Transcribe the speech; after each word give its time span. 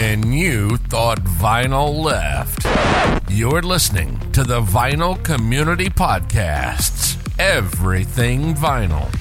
and 0.00 0.32
you 0.32 0.76
thought 0.76 1.18
vinyl 1.24 1.92
left. 1.92 2.64
You're 3.28 3.62
listening 3.62 4.20
to 4.30 4.44
the 4.44 4.60
Vinyl 4.60 5.20
Community 5.24 5.86
Podcasts. 5.86 7.18
Everything 7.36 8.54
vinyl. 8.54 9.12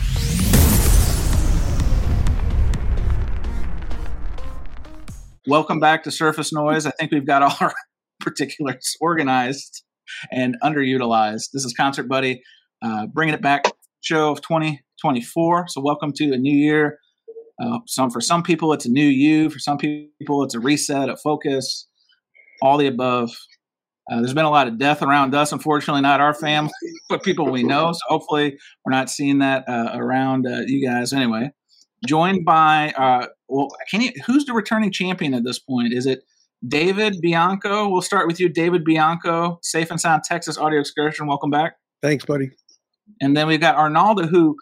Welcome 5.48 5.80
back 5.80 6.04
to 6.04 6.12
Surface 6.12 6.54
Noise. 6.54 6.86
I 6.86 6.92
think 6.92 7.12
we've 7.12 7.26
got 7.26 7.42
all 7.42 7.58
our 7.60 7.74
particulars 8.20 8.96
organized 9.02 9.84
and 10.32 10.56
underutilized. 10.64 11.50
This 11.54 11.66
is 11.66 11.74
Concert 11.74 12.08
Buddie, 12.08 12.44
uh, 12.84 13.08
bringing 13.08 13.34
it 13.34 13.42
back 13.42 13.64
show 14.02 14.32
of 14.32 14.42
2024. 14.42 15.70
So 15.70 15.82
welcome 15.82 16.14
to 16.18 16.34
a 16.34 16.38
new 16.38 16.56
year. 16.56 17.00
Uh, 17.62 17.80
some 17.88 18.10
for 18.10 18.22
some 18.22 18.44
people 18.44 18.74
it's 18.74 18.86
a 18.86 18.92
new 18.92 19.08
you. 19.08 19.50
For 19.50 19.60
some 19.60 19.78
people 19.78 20.44
it's 20.44 20.56
a 20.56 20.60
reset, 20.60 21.10
a 21.10 21.18
focus, 21.18 21.88
all 22.62 22.78
the 22.78 22.88
above. 22.88 23.32
Uh, 24.10 24.18
there's 24.18 24.34
been 24.34 24.46
a 24.46 24.50
lot 24.50 24.68
of 24.68 24.78
death 24.78 25.02
around 25.02 25.36
us. 25.36 25.52
Unfortunately, 25.52 26.02
not 26.02 26.22
our 26.22 26.34
family, 26.34 26.72
but 27.10 27.24
people 27.24 27.50
we 27.50 27.64
know. 27.64 27.92
So 27.92 28.00
hopefully, 28.08 28.58
we're 28.86 28.92
not 28.92 29.10
seeing 29.10 29.40
that 29.40 29.68
uh, 29.68 29.92
around 29.94 30.48
uh, 30.48 30.62
you 30.66 30.86
guys. 30.86 31.12
Anyway, 31.12 31.52
joined 32.06 32.46
by 32.46 32.94
uh, 32.98 33.28
well, 33.48 33.70
can 33.90 34.02
you? 34.02 34.12
Who's 34.26 34.46
the 34.46 34.54
returning 34.54 34.92
champion 34.92 35.34
at 35.34 35.44
this 35.44 35.60
point? 35.60 35.94
Is 35.94 36.06
it 36.06 36.24
David 36.68 37.18
Bianco? 37.22 37.90
We'll 37.90 38.02
start 38.02 38.28
with 38.28 38.40
you, 38.40 38.50
David 38.50 38.86
Bianco, 38.86 39.60
Safe 39.62 39.92
and 39.92 40.00
Sound 40.00 40.24
Texas 40.24 40.58
Audio 40.58 40.80
Excursion. 40.80 41.28
Welcome 41.28 41.50
back. 41.50 41.76
Thanks, 42.02 42.24
buddy. 42.24 42.52
And 43.22 43.36
then 43.36 43.48
we've 43.48 43.60
got 43.60 43.76
Arnaldo, 43.76 44.28
who 44.28 44.56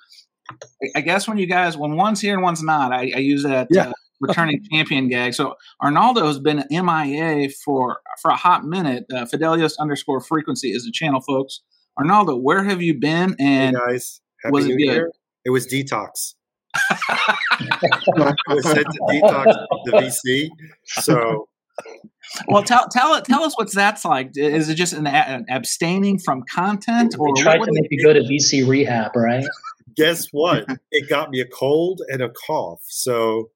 I 0.95 1.01
guess 1.01 1.27
when 1.27 1.37
you 1.37 1.45
guys 1.47 1.75
when 1.77 1.95
one's 1.95 2.21
here 2.21 2.33
and 2.33 2.43
one's 2.43 2.61
not, 2.63 2.91
I, 2.93 3.11
I 3.15 3.19
use 3.19 3.43
that 3.43 3.67
Yeah. 3.71 3.89
uh, 3.89 3.93
returning 4.21 4.61
champion 4.71 5.07
gag. 5.07 5.33
So 5.33 5.55
Arnaldo 5.81 6.25
has 6.27 6.39
been 6.39 6.63
MIA 6.69 7.49
for 7.63 7.99
for 8.21 8.31
a 8.31 8.35
hot 8.35 8.63
minute. 8.65 9.05
Uh, 9.11 9.25
Fidelios 9.25 9.73
underscore 9.79 10.21
frequency 10.21 10.69
is 10.71 10.85
the 10.85 10.91
channel, 10.91 11.21
folks. 11.21 11.61
Arnaldo, 11.97 12.35
where 12.37 12.63
have 12.63 12.81
you 12.81 12.93
been? 12.99 13.35
Hey 13.39 13.45
And 13.45 13.75
guys, 13.75 14.21
happy 14.43 14.51
was 14.53 14.65
it 14.65 14.69
New 14.69 14.77
good? 14.77 14.93
Year. 14.93 15.11
It 15.45 15.49
was 15.51 15.65
detox. 15.67 16.33
it 17.59 18.37
was 18.47 18.63
sent 18.63 18.85
to 18.85 18.99
detox 19.09 19.53
the 19.85 19.91
VC. 19.91 20.49
So 20.85 21.47
well, 22.47 22.63
tell 22.63 22.87
tell 22.89 23.21
tell 23.21 23.43
us 23.43 23.57
what 23.57 23.71
that's 23.71 24.03
like. 24.05 24.31
Is 24.35 24.69
it 24.69 24.75
just 24.75 24.93
an, 24.93 25.07
an 25.07 25.45
abstaining 25.49 26.19
from 26.19 26.43
content, 26.53 27.15
or 27.19 27.29
They 27.35 27.41
tried 27.43 27.59
what- 27.59 27.65
to 27.67 27.71
make 27.73 27.87
you 27.91 28.03
go 28.03 28.13
to 28.13 28.21
VC 28.21 28.67
rehab, 28.67 29.15
right? 29.15 29.45
Guess 29.95 30.27
what? 30.31 30.65
it 30.91 31.09
got 31.09 31.29
me 31.29 31.39
a 31.41 31.47
cold 31.47 32.01
and 32.09 32.21
a 32.21 32.29
cough. 32.29 32.81
So 32.87 33.49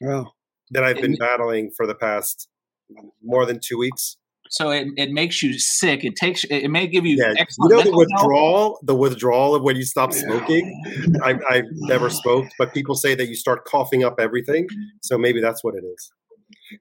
Wow. 0.00 0.32
that 0.70 0.82
I've 0.84 1.00
been 1.00 1.16
battling 1.16 1.70
for 1.76 1.86
the 1.86 1.94
past 1.94 2.48
more 3.22 3.44
than 3.46 3.60
two 3.62 3.78
weeks. 3.78 4.16
so 4.48 4.70
it, 4.70 4.88
it 4.96 5.10
makes 5.12 5.42
you 5.42 5.58
sick. 5.58 6.02
It 6.04 6.16
takes 6.16 6.42
it 6.44 6.68
may 6.70 6.86
give 6.86 7.06
you 7.06 7.16
Yeah, 7.16 7.34
you 7.38 7.68
know 7.68 7.68
the 7.68 7.74
mental 7.76 7.92
health. 7.92 7.96
withdrawal, 7.98 8.78
the 8.82 8.94
withdrawal 8.96 9.54
of 9.54 9.62
when 9.62 9.76
you 9.76 9.84
stop 9.84 10.12
smoking. 10.12 10.64
I, 11.22 11.38
I've 11.48 11.64
never 11.70 12.10
smoked, 12.10 12.54
but 12.58 12.72
people 12.74 12.94
say 12.94 13.14
that 13.14 13.28
you 13.28 13.36
start 13.36 13.64
coughing 13.64 14.02
up 14.04 14.16
everything. 14.18 14.66
So 15.02 15.18
maybe 15.18 15.40
that's 15.40 15.62
what 15.62 15.74
it 15.76 15.84
is. 15.84 16.10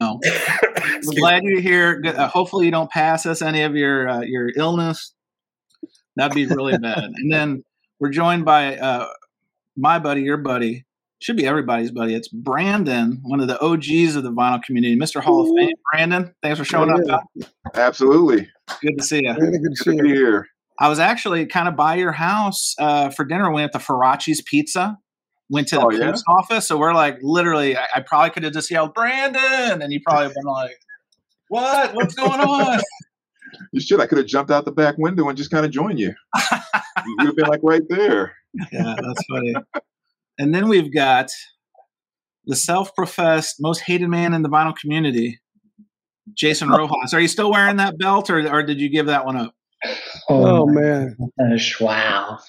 No. 0.02 0.20
We're 1.06 1.20
glad 1.20 1.44
you're 1.44 1.62
here. 1.62 2.02
Uh, 2.06 2.28
hopefully, 2.28 2.66
you 2.66 2.72
don't 2.72 2.90
pass 2.92 3.26
us 3.26 3.42
any 3.42 3.62
of 3.62 3.76
your 3.76 4.08
uh, 4.10 4.22
your 4.22 4.50
illness. 4.56 5.14
That'd 6.16 6.36
be 6.36 6.46
really 6.48 6.78
bad. 6.78 7.04
And 7.16 7.32
then 7.32 7.64
we're 8.00 8.10
joined 8.10 8.46
by 8.46 8.78
uh, 8.78 9.08
my 9.78 10.00
buddy, 10.00 10.22
your 10.22 10.38
buddy, 10.38 10.86
should 11.20 11.36
be 11.38 11.46
everybody's 11.46 11.92
buddy. 11.92 12.16
It's 12.16 12.28
Brandon, 12.30 13.20
one 13.24 13.40
of 13.42 13.48
the 13.48 13.60
OGs 13.62 14.16
of 14.16 14.24
the 14.24 14.32
vinyl 14.32 14.62
community, 14.64 14.96
Mr. 14.98 15.22
Hall 15.22 15.42
of 15.42 15.56
Fame. 15.58 15.76
Brandon, 15.92 16.34
thanks 16.42 16.58
for 16.60 16.66
showing 16.66 16.90
up. 16.92 17.24
Yeah. 17.36 17.46
Absolutely. 17.76 18.50
Good 18.82 18.98
to 18.98 19.04
see 19.04 19.22
you. 19.24 19.34
Really 19.34 19.60
good 19.60 19.76
to 19.76 19.84
Good 19.84 19.98
to 19.98 20.04
be 20.04 20.10
you. 20.10 20.16
here. 20.16 20.48
I 20.80 20.88
was 20.88 21.00
actually 21.00 21.46
kind 21.46 21.68
of 21.68 21.76
by 21.76 21.96
your 21.96 22.14
house 22.14 22.74
uh, 22.80 23.10
for 23.10 23.26
dinner. 23.26 23.50
We 23.50 23.56
went 23.56 23.74
to 23.74 23.80
Farachi's 23.80 24.42
Pizza. 24.42 24.98
Went 25.50 25.68
to 25.70 25.76
the 25.78 25.82
Oh, 25.86 25.90
yeah? 25.92 26.14
office, 26.28 26.68
so 26.68 26.78
we're 26.78 26.94
like 26.94 27.18
literally. 27.22 27.76
I, 27.76 27.86
I 27.96 28.00
probably 28.02 28.30
could 28.30 28.44
have 28.44 28.54
just 28.54 28.70
yelled 28.70 28.94
Brandon, 28.94 29.82
and 29.82 29.92
you 29.92 30.00
probably 30.06 30.26
have 30.26 30.36
been 30.36 30.44
like, 30.46 30.80
"What? 31.48 31.96
What's 31.96 32.14
going 32.14 32.40
on?" 32.40 32.80
You 33.72 33.80
should. 33.80 34.00
I 34.00 34.08
could 34.08 34.18
have 34.18 34.28
jumped 34.28 34.52
out 34.52 34.66
the 34.66 34.72
back 34.72 34.98
window 34.98 35.28
and 35.28 35.38
just 35.38 35.52
kind 35.52 35.66
of 35.66 35.72
joined 35.72 36.00
you. 36.00 36.14
You 37.06 37.16
would 37.18 37.28
have 37.28 37.36
been 37.36 37.48
like 37.48 37.62
right 37.64 37.84
there. 37.90 38.36
yeah, 38.72 38.96
that's 39.02 39.24
funny. 39.30 39.56
And 40.38 40.54
then 40.54 40.68
we've 40.68 40.94
got 40.94 41.30
the 42.46 42.56
self-professed 42.56 43.58
most 43.62 43.82
hated 43.82 44.10
man 44.10 44.34
in 44.34 44.42
the 44.42 44.50
vinyl 44.50 44.76
community, 44.76 45.40
Jason 46.34 46.72
oh. 46.72 46.78
Roxas. 46.78 47.14
Are 47.14 47.20
you 47.20 47.28
still 47.28 47.52
wearing 47.52 47.78
that 47.78 47.98
belt, 47.98 48.30
or, 48.30 48.48
or 48.50 48.64
did 48.64 48.80
you 48.80 48.90
give 48.90 49.06
that 49.08 49.26
one 49.26 49.38
up? 49.38 49.54
Oh, 50.30 50.62
oh, 50.62 50.66
my 50.66 50.82
man. 50.82 51.18
gosh, 51.40 51.80
wow. 51.80 52.40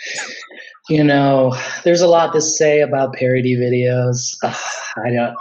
You 0.88 1.04
know, 1.04 1.56
there's 1.84 2.00
a 2.00 2.09
lot 2.09 2.32
to 2.32 2.41
say 2.41 2.81
about 2.81 3.15
parody 3.15 3.56
videos. 3.56 4.37
Ugh, 4.42 4.56
I 5.04 5.10
don't. 5.10 5.37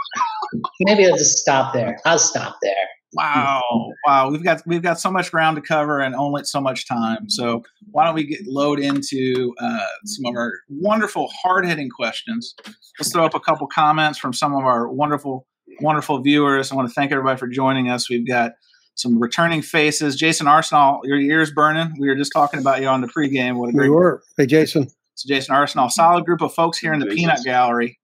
Maybe 0.81 1.05
I'll 1.05 1.17
just 1.17 1.37
stop 1.37 1.73
there. 1.73 1.99
I'll 2.05 2.19
stop 2.19 2.57
there. 2.61 2.73
Wow, 3.13 3.61
wow, 4.05 4.29
we've 4.29 4.43
got 4.43 4.61
we've 4.67 4.83
got 4.83 4.99
so 4.99 5.09
much 5.09 5.31
ground 5.31 5.55
to 5.55 5.61
cover 5.61 5.99
and 5.99 6.15
only 6.15 6.43
so 6.43 6.61
much 6.61 6.87
time. 6.87 7.29
So 7.29 7.63
why 7.91 8.05
don't 8.05 8.13
we 8.13 8.23
get 8.23 8.45
load 8.45 8.79
into 8.79 9.55
uh, 9.59 9.85
some 10.05 10.25
of 10.27 10.35
our 10.35 10.53
wonderful 10.69 11.27
hard 11.41 11.65
hitting 11.65 11.89
questions? 11.89 12.53
Let's 12.99 13.11
throw 13.11 13.25
up 13.25 13.33
a 13.33 13.39
couple 13.39 13.65
comments 13.67 14.19
from 14.19 14.33
some 14.33 14.53
of 14.53 14.63
our 14.63 14.87
wonderful 14.89 15.47
wonderful 15.81 16.21
viewers. 16.21 16.71
I 16.71 16.75
want 16.75 16.87
to 16.87 16.93
thank 16.93 17.11
everybody 17.11 17.37
for 17.37 17.47
joining 17.47 17.89
us. 17.89 18.09
We've 18.09 18.27
got 18.27 18.53
some 18.95 19.19
returning 19.19 19.61
faces. 19.61 20.15
Jason 20.15 20.47
Arsenal, 20.47 20.99
your 21.03 21.17
ears 21.17 21.51
burning. 21.51 21.93
We 21.99 22.07
were 22.07 22.15
just 22.15 22.31
talking 22.33 22.59
about 22.59 22.81
you 22.81 22.87
on 22.87 23.01
the 23.01 23.07
pregame. 23.07 23.55
What 23.55 23.69
a 23.69 23.71
We 23.71 23.79
great 23.79 23.89
were. 23.89 24.21
Hey, 24.37 24.45
Jason. 24.45 24.89
so 25.15 25.27
Jason 25.27 25.55
Arsenal, 25.55 25.89
solid 25.89 26.25
group 26.25 26.41
of 26.41 26.53
folks 26.53 26.77
here 26.77 26.93
in 26.93 26.99
the 26.99 27.05
Jesus. 27.05 27.19
Peanut 27.19 27.39
Gallery. 27.43 27.98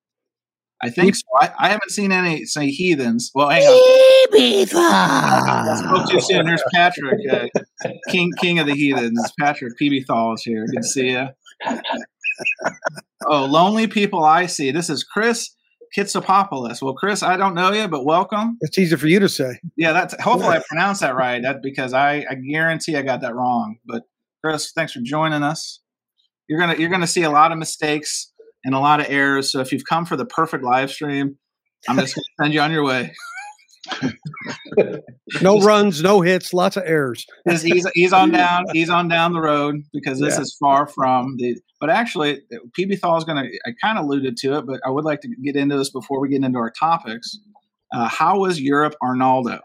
I 0.84 0.90
think 0.90 1.16
so. 1.16 1.24
I, 1.40 1.52
I 1.58 1.70
haven't 1.70 1.90
seen 1.92 2.12
any 2.12 2.46
say 2.46 2.70
heathens. 2.70 3.32
Well, 3.34 3.50
hang 3.50 3.64
on. 3.64 4.70
I 4.76 5.76
spoke 5.78 6.10
too 6.10 6.20
soon. 6.20 6.46
There's 6.46 6.64
Patrick, 6.74 7.20
uh, 7.32 7.48
King 8.10 8.32
King 8.40 8.60
of 8.60 8.68
the 8.68 8.76
Heathens. 8.76 9.32
Patrick 9.40 9.74
PB 9.82 10.06
Thal 10.06 10.34
is 10.34 10.44
here. 10.44 10.66
Good 10.66 10.82
to 10.82 10.84
see 10.84 11.12
you. 11.12 11.28
Oh, 13.28 13.46
lonely 13.46 13.88
people 13.88 14.24
I 14.24 14.46
see. 14.46 14.72
This 14.72 14.90
is 14.90 15.04
Chris 15.04 15.56
Kitsopopoulos. 15.98 16.82
Well, 16.82 16.94
Chris, 16.94 17.24
I 17.24 17.38
don't 17.38 17.56
know 17.56 17.72
you, 17.72 17.88
but 17.88 18.04
welcome. 18.04 18.58
It's 18.62 18.78
easy 18.78 18.96
for 18.98 19.08
you 19.08 19.20
to 19.20 19.30
say. 19.30 19.60
Yeah, 19.78 19.94
that's 19.94 20.22
hopefully 20.22 20.58
I 20.58 20.64
pronounced 20.68 21.02
that 21.02 21.16
right. 21.16 21.42
That 21.42 21.62
because 21.64 21.94
I, 21.94 22.26
I 22.30 22.36
guarantee 22.36 22.98
I 22.98 23.02
got 23.02 23.22
that 23.22 23.34
wrong. 23.34 23.78
But 23.86 24.04
Chris, 24.44 24.72
thanks 24.76 24.92
for 24.92 25.00
joining 25.00 25.42
us. 25.42 25.80
You're 26.48 26.60
gonna 26.60 26.76
you're 26.76 26.90
gonna 26.90 27.08
see 27.08 27.24
a 27.24 27.32
lot 27.32 27.52
of 27.52 27.58
mistakes 27.58 28.32
and 28.66 28.76
a 28.76 28.80
lot 28.80 29.00
of 29.00 29.06
errors. 29.10 29.52
So 29.52 29.62
if 29.62 29.72
you've 29.72 29.86
come 29.86 30.06
for 30.06 30.18
the 30.18 30.26
perfect 30.26 30.64
live 30.64 30.92
stream, 30.92 31.38
I'm 31.88 31.98
just 31.98 32.16
gonna 32.16 32.26
send 32.42 32.54
you 32.54 32.60
on 32.62 32.72
your 32.72 32.84
way. 32.84 33.14
No 35.42 35.60
runs, 35.60 36.02
no 36.02 36.22
hits, 36.22 36.54
lots 36.54 36.78
of 36.78 36.84
errors. 36.86 37.26
He's, 37.50 37.62
he's, 37.94 38.14
on 38.14 38.32
down 38.32 38.66
he's 38.74 38.90
on 38.90 39.08
down 39.08 39.34
the 39.34 39.42
road 39.42 39.84
because 39.94 40.20
this 40.20 40.36
Yeah. 40.36 40.42
is 40.42 40.56
far 40.60 40.88
from 40.88 41.36
the 41.38 41.56
but 41.80 41.90
actually 41.90 42.42
PB 42.78 43.00
Thal 43.00 43.18
is 43.18 43.24
gonna 43.24 43.44
I 43.66 43.72
kind 43.82 43.98
of 43.98 44.06
alluded 44.06 44.38
to 44.38 44.58
it, 44.58 44.66
but 44.66 44.80
I 44.86 44.90
would 44.90 45.06
like 45.06 45.22
to 45.22 45.30
get 45.44 45.56
into 45.56 45.78
this 45.78 45.90
before 45.90 46.20
we 46.20 46.30
get 46.30 46.44
into 46.44 46.60
our 46.60 46.72
topics. 46.72 47.38
Uh, 47.94 48.08
how 48.08 48.40
was 48.40 48.60
Europe 48.62 48.96
Arnaldo? 49.04 49.60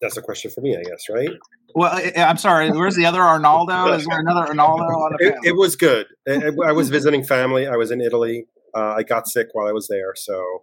That's 0.00 0.16
a 0.16 0.22
question 0.22 0.50
for 0.50 0.60
me, 0.62 0.76
I 0.76 0.82
guess, 0.82 1.08
right? 1.10 1.30
Well, 1.74 1.92
I, 1.92 2.12
I'm 2.16 2.38
sorry. 2.38 2.70
Where's 2.70 2.96
the 2.96 3.06
other 3.06 3.20
Arnaldo? 3.20 3.92
Is 3.94 4.06
there 4.06 4.20
another 4.20 4.46
Arnaldo 4.48 4.84
on 4.84 5.16
the 5.18 5.26
It, 5.26 5.34
it 5.44 5.56
was 5.56 5.76
good. 5.76 6.06
I, 6.28 6.50
I 6.64 6.72
was 6.72 6.88
visiting 6.88 7.22
family. 7.22 7.66
I 7.66 7.76
was 7.76 7.90
in 7.90 8.00
Italy. 8.00 8.46
Uh, 8.74 8.94
I 8.98 9.02
got 9.02 9.28
sick 9.28 9.48
while 9.52 9.66
I 9.66 9.72
was 9.72 9.88
there, 9.88 10.14
so 10.14 10.62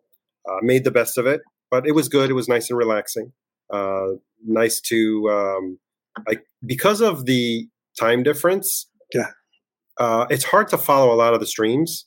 uh, 0.49 0.57
made 0.61 0.83
the 0.83 0.91
best 0.91 1.17
of 1.17 1.27
it. 1.27 1.41
But 1.69 1.85
it 1.85 1.93
was 1.93 2.09
good. 2.09 2.29
It 2.29 2.33
was 2.33 2.47
nice 2.47 2.69
and 2.69 2.77
relaxing. 2.77 3.33
Uh, 3.71 4.13
nice 4.45 4.79
to 4.81 5.29
um, 5.29 5.79
like 6.27 6.43
because 6.65 7.01
of 7.01 7.25
the 7.25 7.67
time 7.99 8.23
difference. 8.23 8.89
Yeah. 9.13 9.31
uh, 9.99 10.25
it's 10.29 10.43
hard 10.45 10.67
to 10.69 10.77
follow 10.77 11.13
a 11.13 11.15
lot 11.15 11.33
of 11.33 11.39
the 11.39 11.45
streams. 11.47 12.05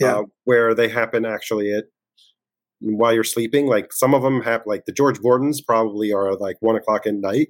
Yeah. 0.00 0.20
uh, 0.20 0.22
where 0.44 0.74
they 0.74 0.88
happen 0.88 1.26
actually 1.26 1.74
at 1.74 1.84
while 2.80 3.12
you're 3.12 3.24
sleeping. 3.24 3.66
Like 3.66 3.92
some 3.92 4.14
of 4.14 4.22
them 4.22 4.40
have 4.42 4.62
like 4.66 4.86
the 4.86 4.92
George 4.92 5.20
Gordons 5.20 5.60
probably 5.60 6.12
are 6.12 6.34
like 6.36 6.56
one 6.60 6.76
o'clock 6.76 7.06
at 7.06 7.14
night. 7.14 7.48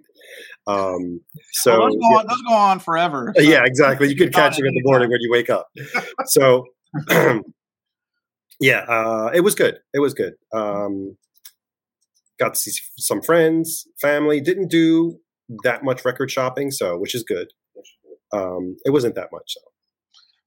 Um, 0.66 1.20
so 1.52 1.78
Well, 1.78 1.88
those, 1.88 1.96
go 1.96 2.06
on, 2.18 2.26
those 2.28 2.42
go 2.42 2.54
on 2.54 2.78
forever. 2.80 3.32
so- 3.36 3.42
yeah, 3.42 3.62
exactly. 3.64 4.08
You 4.08 4.16
could 4.16 4.32
catch 4.34 4.58
him 4.58 4.66
in 4.66 4.74
the 4.74 4.82
morning 4.84 5.10
when 5.10 5.20
you 5.20 5.30
wake 5.30 5.50
up. 5.50 5.68
So, 6.26 6.64
yeah, 8.60 8.80
uh, 8.88 9.30
it 9.34 9.40
was 9.40 9.54
good. 9.54 9.78
It 9.94 10.00
was 10.00 10.14
good. 10.14 10.34
Um, 10.52 11.16
got 12.38 12.54
to 12.54 12.60
see 12.60 12.72
some 12.98 13.22
friends, 13.22 13.86
family. 14.00 14.40
Didn't 14.40 14.68
do 14.68 15.18
that 15.64 15.82
much 15.82 16.04
record 16.04 16.30
shopping, 16.30 16.70
so 16.70 16.96
which 16.98 17.14
is 17.14 17.22
good. 17.24 17.48
Um, 18.32 18.76
it 18.84 18.90
wasn't 18.90 19.14
that 19.16 19.28
much. 19.32 19.44
So. 19.48 19.60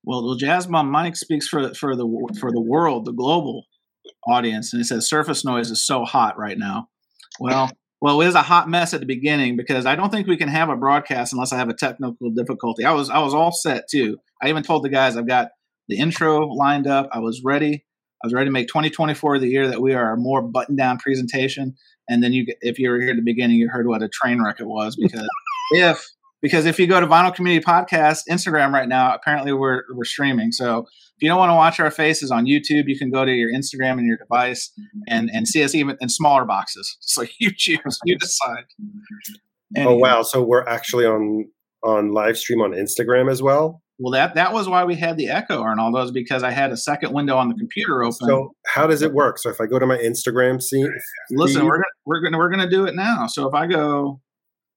Well, 0.06 0.24
well, 0.26 0.36
Jazz 0.36 0.68
Mom 0.68 0.90
Mike 0.90 1.16
speaks 1.16 1.48
for 1.48 1.74
for 1.74 1.96
the 1.96 2.06
for 2.40 2.52
the 2.52 2.62
world, 2.62 3.06
the 3.06 3.14
global 3.14 3.66
audience, 4.28 4.74
and 4.74 4.82
it 4.82 4.86
says 4.86 5.08
surface 5.08 5.46
noise 5.46 5.72
is 5.72 5.86
so 5.86 6.06
hot 6.06 6.38
right 6.38 6.58
now. 6.58 6.90
Well, 7.40 7.72
well, 8.02 8.20
it 8.20 8.26
was 8.26 8.36
a 8.36 8.42
hot 8.42 8.70
mess 8.70 8.94
at 8.94 9.00
the 9.00 9.06
beginning 9.06 9.56
because 9.56 9.86
I 9.86 9.96
don't 9.96 10.10
think 10.10 10.28
we 10.28 10.38
can 10.38 10.50
have 10.50 10.70
a 10.70 10.76
broadcast 10.76 11.32
unless 11.32 11.54
I 11.54 11.58
have 11.58 11.70
a 11.70 11.74
technical 11.74 12.32
difficulty. 12.32 12.84
I 12.84 12.92
was 12.92 13.10
I 13.10 13.20
was 13.20 13.34
all 13.34 13.52
set 13.52 13.86
too. 13.90 14.18
I 14.42 14.50
even 14.50 14.64
told 14.64 14.84
the 14.84 14.90
guys 14.90 15.16
I've 15.16 15.28
got 15.28 15.50
the 15.88 15.98
intro 15.98 16.48
lined 16.48 16.88
up. 16.88 17.10
I 17.12 17.20
was 17.20 17.42
ready. 17.44 17.86
I 18.24 18.28
was 18.28 18.34
ready 18.34 18.48
to 18.48 18.52
make 18.52 18.68
2024 18.68 19.40
the 19.40 19.48
year 19.48 19.68
that 19.68 19.82
we 19.82 19.94
are 19.94 20.14
a 20.14 20.18
more 20.18 20.42
button 20.42 20.76
down 20.76 20.98
presentation. 20.98 21.76
And 22.10 22.24
then 22.24 22.34
you, 22.34 22.46
if 22.62 22.80
you 22.80 22.90
were 22.90 23.00
here 23.00 23.12
at 23.12 23.16
the 23.16 23.22
beginning, 23.22 23.58
you 23.58 23.70
heard 23.70 23.88
what 23.88 24.04
a 24.04 24.10
train 24.10 24.42
wreck 24.42 24.60
it 24.60 24.68
was 24.68 24.96
because 24.96 25.28
if 25.72 26.06
because 26.42 26.66
if 26.66 26.78
you 26.78 26.88
go 26.88 27.00
to 27.00 27.08
Vinyl 27.08 27.34
Community 27.34 27.64
Podcast 27.64 28.24
Instagram 28.30 28.74
right 28.74 28.88
now, 28.88 29.14
apparently 29.16 29.54
we're 29.54 29.84
we're 29.94 30.04
streaming. 30.04 30.52
So 30.52 30.88
you 31.24 31.30
don't 31.30 31.38
want 31.38 31.52
to 31.52 31.56
watch 31.56 31.80
our 31.80 31.90
faces 31.90 32.32
on 32.32 32.46
YouTube, 32.46 32.88
you 32.88 32.98
can 32.98 33.10
go 33.10 33.24
to 33.24 33.32
your 33.32 33.52
Instagram 33.52 33.94
and 33.94 34.06
your 34.06 34.18
device 34.18 34.72
mm-hmm. 34.78 35.00
and 35.08 35.30
and 35.34 35.48
see 35.48 35.64
us 35.64 35.74
even 35.74 35.98
in 36.02 36.10
smaller 36.10 36.46
boxes. 36.46 36.98
So 37.14 37.26
you 37.40 37.52
choose, 37.56 38.00
you 38.06 38.18
decide. 38.18 38.66
Oh 39.78 39.96
wow! 39.96 40.24
So 40.24 40.42
we're 40.44 40.68
actually 40.68 41.06
on 41.06 41.46
on 41.84 42.12
live 42.12 42.38
stream 42.38 42.62
on 42.62 42.72
Instagram 42.72 43.32
as 43.32 43.42
well. 43.42 43.82
Well, 44.00 44.12
that 44.12 44.36
that 44.36 44.52
was 44.52 44.68
why 44.68 44.84
we 44.84 44.96
had 44.96 45.18
the 45.18 45.30
echo, 45.30 45.62
Arnaldo, 45.62 46.02
is 46.02 46.12
because 46.12 46.44
I 46.44 46.52
had 46.52 46.72
a 46.72 46.78
second 46.78 47.14
window 47.14 47.38
on 47.38 47.50
the 47.50 47.56
computer 47.56 48.04
open. 48.04 48.28
So 48.28 48.56
how 48.66 48.88
does 48.88 49.02
it 49.02 49.14
work? 49.14 49.38
So 49.38 49.50
if 49.50 49.62
I 49.62 49.68
go 49.68 49.78
to 49.78 49.86
my 49.86 49.98
Instagram, 49.98 50.62
see, 50.62 50.84
listen, 51.32 51.62
feed, 51.62 51.68
we're 51.68 51.78
gonna, 51.78 51.84
we're 52.06 52.22
gonna 52.22 52.38
we're 52.38 52.50
gonna 52.50 52.70
do 52.70 52.86
it 52.86 52.96
now. 52.96 53.28
So 53.28 53.48
if 53.48 53.54
I 53.54 53.68
go, 53.68 54.20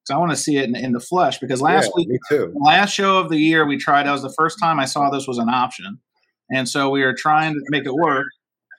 because 0.04 0.14
I 0.14 0.18
want 0.18 0.32
to 0.32 0.36
see 0.36 0.58
it 0.58 0.64
in, 0.64 0.76
in, 0.76 0.92
the 0.92 1.00
flesh, 1.00 1.38
because 1.38 1.62
last 1.62 1.90
yeah, 1.96 2.04
week, 2.06 2.20
too. 2.28 2.54
last 2.56 2.92
show 2.92 3.18
of 3.18 3.30
the 3.30 3.38
year, 3.38 3.66
we 3.66 3.78
tried. 3.78 4.06
That 4.06 4.12
was 4.12 4.22
the 4.22 4.34
first 4.36 4.58
time 4.60 4.78
I 4.78 4.84
saw 4.84 5.08
this 5.08 5.26
was 5.26 5.38
an 5.38 5.48
option, 5.48 5.98
and 6.50 6.68
so 6.68 6.90
we 6.90 7.02
are 7.02 7.14
trying 7.14 7.54
to 7.54 7.60
make 7.70 7.86
it 7.86 7.94
work. 7.94 8.26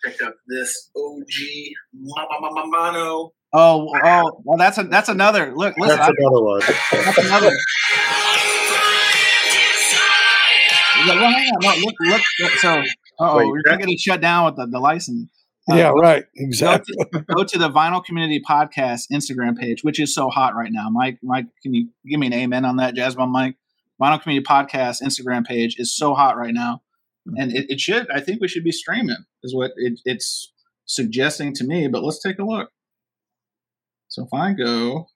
I 0.05 0.09
picked 0.09 0.21
up 0.21 0.35
this 0.47 0.89
OG 0.95 1.25
mono. 1.93 3.31
Oh, 3.53 3.89
oh, 4.03 4.41
well, 4.43 4.57
that's 4.57 4.77
a 4.77 4.83
that's 4.83 5.09
another 5.09 5.53
look. 5.55 5.77
Listen, 5.77 5.97
that's 5.97 6.13
another 6.17 6.43
one. 6.43 6.61
That's 6.91 7.17
another. 7.17 7.51
Well, 11.05 11.15
hang 11.15 11.49
on. 11.49 11.81
Look, 11.81 11.95
look, 12.01 12.21
look. 12.39 12.51
So, 12.53 12.83
oh, 13.19 13.47
we're 13.47 13.61
going 13.63 13.87
to 13.87 13.97
shut 13.97 14.19
down 14.19 14.45
with 14.45 14.55
the, 14.55 14.67
the 14.67 14.79
license. 14.79 15.29
Uh, 15.69 15.75
yeah, 15.75 15.89
right. 15.89 16.25
Exactly. 16.35 16.95
Go 16.95 17.19
to, 17.19 17.25
go 17.35 17.43
to, 17.43 17.57
the 17.57 17.69
Vinyl 17.69 18.03
Community 18.03 18.41
Podcast 18.41 19.05
Instagram 19.11 19.57
page, 19.57 19.83
which 19.83 19.99
is 19.99 20.13
so 20.13 20.29
hot 20.29 20.55
right 20.55 20.71
now. 20.71 20.89
Mike, 20.89 21.19
Mike, 21.21 21.45
can 21.61 21.73
you 21.73 21.89
give 22.09 22.19
me 22.19 22.27
an 22.27 22.33
amen 22.33 22.63
on 22.63 22.77
that, 22.77 22.95
Jasmine? 22.95 23.29
Mike, 23.29 23.55
Vinyl 24.01 24.21
Community 24.21 24.45
Podcast 24.45 25.01
Instagram 25.01 25.45
page 25.45 25.75
is 25.77 25.95
so 25.95 26.13
hot 26.13 26.37
right 26.37 26.53
now, 26.53 26.81
and 27.35 27.51
it, 27.51 27.65
it 27.69 27.79
should. 27.79 28.09
I 28.11 28.19
think 28.19 28.41
we 28.41 28.47
should 28.47 28.63
be 28.63 28.71
streaming, 28.71 29.17
is 29.43 29.55
what 29.55 29.71
it, 29.75 29.99
it's 30.05 30.51
suggesting 30.85 31.53
to 31.55 31.65
me. 31.65 31.87
But 31.87 32.03
let's 32.03 32.21
take 32.21 32.39
a 32.39 32.45
look. 32.45 32.69
So 34.07 34.23
if 34.23 34.33
I 34.33 34.53
go, 34.53 35.07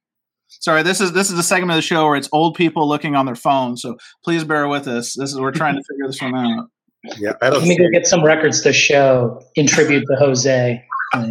sorry, 0.47 0.83
this 0.83 1.01
is 1.01 1.13
this 1.13 1.29
is 1.29 1.35
the 1.35 1.43
segment 1.43 1.71
of 1.71 1.77
the 1.77 1.81
show 1.81 2.05
where 2.05 2.15
it's 2.15 2.29
old 2.31 2.55
people 2.55 2.87
looking 2.87 3.15
on 3.15 3.25
their 3.25 3.35
phones. 3.35 3.81
So 3.81 3.97
please 4.23 4.43
bear 4.43 4.67
with 4.67 4.87
us. 4.87 5.15
This 5.17 5.31
is 5.31 5.39
we're 5.39 5.51
trying 5.51 5.75
to 5.75 5.83
figure 5.89 6.07
this 6.07 6.21
one 6.21 6.35
out. 6.35 6.67
Yeah, 7.17 7.33
I 7.41 7.49
don't 7.49 7.61
Let 7.61 7.67
me 7.67 7.79
go 7.79 7.89
get 7.91 8.05
some 8.05 8.23
records 8.23 8.61
to 8.61 8.71
show 8.71 9.41
in 9.55 9.65
tribute 9.65 10.05
to 10.05 10.15
Jose. 10.17 10.85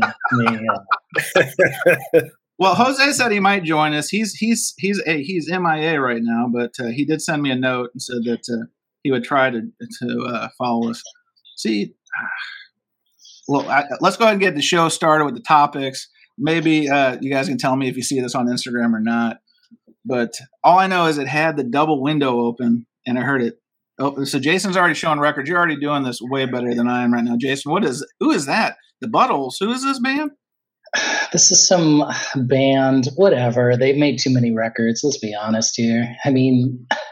well, 2.59 2.75
Jose 2.75 3.13
said 3.13 3.31
he 3.31 3.39
might 3.39 3.63
join 3.63 3.95
us. 3.95 4.09
He's 4.09 4.35
he's 4.35 4.75
he's 4.79 5.01
a, 5.07 5.23
he's 5.23 5.49
MIA 5.49 6.01
right 6.01 6.23
now, 6.23 6.49
but 6.53 6.73
uh, 6.81 6.89
he 6.89 7.05
did 7.05 7.23
send 7.23 7.43
me 7.43 7.53
a 7.53 7.55
note 7.55 7.91
and 7.95 8.03
said 8.03 8.25
that 8.25 8.49
uh, 8.53 8.67
he 9.03 9.11
would 9.11 9.25
try 9.25 9.51
to 9.51 9.61
to 9.61 10.25
uh, 10.29 10.49
follow 10.59 10.91
us. 10.91 11.03
See, 11.57 11.95
well, 13.49 13.69
I, 13.69 13.85
let's 14.01 14.17
go 14.17 14.25
ahead 14.25 14.35
and 14.35 14.43
get 14.43 14.55
the 14.55 14.63
show 14.63 14.89
started 14.89 15.25
with 15.25 15.35
the 15.35 15.43
topics. 15.43 16.09
Maybe 16.39 16.89
uh, 16.89 17.19
you 17.21 17.31
guys 17.31 17.49
can 17.49 17.59
tell 17.59 17.77
me 17.77 17.89
if 17.89 17.97
you 17.97 18.03
see 18.03 18.21
this 18.21 18.35
on 18.35 18.47
Instagram 18.47 18.95
or 18.95 19.01
not. 19.01 19.39
But 20.05 20.33
all 20.65 20.79
I 20.79 20.87
know 20.87 21.07
is 21.07 21.19
it 21.19 21.29
had 21.29 21.57
the 21.57 21.65
double 21.65 22.03
window 22.03 22.41
open, 22.41 22.87
and 23.07 23.19
I 23.19 23.23
heard 23.23 23.43
it 23.43 23.61
Oh, 24.01 24.25
so 24.25 24.39
Jason's 24.39 24.79
already 24.79 24.95
showing 24.95 25.21
records. 25.21 25.47
You're 25.47 25.59
already 25.59 25.79
doing 25.79 26.05
this 26.05 26.21
way 26.23 26.47
better 26.47 26.75
than 26.75 26.89
I 26.89 27.05
am 27.05 27.13
right 27.13 27.23
now, 27.23 27.37
Jason. 27.37 27.71
What 27.71 27.85
is? 27.85 28.05
Who 28.19 28.31
is 28.31 28.47
that? 28.47 28.77
The 29.03 29.09
Buttholes. 29.09 29.57
Who 29.61 29.71
is 29.71 29.85
this 29.85 30.01
band? 30.01 30.33
This 31.33 31.53
is 31.53 31.69
some 31.69 32.03
band. 32.35 33.09
Whatever. 33.15 33.77
They've 33.77 33.97
made 33.97 34.19
too 34.19 34.33
many 34.33 34.53
records. 34.53 35.03
Let's 35.05 35.19
be 35.19 35.33
honest 35.33 35.77
here. 35.77 36.17
I 36.25 36.31
mean, 36.31 36.87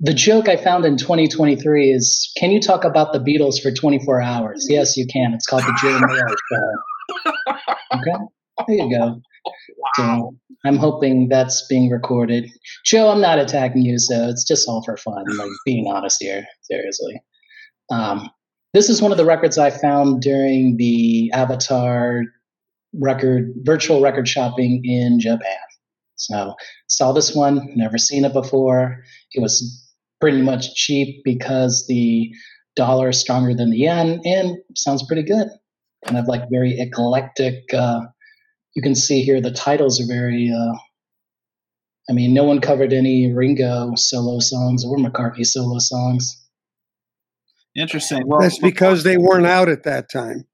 the 0.00 0.14
joke 0.14 0.48
I 0.48 0.56
found 0.56 0.84
in 0.84 0.96
2023 0.96 1.90
is, 1.90 2.30
can 2.36 2.50
you 2.50 2.60
talk 2.60 2.84
about 2.84 3.12
the 3.12 3.18
Beatles 3.18 3.60
for 3.60 3.70
24 3.70 4.22
hours? 4.22 4.66
Yes, 4.68 4.96
you 4.96 5.06
can. 5.06 5.34
It's 5.34 5.46
called 5.46 5.62
the 5.62 5.78
Joe 5.82 5.98
Mayo 5.98 6.26
Show. 6.50 7.54
Okay, 7.90 8.12
there 8.66 8.76
you 8.76 8.98
go. 8.98 9.20
So 9.96 10.36
I'm 10.66 10.76
hoping 10.76 11.28
that's 11.28 11.66
being 11.68 11.88
recorded. 11.88 12.50
Joe, 12.84 13.08
I'm 13.08 13.20
not 13.20 13.38
attacking 13.38 13.82
you, 13.82 13.98
so 13.98 14.28
it's 14.28 14.44
just 14.44 14.68
all 14.68 14.82
for 14.84 14.98
fun. 14.98 15.24
Like 15.38 15.48
being 15.64 15.90
honest 15.90 16.18
here, 16.20 16.44
seriously. 16.62 17.22
Um, 17.90 18.28
this 18.74 18.90
is 18.90 19.00
one 19.00 19.10
of 19.10 19.16
the 19.16 19.24
records 19.24 19.56
I 19.56 19.70
found 19.70 20.20
during 20.20 20.76
the 20.76 21.30
Avatar 21.32 22.24
record 22.92 23.54
virtual 23.62 24.02
record 24.02 24.28
shopping 24.28 24.82
in 24.84 25.18
Japan. 25.18 25.56
So 26.16 26.54
saw 26.88 27.12
this 27.12 27.34
one, 27.34 27.72
never 27.74 27.96
seen 27.96 28.26
it 28.26 28.34
before. 28.34 29.02
It 29.32 29.40
was 29.40 29.87
pretty 30.20 30.42
much 30.42 30.74
cheap 30.74 31.22
because 31.24 31.86
the 31.88 32.30
dollar 32.76 33.10
is 33.10 33.20
stronger 33.20 33.54
than 33.54 33.70
the 33.70 33.78
yen, 33.78 34.20
and 34.24 34.56
sounds 34.76 35.04
pretty 35.06 35.22
good. 35.22 35.48
Kind 36.04 36.18
of 36.18 36.26
like 36.26 36.42
very 36.50 36.78
eclectic. 36.78 37.72
Uh, 37.72 38.02
you 38.74 38.82
can 38.82 38.94
see 38.94 39.22
here 39.22 39.40
the 39.40 39.50
titles 39.50 40.00
are 40.00 40.06
very 40.06 40.52
uh, 40.54 40.76
I 42.08 42.14
mean, 42.14 42.32
no 42.32 42.44
one 42.44 42.60
covered 42.60 42.92
any 42.92 43.32
Ringo 43.32 43.92
solo 43.96 44.38
songs 44.40 44.84
or 44.84 44.96
McCartney 44.96 45.44
solo 45.44 45.78
songs. 45.78 46.42
Interesting. 47.76 48.26
Well, 48.26 48.40
That's 48.40 48.58
because 48.58 49.04
they 49.04 49.18
weren't 49.18 49.46
out 49.46 49.68
at 49.68 49.82
that 49.84 50.10
time. 50.10 50.46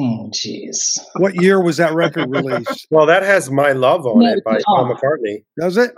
Oh, 0.00 0.30
jeez. 0.34 0.98
What 1.16 1.40
year 1.40 1.62
was 1.62 1.76
that 1.76 1.94
record 1.94 2.28
released? 2.30 2.88
well, 2.90 3.06
that 3.06 3.22
has 3.22 3.50
"My 3.50 3.72
Love" 3.72 4.06
on 4.06 4.22
it 4.22 4.42
by 4.44 4.58
Paul 4.66 4.92
McCartney. 4.92 5.44
Does 5.58 5.76
it? 5.76 5.92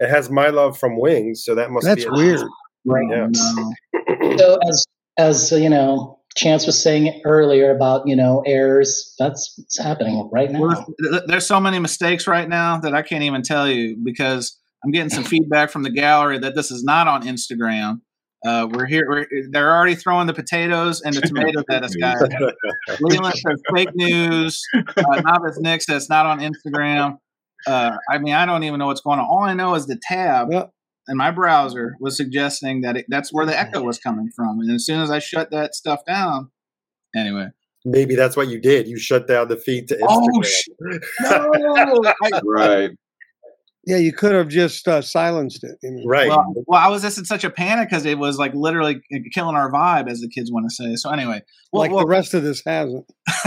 It 0.00 0.08
has 0.08 0.30
"My 0.30 0.48
Love" 0.48 0.78
from 0.78 0.98
Wings, 0.98 1.44
so 1.44 1.54
that 1.54 1.70
must. 1.70 1.84
Be 1.84 1.88
that's 1.88 2.04
be 2.04 2.10
weird. 2.10 2.40
Right. 2.84 3.06
Yeah. 3.10 3.28
so 4.36 4.58
as 4.68 4.86
as 5.18 5.52
you 5.52 5.68
know, 5.68 6.18
Chance 6.36 6.66
was 6.66 6.82
saying 6.82 7.20
earlier 7.24 7.74
about 7.74 8.06
you 8.06 8.16
know 8.16 8.42
errors. 8.46 9.14
That's 9.18 9.54
what's 9.56 9.78
happening 9.78 10.28
right 10.32 10.50
now. 10.50 10.86
There's 11.26 11.46
so 11.46 11.60
many 11.60 11.78
mistakes 11.78 12.26
right 12.26 12.48
now 12.48 12.78
that 12.78 12.94
I 12.94 13.02
can't 13.02 13.24
even 13.24 13.42
tell 13.42 13.68
you 13.68 13.96
because 14.02 14.58
I'm 14.84 14.90
getting 14.90 15.10
some 15.10 15.24
feedback 15.24 15.70
from 15.70 15.82
the 15.82 15.90
gallery 15.90 16.38
that 16.38 16.54
this 16.54 16.70
is 16.70 16.82
not 16.82 17.06
on 17.06 17.22
Instagram. 17.22 18.00
Uh, 18.46 18.66
we're 18.72 18.86
here. 18.86 19.04
We're, 19.06 19.26
they're 19.50 19.70
already 19.70 19.94
throwing 19.94 20.26
the 20.26 20.32
potatoes 20.32 21.02
and 21.02 21.14
the 21.14 21.20
tomatoes 21.20 21.64
at 21.70 21.84
us, 21.84 21.94
guys. 21.94 22.22
Leland 23.00 23.34
says 23.34 23.60
fake 23.74 23.94
news. 23.94 24.62
Uh, 24.74 25.20
Novice 25.20 25.58
Nick 25.60 25.82
says 25.82 26.08
not 26.08 26.24
on 26.24 26.40
Instagram. 26.40 27.18
Uh, 27.66 27.96
I 28.10 28.18
mean, 28.18 28.34
I 28.34 28.46
don't 28.46 28.62
even 28.64 28.78
know 28.78 28.86
what's 28.86 29.00
going 29.00 29.18
on. 29.18 29.26
All 29.26 29.42
I 29.42 29.54
know 29.54 29.74
is 29.74 29.86
the 29.86 29.98
tab 30.02 30.48
Yep. 30.50 30.70
in 31.08 31.16
my 31.16 31.30
browser 31.30 31.96
was 32.00 32.16
suggesting 32.16 32.80
that 32.82 32.96
it, 32.96 33.06
that's 33.08 33.32
where 33.32 33.46
the 33.46 33.58
echo 33.58 33.82
was 33.82 33.98
coming 33.98 34.30
from. 34.34 34.60
And 34.60 34.70
as 34.70 34.84
soon 34.86 35.00
as 35.00 35.10
I 35.10 35.18
shut 35.18 35.50
that 35.50 35.74
stuff 35.74 36.00
down, 36.06 36.50
anyway. 37.14 37.48
Maybe 37.84 38.14
that's 38.14 38.36
what 38.36 38.48
you 38.48 38.60
did. 38.60 38.86
You 38.88 38.98
shut 38.98 39.26
down 39.26 39.48
the 39.48 39.56
feed 39.56 39.88
to 39.88 39.94
Instagram. 39.96 40.26
Oh, 40.36 40.42
sh- 40.42 40.68
no! 41.20 42.14
I, 42.22 42.40
Right. 42.44 42.90
Yeah, 43.86 43.96
you 43.96 44.12
could 44.12 44.32
have 44.32 44.48
just 44.48 44.86
uh, 44.86 45.00
silenced 45.00 45.64
it. 45.64 45.78
right. 46.04 46.28
well, 46.28 46.52
well, 46.66 46.80
I 46.80 46.88
was 46.88 47.00
just 47.00 47.16
in 47.16 47.24
such 47.24 47.44
a 47.44 47.50
panic 47.50 47.88
because 47.88 48.04
it 48.04 48.18
was 48.18 48.36
like 48.36 48.52
literally 48.54 49.00
killing 49.32 49.56
our 49.56 49.72
vibe, 49.72 50.08
as 50.08 50.20
the 50.20 50.28
kids 50.28 50.52
want 50.52 50.66
to 50.68 50.74
say. 50.74 50.96
So 50.96 51.10
anyway, 51.10 51.42
well, 51.72 51.80
like 51.80 51.90
well, 51.90 52.00
the 52.00 52.06
rest 52.06 52.34
of 52.34 52.42
this 52.42 52.62
hasn't. 52.64 53.06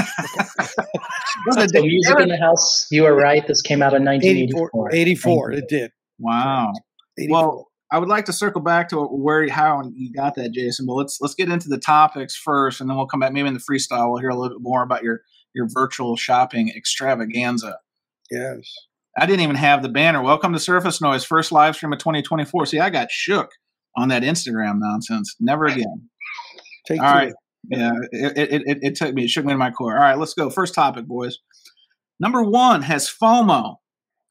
listen, 1.47 1.69
So 1.69 1.81
music 1.83 2.19
in 2.19 2.29
the 2.29 2.37
house. 2.37 2.87
You 2.89 3.03
were 3.03 3.15
right. 3.15 3.45
This 3.45 3.61
came 3.61 3.83
out 3.83 3.93
in 3.93 4.07
84. 4.07 4.71
1984. 4.73 4.95
84 4.95 5.51
it 5.51 5.69
did. 5.69 5.91
wow. 6.17 6.71
84. 7.19 7.31
Well, 7.31 7.67
I 7.91 7.99
would 7.99 8.09
like 8.09 8.25
to 8.25 8.33
circle 8.33 8.61
back 8.61 8.89
to 8.89 9.03
where 9.05 9.47
how 9.49 9.83
you 9.95 10.11
got 10.11 10.33
that, 10.35 10.51
Jason. 10.51 10.87
But 10.87 10.95
let's 10.95 11.19
let's 11.21 11.35
get 11.35 11.49
into 11.49 11.69
the 11.69 11.77
topics 11.77 12.35
first, 12.35 12.81
and 12.81 12.89
then 12.89 12.97
we'll 12.97 13.05
come 13.05 13.19
back. 13.19 13.33
Maybe 13.33 13.47
in 13.47 13.53
the 13.53 13.59
freestyle, 13.59 14.09
we'll 14.09 14.19
hear 14.19 14.29
a 14.29 14.35
little 14.35 14.57
bit 14.57 14.63
more 14.63 14.81
about 14.81 15.03
your 15.03 15.21
your 15.53 15.67
virtual 15.69 16.15
shopping 16.17 16.71
extravaganza. 16.75 17.77
yes. 18.31 18.67
I 19.17 19.25
didn't 19.27 19.41
even 19.41 19.55
have 19.55 19.83
the 19.83 19.89
banner. 19.89 20.23
Welcome 20.23 20.53
to 20.53 20.59
Surface 20.59 20.99
Noise, 20.99 21.23
first 21.23 21.51
live 21.51 21.75
stream 21.75 21.93
of 21.93 21.99
2024. 21.99 22.65
See, 22.65 22.79
I 22.79 22.89
got 22.89 23.11
shook 23.11 23.51
on 23.95 24.09
that 24.09 24.23
Instagram 24.23 24.79
nonsense. 24.79 25.35
Never 25.39 25.65
again. 25.65 26.09
Take 26.87 26.99
All 26.99 27.11
two. 27.11 27.17
right. 27.17 27.33
Yeah, 27.69 27.91
it, 28.11 28.37
it, 28.37 28.61
it, 28.65 28.77
it 28.81 28.95
took 28.95 29.13
me, 29.13 29.25
it 29.25 29.29
shook 29.29 29.45
me 29.45 29.53
to 29.53 29.57
my 29.57 29.71
core. 29.71 29.93
All 29.93 30.01
right, 30.01 30.17
let's 30.17 30.33
go. 30.33 30.49
First 30.49 30.73
topic, 30.73 31.05
boys. 31.05 31.37
Number 32.19 32.41
one 32.41 32.81
has 32.81 33.07
FOMO. 33.07 33.75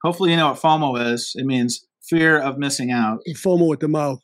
Hopefully, 0.02 0.32
you 0.32 0.36
know 0.36 0.50
what 0.50 0.60
FOMO 0.60 1.12
is. 1.12 1.32
It 1.36 1.46
means 1.46 1.86
fear 2.02 2.38
of 2.38 2.58
missing 2.58 2.90
out. 2.90 3.20
FOMO 3.36 3.72
at 3.72 3.80
the 3.80 3.88
mouth. 3.88 4.20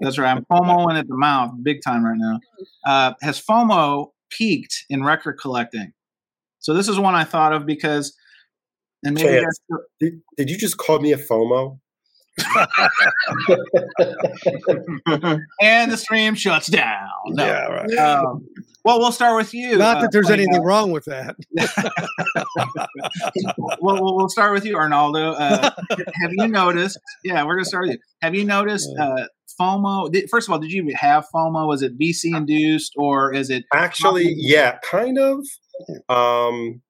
That's 0.00 0.18
right. 0.18 0.34
I'm 0.34 0.44
FOMOing 0.46 0.98
at 0.98 1.06
the 1.06 1.16
mouth 1.16 1.52
big 1.62 1.82
time 1.84 2.04
right 2.04 2.18
now. 2.18 2.40
Uh, 2.84 3.14
has 3.22 3.40
FOMO 3.40 4.08
peaked 4.30 4.86
in 4.90 5.04
record 5.04 5.34
collecting. 5.40 5.92
So 6.58 6.74
this 6.74 6.88
is 6.88 6.98
one 6.98 7.14
I 7.14 7.24
thought 7.24 7.52
of 7.52 7.64
because, 7.64 8.14
and 9.04 9.14
maybe 9.14 9.28
Chance. 9.28 9.58
that's- 9.68 9.86
Did, 10.00 10.20
did 10.36 10.50
you 10.50 10.58
just 10.58 10.76
call 10.76 10.98
me 11.00 11.12
a 11.12 11.16
FOMO? 11.18 11.78
and 15.60 15.90
the 15.90 15.96
stream 15.96 16.34
shuts 16.34 16.68
down. 16.68 17.08
No. 17.26 17.44
Yeah, 17.44 17.66
right. 17.66 17.98
Um, 17.98 18.46
well, 18.84 18.98
we'll 18.98 19.12
start 19.12 19.36
with 19.36 19.52
you. 19.52 19.76
Not 19.76 19.98
uh, 19.98 20.00
that 20.02 20.12
there's 20.12 20.30
anything 20.30 20.54
Guy. 20.54 20.64
wrong 20.64 20.90
with 20.90 21.04
that. 21.04 21.36
well, 23.58 24.02
we'll, 24.02 24.16
we'll 24.16 24.28
start 24.28 24.52
with 24.54 24.64
you, 24.64 24.76
Arnaldo. 24.76 25.32
Uh, 25.32 25.70
have 25.90 26.32
you 26.32 26.48
noticed? 26.48 26.98
Yeah, 27.24 27.44
we're 27.44 27.56
gonna 27.56 27.64
start 27.66 27.84
with 27.84 27.92
you. 27.92 27.98
Have 28.22 28.34
you 28.34 28.44
noticed 28.44 28.88
uh, 28.98 29.26
FOMO? 29.60 30.10
Did, 30.10 30.30
first 30.30 30.48
of 30.48 30.52
all, 30.52 30.58
did 30.58 30.72
you 30.72 30.90
have 30.96 31.26
FOMO? 31.34 31.66
Was 31.66 31.82
it 31.82 31.98
VC 31.98 32.34
induced 32.34 32.94
or 32.96 33.34
is 33.34 33.50
it? 33.50 33.64
Actually, 33.74 34.32
yeah, 34.36 34.78
kind 34.90 35.18
of. 35.18 35.44
Um, 36.08 36.80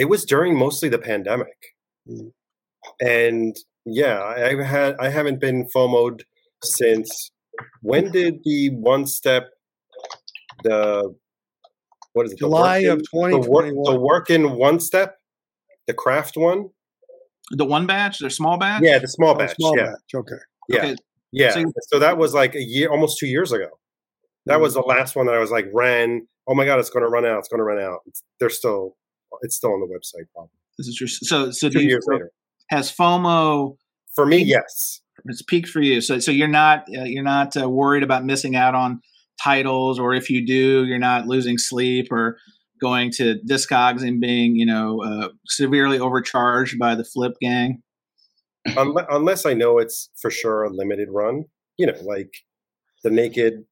it 0.00 0.08
was 0.08 0.24
during 0.24 0.56
mostly 0.56 0.88
the 0.88 0.98
pandemic, 1.10 1.58
Mm. 2.08 2.32
and 3.00 3.54
yeah, 3.84 4.18
I, 4.20 4.48
I've 4.50 4.58
had 4.76 4.96
I 4.98 5.08
haven't 5.10 5.40
been 5.40 5.68
FOMOed 5.74 6.22
since. 6.64 7.30
When 7.82 8.10
did 8.10 8.34
the 8.44 8.70
one 8.70 9.04
step, 9.06 9.44
the 10.64 11.14
what 12.12 12.26
is 12.26 12.32
it? 12.32 12.38
July 12.38 12.82
the 12.82 12.92
of 12.94 13.02
work 13.12 13.32
in- 13.34 13.40
the 13.42 13.50
work, 13.50 13.64
the 13.66 13.70
2021. 13.72 14.00
work 14.00 14.30
in 14.30 14.50
one 14.56 14.80
step, 14.80 15.16
the 15.86 15.94
craft 15.94 16.36
one. 16.36 16.70
The 17.52 17.64
one 17.64 17.86
batch, 17.86 18.18
the 18.20 18.30
small 18.30 18.56
batch. 18.58 18.82
Yeah, 18.84 18.98
the 18.98 19.08
small 19.08 19.30
Oh, 19.34 19.38
batch. 19.38 19.56
small 19.56 19.76
yeah, 19.76 19.86
batch. 19.86 20.14
Okay. 20.14 20.34
yeah, 20.68 20.78
Okay. 20.78 20.96
yeah. 21.32 21.50
So 21.52 21.64
So 21.90 21.98
that 21.98 22.16
was 22.16 22.32
like 22.34 22.54
a 22.54 22.62
year, 22.62 22.88
almost 22.90 23.18
two 23.18 23.26
years 23.26 23.52
ago. 23.52 23.68
That 24.46 24.60
was 24.60 24.74
the 24.74 24.80
last 24.80 25.16
one 25.16 25.26
that 25.26 25.34
I 25.34 25.38
was 25.38 25.50
like 25.50 25.66
ran. 25.72 26.26
Oh 26.46 26.54
my 26.54 26.64
god, 26.64 26.78
it's 26.78 26.90
going 26.90 27.04
to 27.04 27.08
run 27.10 27.26
out. 27.26 27.38
It's 27.40 27.48
going 27.48 27.58
to 27.58 27.64
run 27.64 27.78
out. 27.78 28.00
They're 28.38 28.50
still, 28.50 28.96
it's 29.42 29.56
still 29.56 29.72
on 29.72 29.80
the 29.80 29.86
website. 29.86 30.24
Probably 30.34 30.50
This 30.78 30.88
is 30.88 31.00
your, 31.00 31.08
so 31.08 31.50
so 31.50 31.68
two 31.68 31.82
years 31.82 32.04
later. 32.08 32.30
has 32.70 32.94
FOMO 32.94 33.76
For 34.14 34.26
me, 34.26 34.38
yes. 34.38 35.00
it's 35.26 35.42
peaked 35.42 35.68
for 35.68 35.80
you? 35.80 36.00
So 36.00 36.18
so 36.18 36.30
you're 36.30 36.48
not 36.48 36.84
uh, 36.96 37.04
you're 37.04 37.22
not 37.22 37.56
uh, 37.56 37.68
worried 37.68 38.02
about 38.02 38.24
missing 38.24 38.56
out 38.56 38.74
on 38.74 39.00
titles, 39.42 39.98
or 39.98 40.14
if 40.14 40.30
you 40.30 40.44
do, 40.44 40.84
you're 40.84 40.98
not 40.98 41.26
losing 41.26 41.58
sleep 41.58 42.08
or 42.10 42.36
going 42.80 43.10
to 43.12 43.38
Discogs 43.48 44.02
and 44.02 44.20
being 44.20 44.56
you 44.56 44.66
know 44.66 45.02
uh, 45.02 45.28
severely 45.46 45.98
overcharged 45.98 46.78
by 46.78 46.94
the 46.94 47.04
flip 47.04 47.32
gang. 47.40 47.82
Unless, 48.76 49.06
unless 49.10 49.46
I 49.46 49.54
know 49.54 49.78
it's 49.78 50.10
for 50.20 50.30
sure 50.30 50.64
a 50.64 50.70
limited 50.70 51.08
run. 51.10 51.44
You 51.78 51.86
know, 51.86 51.98
like 52.02 52.30
the 53.02 53.10
naked, 53.10 53.64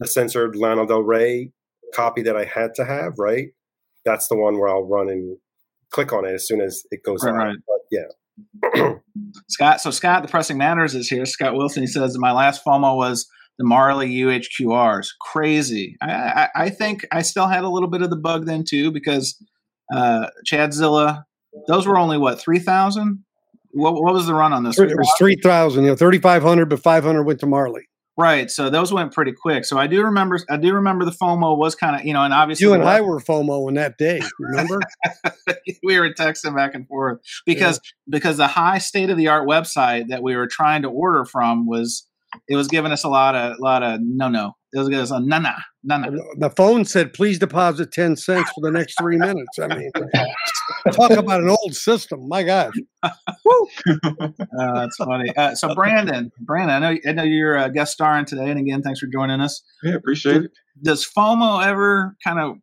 the 0.00 0.06
censored 0.06 0.54
Lana 0.54 0.86
Del 0.86 1.02
Rey 1.02 1.52
copy 1.94 2.22
that 2.22 2.36
I 2.36 2.44
had 2.44 2.74
to 2.74 2.84
have. 2.84 3.14
Right. 3.18 3.48
That's 4.08 4.28
the 4.28 4.36
one 4.36 4.58
where 4.58 4.68
I'll 4.68 4.86
run 4.88 5.08
and 5.10 5.36
click 5.90 6.12
on 6.12 6.24
it 6.24 6.32
as 6.32 6.46
soon 6.46 6.60
as 6.60 6.82
it 6.90 7.00
goes 7.04 7.22
Right, 7.24 7.32
out. 7.32 7.36
right. 7.36 7.56
But 7.66 7.80
yeah. 7.90 8.94
Scott, 9.48 9.80
so 9.80 9.90
Scott, 9.90 10.22
the 10.22 10.28
pressing 10.28 10.56
matters 10.58 10.94
is 10.94 11.08
here. 11.08 11.26
Scott 11.26 11.54
Wilson, 11.54 11.82
he 11.82 11.86
says 11.86 12.16
my 12.18 12.32
last 12.32 12.64
FOMO 12.64 12.96
was 12.96 13.28
the 13.58 13.64
Marley 13.64 14.08
UHQRs. 14.10 15.08
Crazy. 15.20 15.96
I, 16.00 16.12
I, 16.12 16.48
I 16.54 16.70
think 16.70 17.04
I 17.12 17.22
still 17.22 17.48
had 17.48 17.64
a 17.64 17.68
little 17.68 17.88
bit 17.88 18.02
of 18.02 18.10
the 18.10 18.16
bug 18.16 18.46
then 18.46 18.64
too 18.66 18.90
because 18.92 19.36
uh, 19.92 20.28
Chadzilla, 20.50 21.24
those 21.66 21.86
were 21.86 21.98
only 21.98 22.16
what 22.18 22.40
three 22.40 22.60
thousand. 22.60 23.24
What, 23.72 23.94
what 23.94 24.14
was 24.14 24.26
the 24.26 24.34
run 24.34 24.52
on 24.52 24.62
this? 24.64 24.78
It 24.78 24.96
was 24.96 25.12
three 25.18 25.36
thousand. 25.42 25.84
You 25.84 25.90
know, 25.90 25.96
thirty 25.96 26.18
five 26.18 26.42
hundred, 26.42 26.66
but 26.70 26.80
five 26.80 27.02
hundred 27.04 27.24
went 27.24 27.40
to 27.40 27.46
Marley. 27.46 27.88
Right. 28.18 28.50
So 28.50 28.68
those 28.68 28.92
went 28.92 29.12
pretty 29.12 29.30
quick. 29.30 29.64
So 29.64 29.78
I 29.78 29.86
do 29.86 30.02
remember. 30.02 30.40
I 30.50 30.56
do 30.56 30.74
remember 30.74 31.04
the 31.04 31.12
FOMO 31.12 31.56
was 31.56 31.76
kind 31.76 31.94
of 31.94 32.04
you 32.04 32.12
know, 32.12 32.24
and 32.24 32.34
obviously 32.34 32.66
You 32.66 32.74
and 32.74 32.82
I 32.82 33.00
were 33.00 33.20
FOMO 33.20 33.68
in 33.68 33.74
that 33.74 33.96
day. 33.96 34.20
Remember? 34.40 34.80
we 35.84 36.00
were 36.00 36.12
texting 36.12 36.56
back 36.56 36.74
and 36.74 36.88
forth 36.88 37.20
because 37.46 37.80
because 38.10 38.36
the 38.36 38.48
high 38.48 38.78
state 38.78 39.10
of 39.10 39.16
the 39.16 39.28
art 39.28 39.48
website 39.48 40.08
that 40.08 40.24
we 40.24 40.34
were 40.34 40.48
trying 40.48 40.82
to 40.82 40.88
order 40.88 41.24
from 41.24 41.68
was 41.68 42.07
it 42.48 42.56
was 42.56 42.68
giving 42.68 42.92
us 42.92 43.04
a 43.04 43.08
lot 43.08 43.34
of 43.34 43.58
a 43.58 43.62
lot 43.62 43.82
of 43.82 44.00
no 44.02 44.28
no 44.28 44.54
it 44.72 44.78
was 44.78 44.88
giving 44.88 45.02
us 45.02 45.10
a 45.10 45.20
na 45.20 45.38
na 45.38 45.54
na 45.82 45.98
na 45.98 46.10
the 46.36 46.50
phone 46.50 46.84
said, 46.84 47.14
"Please 47.14 47.38
deposit 47.38 47.90
ten 47.90 48.16
cents 48.16 48.50
for 48.54 48.60
the 48.60 48.70
next 48.70 48.98
three 49.00 49.16
minutes." 49.16 49.58
I 49.58 49.68
mean, 49.68 49.90
talk 50.92 51.10
about 51.12 51.42
an 51.42 51.48
old 51.48 51.74
system. 51.74 52.28
My 52.28 52.42
God, 52.42 52.72
uh, 53.02 53.10
that's 54.52 54.96
funny. 54.96 55.34
Uh, 55.36 55.54
so 55.54 55.74
Brandon 55.74 56.30
Brandon 56.40 56.82
I 56.82 56.92
know 56.92 56.98
I 57.06 57.12
know 57.12 57.22
you're 57.22 57.56
a 57.56 57.70
guest 57.70 57.92
starring 57.92 58.26
today 58.26 58.50
and 58.50 58.60
again 58.60 58.82
thanks 58.82 59.00
for 59.00 59.06
joining 59.06 59.40
us. 59.40 59.62
Yeah, 59.82 59.94
appreciate 59.94 60.44
it. 60.44 60.50
does 60.82 61.06
FOMO 61.06 61.64
ever 61.64 62.14
kind 62.22 62.38
of 62.38 62.56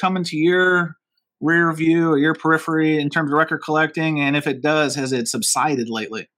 come 0.00 0.16
into 0.16 0.36
your 0.36 0.94
rear 1.40 1.72
view 1.72 2.12
or 2.12 2.18
your 2.18 2.34
periphery 2.34 3.00
in 3.00 3.10
terms 3.10 3.32
of 3.32 3.36
record 3.36 3.62
collecting? 3.64 4.20
And 4.20 4.36
if 4.36 4.46
it 4.46 4.62
does 4.62 4.94
has 4.94 5.12
it 5.12 5.26
subsided 5.26 5.88
lately 5.88 6.28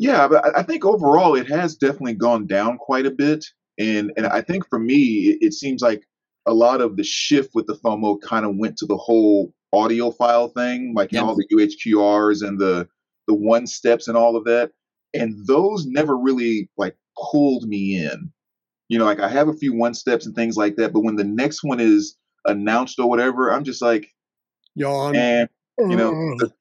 Yeah, 0.00 0.26
but 0.28 0.42
I- 0.46 0.60
I 0.60 0.62
think 0.62 0.84
overall 0.86 1.34
it 1.36 1.46
has 1.48 1.76
definitely 1.76 2.14
gone 2.14 2.46
down 2.46 2.78
quite 2.78 3.04
a 3.06 3.10
bit, 3.10 3.44
and 3.78 4.10
and 4.16 4.26
I 4.26 4.40
think 4.40 4.66
for 4.66 4.78
me 4.78 5.28
it, 5.28 5.38
it 5.48 5.52
seems 5.52 5.82
like 5.82 6.02
a 6.46 6.54
lot 6.54 6.80
of 6.80 6.96
the 6.96 7.04
shift 7.04 7.50
with 7.54 7.66
the 7.66 7.74
FOMO 7.76 8.18
kind 8.22 8.46
of 8.46 8.56
went 8.56 8.78
to 8.78 8.86
the 8.86 8.96
whole 8.96 9.52
audiophile 9.74 10.52
thing, 10.54 10.94
like 10.96 11.12
Yep. 11.12 11.22
all 11.22 11.36
the 11.36 11.46
UHQRs 11.52 12.42
and 12.46 12.58
the 12.58 12.88
the 13.28 13.34
one 13.34 13.66
steps 13.66 14.08
and 14.08 14.16
all 14.16 14.36
of 14.36 14.44
that, 14.44 14.72
and 15.12 15.34
those 15.46 15.84
never 15.86 16.16
really 16.16 16.70
like 16.78 16.96
pulled 17.30 17.68
me 17.68 18.02
in. 18.02 18.32
You 18.88 18.98
know, 18.98 19.04
like 19.04 19.20
I 19.20 19.28
have 19.28 19.48
a 19.48 19.52
few 19.52 19.74
one 19.74 19.92
steps 19.94 20.24
and 20.24 20.34
things 20.34 20.56
like 20.56 20.76
that, 20.76 20.92
but 20.94 21.00
when 21.04 21.16
the 21.16 21.24
next 21.24 21.62
one 21.62 21.78
is 21.78 22.16
announced 22.46 22.98
or 22.98 23.06
whatever, 23.08 23.52
I'm 23.52 23.64
just 23.64 23.82
like, 23.82 24.08
Yawn. 24.74 25.14
and 25.14 25.48
you 25.78 25.94
know, 25.96 26.12
mm-hmm. 26.12 26.38
th- 26.40 26.52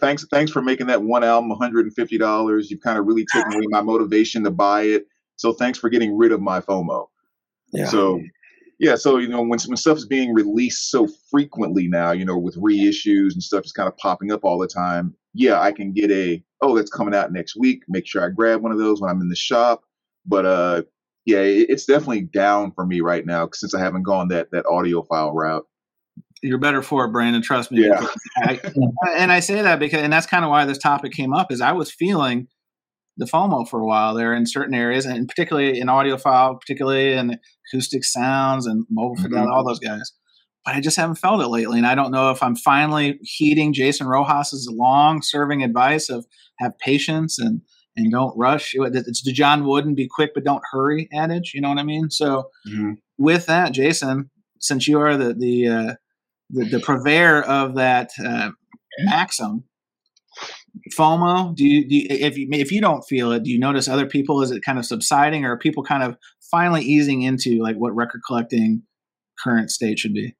thanks 0.00 0.24
thanks 0.30 0.50
for 0.50 0.62
making 0.62 0.86
that 0.88 1.02
one 1.02 1.24
album 1.24 1.50
$150. 1.50 2.70
You've 2.70 2.80
kind 2.80 2.98
of 2.98 3.06
really 3.06 3.26
taken 3.32 3.52
away 3.52 3.66
my 3.68 3.82
motivation 3.82 4.44
to 4.44 4.50
buy 4.50 4.82
it. 4.82 5.06
So 5.36 5.52
thanks 5.52 5.78
for 5.78 5.88
getting 5.88 6.16
rid 6.16 6.32
of 6.32 6.40
my 6.40 6.60
FOMO. 6.60 7.06
yeah. 7.72 7.86
So 7.86 8.20
yeah, 8.78 8.96
so 8.96 9.16
you 9.16 9.28
know 9.28 9.40
when 9.40 9.58
when 9.66 9.76
stuff 9.76 9.96
is 9.96 10.06
being 10.06 10.34
released 10.34 10.90
so 10.90 11.08
frequently 11.30 11.88
now, 11.88 12.12
you 12.12 12.24
know, 12.24 12.36
with 12.36 12.56
reissues 12.56 13.32
and 13.32 13.42
stuff 13.42 13.64
is 13.64 13.72
kind 13.72 13.88
of 13.88 13.96
popping 13.96 14.32
up 14.32 14.44
all 14.44 14.58
the 14.58 14.66
time. 14.66 15.14
Yeah, 15.32 15.60
I 15.60 15.72
can 15.72 15.92
get 15.92 16.10
a 16.10 16.42
oh 16.60 16.76
that's 16.76 16.90
coming 16.90 17.14
out 17.14 17.32
next 17.32 17.56
week. 17.56 17.82
Make 17.88 18.06
sure 18.06 18.24
I 18.24 18.28
grab 18.28 18.62
one 18.62 18.72
of 18.72 18.78
those 18.78 19.00
when 19.00 19.10
I'm 19.10 19.20
in 19.20 19.28
the 19.28 19.36
shop. 19.36 19.82
But 20.26 20.44
uh, 20.44 20.82
yeah, 21.24 21.40
it, 21.40 21.70
it's 21.70 21.86
definitely 21.86 22.22
down 22.22 22.72
for 22.72 22.84
me 22.84 23.00
right 23.00 23.24
now 23.24 23.48
since 23.54 23.74
I 23.74 23.80
haven't 23.80 24.02
gone 24.02 24.28
that 24.28 24.50
that 24.52 24.66
audiophile 24.66 25.34
route. 25.34 25.66
You're 26.42 26.58
better 26.58 26.82
for 26.82 27.06
it, 27.06 27.12
Brandon. 27.12 27.42
Trust 27.42 27.72
me. 27.72 27.86
Yeah. 27.86 28.06
I, 28.38 28.60
and 29.16 29.32
I 29.32 29.40
say 29.40 29.62
that 29.62 29.78
because, 29.78 30.02
and 30.02 30.12
that's 30.12 30.26
kind 30.26 30.44
of 30.44 30.50
why 30.50 30.64
this 30.64 30.78
topic 30.78 31.12
came 31.12 31.32
up, 31.32 31.50
is 31.50 31.60
I 31.60 31.72
was 31.72 31.90
feeling 31.90 32.48
the 33.16 33.24
FOMO 33.24 33.66
for 33.68 33.80
a 33.80 33.86
while 33.86 34.14
there 34.14 34.34
in 34.34 34.46
certain 34.46 34.74
areas, 34.74 35.06
and 35.06 35.26
particularly 35.28 35.80
in 35.80 35.86
audiophile, 35.86 36.60
particularly 36.60 37.12
in 37.14 37.38
acoustic 37.68 38.04
sounds 38.04 38.66
and 38.66 38.86
mobile 38.90 39.16
fidelity, 39.16 39.50
all 39.50 39.66
those 39.66 39.78
guys. 39.78 40.12
But 40.64 40.74
I 40.74 40.80
just 40.80 40.96
haven't 40.96 41.16
felt 41.16 41.40
it 41.40 41.48
lately, 41.48 41.78
and 41.78 41.86
I 41.86 41.94
don't 41.94 42.10
know 42.10 42.30
if 42.30 42.42
I'm 42.42 42.56
finally 42.56 43.18
heeding 43.22 43.72
Jason 43.72 44.06
Roxas's 44.06 44.68
long-serving 44.70 45.62
advice 45.62 46.10
of 46.10 46.26
have 46.58 46.78
patience 46.78 47.38
and 47.38 47.62
and 47.98 48.12
don't 48.12 48.36
rush. 48.36 48.72
It's 48.74 49.22
the 49.22 49.32
John 49.32 49.64
Wooden 49.64 49.94
"be 49.94 50.08
quick 50.08 50.32
but 50.34 50.44
don't 50.44 50.62
hurry" 50.70 51.08
adage. 51.14 51.52
You 51.54 51.62
know 51.62 51.70
what 51.70 51.78
I 51.78 51.84
mean? 51.84 52.10
So 52.10 52.50
with 53.16 53.46
that, 53.46 53.72
Jason, 53.72 54.30
since 54.60 54.86
you 54.86 55.00
are 55.00 55.16
the 55.16 55.32
the 55.32 55.68
uh, 55.68 55.94
the, 56.50 56.64
the 56.64 56.80
purveyor 56.80 57.42
of 57.42 57.74
that 57.76 58.10
uh, 58.24 58.50
maxim, 59.00 59.64
FOMO. 60.96 61.54
Do 61.54 61.66
you, 61.66 61.88
do 61.88 61.94
you 61.96 62.06
if 62.08 62.38
you 62.38 62.48
if 62.52 62.72
you 62.72 62.80
don't 62.80 63.02
feel 63.02 63.32
it, 63.32 63.42
do 63.42 63.50
you 63.50 63.58
notice 63.58 63.88
other 63.88 64.06
people? 64.06 64.42
Is 64.42 64.50
it 64.50 64.62
kind 64.64 64.78
of 64.78 64.86
subsiding, 64.86 65.44
or 65.44 65.52
are 65.52 65.58
people 65.58 65.82
kind 65.82 66.02
of 66.02 66.16
finally 66.50 66.82
easing 66.82 67.22
into 67.22 67.62
like 67.62 67.76
what 67.76 67.94
record 67.94 68.20
collecting 68.26 68.82
current 69.42 69.70
state 69.70 69.98
should 69.98 70.14
be? 70.14 70.34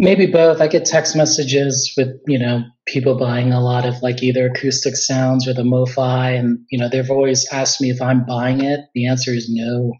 Maybe 0.00 0.26
both. 0.26 0.60
I 0.60 0.68
get 0.68 0.84
text 0.84 1.16
messages 1.16 1.92
with, 1.96 2.20
you 2.28 2.38
know, 2.38 2.62
people 2.86 3.18
buying 3.18 3.52
a 3.52 3.60
lot 3.60 3.84
of 3.84 4.00
like 4.00 4.22
either 4.22 4.46
acoustic 4.46 4.94
sounds 4.94 5.48
or 5.48 5.52
the 5.52 5.64
MoFi. 5.64 6.38
And, 6.38 6.60
you 6.70 6.78
know, 6.78 6.88
they've 6.88 7.10
always 7.10 7.48
asked 7.50 7.80
me 7.80 7.90
if 7.90 8.00
I'm 8.00 8.24
buying 8.24 8.62
it. 8.62 8.80
The 8.94 9.08
answer 9.08 9.32
is 9.32 9.50
no, 9.50 9.92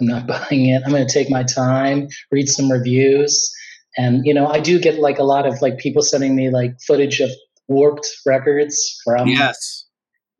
I'm 0.00 0.06
not 0.06 0.26
buying 0.28 0.68
it. 0.68 0.82
I'm 0.84 0.92
going 0.92 1.06
to 1.06 1.12
take 1.12 1.28
my 1.28 1.42
time, 1.42 2.06
read 2.30 2.48
some 2.48 2.70
reviews. 2.70 3.52
And, 3.96 4.24
you 4.24 4.32
know, 4.32 4.46
I 4.46 4.60
do 4.60 4.80
get 4.80 4.98
like 4.98 5.18
a 5.18 5.24
lot 5.24 5.46
of 5.46 5.60
like 5.60 5.78
people 5.78 6.02
sending 6.02 6.34
me 6.34 6.50
like 6.50 6.80
footage 6.86 7.20
of 7.20 7.30
warped 7.68 8.06
records 8.26 8.98
from 9.04 9.28
yes. 9.28 9.86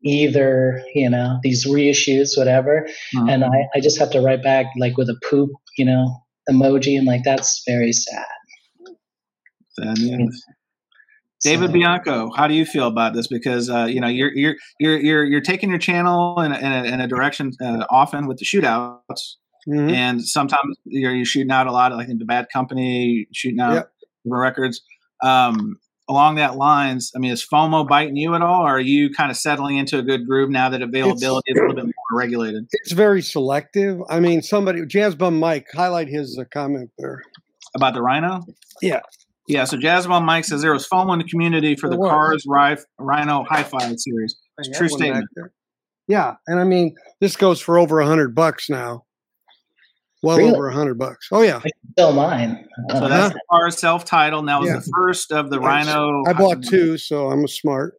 either, 0.03 0.83
you 0.95 1.09
know, 1.09 1.39
these 1.43 1.67
reissues, 1.67 2.37
whatever. 2.37 2.87
Mhm. 3.15 3.31
And 3.31 3.43
I, 3.43 3.67
I 3.75 3.79
just 3.79 3.99
have 3.99 4.09
to 4.11 4.21
write 4.21 4.43
back 4.43 4.65
like 4.77 4.97
with 4.97 5.09
a 5.09 5.19
poop, 5.29 5.51
you 5.77 5.85
know, 5.85 6.17
emoji. 6.49 6.97
And 6.97 7.05
like, 7.05 7.23
that's 7.23 7.63
very 7.67 7.93
sad. 7.93 8.25
David 11.41 11.67
So- 11.67 11.73
Bianco, 11.73 12.31
how 12.35 12.47
do 12.47 12.53
you 12.53 12.65
feel 12.65 12.87
about 12.87 13.13
this? 13.13 13.27
Because 13.27 13.69
uh, 13.69 13.85
you 13.85 13.99
know 13.99 14.07
you're 14.07 14.31
you're 14.33 14.55
you're 14.79 14.99
you're 14.99 15.25
you're 15.25 15.41
taking 15.41 15.69
your 15.69 15.79
channel 15.79 16.39
in 16.41 16.51
a, 16.51 16.57
in 16.57 16.71
a, 16.71 16.83
in 16.85 17.01
a 17.01 17.07
direction 17.07 17.51
uh, 17.61 17.85
often 17.89 18.27
with 18.27 18.37
the 18.37 18.45
shootouts, 18.45 19.35
Mhm. 19.67 19.91
and 19.91 20.21
sometimes 20.25 20.77
you're, 20.85 21.13
you're 21.13 21.25
shooting 21.25 21.51
out 21.51 21.67
a 21.67 21.71
lot 21.71 21.91
of 21.91 21.97
like 21.97 22.09
in 22.09 22.17
the 22.17 22.25
Bad 22.25 22.47
Company, 22.51 23.27
shooting 23.33 23.59
out 23.59 23.73
Yep. 23.73 23.91
records. 24.25 24.81
Um, 25.23 25.77
along 26.09 26.35
that 26.35 26.57
lines, 26.57 27.11
I 27.15 27.19
mean, 27.19 27.31
is 27.31 27.45
FOMO 27.47 27.87
biting 27.87 28.17
you 28.17 28.35
at 28.35 28.41
all, 28.41 28.63
or 28.63 28.71
are 28.75 28.79
you 28.79 29.09
kind 29.13 29.31
of 29.31 29.37
settling 29.37 29.77
into 29.77 29.97
a 29.97 30.01
good 30.03 30.27
groove 30.27 30.49
now 30.49 30.67
that 30.69 30.81
availability 30.81 31.51
is 31.51 31.57
a 31.57 31.61
little 31.61 31.75
bit 31.75 31.85
more 31.85 32.19
regulated? 32.19 32.67
It's 32.73 32.91
very 32.91 33.21
selective. 33.21 34.01
I 34.09 34.19
mean, 34.19 34.41
somebody, 34.41 34.85
Jazz 34.85 35.15
Bum 35.15 35.39
Mike, 35.39 35.67
highlight 35.73 36.09
his 36.09 36.37
uh, 36.37 36.43
comment 36.53 36.91
there. 36.97 37.21
About 37.75 37.93
the 37.93 38.01
Rhino? 38.01 38.41
Yeah. 38.81 38.99
Yeah, 39.47 39.65
so 39.65 39.75
Jazzball 39.77 40.23
Mike 40.23 40.45
says 40.45 40.61
there 40.61 40.71
was 40.71 40.87
FOMO 40.87 41.13
in 41.13 41.19
the 41.19 41.25
community 41.25 41.75
for 41.75 41.89
the. 41.89 41.97
Cars 41.97 42.43
Ri- 42.47 42.77
Rhino 42.99 43.45
Hi-Fi 43.49 43.93
series. 43.97 44.37
It's 44.57 44.77
true 44.77 44.87
have 44.87 44.91
one 44.91 44.99
back 44.99 45.23
statement. 45.23 45.29
Yeah, 46.07 46.35
and 46.47 46.59
I 46.59 46.63
mean, 46.63 46.95
this 47.19 47.35
goes 47.35 47.59
for 47.59 47.77
over 47.77 47.99
a 47.99 48.05
hundred 48.05 48.35
bucks 48.35 48.69
now. 48.69 49.03
Well 50.23 50.37
Really? 50.37 50.51
over 50.55 50.69
a 50.69 50.73
hundred 50.73 50.97
bucks. 50.97 51.27
Oh 51.31 51.41
yeah, 51.41 51.61
Still 51.91 52.13
mine. 52.13 52.65
So 52.89 52.95
Uh, 52.97 53.07
that's 53.09 53.33
the 53.33 53.41
Cars 53.51 53.77
self-titled. 53.77 54.39
and 54.41 54.49
That 54.49 54.59
was 54.61 54.69
Yeah. 54.69 54.77
the 54.77 54.91
first 54.95 55.31
of 55.31 55.49
the 55.51 55.59
Rhino. 55.59 56.23
I 56.25 56.33
bought 56.33 56.63
two, 56.63 56.97
so 56.97 57.29
I'm 57.29 57.43
a 57.43 57.47
smart. 57.47 57.95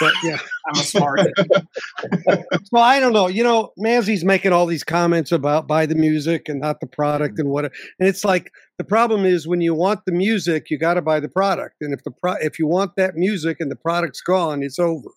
But 0.00 0.14
yeah, 0.22 0.38
I'm 0.68 0.80
a 0.80 0.84
smart. 0.84 1.20
well, 2.72 2.82
I 2.82 2.98
don't 3.00 3.12
know. 3.12 3.26
You 3.26 3.42
know, 3.42 3.72
Mazzy's 3.78 4.24
making 4.24 4.52
all 4.52 4.66
these 4.66 4.84
comments 4.84 5.32
about 5.32 5.66
buy 5.66 5.86
the 5.86 5.94
music 5.94 6.48
and 6.48 6.60
not 6.60 6.80
the 6.80 6.86
product 6.86 7.38
and 7.38 7.48
what. 7.50 7.64
And 7.66 8.08
it's 8.08 8.24
like 8.24 8.50
the 8.78 8.84
problem 8.84 9.24
is 9.24 9.46
when 9.46 9.60
you 9.60 9.74
want 9.74 10.00
the 10.06 10.12
music, 10.12 10.70
you 10.70 10.78
got 10.78 10.94
to 10.94 11.02
buy 11.02 11.20
the 11.20 11.28
product. 11.28 11.76
And 11.80 11.92
if 11.92 12.02
the 12.04 12.10
pro- 12.10 12.36
if 12.40 12.58
you 12.58 12.66
want 12.66 12.92
that 12.96 13.16
music 13.16 13.58
and 13.60 13.70
the 13.70 13.76
product's 13.76 14.20
gone, 14.20 14.62
it's 14.62 14.78
over. 14.78 15.08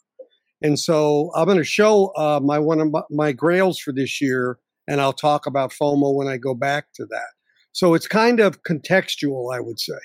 And 0.62 0.78
so 0.78 1.32
I'm 1.36 1.46
going 1.46 1.58
to 1.58 1.64
show 1.64 2.08
uh, 2.18 2.42
my 2.44 2.60
one 2.60 2.82
of 2.82 2.92
my, 2.92 3.02
my 3.10 3.32
grails 3.32 3.80
for 3.80 3.94
this 3.94 4.20
year, 4.20 4.58
and 4.90 5.00
I'll 5.00 5.14
talk 5.14 5.46
about 5.46 5.72
FOMO 5.72 6.14
when 6.14 6.28
I 6.28 6.38
go 6.38 6.54
back 6.54 6.88
to 6.96 7.06
that. 7.06 7.30
So 7.72 7.94
it's 7.94 8.08
kind 8.08 8.40
of 8.40 8.64
contextual, 8.64 9.56
I 9.56 9.62
would 9.62 9.80
say. 9.80 10.00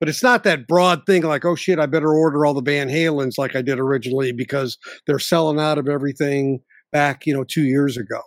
But 0.00 0.08
it's 0.08 0.22
not 0.22 0.44
that 0.44 0.66
broad 0.66 1.06
thing 1.06 1.22
like, 1.22 1.44
oh 1.44 1.54
shit, 1.54 1.78
I 1.78 1.86
better 1.86 2.12
order 2.12 2.44
all 2.44 2.54
the 2.54 2.60
Van 2.60 2.88
Halens 2.88 3.38
like 3.38 3.56
I 3.56 3.62
did 3.62 3.78
originally 3.78 4.32
because 4.32 4.76
they're 5.06 5.18
selling 5.18 5.58
out 5.58 5.78
of 5.78 5.88
everything 5.88 6.60
back, 6.92 7.26
you 7.26 7.32
know, 7.32 7.44
two 7.44 7.64
years 7.64 7.96
ago. 7.96 8.20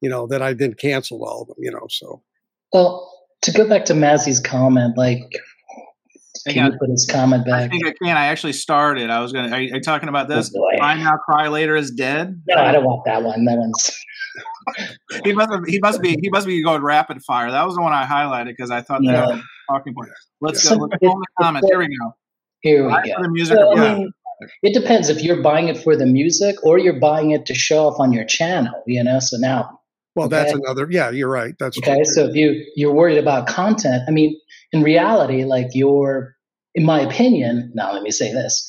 You 0.00 0.08
know, 0.08 0.26
that 0.28 0.42
I 0.42 0.54
then 0.54 0.74
canceled 0.74 1.22
all 1.26 1.42
of 1.42 1.48
them, 1.48 1.56
you 1.58 1.70
know. 1.70 1.86
So 1.90 2.22
well, 2.72 3.12
to 3.42 3.52
go 3.52 3.68
back 3.68 3.84
to 3.86 3.94
Mazzy's 3.94 4.40
comment, 4.40 4.96
like, 4.96 5.22
can 6.46 6.72
you 6.72 6.78
put 6.78 6.90
his 6.90 7.06
comment 7.10 7.44
back? 7.46 7.62
I 7.64 7.68
think 7.68 7.86
I 7.86 7.92
can. 8.02 8.16
I 8.16 8.26
actually 8.26 8.52
started. 8.52 9.10
I 9.10 9.20
was 9.20 9.32
gonna. 9.32 9.50
Are 9.50 9.60
you, 9.60 9.72
are 9.72 9.76
you 9.76 9.82
talking 9.82 10.08
about 10.08 10.28
this? 10.28 10.52
Oh. 10.56 10.68
Cry 10.78 10.94
now, 10.96 11.16
cry 11.16 11.48
later 11.48 11.76
is 11.76 11.90
dead. 11.90 12.42
No, 12.48 12.56
I 12.56 12.72
don't 12.72 12.84
want 12.84 13.04
that 13.06 13.22
one. 13.22 13.44
That 13.44 13.58
one's 13.58 14.04
He 15.24 15.32
must. 15.32 15.50
Have, 15.50 15.64
he 15.66 15.78
must 15.80 16.00
be. 16.02 16.16
He 16.20 16.28
must 16.30 16.46
be 16.46 16.62
going 16.62 16.82
rapid 16.82 17.22
fire. 17.22 17.50
That 17.50 17.64
was 17.66 17.74
the 17.74 17.82
one 17.82 17.92
I 17.92 18.04
highlighted 18.04 18.48
because 18.56 18.70
I 18.70 18.82
thought 18.82 19.00
that 19.04 19.12
no. 19.12 19.26
was 19.26 19.42
talking 19.70 19.94
point. 19.94 20.10
Let's 20.40 20.62
So 20.62 20.76
go. 20.76 20.84
Let's 20.84 20.94
it- 21.02 21.06
go 21.06 21.12
on 21.12 21.20
the 21.20 21.44
comments. 21.44 21.68
Here 21.68 21.78
we 21.78 21.86
go. 21.86 22.14
Here 22.60 22.86
we 22.86 22.92
go. 22.92 23.22
the 23.22 23.28
music. 23.30 23.58
Or- 23.58 23.78
I 23.78 23.94
mean, 23.98 24.12
it 24.62 24.78
depends 24.78 25.08
if 25.08 25.22
you're 25.22 25.42
buying 25.42 25.68
it 25.68 25.78
for 25.78 25.96
the 25.96 26.06
music 26.06 26.56
or 26.64 26.78
you're 26.78 27.00
buying 27.00 27.30
it 27.30 27.46
to 27.46 27.54
show 27.54 27.88
off 27.88 27.98
on 27.98 28.12
your 28.12 28.24
channel. 28.24 28.72
You 28.86 29.02
know, 29.04 29.18
so 29.20 29.36
now 29.38 29.77
well 30.14 30.28
that's 30.28 30.52
another 30.52 30.88
yeah, 30.90 31.10
you're 31.10 31.30
right. 31.30 31.54
That's 31.58 31.78
Okay, 31.78 31.96
true. 31.96 32.04
so 32.04 32.26
if 32.28 32.34
you 32.34 32.64
you're 32.76 32.92
worried 32.92 33.18
about 33.18 33.46
content, 33.46 34.02
I 34.08 34.10
mean, 34.10 34.38
in 34.72 34.82
reality, 34.82 35.44
like 35.44 35.68
your, 35.72 36.34
in 36.74 36.84
my 36.84 37.00
opinion, 37.00 37.70
now 37.74 37.92
let 37.92 38.02
me 38.02 38.10
say 38.10 38.32
this: 38.32 38.66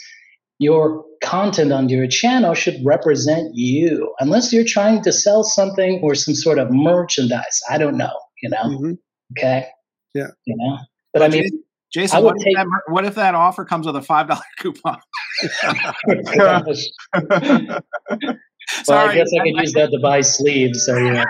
your 0.59 1.03
content 1.23 1.71
on 1.71 1.89
your 1.89 2.07
channel 2.07 2.53
should 2.53 2.75
represent 2.85 3.51
you, 3.53 4.13
unless 4.19 4.53
you're 4.53 4.65
trying 4.65 5.01
to 5.03 5.11
sell 5.11 5.43
something 5.43 5.99
or 6.03 6.15
some 6.15 6.35
sort 6.35 6.59
of 6.59 6.69
merchandise. 6.71 7.59
I 7.69 7.77
don't 7.77 7.97
know, 7.97 8.13
you 8.41 8.49
know. 8.49 8.63
Mhm. 8.63 8.97
Okay. 9.37 9.67
Yeah. 10.13 10.27
You 10.45 10.55
know, 10.57 10.77
but 11.13 11.23
I 11.23 11.27
mean, 11.27 11.43
Jason, 11.43 11.63
Jason, 11.91 12.17
I 12.17 12.21
would 12.21 12.35
what 12.35 12.45
if, 12.45 12.55
that, 12.55 12.81
what 12.87 13.05
if 13.05 13.15
that 13.15 13.35
offer 13.35 13.65
comes 13.65 13.85
with 13.85 13.95
a 13.95 14.01
five 14.01 14.27
dollar 14.27 14.41
coupon? 14.59 14.99
well, 18.87 19.07
Sorry, 19.07 19.09
I 19.09 19.15
guess 19.15 19.29
I 19.33 19.43
could 19.43 19.55
use 19.61 19.73
that 19.73 19.91
to 19.91 19.99
buy 19.99 20.21
sleeves. 20.21 20.85
So 20.85 20.97
yeah. 20.97 21.25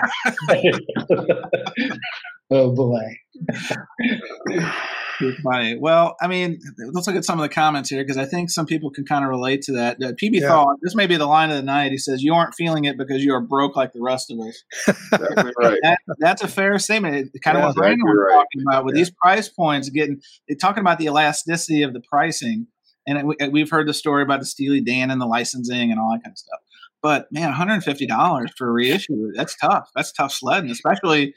oh 2.50 2.74
boy. 2.74 3.16
Funny. 5.42 5.76
Well, 5.78 6.16
I 6.22 6.28
mean, 6.28 6.58
let's 6.94 7.06
look 7.06 7.14
at 7.14 7.26
some 7.26 7.38
of 7.38 7.42
the 7.42 7.50
comments 7.54 7.90
here 7.90 8.02
because 8.02 8.16
I 8.16 8.24
think 8.24 8.48
some 8.48 8.64
people 8.64 8.90
can 8.90 9.04
kind 9.04 9.22
of 9.22 9.28
relate 9.28 9.60
to 9.62 9.72
that. 9.72 9.98
Uh, 10.02 10.12
PB 10.12 10.40
Yeah. 10.40 10.48
thought 10.48 10.76
this 10.80 10.94
may 10.94 11.06
be 11.06 11.16
the 11.16 11.26
line 11.26 11.50
of 11.50 11.56
the 11.56 11.62
night. 11.62 11.92
He 11.92 11.98
says, 11.98 12.22
"You 12.22 12.32
aren't 12.32 12.54
feeling 12.54 12.86
it 12.86 12.96
because 12.96 13.22
you 13.22 13.34
are 13.34 13.40
broke 13.42 13.76
like 13.76 13.92
the 13.92 14.00
rest 14.00 14.32
of 14.32 14.38
us." 14.40 14.64
Exactly 15.12 15.52
right. 15.58 15.78
That, 15.82 15.98
that's 16.20 16.42
a 16.42 16.48
fair 16.48 16.78
statement. 16.78 17.30
It 17.34 17.40
kind 17.42 17.58
of 17.58 17.62
Yeah, 17.62 17.66
what 17.66 17.76
Brandon 17.76 17.98
exactly 18.00 18.12
was 18.16 18.26
right. 18.30 18.34
talking 18.34 18.62
about 18.66 18.84
with 18.86 18.94
these 18.94 19.10
price 19.10 19.48
points, 19.50 19.90
getting 19.90 20.22
they're 20.48 20.56
talking 20.56 20.80
about 20.80 20.98
the 20.98 21.04
elasticity 21.06 21.82
of 21.82 21.92
the 21.92 22.00
pricing, 22.00 22.66
and 23.06 23.34
it, 23.38 23.52
we've 23.52 23.68
heard 23.70 23.88
the 23.88 23.94
story 23.94 24.22
about 24.22 24.40
the 24.40 24.46
Steely 24.46 24.80
Dan 24.80 25.10
and 25.10 25.20
the 25.20 25.26
licensing 25.26 25.90
and 25.90 26.00
all 26.00 26.12
that 26.12 26.22
kind 26.24 26.32
of 26.32 26.38
stuff. 26.38 26.60
But 27.02 27.26
man, 27.32 27.48
150 27.48 28.06
dollars 28.06 28.50
for 28.56 28.68
a 28.68 28.72
reissue—that's 28.72 29.56
tough. 29.56 29.88
That's 29.94 30.12
tough 30.12 30.32
sledding, 30.32 30.70
especially 30.70 31.34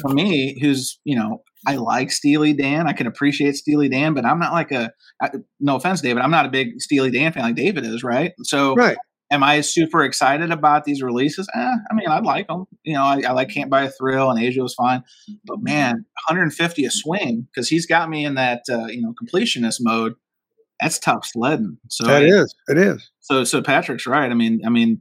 for 0.00 0.08
me, 0.08 0.58
who's 0.60 0.98
you 1.04 1.16
know 1.16 1.42
I 1.66 1.76
like 1.76 2.10
Steely 2.10 2.52
Dan. 2.54 2.88
I 2.88 2.92
can 2.92 3.06
appreciate 3.06 3.56
Steely 3.56 3.88
Dan, 3.88 4.14
but 4.14 4.24
I'm 4.24 4.38
not 4.38 4.52
like 4.52 4.72
a 4.72 4.90
I, 5.20 5.30
no 5.60 5.76
offense, 5.76 6.00
David. 6.00 6.22
I'm 6.22 6.30
not 6.30 6.46
a 6.46 6.50
big 6.50 6.80
Steely 6.80 7.10
Dan 7.10 7.32
fan 7.32 7.42
like 7.42 7.54
David 7.54 7.84
is, 7.84 8.02
right? 8.02 8.32
So 8.42 8.74
Right. 8.74 8.96
am 9.30 9.42
I 9.42 9.60
super 9.60 10.02
excited 10.02 10.50
about 10.50 10.84
these 10.84 11.02
releases? 11.02 11.48
Eh, 11.54 11.76
I 11.90 11.94
mean, 11.94 12.08
I 12.08 12.20
like 12.20 12.48
them. 12.48 12.64
You 12.82 12.94
know, 12.94 13.04
I, 13.04 13.22
I 13.28 13.32
like 13.32 13.50
Can't 13.50 13.70
Buy 13.70 13.82
a 13.84 13.90
Thrill 13.90 14.30
and 14.30 14.38
Aja 14.42 14.62
was 14.62 14.74
fine, 14.74 15.02
but 15.44 15.58
man, 15.60 16.04
150 16.28 16.84
a 16.84 16.90
swing 16.90 17.46
because 17.54 17.68
he's 17.68 17.86
got 17.86 18.08
me 18.08 18.24
in 18.24 18.34
that 18.34 18.62
uh, 18.70 18.86
you 18.86 19.02
know 19.02 19.14
completionist 19.22 19.76
mode. 19.80 20.14
That's 20.82 20.98
tough 20.98 21.24
sledding. 21.24 21.78
So 21.88 22.06
That 22.06 22.24
is. 22.24 22.54
It 22.68 22.76
is. 22.76 23.10
so 23.20 23.44
so 23.44 23.62
Patrick's 23.62 24.06
right. 24.06 24.30
I 24.30 24.34
mean, 24.34 24.60
I 24.66 24.68
mean, 24.68 25.00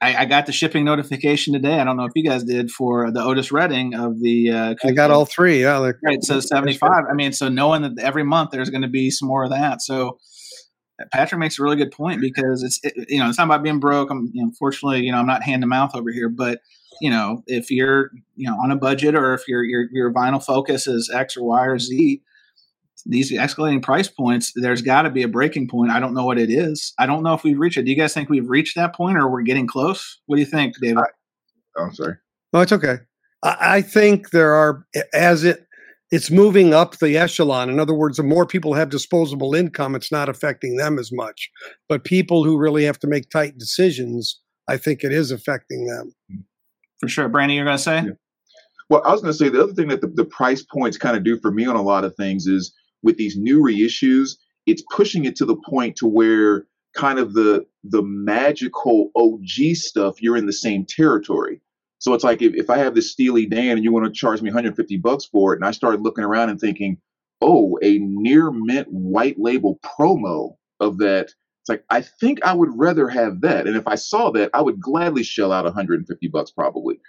I, 0.00 0.16
I 0.16 0.24
got 0.24 0.46
the 0.46 0.52
shipping 0.52 0.84
notification 0.84 1.52
today. 1.52 1.80
I 1.80 1.84
don't 1.84 1.96
know 1.96 2.04
if 2.04 2.12
you 2.14 2.24
guys 2.24 2.44
did 2.44 2.70
for 2.70 3.10
the 3.10 3.22
Otis 3.22 3.52
Redding 3.52 3.94
of 3.94 4.20
the. 4.20 4.50
Uh, 4.50 4.74
I 4.84 4.92
got 4.92 5.10
all 5.10 5.24
three. 5.24 5.62
Yeah. 5.62 5.78
Like, 5.78 5.96
Right, 6.04 6.22
so 6.22 6.40
seventy 6.40 6.74
five. 6.74 7.04
I 7.10 7.14
mean, 7.14 7.32
so 7.32 7.48
knowing 7.48 7.82
that 7.82 7.98
every 7.98 8.24
month 8.24 8.50
there's 8.50 8.70
going 8.70 8.82
to 8.82 8.88
be 8.88 9.10
some 9.10 9.28
more 9.28 9.44
of 9.44 9.50
that. 9.50 9.82
So 9.82 10.18
Patrick 11.12 11.38
makes 11.38 11.58
a 11.58 11.62
really 11.62 11.76
good 11.76 11.90
point 11.90 12.20
because 12.20 12.62
it's 12.62 12.80
it, 12.82 13.08
you 13.08 13.18
know 13.18 13.28
it's 13.28 13.38
not 13.38 13.44
about 13.44 13.62
being 13.62 13.80
broke. 13.80 14.10
I'm 14.10 14.30
you 14.32 14.42
know, 14.42 14.48
unfortunately 14.48 15.04
you 15.04 15.12
know 15.12 15.18
I'm 15.18 15.26
not 15.26 15.42
hand 15.42 15.62
to 15.62 15.66
mouth 15.66 15.94
over 15.94 16.10
here, 16.10 16.28
but 16.28 16.60
you 17.00 17.10
know 17.10 17.42
if 17.46 17.70
you're 17.70 18.10
you 18.36 18.48
know 18.48 18.56
on 18.56 18.70
a 18.70 18.76
budget 18.76 19.14
or 19.14 19.34
if 19.34 19.48
your 19.48 19.64
your 19.64 19.86
your 19.92 20.12
vinyl 20.12 20.44
focus 20.44 20.86
is 20.86 21.10
X 21.12 21.36
or 21.36 21.44
Y 21.44 21.66
or 21.66 21.78
Z, 21.78 22.22
these 23.06 23.30
escalating 23.32 23.82
price 23.82 24.08
points, 24.08 24.52
there's 24.54 24.82
got 24.82 25.02
to 25.02 25.10
be 25.10 25.22
a 25.22 25.28
breaking 25.28 25.68
point. 25.68 25.90
I 25.90 26.00
don't 26.00 26.14
know 26.14 26.24
what 26.24 26.38
it 26.38 26.50
is. 26.50 26.92
I 26.98 27.06
don't 27.06 27.22
know 27.22 27.34
if 27.34 27.44
we've 27.44 27.58
reached 27.58 27.76
it. 27.76 27.82
Do 27.82 27.90
you 27.90 27.96
guys 27.96 28.14
think 28.14 28.30
we've 28.30 28.48
reached 28.48 28.76
that 28.76 28.94
point 28.94 29.18
or 29.18 29.28
we're 29.28 29.42
getting 29.42 29.66
close? 29.66 30.20
What 30.26 30.36
do 30.36 30.40
you 30.40 30.46
think, 30.46 30.74
David? 30.80 31.04
Oh, 31.76 31.84
I'm 31.84 31.94
sorry. 31.94 32.14
No, 32.52 32.60
it's 32.60 32.72
okay. 32.72 32.98
I, 33.42 33.56
I 33.60 33.82
think 33.82 34.30
there 34.30 34.54
are 34.54 34.86
as 35.12 35.44
it 35.44 35.66
it's 36.10 36.30
moving 36.30 36.72
up 36.72 36.98
the 36.98 37.16
echelon. 37.16 37.68
In 37.68 37.80
other 37.80 37.94
words, 37.94 38.18
the 38.18 38.22
more 38.22 38.46
people 38.46 38.74
have 38.74 38.88
disposable 38.88 39.54
income, 39.54 39.94
it's 39.94 40.12
not 40.12 40.28
affecting 40.28 40.76
them 40.76 40.98
as 40.98 41.10
much. 41.10 41.50
But 41.88 42.04
people 42.04 42.44
who 42.44 42.56
really 42.56 42.84
have 42.84 43.00
to 43.00 43.08
make 43.08 43.30
tight 43.30 43.58
decisions, 43.58 44.40
I 44.68 44.76
think 44.76 45.02
it 45.02 45.12
is 45.12 45.30
affecting 45.30 45.86
them. 45.86 46.14
For 47.00 47.08
sure, 47.08 47.28
Brandy, 47.28 47.54
you're 47.54 47.64
going 47.64 47.76
to 47.76 47.82
say. 47.82 48.02
Yeah. 48.04 48.12
Well, 48.90 49.02
I 49.04 49.10
was 49.10 49.22
going 49.22 49.32
to 49.32 49.38
say 49.38 49.48
the 49.48 49.62
other 49.62 49.72
thing 49.72 49.88
that 49.88 50.02
the, 50.02 50.06
the 50.06 50.24
price 50.24 50.62
points 50.62 50.96
kind 50.96 51.16
of 51.16 51.24
do 51.24 51.38
for 51.40 51.50
me 51.50 51.66
on 51.66 51.74
a 51.74 51.82
lot 51.82 52.04
of 52.04 52.14
things 52.14 52.46
is 52.46 52.72
with 53.04 53.16
these 53.16 53.36
new 53.36 53.60
reissues, 53.60 54.36
it's 54.66 54.82
pushing 54.90 55.26
it 55.26 55.36
to 55.36 55.44
the 55.44 55.56
point 55.56 55.96
to 55.96 56.06
where 56.06 56.66
kind 56.96 57.18
of 57.18 57.34
the 57.34 57.66
the 57.84 58.02
magical 58.02 59.10
OG 59.14 59.76
stuff, 59.76 60.22
you're 60.22 60.36
in 60.36 60.46
the 60.46 60.52
same 60.52 60.86
territory. 60.86 61.60
So 61.98 62.14
it's 62.14 62.24
like 62.24 62.42
if, 62.42 62.54
if 62.54 62.70
I 62.70 62.78
have 62.78 62.94
this 62.94 63.12
Steely 63.12 63.46
Dan 63.46 63.76
and 63.76 63.84
you 63.84 63.92
want 63.92 64.06
to 64.06 64.12
charge 64.12 64.42
me 64.42 64.50
150 64.50 64.96
bucks 64.98 65.24
for 65.24 65.52
it, 65.52 65.56
and 65.56 65.64
I 65.64 65.70
started 65.70 66.00
looking 66.00 66.24
around 66.24 66.50
and 66.50 66.60
thinking, 66.60 66.98
oh, 67.40 67.78
a 67.82 67.98
near 67.98 68.50
mint 68.50 68.88
white 68.90 69.36
label 69.38 69.78
promo 69.82 70.56
of 70.80 70.98
that. 70.98 71.30
It's 71.62 71.68
like 71.68 71.84
I 71.90 72.02
think 72.02 72.44
I 72.44 72.54
would 72.54 72.70
rather 72.74 73.08
have 73.08 73.40
that, 73.42 73.66
and 73.66 73.76
if 73.76 73.86
I 73.86 73.94
saw 73.94 74.30
that, 74.32 74.50
I 74.54 74.62
would 74.62 74.80
gladly 74.80 75.22
shell 75.22 75.52
out 75.52 75.64
150 75.64 76.28
bucks 76.28 76.50
probably. 76.50 77.00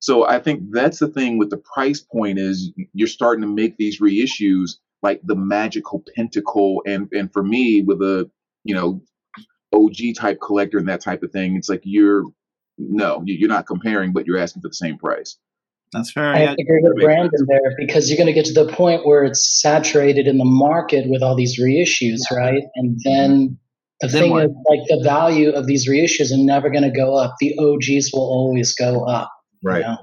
So 0.00 0.26
I 0.26 0.40
think 0.40 0.64
that's 0.72 0.98
the 0.98 1.08
thing 1.08 1.38
with 1.38 1.50
the 1.50 1.62
price 1.74 2.00
point 2.00 2.38
is 2.38 2.72
you're 2.92 3.06
starting 3.06 3.42
to 3.42 3.48
make 3.48 3.76
these 3.76 4.00
reissues 4.00 4.78
like 5.02 5.20
the 5.24 5.34
magical 5.36 6.04
pentacle, 6.14 6.82
and 6.86 7.08
and 7.12 7.32
for 7.32 7.42
me 7.42 7.82
with 7.82 8.00
a 8.02 8.30
you 8.64 8.74
know 8.74 9.02
OG 9.74 10.14
type 10.16 10.38
collector 10.40 10.78
and 10.78 10.88
that 10.88 11.00
type 11.00 11.22
of 11.22 11.30
thing, 11.32 11.56
it's 11.56 11.68
like 11.68 11.80
you're 11.84 12.24
no, 12.78 13.22
you- 13.24 13.34
you're 13.34 13.48
not 13.48 13.66
comparing, 13.66 14.12
but 14.12 14.26
you're 14.26 14.38
asking 14.38 14.62
for 14.62 14.68
the 14.68 14.74
same 14.74 14.98
price. 14.98 15.36
That's 15.92 16.10
fair. 16.10 16.24
I 16.32 16.42
Yeah, 16.44 16.52
agree 16.52 16.80
with 16.82 17.02
Brandon 17.02 17.46
there 17.46 17.74
because 17.76 18.08
you're 18.08 18.16
going 18.16 18.26
to 18.26 18.32
get 18.32 18.46
to 18.46 18.54
the 18.54 18.72
point 18.72 19.06
where 19.06 19.24
it's 19.24 19.60
saturated 19.60 20.26
in 20.26 20.38
the 20.38 20.44
market 20.46 21.04
with 21.08 21.22
all 21.22 21.36
these 21.36 21.60
reissues, 21.60 22.20
right? 22.34 22.62
And 22.76 22.96
mm-hmm. 22.96 22.96
then 23.04 23.58
the 24.00 24.08
Then 24.08 24.22
thing 24.22 24.30
what? 24.30 24.44
is, 24.46 24.50
like, 24.70 24.80
the 24.88 25.02
value 25.04 25.50
of 25.50 25.66
these 25.66 25.86
reissues 25.88 26.32
are 26.32 26.42
never 26.42 26.70
going 26.70 26.82
to 26.84 26.90
go 26.90 27.14
up. 27.14 27.34
The 27.40 27.54
OGs 27.58 28.10
will 28.14 28.22
always 28.22 28.74
go 28.74 29.04
up. 29.04 29.30
you 29.62 29.70
know? 29.86 29.98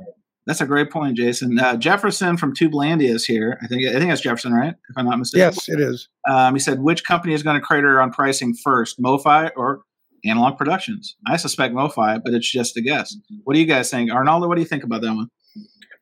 That's 0.49 0.61
a 0.61 0.65
great 0.65 0.89
point, 0.89 1.15
Jason. 1.15 1.59
Uh, 1.59 1.75
Jefferson 1.75 2.35
from 2.35 2.55
Tubelandia 2.55 3.13
is 3.13 3.23
here. 3.23 3.59
I 3.61 3.67
think 3.67 3.87
I 3.87 3.99
think 3.99 4.09
that's 4.09 4.21
Jefferson, 4.21 4.51
right? 4.51 4.73
If 4.89 4.97
I'm 4.97 5.05
not 5.05 5.19
mistaken. 5.19 5.41
Yes, 5.41 5.69
it 5.69 5.79
is. 5.79 6.09
Um, 6.27 6.55
he 6.55 6.59
said, 6.59 6.79
which 6.79 7.03
company 7.03 7.35
is 7.35 7.43
going 7.43 7.53
to 7.53 7.61
crater 7.61 8.01
on 8.01 8.11
pricing 8.11 8.55
first, 8.55 8.99
MoFi 8.99 9.51
or 9.55 9.83
Analog 10.25 10.57
Productions? 10.57 11.15
I 11.27 11.37
suspect 11.37 11.75
MoFi, 11.75 12.23
but 12.23 12.33
it's 12.33 12.51
just 12.51 12.75
a 12.77 12.81
guess. 12.81 13.15
What 13.43 13.53
do 13.53 13.59
you 13.59 13.67
guys 13.67 13.91
think, 13.91 14.09
Arnaldo? 14.09 14.47
What 14.47 14.55
do 14.55 14.61
you 14.61 14.67
think 14.67 14.83
about 14.83 15.01
that 15.01 15.13
one? 15.13 15.29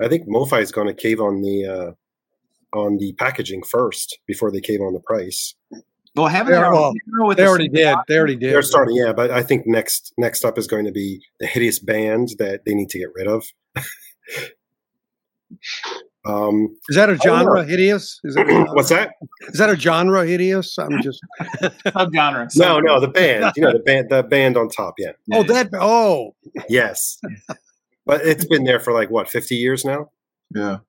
I 0.01 0.07
think 0.07 0.29
MoFi 0.29 0.61
is 0.61 0.71
going 0.71 0.87
to 0.87 0.93
cave 0.93 1.19
on 1.19 1.41
the 1.41 1.65
uh, 1.65 2.77
on 2.79 2.99
the 2.99 3.11
packaging 3.19 3.63
first 3.63 4.17
before 4.27 4.49
they 4.49 4.61
cave 4.61 4.79
on 4.79 4.93
the 4.93 5.01
price. 5.01 5.55
Well, 6.15 6.27
haven't 6.27 6.53
Yeah, 6.53 6.69
they, 6.69 7.19
well, 7.19 7.35
they 7.35 7.45
already 7.45 7.67
did. 7.67 7.93
Box? 7.93 8.05
They 8.07 8.17
already 8.17 8.37
did. 8.37 8.53
They're 8.53 8.61
starting, 8.61 8.95
yeah, 8.95 9.11
but 9.11 9.29
I 9.29 9.43
think 9.43 9.67
next 9.67 10.13
next 10.17 10.45
up 10.45 10.57
is 10.57 10.67
going 10.67 10.85
to 10.85 10.93
be 10.93 11.21
the 11.41 11.47
hideous 11.47 11.79
band 11.79 12.29
that 12.39 12.61
they 12.65 12.73
need 12.73 12.87
to 12.91 12.99
get 12.99 13.09
rid 13.13 13.27
of. 13.27 13.45
um, 16.25 16.75
Is 16.89 16.95
that 16.95 17.09
a 17.09 17.17
genre? 17.17 17.63
Hideous? 17.63 18.19
Is 18.23 18.35
that 18.35 18.47
a 18.47 18.51
genre? 18.51 18.71
what's 18.73 18.89
that? 18.89 19.13
Is 19.49 19.59
that 19.59 19.69
a 19.69 19.75
genre? 19.77 20.25
Hideous? 20.25 20.77
I'm 20.77 21.01
just. 21.01 21.19
subgenre. 21.85 22.49
No, 22.55 22.79
no, 22.79 22.99
the 22.99 23.07
band. 23.07 23.53
You 23.55 23.63
know, 23.63 23.73
the 23.73 23.79
band, 23.79 24.09
the 24.09 24.23
band 24.23 24.57
on 24.57 24.69
top. 24.69 24.95
Yeah, 24.97 25.11
Oh, 25.33 25.43
that. 25.43 25.69
Oh, 25.73 26.35
yes, 26.69 27.19
but 28.05 28.21
it's 28.25 28.45
been 28.45 28.63
there 28.63 28.79
for 28.79 28.93
like 28.93 29.09
what, 29.09 29.29
fifty 29.29 29.55
years 29.55 29.85
now. 29.85 30.11
Yeah. 30.53 30.79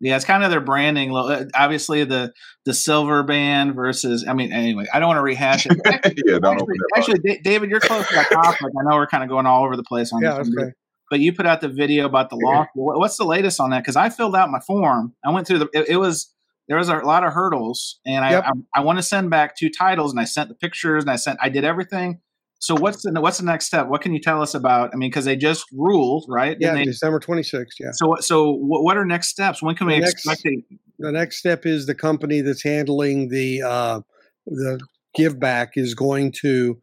Yeah, 0.00 0.16
it's 0.16 0.24
kind 0.24 0.44
of 0.44 0.50
their 0.50 0.60
branding. 0.60 1.16
Uh, 1.16 1.46
Obviously, 1.54 2.04
the 2.04 2.32
the 2.66 2.74
silver 2.74 3.22
band 3.22 3.74
versus. 3.74 4.26
I 4.28 4.34
mean, 4.34 4.52
anyway, 4.52 4.86
I 4.92 4.98
don't 4.98 5.08
want 5.08 5.18
to 5.18 5.22
rehash 5.22 5.66
it. 5.66 5.80
yeah, 6.26 6.38
don't 6.38 6.60
actually, 6.60 6.76
actually, 7.22 7.40
David, 7.42 7.70
you're 7.70 7.80
close 7.80 8.06
to 8.08 8.14
that 8.14 8.28
topic. 8.30 8.60
I 8.78 8.82
know 8.84 8.96
we're 8.96 9.06
kind 9.06 9.22
of 9.22 9.30
going 9.30 9.46
all 9.46 9.64
over 9.64 9.76
the 9.76 9.82
place 9.82 10.12
on 10.12 10.20
yeah. 10.20 10.36
this, 10.36 10.50
one, 10.54 10.66
Okay. 10.66 10.72
But 11.10 11.20
you 11.20 11.32
put 11.32 11.46
out 11.46 11.60
the 11.60 11.68
video 11.68 12.06
about 12.06 12.30
the 12.30 12.36
law. 12.36 12.66
What's 12.74 13.16
the 13.16 13.24
latest 13.24 13.60
on 13.60 13.70
that? 13.70 13.80
Because 13.80 13.96
I 13.96 14.08
filled 14.10 14.34
out 14.36 14.50
my 14.50 14.60
form. 14.60 15.14
I 15.24 15.30
went 15.30 15.46
through 15.46 15.58
the. 15.60 15.68
It, 15.72 15.88
it 15.90 15.96
was 15.96 16.32
there 16.68 16.78
was 16.78 16.88
a 16.88 16.96
lot 16.98 17.24
of 17.24 17.32
hurdles, 17.32 18.00
and 18.06 18.24
I 18.24 18.30
Yep. 18.32 18.44
I, 18.46 18.80
I 18.80 18.80
want 18.80 18.98
to 18.98 19.02
send 19.02 19.30
back 19.30 19.56
two 19.56 19.70
titles, 19.70 20.12
and 20.12 20.20
I 20.20 20.24
sent 20.24 20.48
the 20.48 20.54
pictures, 20.54 21.04
and 21.04 21.10
I 21.10 21.16
sent 21.16 21.38
I 21.42 21.48
did 21.48 21.64
everything. 21.64 22.20
So 22.58 22.74
what's 22.74 23.02
the 23.02 23.20
what's 23.20 23.38
the 23.38 23.44
next 23.44 23.66
step? 23.66 23.88
What 23.88 24.00
can 24.00 24.14
you 24.14 24.20
tell 24.20 24.40
us 24.40 24.54
about? 24.54 24.90
I 24.94 24.96
mean, 24.96 25.10
because 25.10 25.26
they 25.26 25.36
just 25.36 25.66
ruled, 25.72 26.24
right? 26.28 26.56
Yeah, 26.58 26.72
they- 26.72 26.84
December 26.84 27.20
26th. 27.20 27.66
Yeah. 27.78 27.90
so 27.92 28.06
what? 28.06 28.24
So 28.24 28.52
what, 28.52 28.82
what 28.82 28.96
are 28.96 29.04
next 29.04 29.28
steps? 29.28 29.62
When 29.62 29.74
can 29.74 29.86
we 29.86 29.98
next- 29.98 30.12
expect 30.12 30.40
it? 30.44 30.64
The 30.98 31.12
next 31.12 31.36
step 31.38 31.66
is 31.66 31.86
the 31.86 31.94
company 31.94 32.40
that's 32.40 32.62
handling 32.62 33.28
the 33.28 33.62
uh, 33.62 34.00
the 34.46 34.80
give 35.14 35.38
back 35.38 35.72
is 35.76 35.94
going 35.94 36.32
to 36.40 36.78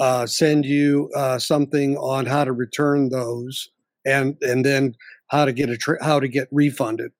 uh, 0.00 0.26
send 0.26 0.64
you 0.66 1.10
uh, 1.16 1.38
something 1.38 1.96
on 1.96 2.26
how 2.26 2.44
to 2.44 2.52
return 2.52 3.08
those, 3.10 3.68
and 4.04 4.36
and 4.42 4.64
then 4.64 4.94
how 5.28 5.44
to 5.44 5.52
get 5.52 5.70
a 5.70 5.76
tr 5.76 5.94
how 6.02 6.20
to 6.20 6.28
get 6.28 6.48
refunded. 6.50 7.12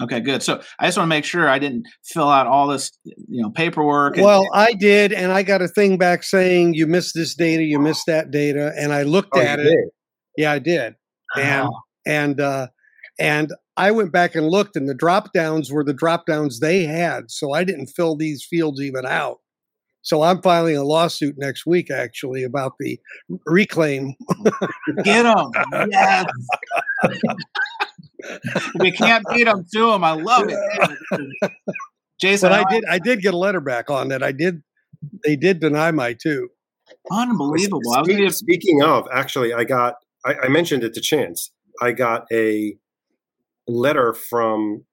Okay, 0.00 0.20
good. 0.20 0.42
So 0.42 0.62
I 0.78 0.86
just 0.86 0.96
want 0.96 1.06
to 1.06 1.10
make 1.10 1.24
sure 1.24 1.48
I 1.48 1.58
didn't 1.58 1.86
fill 2.02 2.28
out 2.28 2.46
all 2.46 2.66
this, 2.66 2.90
you 3.04 3.42
know, 3.42 3.50
paperwork. 3.50 4.16
and- 4.16 4.24
Well, 4.24 4.48
I 4.54 4.72
did, 4.72 5.12
and 5.12 5.30
I 5.30 5.42
got 5.42 5.60
a 5.60 5.68
thing 5.68 5.98
back 5.98 6.22
saying 6.22 6.74
you 6.74 6.86
missed 6.86 7.14
this 7.14 7.34
data, 7.34 7.62
you 7.62 7.78
missed 7.78 8.04
that 8.06 8.30
data, 8.30 8.72
and 8.76 8.92
I 8.92 9.02
looked 9.02 9.30
Oh, 9.34 9.40
at 9.40 9.60
it. 9.60 9.64
did? 9.64 9.84
Yeah, 10.38 10.52
I 10.52 10.58
did. 10.60 10.94
and 11.36 11.68
Oh, 11.68 11.78
and 12.06 12.40
uh 12.40 12.68
and 13.20 13.52
I 13.76 13.90
went 13.90 14.12
back 14.12 14.34
and 14.34 14.48
looked 14.48 14.76
and 14.76 14.88
the 14.88 14.94
drop 14.94 15.32
downs 15.34 15.70
were 15.70 15.84
the 15.84 15.92
drop 15.94 16.24
downs 16.26 16.60
they 16.60 16.84
had 16.84 17.30
so 17.30 17.52
I 17.52 17.62
didn't 17.64 17.86
fill 17.88 18.16
these 18.16 18.44
fields 18.48 18.80
even 18.80 19.06
out 19.06 19.38
so 20.02 20.22
I'm 20.22 20.42
filing 20.42 20.76
a 20.76 20.84
lawsuit 20.84 21.36
next 21.38 21.66
week 21.66 21.90
actually 21.90 22.42
about 22.42 22.74
the 22.78 22.98
reclaim 23.46 24.14
get 25.04 25.22
them. 25.22 25.50
Yes. 25.90 26.26
we 28.78 28.92
can't 28.92 29.24
beat 29.32 29.44
them 29.44 29.64
to 29.74 29.90
them. 29.90 30.04
I 30.04 30.12
love 30.12 30.48
it. 30.48 31.22
Jason, 32.20 32.50
but 32.50 32.66
I 32.66 32.70
did 32.70 32.84
I 32.88 32.98
did 32.98 33.20
get 33.20 33.34
a 33.34 33.38
letter 33.38 33.60
back 33.60 33.90
on 33.90 34.08
that 34.08 34.22
I 34.22 34.32
did 34.32 34.62
they 35.24 35.34
did 35.34 35.58
deny 35.58 35.90
my 35.90 36.12
two 36.12 36.48
Unbelievable. 37.10 37.92
I 37.94 38.02
was 38.02 38.38
speaking 38.38 38.82
of, 38.82 39.06
actually, 39.12 39.52
I 39.52 39.64
got. 39.64 39.96
I, 40.24 40.34
I 40.44 40.48
mentioned 40.48 40.84
it 40.84 40.94
to 40.94 41.00
Chance. 41.00 41.50
I 41.80 41.92
got 41.92 42.26
a 42.32 42.76
letter 43.66 44.12
from 44.12 44.84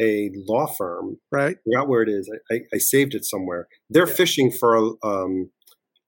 a 0.00 0.30
law 0.46 0.66
firm. 0.66 1.18
right 1.32 1.56
I 1.56 1.60
forgot 1.64 1.88
where 1.88 2.02
it 2.02 2.08
is. 2.08 2.30
I, 2.50 2.54
I, 2.54 2.60
I 2.74 2.78
saved 2.78 3.14
it 3.14 3.24
somewhere. 3.24 3.68
They're 3.90 4.06
fishing 4.06 4.50
for 4.50 4.76
a, 4.76 5.06
um, 5.06 5.50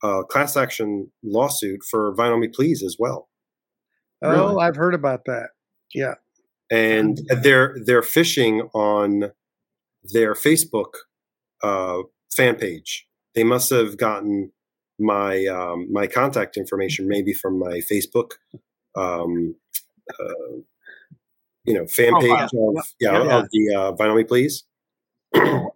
a 0.03 0.22
class 0.24 0.57
action 0.57 1.11
lawsuit 1.24 1.81
for 1.90 2.14
Vinyl 2.14 2.40
Me 2.40 2.48
Please 2.48 2.83
as 2.83 2.96
well, 2.98 3.29
oh 4.22 4.31
Really? 4.31 4.64
I've 4.64 4.77
heard 4.77 4.94
about 4.94 5.24
that 5.27 5.51
yeah 5.94 6.14
and 6.70 7.20
they're 7.42 7.77
they're 7.85 8.03
fishing 8.03 8.68
on 8.74 9.31
their 10.03 10.35
Facebook 10.35 10.94
uh, 11.62 12.03
fan 12.35 12.57
page. 12.57 13.07
They 13.35 13.44
must 13.44 13.70
have 13.70 13.96
gotten 13.96 14.53
my 14.98 15.46
um, 15.46 15.88
my 15.92 16.07
contact 16.07 16.57
information 16.57 17.09
maybe 17.09 17.33
from 17.33 17.59
my 17.59 17.81
Facebook, 17.90 18.33
um, 18.96 19.55
uh, 20.18 20.61
you 21.68 21.74
know, 21.74 21.87
fan 21.87 22.12
Oh, 22.14 22.20
page 22.20 22.31
wow. 22.52 22.74
of 22.78 22.87
yeah, 23.00 23.12
Yeah, 23.12 23.24
yeah. 23.24 23.38
of 23.38 23.48
the 23.52 23.74
uh, 23.76 23.92
Vinyl 23.92 24.16
Me 24.16 24.24
Please. 24.24 24.64
oh, 25.35 25.70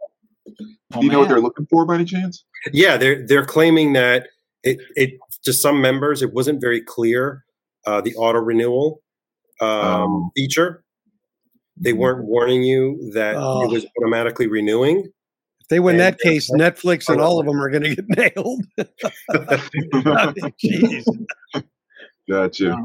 Do 0.46 1.00
you 1.07 1.11
know 1.11 1.20
what 1.20 1.28
they're 1.28 1.40
looking 1.40 1.66
for 1.66 1.85
by 1.87 1.94
any 1.96 2.05
chance? 2.05 2.44
Yeah, 2.72 2.96
they're 2.96 3.26
they're 3.26 3.44
claiming 3.44 3.92
that 3.94 4.28
it 4.62 4.78
it 4.96 5.18
to 5.44 5.52
some 5.52 5.81
members 5.81 6.22
it 6.22 6.33
wasn't 6.33 6.61
very 6.61 6.81
clear 6.81 7.44
uh, 7.87 8.00
the 8.00 8.14
auto 8.16 8.38
renewal 8.40 9.02
um, 9.61 9.68
Oh. 9.68 10.31
feature. 10.37 10.85
They 11.76 11.92
weren't 11.94 12.24
warning 12.24 12.62
you 12.62 13.11
that 13.14 13.35
Oh. 13.37 13.62
it 13.64 13.70
was 13.72 13.87
automatically 13.98 14.46
renewing. 14.46 15.11
if 15.61 15.68
they 15.68 15.81
win 15.81 15.94
And 15.94 16.00
that 16.00 16.18
case 16.20 16.50
Netflix 16.50 17.09
and 17.09 17.20
all 17.20 17.40
of 17.40 17.46
them 17.46 17.61
are 17.61 17.70
going 17.70 17.83
to 17.85 17.94
get 17.96 18.09
nailed 18.37 18.62
Jeez. 20.62 21.05
Gotcha. 22.28 22.76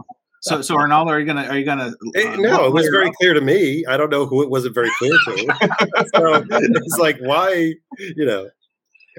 So, 0.48 0.62
so 0.62 0.76
Arnaldo, 0.76 1.12
are 1.12 1.20
you 1.20 1.26
gonna 1.26 1.48
are 1.48 1.58
you 1.58 1.66
gonna? 1.66 1.94
Eh, 2.16 2.34
uh, 2.34 2.36
no, 2.38 2.66
it 2.66 2.74
was 2.74 2.88
very 2.92 3.08
up? 3.08 3.14
clear 3.16 3.34
to 3.34 3.42
me. 3.42 3.86
I 3.88 3.98
don't 3.98 4.10
know 4.10 4.26
who 4.26 4.42
it 4.44 4.50
wasn't 4.50 4.76
very 4.76 4.90
clear 4.98 5.12
to. 5.12 5.38
so 6.16 6.46
it's 6.50 6.98
like, 6.98 7.18
why? 7.20 7.74
You 7.98 8.26
know, 8.26 8.50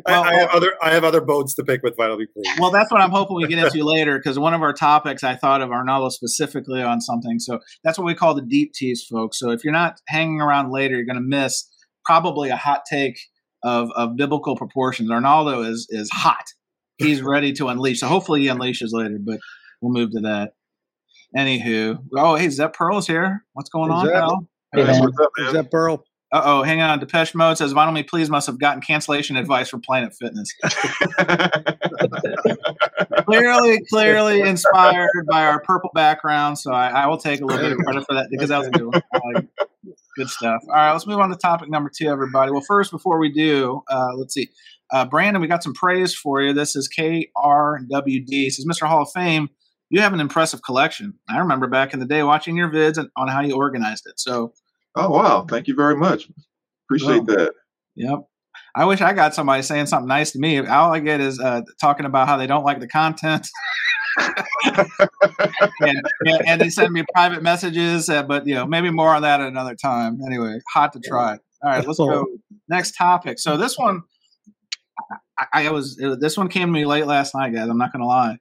Well, 0.07 0.23
I, 0.23 0.29
I 0.29 0.35
have 0.35 0.51
other 0.51 0.73
I 0.83 0.91
have 0.91 1.05
other 1.05 1.21
boats 1.21 1.55
to 1.55 1.65
pick 1.65 1.83
with 1.83 1.97
Vital 1.97 2.17
Please. 2.17 2.49
Well, 2.59 2.71
that's 2.71 2.91
what 2.91 3.01
I'm 3.01 3.11
hoping 3.11 3.37
we 3.37 3.47
get 3.47 3.59
into 3.59 3.85
later 3.85 4.19
because 4.19 4.39
one 4.39 4.55
of 4.55 4.63
our 4.63 4.73
topics 4.73 5.25
I 5.25 5.37
thought 5.37 5.61
of 5.61 5.71
Arnaldo 5.71 6.09
specifically 6.11 6.83
on 6.83 7.01
something. 7.01 7.39
So 7.39 7.61
that's 7.85 7.99
what 7.99 8.05
we 8.05 8.15
call 8.15 8.35
the 8.35 8.43
deep 8.43 8.73
tease, 8.75 9.05
folks. 9.05 9.39
So 9.39 9.51
if 9.51 9.65
you're 9.65 9.73
not 9.73 10.01
hanging 10.09 10.41
around 10.41 10.71
later, 10.71 10.97
you're 10.97 11.05
going 11.05 11.17
to 11.17 11.21
miss 11.21 11.69
probably 12.05 12.51
a 12.51 12.57
hot 12.57 12.83
take 12.91 13.19
of, 13.63 13.91
of 13.97 14.17
biblical 14.17 14.57
proportions. 14.57 15.11
Arnaldo 15.11 15.63
is 15.63 15.87
is 15.91 16.09
hot. 16.13 16.45
He's 16.99 17.23
ready 17.23 17.53
to 17.55 17.69
unleash. 17.69 18.01
So 18.01 18.09
hopefully 18.09 18.43
he 18.43 18.49
unleashes 18.49 18.89
later, 18.93 19.19
but 19.21 19.39
we'll 19.81 19.93
move 19.93 20.11
to 20.13 20.21
that. 20.21 20.53
Anywho, 21.37 21.99
oh 22.17 22.35
hey, 22.37 22.49
Zep 22.49 22.75
Pearl's 22.75 23.07
here. 23.07 23.45
What's 23.53 23.69
going 23.71 23.91
on, 23.91 24.07
Zep. 24.07 24.15
pal? 24.15 24.47
Hey, 24.73 24.85
That's 24.85 24.99
man. 24.99 25.05
what's 25.09 25.21
up, 25.21 25.31
is 25.39 25.45
man. 25.47 25.55
that 25.55 25.71
Burl 25.71 26.05
Uh 26.33 26.43
oh, 26.45 26.63
hang 26.63 26.81
on. 26.81 26.99
Depeche 26.99 27.35
Mode 27.35 27.59
says 27.59 27.73
Vinyl 27.75 27.93
Me 27.93 28.03
Please 28.03 28.31
must 28.31 28.47
have 28.47 28.59
gotten 28.59 28.81
cancellation 28.83 29.37
advice 29.37 29.69
from 29.69 29.81
Planet 29.83 30.15
Fitness. 30.19 30.53
clearly, 33.27 33.81
clearly 33.91 34.41
inspired 34.43 35.09
by 35.31 35.47
our 35.47 35.61
purple 35.63 35.91
background. 35.95 36.59
So 36.59 36.73
I, 36.73 36.89
I 36.89 37.07
will 37.07 37.19
take 37.19 37.41
a 37.41 37.47
little 37.47 37.63
bit 37.63 37.73
of 37.73 37.79
credit 37.79 38.05
for 38.07 38.15
that 38.15 38.29
because 38.31 38.49
that 38.49 38.59
was 38.59 38.69
a 38.69 38.71
good 38.71 38.87
one. 38.87 39.03
Uh, 39.15 39.41
good 40.17 40.29
stuff. 40.29 40.61
All 40.69 40.75
right, 40.75 40.93
let's 40.93 41.07
move 41.07 41.19
on 41.19 41.31
to 41.31 41.37
topic 41.37 41.71
number 41.71 41.91
two, 41.95 42.09
everybody. 42.09 42.53
Well, 42.53 42.63
first, 42.67 42.91
before 42.91 43.19
we 43.19 43.31
do, 43.31 43.83
uh, 43.89 44.15
let's 44.17 44.35
see. 44.35 44.49
Uh, 44.91 45.05
Brandon, 45.05 45.41
we 45.41 45.49
got 45.49 45.63
some 45.63 45.75
praise 45.75 46.15
for 46.15 46.41
you. 46.41 46.53
This 46.53 46.75
is 46.75 46.89
KRWD. 46.89 48.47
It 48.47 48.53
says, 48.53 48.67
Mr. 48.67 48.87
Hall 48.87 49.03
of 49.03 49.11
Fame, 49.13 49.49
you 49.91 50.01
have 50.01 50.13
an 50.13 50.21
impressive 50.21 50.63
collection. 50.63 51.15
I 51.29 51.39
remember 51.39 51.67
back 51.67 51.95
in 51.95 52.01
the 52.01 52.07
day 52.07 52.23
watching 52.23 52.57
your 52.57 52.71
vids 52.71 52.99
and, 52.99 53.09
on 53.17 53.29
how 53.29 53.41
you 53.41 53.57
organized 53.57 54.07
it. 54.07 54.21
So, 54.21 54.53
oh 54.95 55.11
wow, 55.11 55.47
thank 55.49 55.67
you 55.67 55.75
very 55.75 55.97
much. 55.97 56.29
Appreciate 56.87 57.27
that. 57.27 57.53
Yep. 57.97 58.21
I 58.75 58.85
wish 58.85 59.01
I 59.01 59.13
got 59.13 59.35
somebody 59.35 59.63
saying 59.63 59.87
something 59.87 60.09
nice 60.09 60.33
to 60.33 60.39
me. 60.39 60.59
All 60.59 60.93
I 60.93 61.01
get 61.01 61.21
is 61.21 61.41
uh, 61.41 61.63
talking 61.81 62.07
about 62.07 62.29
how 62.29 62.37
they 62.37 62.47
don't 62.47 62.65
like 62.65 62.81
the 62.81 62.89
content. 62.89 63.49
and, 64.65 66.03
and, 66.21 66.47
and 66.47 66.61
they 66.61 66.71
send 66.71 66.93
me 66.93 67.05
private 67.15 67.43
messages, 67.43 68.09
uh, 68.09 68.23
but 68.23 68.47
you 68.47 68.55
know, 68.55 68.67
maybe 68.67 68.91
more 68.91 69.15
on 69.15 69.23
that 69.23 69.41
at 69.41 69.49
another 69.49 69.75
time. 69.75 70.19
Anyway, 70.27 70.59
hot 70.73 70.93
to 70.93 71.01
try. 71.01 71.33
All 71.63 71.71
right, 71.71 71.87
let's 71.87 71.99
go. 71.99 72.27
Next 72.69 72.93
topic. 72.93 73.39
So 73.39 73.57
this 73.57 73.77
one, 73.79 74.03
I, 75.39 75.47
I 75.67 75.71
was 75.71 75.97
this 75.97 76.37
one 76.37 76.49
came 76.49 76.69
to 76.69 76.73
me 76.73 76.85
late 76.85 77.07
last 77.07 77.35
night, 77.35 77.55
guys. 77.55 77.69
I'm 77.69 77.79
not 77.79 77.93
going 77.93 78.03
to 78.03 78.07
lie. 78.07 78.39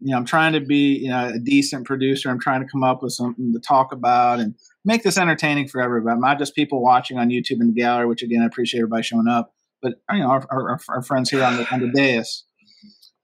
You 0.00 0.12
know, 0.12 0.16
I'm 0.16 0.24
trying 0.24 0.52
to 0.52 0.60
be 0.60 0.98
you 0.98 1.10
know 1.10 1.32
a 1.34 1.38
decent 1.38 1.86
producer. 1.86 2.30
I'm 2.30 2.40
trying 2.40 2.60
to 2.60 2.68
come 2.68 2.82
up 2.82 3.02
with 3.02 3.12
something 3.12 3.52
to 3.52 3.60
talk 3.60 3.92
about 3.92 4.38
and 4.38 4.54
make 4.84 5.02
this 5.02 5.18
entertaining 5.18 5.68
for 5.68 5.82
everybody, 5.82 6.20
not 6.20 6.38
just 6.38 6.54
people 6.54 6.82
watching 6.82 7.18
on 7.18 7.30
YouTube 7.30 7.60
in 7.60 7.68
the 7.68 7.80
gallery. 7.80 8.06
Which 8.06 8.22
again, 8.22 8.42
I 8.42 8.46
appreciate 8.46 8.80
everybody 8.80 9.02
showing 9.02 9.28
up, 9.28 9.52
but 9.82 9.94
you 10.12 10.20
know 10.20 10.30
our, 10.30 10.46
our, 10.50 10.80
our 10.88 11.02
friends 11.02 11.30
here 11.30 11.42
on 11.42 11.56
the 11.56 11.68
on 11.72 11.80
the 11.80 11.90
dais. 11.90 12.44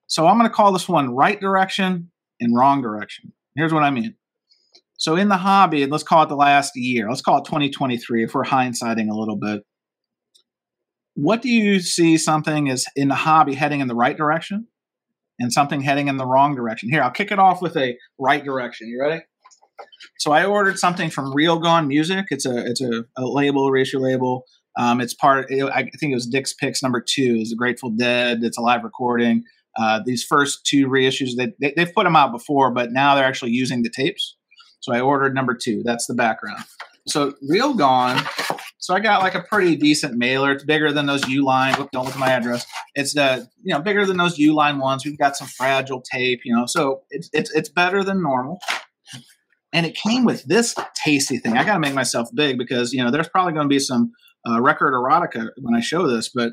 So 0.06 0.26
I'm 0.26 0.38
going 0.38 0.48
to 0.48 0.54
call 0.54 0.72
this 0.72 0.88
one 0.88 1.14
right 1.14 1.40
direction 1.40 2.10
and 2.40 2.54
wrong 2.54 2.82
direction. 2.82 3.32
Here's 3.56 3.72
what 3.72 3.82
I 3.82 3.90
mean. 3.90 4.14
So 4.96 5.16
in 5.16 5.28
the 5.28 5.36
hobby, 5.36 5.82
and 5.82 5.90
let's 5.90 6.04
call 6.04 6.22
it 6.22 6.28
the 6.28 6.36
last 6.36 6.72
year, 6.76 7.08
let's 7.08 7.22
call 7.22 7.38
it 7.38 7.44
2023 7.44 8.24
if 8.24 8.34
we're 8.34 8.44
hindsighting 8.44 9.10
a 9.10 9.14
little 9.14 9.36
bit. 9.36 9.62
What 11.14 11.42
do 11.42 11.48
you 11.48 11.80
see 11.80 12.16
something 12.16 12.66
is 12.66 12.86
in 12.96 13.08
the 13.08 13.14
hobby 13.14 13.54
heading 13.54 13.80
in 13.80 13.88
the 13.88 13.94
right 13.94 14.16
direction 14.16 14.66
and 15.38 15.52
something 15.52 15.80
heading 15.80 16.08
in 16.08 16.16
the 16.16 16.26
wrong 16.26 16.54
direction? 16.54 16.90
Here, 16.90 17.02
I'll 17.02 17.10
kick 17.10 17.30
it 17.30 17.38
off 17.38 17.60
with 17.62 17.76
a 17.76 17.96
right 18.18 18.44
direction. 18.44 18.88
You 18.88 19.00
ready? 19.00 19.22
So 20.18 20.32
I 20.32 20.44
ordered 20.44 20.78
something 20.78 21.10
from 21.10 21.34
Real 21.34 21.58
Gone 21.58 21.88
Music. 21.88 22.26
It's 22.30 22.46
a 22.46 22.64
it's 22.66 22.80
a, 22.80 23.04
a 23.16 23.26
label, 23.26 23.70
reissue 23.70 23.98
label. 23.98 24.44
Um, 24.76 25.00
it's 25.00 25.14
part. 25.14 25.46
I 25.50 25.82
think 25.98 26.12
it 26.12 26.14
was 26.14 26.26
Dick's 26.26 26.52
Picks 26.52 26.82
number 26.82 27.00
two. 27.00 27.38
Is 27.40 27.50
the 27.50 27.56
Grateful 27.56 27.90
Dead. 27.90 28.42
It's 28.42 28.58
a 28.58 28.62
live 28.62 28.84
recording. 28.84 29.44
Uh, 29.76 30.00
these 30.04 30.22
first 30.22 30.64
two 30.64 30.86
reissues, 30.86 31.30
they, 31.36 31.52
they, 31.60 31.72
they've 31.76 31.92
put 31.92 32.04
them 32.04 32.14
out 32.14 32.30
before, 32.30 32.70
but 32.70 32.92
now 32.92 33.14
they're 33.14 33.24
actually 33.24 33.50
using 33.50 33.82
the 33.82 33.90
tapes. 33.90 34.36
So 34.78 34.94
I 34.94 35.00
ordered 35.00 35.34
number 35.34 35.54
two. 35.54 35.82
That's 35.84 36.06
the 36.06 36.14
background. 36.14 36.62
So 37.08 37.34
Real 37.48 37.74
Gone. 37.74 38.22
So 38.84 38.92
I 38.92 39.00
got 39.00 39.22
like 39.22 39.34
a 39.34 39.40
pretty 39.40 39.76
decent 39.76 40.18
mailer. 40.18 40.52
It's 40.52 40.62
bigger 40.62 40.92
than 40.92 41.06
those 41.06 41.22
Uline. 41.22 41.78
Look, 41.78 41.90
don't 41.90 42.04
look 42.04 42.12
at 42.12 42.20
my 42.20 42.28
address. 42.28 42.66
It's 42.94 43.16
uh, 43.16 43.46
you 43.62 43.72
know 43.72 43.80
bigger 43.80 44.04
than 44.04 44.18
those 44.18 44.36
Uline 44.36 44.78
ones. 44.78 45.06
We've 45.06 45.16
got 45.16 45.38
some 45.38 45.46
fragile 45.46 46.02
tape. 46.02 46.40
You 46.44 46.54
know, 46.54 46.66
so 46.66 47.00
it's 47.08 47.30
it's 47.32 47.50
it's 47.54 47.70
better 47.70 48.04
than 48.04 48.22
normal. 48.22 48.58
And 49.72 49.86
it 49.86 49.96
came 49.96 50.26
with 50.26 50.44
this 50.44 50.74
tasty 51.02 51.38
thing. 51.38 51.56
I 51.56 51.64
got 51.64 51.74
to 51.74 51.80
make 51.80 51.94
myself 51.94 52.28
big 52.34 52.58
because 52.58 52.92
you 52.92 53.02
know 53.02 53.10
there's 53.10 53.26
probably 53.26 53.54
going 53.54 53.64
to 53.64 53.74
be 53.74 53.78
some 53.78 54.12
uh, 54.46 54.60
record 54.60 54.92
erotica 54.92 55.48
when 55.62 55.74
I 55.74 55.80
show 55.80 56.06
this. 56.06 56.28
But 56.28 56.52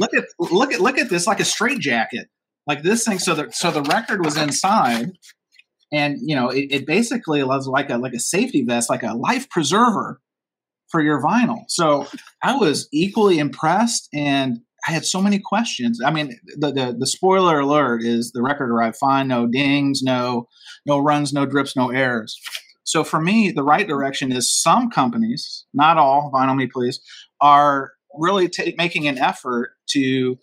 look 0.00 0.12
at 0.14 0.24
look 0.40 0.72
at 0.72 0.80
look 0.80 0.98
at 0.98 1.10
this 1.10 1.28
like 1.28 1.38
a 1.38 1.44
straight 1.44 1.78
jacket 1.78 2.26
like 2.66 2.82
this 2.82 3.04
thing. 3.04 3.20
So 3.20 3.36
the 3.36 3.52
so 3.52 3.70
the 3.70 3.82
record 3.82 4.24
was 4.24 4.36
inside, 4.36 5.12
and 5.92 6.18
you 6.22 6.34
know 6.34 6.48
it, 6.48 6.66
it 6.72 6.86
basically 6.88 7.44
was 7.44 7.68
like 7.68 7.88
a 7.88 7.98
like 7.98 8.14
a 8.14 8.18
safety 8.18 8.64
vest, 8.64 8.90
like 8.90 9.04
a 9.04 9.14
life 9.14 9.48
preserver 9.48 10.20
for 10.92 11.02
your 11.02 11.20
vinyl. 11.20 11.64
So 11.68 12.06
I 12.42 12.54
was 12.54 12.88
equally 12.92 13.38
impressed, 13.38 14.08
and 14.14 14.58
I 14.86 14.92
had 14.92 15.04
so 15.04 15.20
many 15.20 15.40
questions. 15.40 16.00
I 16.04 16.12
mean, 16.12 16.38
the 16.56 16.70
the, 16.70 16.96
the 16.96 17.06
spoiler 17.06 17.60
alert 17.60 18.02
is 18.04 18.30
the 18.32 18.42
record 18.42 18.70
arrived 18.70 18.96
fine, 18.96 19.26
no 19.26 19.48
dings, 19.48 20.02
no 20.02 20.46
no 20.86 20.98
runs, 20.98 21.32
no 21.32 21.46
drips, 21.46 21.74
no 21.74 21.90
errors. 21.90 22.38
So 22.84 23.02
for 23.02 23.20
me, 23.20 23.50
the 23.50 23.62
right 23.62 23.86
direction 23.86 24.32
is 24.32 24.52
some 24.52 24.90
companies, 24.90 25.64
not 25.72 25.98
all, 25.98 26.30
vinyl 26.32 26.56
me 26.56 26.66
please, 26.66 27.00
are 27.40 27.92
really 28.14 28.48
t- 28.48 28.74
making 28.76 29.08
an 29.08 29.18
effort 29.18 29.70
to 29.90 30.36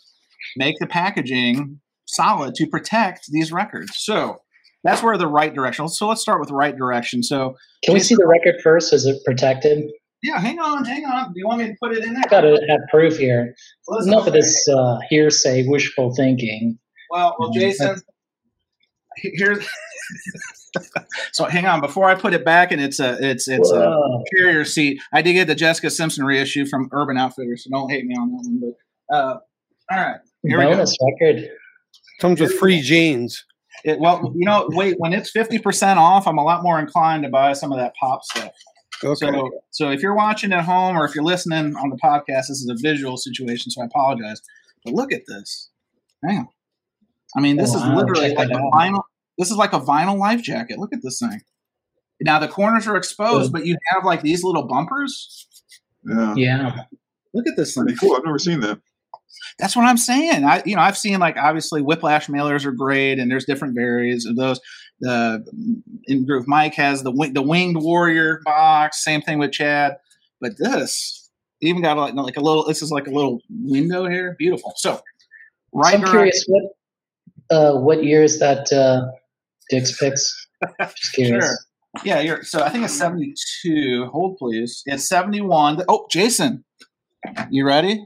make 0.57 0.75
the 0.79 0.87
packaging 0.87 1.79
solid 2.05 2.55
to 2.55 2.65
protect 2.65 3.27
these 3.29 3.51
records. 3.51 3.91
So 3.97 4.41
that's 4.83 5.03
where 5.03 5.17
the 5.17 5.27
right 5.27 5.53
direction. 5.53 5.87
So 5.89 6.07
let's 6.07 6.21
start 6.21 6.39
with 6.39 6.49
the 6.49 6.55
right 6.55 6.75
direction. 6.75 7.21
So 7.23 7.55
can 7.83 7.93
we 7.93 7.99
see 7.99 8.15
the 8.15 8.27
record 8.27 8.61
first? 8.63 8.93
Is 8.93 9.05
it 9.05 9.21
protected? 9.25 9.91
Yeah, 10.21 10.39
hang 10.39 10.59
on, 10.59 10.83
hang 10.83 11.05
on. 11.05 11.33
Do 11.33 11.39
you 11.39 11.47
want 11.47 11.59
me 11.61 11.67
to 11.67 11.75
put 11.81 11.93
it 11.93 12.03
in 12.03 12.13
there? 12.13 12.23
I 12.25 12.29
gotta 12.29 12.59
have 12.69 12.81
proof 12.89 13.17
here. 13.17 13.55
Well, 13.87 14.05
Enough 14.05 14.27
of 14.27 14.33
this 14.33 14.67
uh, 14.67 14.99
hearsay, 15.09 15.65
wishful 15.67 16.13
thinking. 16.13 16.77
Well, 17.09 17.35
well, 17.39 17.49
mm-hmm. 17.49 17.59
Jason, 17.59 18.01
here's. 19.17 19.67
so 21.31 21.45
hang 21.45 21.65
on 21.65 21.81
before 21.81 22.09
I 22.09 22.15
put 22.15 22.33
it 22.33 22.43
back, 22.43 22.71
and 22.71 22.81
it's 22.81 22.99
a 22.99 23.17
it's 23.21 23.47
it's 23.47 23.71
Whoa. 23.71 24.21
a 24.21 24.35
carrier 24.35 24.65
seat. 24.65 25.01
I 25.13 25.21
did 25.21 25.33
get 25.33 25.47
the 25.47 25.55
Jessica 25.55 25.89
Simpson 25.89 26.25
reissue 26.25 26.65
from 26.65 26.89
Urban 26.91 27.17
Outfitters, 27.17 27.63
so 27.63 27.69
don't 27.69 27.89
hate 27.89 28.05
me 28.05 28.15
on 28.15 28.31
that 28.31 28.37
one. 28.43 28.59
But 29.09 29.15
uh, 29.15 29.39
all 29.91 29.97
right, 29.97 30.19
here 30.43 30.57
bonus 30.59 30.95
record. 31.01 31.49
Comes 32.19 32.41
with 32.41 32.53
free 32.53 32.81
jeans. 32.81 33.45
It, 33.85 33.99
well, 33.99 34.33
you 34.35 34.45
know, 34.45 34.67
wait, 34.71 34.95
when 34.97 35.13
it's 35.13 35.31
50% 35.31 35.95
off, 35.95 36.27
I'm 36.27 36.37
a 36.37 36.43
lot 36.43 36.63
more 36.63 36.79
inclined 36.79 37.23
to 37.23 37.29
buy 37.29 37.53
some 37.53 37.71
of 37.71 37.77
that 37.77 37.93
pop 37.95 38.23
stuff. 38.23 38.51
Okay. 39.03 39.15
So, 39.15 39.49
so 39.71 39.91
if 39.91 40.01
you're 40.01 40.15
watching 40.15 40.51
at 40.51 40.65
home 40.65 40.97
or 40.97 41.05
if 41.05 41.15
you're 41.15 41.23
listening 41.23 41.75
on 41.75 41.89
the 41.89 41.97
podcast, 41.97 42.47
this 42.47 42.61
is 42.61 42.69
a 42.69 42.75
visual 42.75 43.17
situation, 43.17 43.71
so 43.71 43.81
I 43.81 43.85
apologize. 43.85 44.41
But 44.83 44.93
look 44.93 45.13
at 45.13 45.21
this. 45.27 45.69
Damn. 46.27 46.47
I 47.35 47.41
mean, 47.41 47.57
this 47.57 47.73
wow, 47.73 47.91
is 47.91 47.97
literally 47.97 48.33
like 48.33 48.49
a 48.49 48.53
vinyl. 48.53 49.03
This 49.37 49.51
is 49.51 49.57
like 49.57 49.73
a 49.73 49.79
vinyl 49.79 50.17
life 50.17 50.41
jacket. 50.41 50.79
Look 50.79 50.93
at 50.93 50.99
this 51.01 51.19
thing. 51.19 51.41
Now 52.21 52.39
the 52.39 52.47
corners 52.47 52.87
are 52.87 52.97
exposed, 52.97 53.53
but 53.53 53.65
you 53.65 53.77
have 53.91 54.03
like 54.03 54.21
these 54.21 54.43
little 54.43 54.63
bumpers. 54.63 55.47
Yeah. 56.05 56.33
Yeah. 56.35 56.75
Look 57.33 57.47
at 57.47 57.55
this 57.55 57.73
thing. 57.73 57.85
Pretty 57.85 57.99
cool. 57.99 58.15
I've 58.15 58.25
never 58.25 58.39
seen 58.39 58.59
that. 58.61 58.79
That's 59.57 59.75
what 59.75 59.85
I'm 59.85 59.97
saying. 59.97 60.43
I, 60.45 60.61
you 60.65 60.75
know, 60.75 60.81
I've 60.81 60.97
seen 60.97 61.19
like 61.19 61.37
obviously 61.37 61.81
Whiplash 61.81 62.27
mailers 62.27 62.65
are 62.65 62.71
great, 62.71 63.19
and 63.19 63.29
there's 63.29 63.45
different 63.45 63.75
variants 63.75 64.25
of 64.25 64.35
those. 64.35 64.59
The 65.01 65.45
in 66.05 66.25
Groove 66.25 66.47
Mike 66.47 66.75
has 66.75 67.03
the 67.03 67.11
the 67.33 67.41
Winged 67.41 67.81
Warrior 67.81 68.41
box. 68.43 69.03
Same 69.03 69.21
thing 69.21 69.39
with 69.39 69.51
Chad, 69.51 69.97
but 70.41 70.57
this 70.57 71.29
even 71.61 71.81
got 71.81 71.97
like 71.97 72.13
like 72.13 72.37
a 72.37 72.41
little. 72.41 72.65
This 72.65 72.81
is 72.81 72.91
like 72.91 73.07
a 73.07 73.11
little 73.11 73.39
window 73.49 74.07
here. 74.07 74.35
Beautiful. 74.37 74.73
So, 74.77 75.01
right. 75.73 75.95
I'm 75.95 76.03
curious 76.03 76.45
what 76.47 76.63
uh, 77.49 77.73
what 77.79 78.03
year 78.03 78.23
is 78.23 78.39
that 78.39 78.71
uh, 78.71 79.11
Dick's 79.69 79.97
Picks? 79.97 80.47
Just 80.95 81.13
curious. 81.13 81.45
sure. 81.45 81.57
Yeah, 82.03 82.19
you're. 82.19 82.43
So 82.43 82.63
I 82.63 82.69
think 82.69 82.85
it's 82.85 82.97
72. 82.97 84.09
Hold 84.11 84.37
please. 84.37 84.83
It's 84.85 85.07
71. 85.09 85.83
Oh, 85.87 86.05
Jason, 86.11 86.63
you 87.49 87.65
ready? 87.65 88.05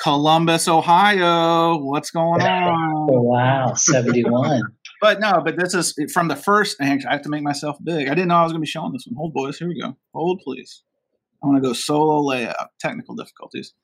Columbus, 0.00 0.68
Ohio. 0.68 1.78
What's 1.78 2.10
going 2.10 2.42
on? 2.42 3.08
Oh, 3.10 3.22
wow, 3.22 3.74
71. 3.74 4.62
but 5.00 5.20
no, 5.20 5.40
but 5.44 5.56
this 5.58 5.74
is 5.74 5.94
from 6.12 6.28
the 6.28 6.36
first. 6.36 6.76
I 6.80 6.84
have 6.84 7.22
to 7.22 7.28
make 7.28 7.42
myself 7.42 7.76
big. 7.82 8.08
I 8.08 8.14
didn't 8.14 8.28
know 8.28 8.36
I 8.36 8.42
was 8.42 8.52
going 8.52 8.60
to 8.60 8.66
be 8.66 8.70
showing 8.70 8.92
this 8.92 9.06
one. 9.06 9.16
Hold, 9.16 9.34
boys. 9.34 9.58
Here 9.58 9.68
we 9.68 9.80
go. 9.80 9.96
Hold, 10.14 10.40
please. 10.44 10.82
I 11.42 11.46
want 11.46 11.62
to 11.62 11.68
go 11.68 11.72
solo 11.72 12.20
layout. 12.22 12.70
Technical 12.80 13.14
difficulties. 13.14 13.74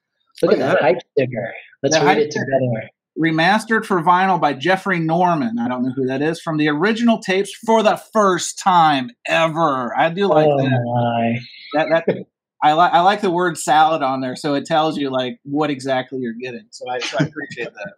Look, 0.42 0.53
Look 0.53 0.61
at 0.61 0.73
that 0.73 0.83
hype 0.83 0.96
sticker. 1.12 1.55
Let's 1.83 1.99
read 2.01 2.18
it 2.18 2.31
together. 2.31 2.88
Remastered 3.18 3.85
for 3.85 4.01
vinyl 4.03 4.40
by 4.40 4.55
Jeffrey 4.55 4.99
Norman. 4.99 5.59
I 5.59 5.68
don't 5.68 5.83
know 5.83 5.92
who 5.94 6.07
that 6.07 6.23
is. 6.23 6.40
From 6.40 6.57
the 6.57 6.68
original 6.68 7.18
tapes 7.18 7.53
for 7.66 7.83
the 7.83 8.01
first 8.12 8.59
time 8.59 9.11
ever. 9.27 9.96
I 9.99 10.09
do 10.09 10.27
like 10.27 10.46
oh 10.46 10.57
that. 10.57 10.70
My. 10.70 11.38
That 11.75 12.05
that 12.07 12.25
I 12.62 12.75
like 12.75 12.92
I 12.92 13.01
like 13.01 13.20
the 13.23 13.31
word 13.31 13.57
salad 13.57 14.03
on 14.03 14.20
there, 14.20 14.37
so 14.37 14.55
it 14.55 14.66
tells 14.66 14.99
you 14.99 15.11
like 15.11 15.38
what 15.44 15.70
exactly 15.70 16.20
you're 16.20 16.35
getting. 16.35 16.66
So 16.70 16.88
I, 16.88 16.99
so 16.99 17.16
I 17.18 17.25
appreciate 17.25 17.73
that. 17.73 17.94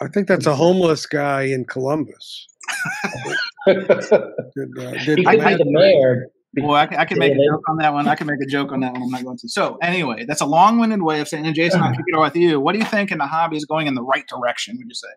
I 0.00 0.08
think 0.08 0.28
that's 0.28 0.46
a 0.46 0.54
homeless 0.54 1.06
guy 1.06 1.42
in 1.42 1.64
Columbus. 1.64 2.46
good, 3.64 3.90
uh, 3.90 5.04
good 5.04 5.26
I, 5.26 5.32
I, 5.32 5.56
the 5.56 5.64
mayor. 5.64 6.28
Well, 6.56 6.74
I, 6.74 6.88
I 6.98 7.04
can 7.04 7.18
make 7.18 7.32
a 7.32 7.36
joke 7.36 7.62
on 7.68 7.76
that 7.78 7.92
one. 7.92 8.08
I 8.08 8.14
can 8.14 8.26
make 8.26 8.40
a 8.42 8.46
joke 8.46 8.72
on 8.72 8.80
that 8.80 8.92
one. 8.92 9.02
I'm 9.02 9.10
not 9.10 9.24
going 9.24 9.38
to. 9.38 9.48
So 9.48 9.78
anyway, 9.82 10.24
that's 10.24 10.40
a 10.40 10.46
long-winded 10.46 11.02
way 11.02 11.20
of 11.20 11.28
saying. 11.28 11.46
And 11.46 11.54
Jason, 11.54 11.82
I'll 11.82 11.92
kick 11.92 12.04
it 12.06 12.18
with 12.18 12.36
you. 12.36 12.60
What 12.60 12.72
do 12.72 12.78
you 12.78 12.84
think 12.84 13.10
in 13.10 13.18
the 13.18 13.26
hobby 13.26 13.56
is 13.56 13.64
going 13.64 13.86
in 13.86 13.94
the 13.94 14.02
right 14.02 14.26
direction? 14.26 14.76
Would 14.78 14.86
you 14.86 14.94
say? 14.94 15.08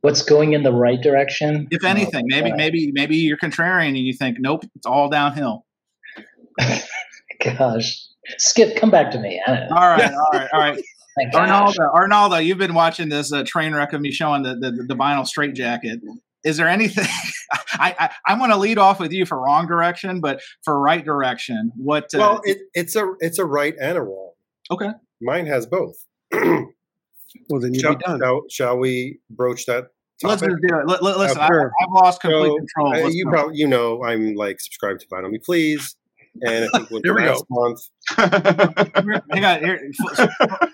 What's 0.00 0.22
going 0.22 0.52
in 0.52 0.62
the 0.62 0.72
right 0.72 1.00
direction? 1.00 1.68
If 1.70 1.84
anything, 1.84 2.26
maybe 2.28 2.52
maybe 2.52 2.92
maybe 2.92 3.16
you're 3.16 3.38
contrarian 3.38 3.88
and 3.88 3.98
you 3.98 4.12
think, 4.12 4.38
nope, 4.40 4.64
it's 4.74 4.86
all 4.86 5.08
downhill. 5.08 5.64
Gosh, 7.42 8.06
Skip, 8.38 8.76
come 8.76 8.90
back 8.90 9.10
to 9.12 9.18
me. 9.18 9.40
All 9.46 9.54
right, 9.54 9.70
all 9.70 10.30
right, 10.32 10.48
all 10.52 10.60
right. 10.60 10.82
Arnaldo, 11.34 11.82
Arnaldo, 11.94 12.36
you've 12.36 12.58
been 12.58 12.74
watching 12.74 13.08
this 13.08 13.32
uh, 13.32 13.42
train 13.44 13.74
wreck 13.74 13.94
of 13.94 14.00
me 14.00 14.10
showing 14.10 14.42
the 14.42 14.54
the, 14.54 14.70
the 14.86 14.94
vinyl 14.94 15.26
straight 15.26 15.54
jacket. 15.54 16.00
Is 16.44 16.56
there 16.56 16.68
anything? 16.68 17.06
I, 17.72 17.94
I 17.98 18.10
I'm 18.26 18.38
going 18.38 18.50
to 18.50 18.56
lead 18.56 18.78
off 18.78 19.00
with 19.00 19.12
you 19.12 19.24
for 19.24 19.40
wrong 19.40 19.66
direction, 19.66 20.20
but 20.20 20.40
for 20.62 20.78
right 20.78 21.04
direction, 21.04 21.72
what? 21.76 22.04
Uh, 22.14 22.18
well, 22.18 22.40
it, 22.44 22.58
it's 22.74 22.96
a 22.96 23.14
it's 23.20 23.38
a 23.38 23.44
right 23.44 23.74
and 23.80 23.96
a 23.96 24.02
wrong. 24.02 24.32
Okay. 24.70 24.90
Mine 25.22 25.46
has 25.46 25.66
both. 25.66 25.96
well, 26.32 27.60
then 27.60 27.72
you 27.72 27.80
shall, 27.80 27.96
done. 27.96 28.20
Shall, 28.20 28.42
shall 28.50 28.78
we 28.78 29.18
broach 29.30 29.64
that 29.66 29.86
Let's 30.22 30.40
do 30.40 30.48
it. 30.48 31.02
listen, 31.02 31.38
I, 31.38 31.44
have 31.44 31.90
lost 31.92 32.20
complete 32.20 32.48
so, 32.48 32.56
control. 32.56 33.10
you 33.10 33.28
probably 33.28 33.56
you 33.56 33.68
know 33.68 34.02
I'm 34.02 34.34
like 34.34 34.60
subscribed 34.60 35.00
to 35.00 35.06
Vinyl 35.08 35.30
Me 35.30 35.38
Please 35.44 35.96
and 36.42 36.68
I 36.74 36.78
think 36.78 37.04
here 37.04 37.14
we 37.14 37.26
last 37.26 37.44
go. 37.48 37.68
month. 37.68 37.80
Hang 39.30 39.44
on, 39.44 39.64
here. 39.64 39.90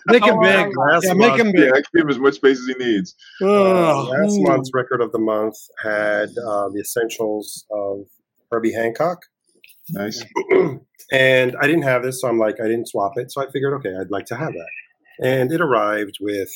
make 0.06 0.24
him 0.24 0.40
big. 0.40 0.76
Last 0.76 1.04
yeah, 1.06 1.14
make 1.14 1.38
him 1.38 1.52
big. 1.52 1.72
Yeah, 1.74 1.80
give 1.94 2.04
him 2.04 2.10
as 2.10 2.18
much 2.18 2.34
space 2.34 2.58
as 2.58 2.66
he 2.66 2.74
needs. 2.84 3.14
Uh, 3.40 4.04
last 4.04 4.38
ooh. 4.38 4.42
month's 4.42 4.70
record 4.74 5.00
of 5.00 5.12
the 5.12 5.18
month 5.18 5.56
had 5.82 6.28
uh, 6.30 6.68
the 6.68 6.80
essentials 6.80 7.64
of 7.70 8.00
Herbie 8.50 8.72
Hancock. 8.72 9.20
Nice. 9.90 10.24
and 11.12 11.56
I 11.60 11.66
didn't 11.66 11.82
have 11.82 12.02
this, 12.02 12.20
so 12.20 12.28
I'm 12.28 12.38
like, 12.38 12.56
I 12.60 12.68
didn't 12.68 12.88
swap 12.88 13.12
it. 13.16 13.32
So 13.32 13.42
I 13.42 13.50
figured, 13.50 13.74
okay, 13.74 13.94
I'd 14.00 14.10
like 14.10 14.26
to 14.26 14.36
have 14.36 14.52
that. 14.52 14.70
And 15.22 15.52
it 15.52 15.60
arrived 15.60 16.18
with 16.20 16.50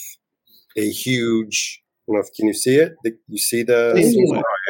a 0.76 0.88
huge. 0.88 1.82
I 1.82 2.12
don't 2.12 2.16
know 2.16 2.26
if 2.26 2.34
can 2.36 2.46
you 2.46 2.54
see 2.54 2.76
it? 2.76 2.94
You 3.28 3.38
see 3.38 3.62
the? 3.62 3.92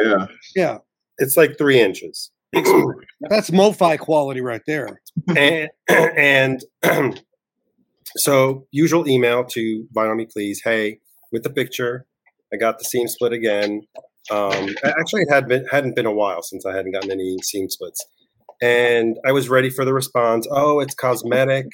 Yeah. 0.02 0.26
Yeah. 0.54 0.78
It's 1.18 1.36
like 1.36 1.58
three 1.58 1.80
inches. 1.80 2.30
That's 2.52 3.50
MoFi 3.50 3.98
quality 3.98 4.40
right 4.40 4.62
there. 4.66 5.00
and 5.36 5.68
and 5.88 6.64
so 8.16 8.66
usual 8.70 9.08
email 9.08 9.44
to 9.44 9.86
Vinyl 9.94 10.16
Me 10.16 10.26
Please. 10.26 10.60
Hey, 10.62 11.00
with 11.32 11.42
the 11.42 11.50
picture, 11.50 12.06
I 12.52 12.56
got 12.56 12.78
the 12.78 12.84
seam 12.84 13.08
split 13.08 13.32
again. 13.32 13.82
Um, 14.30 14.74
actually, 14.84 15.22
it 15.22 15.32
had 15.32 15.48
been 15.48 15.66
hadn't 15.66 15.94
been 15.96 16.06
a 16.06 16.12
while 16.12 16.42
since 16.42 16.66
I 16.66 16.74
hadn't 16.74 16.92
gotten 16.92 17.10
any 17.10 17.36
seam 17.42 17.68
splits, 17.68 18.04
and 18.62 19.16
I 19.26 19.32
was 19.32 19.48
ready 19.48 19.70
for 19.70 19.84
the 19.84 19.92
response. 19.92 20.46
Oh, 20.50 20.80
it's 20.80 20.94
cosmetic. 20.94 21.66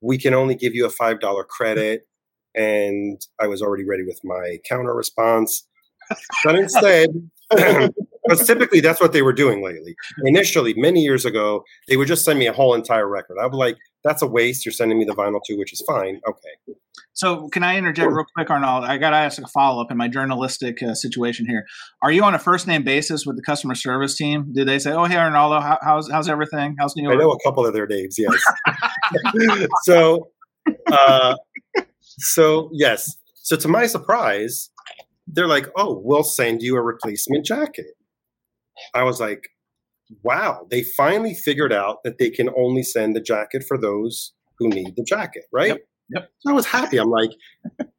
We 0.00 0.18
can 0.18 0.34
only 0.34 0.54
give 0.54 0.74
you 0.74 0.86
a 0.86 0.90
five 0.90 1.20
dollar 1.20 1.44
credit, 1.44 2.06
and 2.54 3.20
I 3.40 3.46
was 3.46 3.62
already 3.62 3.84
ready 3.84 4.04
with 4.04 4.20
my 4.24 4.58
counter 4.68 4.94
response. 4.94 5.66
But 6.44 6.56
instead, 6.56 7.10
because 8.28 8.46
typically 8.46 8.80
that's 8.80 9.00
what 9.00 9.12
they 9.12 9.22
were 9.22 9.32
doing 9.32 9.62
lately. 9.64 9.96
Initially, 10.24 10.74
many 10.74 11.00
years 11.00 11.24
ago, 11.24 11.64
they 11.86 11.96
would 11.96 12.08
just 12.08 12.24
send 12.24 12.38
me 12.38 12.46
a 12.46 12.52
whole 12.52 12.74
entire 12.74 13.08
record. 13.08 13.38
I'd 13.40 13.50
be 13.50 13.56
like, 13.56 13.76
"That's 14.04 14.22
a 14.22 14.26
waste. 14.26 14.66
You're 14.66 14.72
sending 14.72 14.98
me 14.98 15.04
the 15.04 15.14
vinyl 15.14 15.40
too, 15.46 15.56
which 15.58 15.72
is 15.72 15.82
fine. 15.86 16.20
Okay." 16.28 16.74
So, 17.14 17.48
can 17.48 17.62
I 17.62 17.76
interject 17.76 18.12
real 18.12 18.26
quick, 18.34 18.50
Arnold? 18.50 18.84
I 18.84 18.98
got 18.98 19.10
to 19.10 19.16
ask 19.16 19.40
a 19.42 19.46
follow 19.48 19.82
up 19.82 19.90
in 19.90 19.96
my 19.96 20.08
journalistic 20.08 20.82
uh, 20.82 20.94
situation 20.94 21.46
here. 21.46 21.66
Are 22.02 22.12
you 22.12 22.22
on 22.22 22.34
a 22.34 22.38
first 22.38 22.66
name 22.66 22.84
basis 22.84 23.26
with 23.26 23.36
the 23.36 23.42
customer 23.42 23.74
service 23.74 24.14
team? 24.16 24.52
Do 24.52 24.64
they 24.64 24.78
say, 24.78 24.92
"Oh, 24.92 25.04
hey, 25.04 25.16
Arnaldo, 25.16 25.60
how, 25.60 25.78
how's 25.82 26.10
how's 26.10 26.28
everything? 26.28 26.76
How's 26.78 26.94
New 26.96 27.04
York?" 27.04 27.16
I 27.16 27.18
know 27.18 27.30
a 27.30 27.38
couple 27.44 27.66
of 27.66 27.72
their 27.74 27.86
names. 27.86 28.16
Yes. 28.18 29.68
so, 29.84 30.28
uh, 30.92 31.34
so 32.02 32.70
yes. 32.72 33.16
So 33.34 33.56
to 33.56 33.68
my 33.68 33.86
surprise, 33.86 34.70
they're 35.26 35.48
like, 35.48 35.66
"Oh, 35.76 36.00
we'll 36.04 36.24
send 36.24 36.62
you 36.62 36.76
a 36.76 36.82
replacement 36.82 37.44
jacket." 37.44 37.97
I 38.94 39.02
was 39.02 39.20
like, 39.20 39.48
"Wow!" 40.22 40.66
They 40.70 40.82
finally 40.82 41.34
figured 41.34 41.72
out 41.72 42.02
that 42.04 42.18
they 42.18 42.30
can 42.30 42.50
only 42.56 42.82
send 42.82 43.14
the 43.14 43.20
jacket 43.20 43.64
for 43.66 43.78
those 43.78 44.32
who 44.58 44.68
need 44.68 44.96
the 44.96 45.04
jacket, 45.04 45.44
right? 45.52 45.68
Yep, 45.68 45.78
yep. 46.10 46.30
So 46.40 46.50
I 46.50 46.54
was 46.54 46.66
happy. 46.66 46.98
I'm 46.98 47.10
like, 47.10 47.30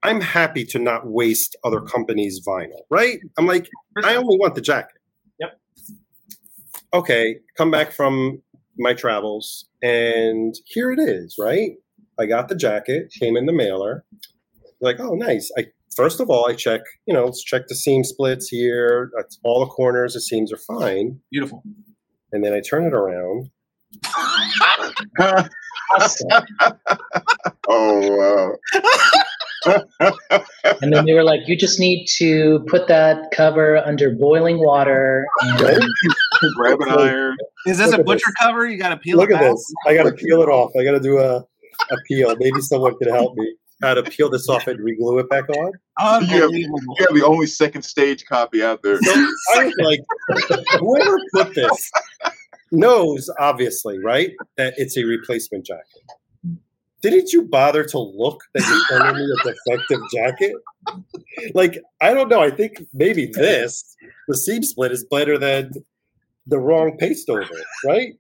I'm 0.04 0.22
happy 0.22 0.66
to 0.66 0.80
not 0.80 1.08
waste 1.08 1.56
other 1.64 1.82
companies' 1.82 2.42
vinyl, 2.46 2.82
right? 2.90 3.20
I'm 3.38 3.46
like, 3.46 3.70
I 4.04 4.16
only 4.16 4.38
want 4.38 4.56
the 4.56 4.62
jacket. 4.62 5.02
Yep. 5.40 5.60
Okay, 6.94 7.38
come 7.58 7.72
back 7.72 7.92
from 7.92 8.42
my 8.78 8.94
travels, 8.94 9.68
and 9.82 10.56
here 10.66 10.92
it 10.92 11.00
is, 11.00 11.36
right? 11.40 11.72
I 12.20 12.26
got 12.26 12.50
the 12.50 12.56
jacket, 12.56 13.14
came 13.18 13.38
in 13.38 13.46
the 13.46 13.54
mailer. 13.54 14.04
Like, 14.82 15.00
oh, 15.00 15.14
nice. 15.16 15.52
I 15.58 15.68
first 16.00 16.22
of 16.22 16.30
all, 16.30 16.48
I 16.50 16.56
check, 16.56 16.80
you 17.06 17.14
know, 17.14 17.26
let's 17.26 17.44
check 17.44 17.64
the 17.68 17.76
seam 17.76 18.06
splits 18.06 18.48
here. 18.48 19.12
That's 19.18 19.38
all 19.44 19.60
the 19.60 19.66
corners, 19.66 20.14
the 20.14 20.22
seams 20.22 20.54
are 20.54 20.58
fine. 20.58 21.20
Beautiful. 21.30 21.62
And 22.32 22.42
then 22.42 22.54
I 22.54 22.62
turn 22.62 22.86
it 22.86 22.94
around. 22.94 23.50
Oh 27.68 28.56
wow. 29.66 29.66
and 30.82 30.94
then 30.94 31.06
they 31.06 31.14
were 31.14 31.24
like, 31.24 31.42
"You 31.48 31.58
just 31.58 31.80
need 31.80 32.06
to 32.18 32.64
put 32.68 32.88
that 32.88 33.32
cover 33.32 33.78
under 33.78 34.12
boiling 34.12 34.60
water." 34.60 35.26
And 35.42 35.60
Grab 36.56 36.80
an 36.82 36.90
iron. 36.90 37.38
Is 37.66 37.78
this 37.80 37.92
Look 37.92 38.02
a 38.02 38.04
butcher 38.04 38.28
this. 38.28 38.36
cover? 38.40 38.68
You 38.68 38.78
got 38.78 38.90
to 38.90 38.98
peel 38.98 39.18
Look 39.18 39.32
it 39.32 39.36
at 39.36 39.42
back. 39.42 39.52
this. 39.52 39.74
I 39.88 39.96
got 39.96 40.04
to 40.04 40.12
peel 40.14 40.42
it 40.42 40.50
off. 40.50 40.72
I 40.80 40.84
got 40.84 40.92
to 40.92 41.00
do 41.00 41.18
a, 41.18 41.38
a 41.38 41.98
peel. 42.08 42.36
Maybe 42.38 42.62
someone 42.62 42.96
can 43.00 43.10
help 43.12 43.36
me. 43.36 43.56
How 43.82 43.94
to 43.94 44.04
peel 44.04 44.30
this 44.30 44.50
off 44.50 44.68
and 44.68 44.80
reglue 44.80 45.22
it 45.22 45.30
back 45.30 45.48
on? 45.50 45.72
Unbelievable. 46.00 46.80
You 46.98 47.06
have 47.08 47.16
the 47.16 47.26
only 47.26 47.48
second 47.48 47.84
stage 47.84 48.26
copy 48.26 48.62
out 48.62 48.84
there. 48.84 49.00
So 49.02 49.12
I 49.56 49.66
was 49.66 49.74
like, 49.80 50.02
whoever 50.80 51.18
put 51.34 51.56
this 51.56 51.92
knows, 52.72 53.30
obviously, 53.40 53.98
right, 54.00 54.32
that 54.58 54.74
it's 54.78 54.98
a 54.98 55.04
replacement 55.04 55.66
jacket. 55.66 56.04
Didn't 57.02 57.32
you 57.32 57.44
bother 57.44 57.86
to 57.86 57.98
look 57.98 58.42
that 58.54 58.68
you're 58.68 59.00
sending 59.00 59.26
me 59.26 59.32
a 59.32 59.54
defective 59.54 60.02
jacket? 60.14 60.54
Like, 61.54 61.80
I 62.02 62.14
don't 62.14 62.28
know. 62.28 62.42
I 62.42 62.52
think 62.52 62.84
maybe 62.94 63.32
this, 63.34 63.96
the 64.28 64.36
seam 64.36 64.64
split, 64.64 64.92
is 64.92 65.06
better 65.10 65.38
than 65.38 65.72
the 66.48 66.60
wrong 66.60 66.98
paste 66.98 67.30
over, 67.30 67.48
right? 67.86 68.16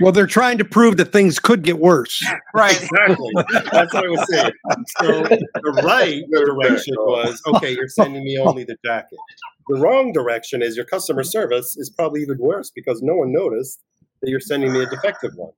Well, 0.00 0.12
they're 0.12 0.26
trying 0.26 0.58
to 0.58 0.64
prove 0.64 0.96
that 0.96 1.12
things 1.12 1.38
could 1.38 1.62
get 1.62 1.78
worse. 1.78 2.24
Right. 2.56 2.80
Exactly. 2.80 3.32
That's 3.72 3.92
what 3.92 4.04
I 4.04 4.08
was 4.08 4.26
saying. 4.30 4.52
So 5.00 5.22
the 5.24 5.82
right 5.84 6.22
direction 6.30 6.94
was 6.96 7.42
okay, 7.46 7.72
you're 7.74 7.88
sending 7.88 8.22
me 8.22 8.38
only 8.38 8.62
the 8.62 8.76
jacket. 8.84 9.18
The 9.66 9.74
wrong 9.74 10.12
direction 10.12 10.62
is 10.62 10.76
your 10.76 10.84
customer 10.84 11.24
service 11.24 11.76
is 11.76 11.90
probably 11.90 12.22
even 12.22 12.38
worse 12.38 12.70
because 12.72 13.02
no 13.02 13.16
one 13.16 13.32
noticed 13.32 13.80
that 14.22 14.30
you're 14.30 14.40
sending 14.40 14.72
me 14.72 14.82
a 14.82 14.86
defective 14.86 15.32
one. 15.36 15.52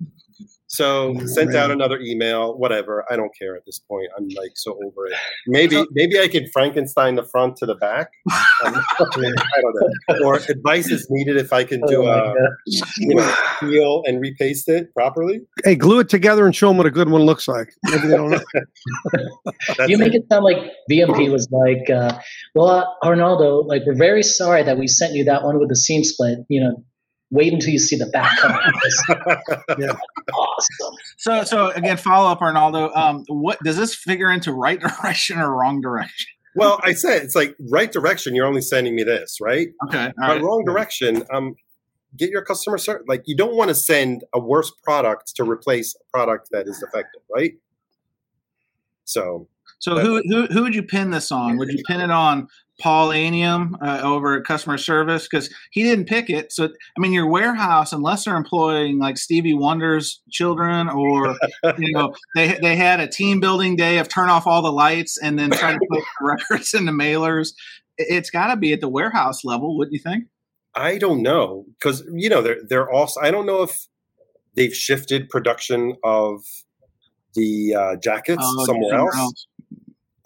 So 0.68 1.14
sent 1.26 1.54
out 1.54 1.70
another 1.70 1.98
email, 2.00 2.58
whatever. 2.58 3.04
I 3.10 3.16
don't 3.16 3.30
care 3.38 3.54
at 3.56 3.64
this 3.64 3.78
point. 3.78 4.08
I'm 4.18 4.28
like 4.36 4.52
so 4.56 4.72
over 4.84 5.06
it. 5.06 5.14
Maybe 5.46 5.84
maybe 5.92 6.18
I 6.18 6.26
can 6.26 6.46
Frankenstein 6.52 7.14
the 7.14 7.22
front 7.22 7.56
to 7.58 7.66
the 7.66 7.74
back. 7.74 8.10
Um, 8.64 8.74
I 8.74 9.60
don't 9.60 9.74
know. 9.74 10.26
Or 10.26 10.36
advice 10.36 10.90
is 10.90 11.06
needed 11.10 11.36
if 11.36 11.52
I 11.52 11.62
can 11.62 11.82
do 11.86 12.04
Oh 12.04 12.08
a 12.08 12.34
you 12.96 13.14
know 13.14 13.34
peel 13.60 14.02
and 14.06 14.18
repaste 14.18 14.66
it 14.70 14.92
properly. 14.94 15.42
Hey, 15.62 15.74
glue 15.74 16.00
it 16.00 16.08
together 16.08 16.46
and 16.46 16.56
show 16.56 16.68
them 16.68 16.78
what 16.78 16.86
a 16.86 16.90
good 16.90 17.10
one 17.10 17.22
looks 17.22 17.46
like. 17.46 17.68
Maybe 17.84 18.08
they 18.08 18.16
don't 18.16 18.30
know. 18.30 18.40
You 19.88 19.98
make 19.98 20.14
it. 20.14 20.22
it 20.22 20.28
sound 20.30 20.44
like 20.44 20.56
VMP 20.90 21.30
was 21.30 21.48
like, 21.50 21.90
uh, 21.90 22.18
"Well, 22.54 22.68
uh, 22.68 22.86
Arnaldo, 23.04 23.62
like 23.64 23.82
we're 23.86 23.94
very 23.94 24.22
sorry 24.22 24.62
that 24.62 24.78
we 24.78 24.86
sent 24.86 25.12
you 25.12 25.24
that 25.24 25.42
one 25.42 25.58
with 25.58 25.68
the 25.68 25.76
seam 25.76 26.02
split. 26.02 26.38
You 26.48 26.62
know, 26.62 26.84
wait 27.30 27.52
until 27.52 27.70
you 27.70 27.78
see 27.78 27.96
the 27.96 28.06
back 28.06 28.38
cover. 28.38 28.58
Yeah. 29.78 29.92
awesome. 30.32 30.94
So, 31.18 31.44
so 31.44 31.70
again, 31.70 31.96
follow 31.96 32.30
up, 32.30 32.40
Arnaldo. 32.40 32.92
Um, 32.94 33.24
what 33.28 33.58
does 33.64 33.76
this 33.76 33.94
figure 33.94 34.30
into 34.30 34.52
right 34.52 34.80
direction 35.02 35.38
or 35.38 35.54
wrong 35.54 35.80
direction? 35.80 36.26
Well, 36.54 36.80
I 36.82 36.94
said 36.94 37.22
it's 37.22 37.34
like 37.34 37.54
right 37.70 37.90
direction. 37.92 38.34
You're 38.34 38.46
only 38.46 38.62
sending 38.62 38.94
me 38.94 39.02
this, 39.02 39.38
right? 39.40 39.68
Okay, 39.88 40.04
all 40.06 40.12
But 40.16 40.26
right. 40.28 40.42
wrong 40.42 40.64
direction. 40.64 41.22
Um, 41.32 41.56
get 42.16 42.30
your 42.30 42.42
customer 42.42 42.78
service. 42.78 43.04
Like 43.08 43.22
you 43.26 43.36
don't 43.36 43.54
want 43.56 43.68
to 43.68 43.74
send 43.74 44.24
a 44.32 44.40
worse 44.40 44.72
product 44.82 45.34
to 45.36 45.44
replace 45.44 45.94
a 45.96 46.04
product 46.16 46.48
that 46.52 46.66
is 46.66 46.78
defective, 46.78 47.20
right? 47.34 47.52
So 49.04 49.48
So, 49.80 49.98
who, 49.98 50.22
who 50.28 50.46
who 50.46 50.62
would 50.62 50.74
you 50.74 50.82
pin 50.82 51.10
this 51.10 51.30
on? 51.30 51.58
Would 51.58 51.68
you 51.70 51.82
pin 51.86 52.00
it 52.00 52.10
on 52.10 52.48
Paul 52.80 53.08
Anium 53.08 53.72
uh, 53.80 54.00
over 54.02 54.36
at 54.38 54.44
customer 54.44 54.76
service 54.78 55.26
because 55.28 55.52
he 55.70 55.82
didn't 55.82 56.06
pick 56.06 56.28
it? 56.30 56.52
So, 56.52 56.64
I 56.66 57.00
mean, 57.00 57.12
your 57.12 57.26
warehouse, 57.26 57.92
unless 57.92 58.24
they're 58.24 58.36
employing 58.36 58.98
like 58.98 59.16
Stevie 59.18 59.54
Wonder's 59.54 60.20
children, 60.30 60.88
or 60.88 61.34
you 61.78 61.92
know, 61.92 62.14
they 62.34 62.58
they 62.60 62.76
had 62.76 63.00
a 63.00 63.08
team 63.08 63.40
building 63.40 63.76
day 63.76 63.98
of 63.98 64.08
turn 64.08 64.28
off 64.28 64.46
all 64.46 64.62
the 64.62 64.72
lights 64.72 65.16
and 65.18 65.38
then 65.38 65.50
try 65.50 65.72
to 65.72 65.78
put 65.90 66.00
the 66.00 66.04
records 66.50 66.74
in 66.74 66.84
the 66.84 66.92
mailers. 66.92 67.52
It- 67.98 68.08
It's 68.10 68.30
got 68.30 68.48
to 68.48 68.56
be 68.56 68.72
at 68.72 68.80
the 68.80 68.88
warehouse 68.88 69.44
level, 69.44 69.76
wouldn't 69.78 69.94
you 69.94 70.00
think? 70.00 70.24
I 70.74 70.98
don't 70.98 71.22
know 71.22 71.64
because 71.78 72.04
you 72.12 72.28
know 72.28 72.42
they're 72.42 72.60
they're 72.68 72.90
also. 72.90 73.20
I 73.20 73.30
don't 73.30 73.46
know 73.46 73.62
if 73.62 73.86
they've 74.54 74.74
shifted 74.74 75.30
production 75.30 75.94
of 76.04 76.42
the 77.34 77.74
uh, 77.74 77.96
jackets 77.96 78.42
Oh, 78.44 78.64
somewhere 78.66 78.90
somewhere 78.90 79.14
else. 79.16 79.46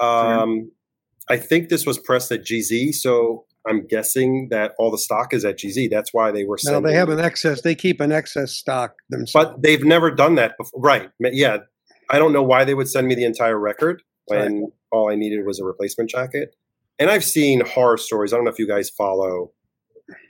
Um, 0.01 0.73
I 1.31 1.37
think 1.37 1.69
this 1.69 1.87
was 1.87 1.99
pressed 1.99 2.33
at 2.33 2.45
GZ, 2.45 2.95
so 2.95 3.45
I'm 3.67 3.87
guessing 3.87 4.49
that 4.51 4.75
all 4.79 4.91
the 4.91 4.99
stock 4.99 5.33
is 5.33 5.45
at 5.45 5.59
GZ. 5.59 5.91
That's 5.91 6.13
why 6.13 6.31
they 6.31 6.45
were. 6.45 6.59
No, 6.65 6.81
they 6.81 6.95
have 6.95 7.09
an 7.09 7.21
excess. 7.21 7.63
They 7.63 7.75
keep 7.75 8.01
an 8.01 8.11
excess 8.11 8.53
stock 8.53 8.97
themselves. 9.11 9.53
but 9.53 9.63
they've 9.63 9.85
never 9.85 10.11
done 10.11 10.35
that 10.35 10.57
before. 10.59 10.81
Right? 10.81 11.11
Yeah, 11.21 11.59
I 12.11 12.19
don't 12.19 12.33
know 12.33 12.43
why 12.43 12.65
they 12.65 12.75
would 12.75 12.89
send 12.89 13.07
me 13.07 13.15
the 13.15 13.25
entire 13.25 13.59
record 13.59 14.03
when 14.27 14.73
all 14.91 15.11
I 15.11 15.15
needed 15.15 15.47
was 15.47 15.61
a 15.61 15.65
replacement 15.65 16.11
jacket. 16.11 16.57
And 16.99 17.11
I've 17.11 17.25
seen 17.25 17.65
horror 17.65 17.97
stories. 17.97 18.33
I 18.33 18.37
don't 18.37 18.45
know 18.45 18.51
if 18.51 18.59
you 18.59 18.69
guys 18.69 18.91
follow 18.91 19.53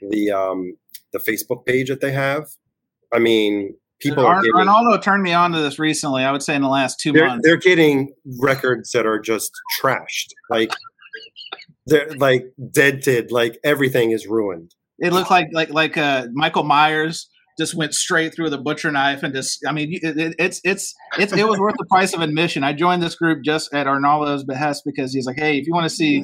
the 0.09 0.31
um, 0.31 0.77
the 1.13 1.19
Facebook 1.19 1.65
page 1.65 1.89
that 1.89 2.01
they 2.01 2.11
have. 2.11 2.47
I 3.11 3.19
mean, 3.19 3.75
people 3.99 4.25
are 4.25 4.35
Ar- 4.35 4.41
getting 4.41 4.55
Arnaldo 4.55 4.97
turned 4.99 5.23
me 5.23 5.33
on 5.33 5.51
to 5.51 5.59
this 5.59 5.79
recently. 5.79 6.23
I 6.23 6.31
would 6.31 6.43
say 6.43 6.55
in 6.55 6.61
the 6.61 6.69
last 6.69 6.99
2 6.99 7.11
they're, 7.11 7.27
months. 7.27 7.45
they're 7.45 7.57
getting 7.57 8.13
records 8.39 8.91
that 8.91 9.05
are 9.05 9.19
just 9.19 9.51
trashed. 9.79 10.29
Like 10.49 10.71
they're 11.85 12.09
like 12.15 12.53
dented. 12.71 13.31
Like 13.31 13.59
everything 13.63 14.11
is 14.11 14.27
ruined. 14.27 14.73
It 14.99 15.13
looked 15.13 15.31
like 15.31 15.47
like 15.51 15.69
like 15.69 15.97
uh, 15.97 16.27
Michael 16.33 16.63
Myers 16.63 17.27
just 17.57 17.75
went 17.75 17.93
straight 17.93 18.33
through 18.33 18.49
the 18.49 18.57
butcher 18.57 18.91
knife 18.91 19.23
and 19.23 19.33
just. 19.33 19.65
I 19.67 19.71
mean, 19.71 19.93
it, 19.93 20.17
it, 20.17 20.35
it's 20.37 20.61
it's 20.63 20.93
it's 21.17 21.33
it 21.33 21.47
was 21.47 21.59
worth 21.59 21.75
the 21.77 21.85
price 21.85 22.13
of 22.13 22.21
admission. 22.21 22.63
I 22.63 22.73
joined 22.73 23.01
this 23.01 23.15
group 23.15 23.43
just 23.43 23.73
at 23.73 23.87
Arnaldo's 23.87 24.43
behest 24.43 24.83
because 24.85 25.13
he's 25.13 25.25
like, 25.25 25.39
hey, 25.39 25.57
if 25.57 25.67
you 25.67 25.73
want 25.73 25.85
to 25.85 25.89
see, 25.89 26.23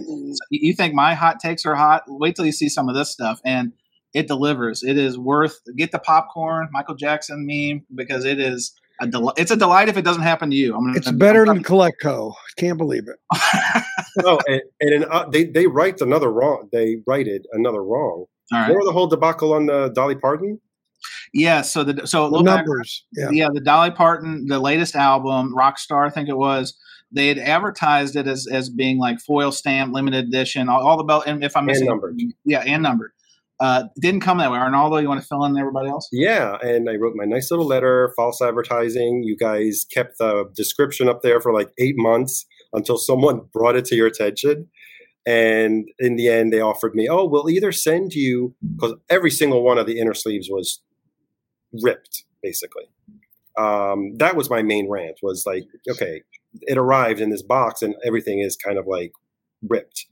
you 0.52 0.74
think 0.74 0.94
my 0.94 1.16
hot 1.16 1.40
takes 1.40 1.66
are 1.66 1.76
hot, 1.76 2.04
wait 2.08 2.36
till 2.36 2.46
you 2.46 2.52
see 2.52 2.70
some 2.70 2.88
of 2.88 2.96
this 2.96 3.12
stuff, 3.12 3.42
and 3.44 3.74
it 4.14 4.28
delivers. 4.28 4.84
It 4.84 4.98
is 4.98 5.18
worth 5.18 5.60
get 5.76 5.92
the 5.92 6.00
popcorn, 6.00 6.70
Michael 6.72 6.96
Jackson 6.96 7.46
meme 7.48 7.86
because 7.94 8.26
it 8.26 8.40
is. 8.40 8.74
A 9.00 9.08
del- 9.08 9.34
it's 9.38 9.52
a 9.52 9.56
delight 9.56 9.90
if 9.90 9.98
it 9.98 10.04
doesn't 10.04 10.24
happen 10.24 10.50
to 10.50 10.56
you. 10.56 10.76
I'm 10.76 10.86
gonna, 10.86 10.98
it's 10.98 11.12
better 11.12 11.46
than 11.46 11.64
Colecco. 11.64 12.34
Can't 12.58 12.78
believe 12.78 13.04
it. 13.08 13.18
oh, 14.26 14.40
and, 14.48 14.62
and 14.82 14.94
an, 15.04 15.06
uh, 15.12 15.28
they 15.30 15.46
they 15.46 15.68
write 15.68 16.02
another 16.02 16.32
wrong. 16.32 16.68
They 16.72 16.98
righted 17.06 17.46
another 17.54 17.84
wrong. 17.84 18.26
All 18.52 18.60
right. 18.60 18.68
Remember 18.70 18.86
the 18.86 18.92
whole 18.94 19.08
debacle 19.08 19.54
on 19.54 19.66
the 19.68 19.90
Dolly 19.94 20.16
Parton? 20.16 20.60
Yeah. 21.34 21.62
So 21.62 21.84
the 21.84 22.08
so 22.08 22.24
The 22.24 22.30
little 22.32 22.46
back- 22.46 22.66
numbers. 22.66 23.06
Yeah. 23.14 23.30
yeah, 23.32 23.48
the 23.54 23.62
Dolly 23.62 23.92
Parton, 23.92 24.48
the 24.48 24.60
latest 24.60 24.96
album, 24.96 25.54
Rockstar, 25.56 26.08
I 26.08 26.10
think 26.10 26.28
it 26.30 26.38
was. 26.38 26.76
they 27.12 27.28
had 27.28 27.38
advertised 27.38 28.16
it 28.16 28.28
as 28.28 28.48
as 28.48 28.70
being 28.70 28.98
like 28.98 29.20
foil 29.20 29.52
stamp, 29.52 29.94
limited 29.94 30.26
edition, 30.26 30.70
all, 30.70 30.86
all 30.86 30.98
the 30.98 31.04
belt. 31.04 31.24
And 31.28 31.44
if 31.44 31.56
I'm 31.56 31.62
And 31.62 31.68
missing, 31.68 31.88
numbered. 31.88 32.18
yeah, 32.46 32.60
and 32.66 32.82
numbered. 32.84 33.12
Uh, 33.60 33.86
didn't 34.00 34.22
come 34.22 34.38
that 34.38 34.52
way. 34.52 34.58
Arnaldo, 34.58 34.98
you 34.98 35.08
want 35.08 35.22
to 35.22 35.28
fill 35.28 35.44
in 35.46 35.58
everybody 35.58 35.90
else? 35.90 36.08
Yeah, 36.12 36.58
and 36.62 36.90
I 36.90 36.96
wrote 36.96 37.16
my 37.16 37.26
nice 37.26 37.50
little 37.50 37.66
letter, 37.66 38.14
false 38.16 38.42
advertising. 38.42 39.24
You 39.24 39.36
guys 39.36 39.86
kept 39.92 40.20
the 40.20 40.46
description 40.56 41.10
up 41.10 41.24
there 41.24 41.42
for 41.42 41.52
like 41.54 41.72
eight 41.80 41.96
months 41.98 42.46
until 42.74 42.98
someone 42.98 43.42
brought 43.54 43.76
it 43.76 43.86
to 43.86 43.96
your 43.96 44.08
attention. 44.08 44.68
And 45.26 45.90
in 46.00 46.16
the 46.16 46.30
end, 46.30 46.54
they 46.54 46.62
offered 46.62 46.96
me, 46.96 47.10
oh, 47.10 47.26
we'll 47.26 47.50
either 47.50 47.72
send 47.72 48.14
you, 48.14 48.56
because 48.76 48.94
every 49.10 49.32
single 49.32 49.64
one 49.64 49.78
of 49.78 49.86
the 49.86 50.00
inner 50.00 50.14
sleeves 50.14 50.48
was 50.50 50.82
ripped, 51.84 52.24
basically. 52.42 52.86
Um, 53.58 54.16
that 54.18 54.36
was 54.36 54.50
my 54.50 54.62
main 54.62 54.90
rant 54.90 55.18
was 55.22 55.44
like, 55.46 55.66
okay, 55.90 56.22
it 56.62 56.78
arrived 56.78 57.20
in 57.20 57.30
this 57.30 57.42
box 57.42 57.82
and 57.82 57.96
everything 58.06 58.40
is 58.40 58.56
kind 58.56 58.78
of 58.78 58.86
like 58.88 59.12
ripped. 59.68 60.06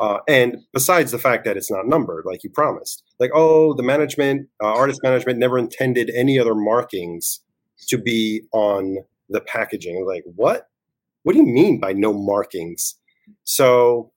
Uh, 0.00 0.18
and 0.28 0.58
besides 0.72 1.10
the 1.10 1.18
fact 1.18 1.44
that 1.44 1.56
it's 1.56 1.70
not 1.70 1.86
numbered, 1.86 2.24
like 2.24 2.44
you 2.44 2.50
promised, 2.50 3.02
like, 3.18 3.30
oh, 3.34 3.74
the 3.74 3.82
management, 3.82 4.48
uh, 4.62 4.66
artist 4.66 5.00
management 5.02 5.38
never 5.38 5.58
intended 5.58 6.10
any 6.14 6.38
other 6.38 6.54
markings 6.54 7.40
to 7.88 7.98
be 7.98 8.42
on 8.52 8.98
the 9.28 9.40
packaging. 9.40 10.06
Like, 10.06 10.24
what? 10.36 10.68
What 11.24 11.32
do 11.32 11.38
you 11.38 11.46
mean 11.46 11.80
by 11.80 11.92
no 11.92 12.12
markings? 12.12 12.94
So, 13.44 14.12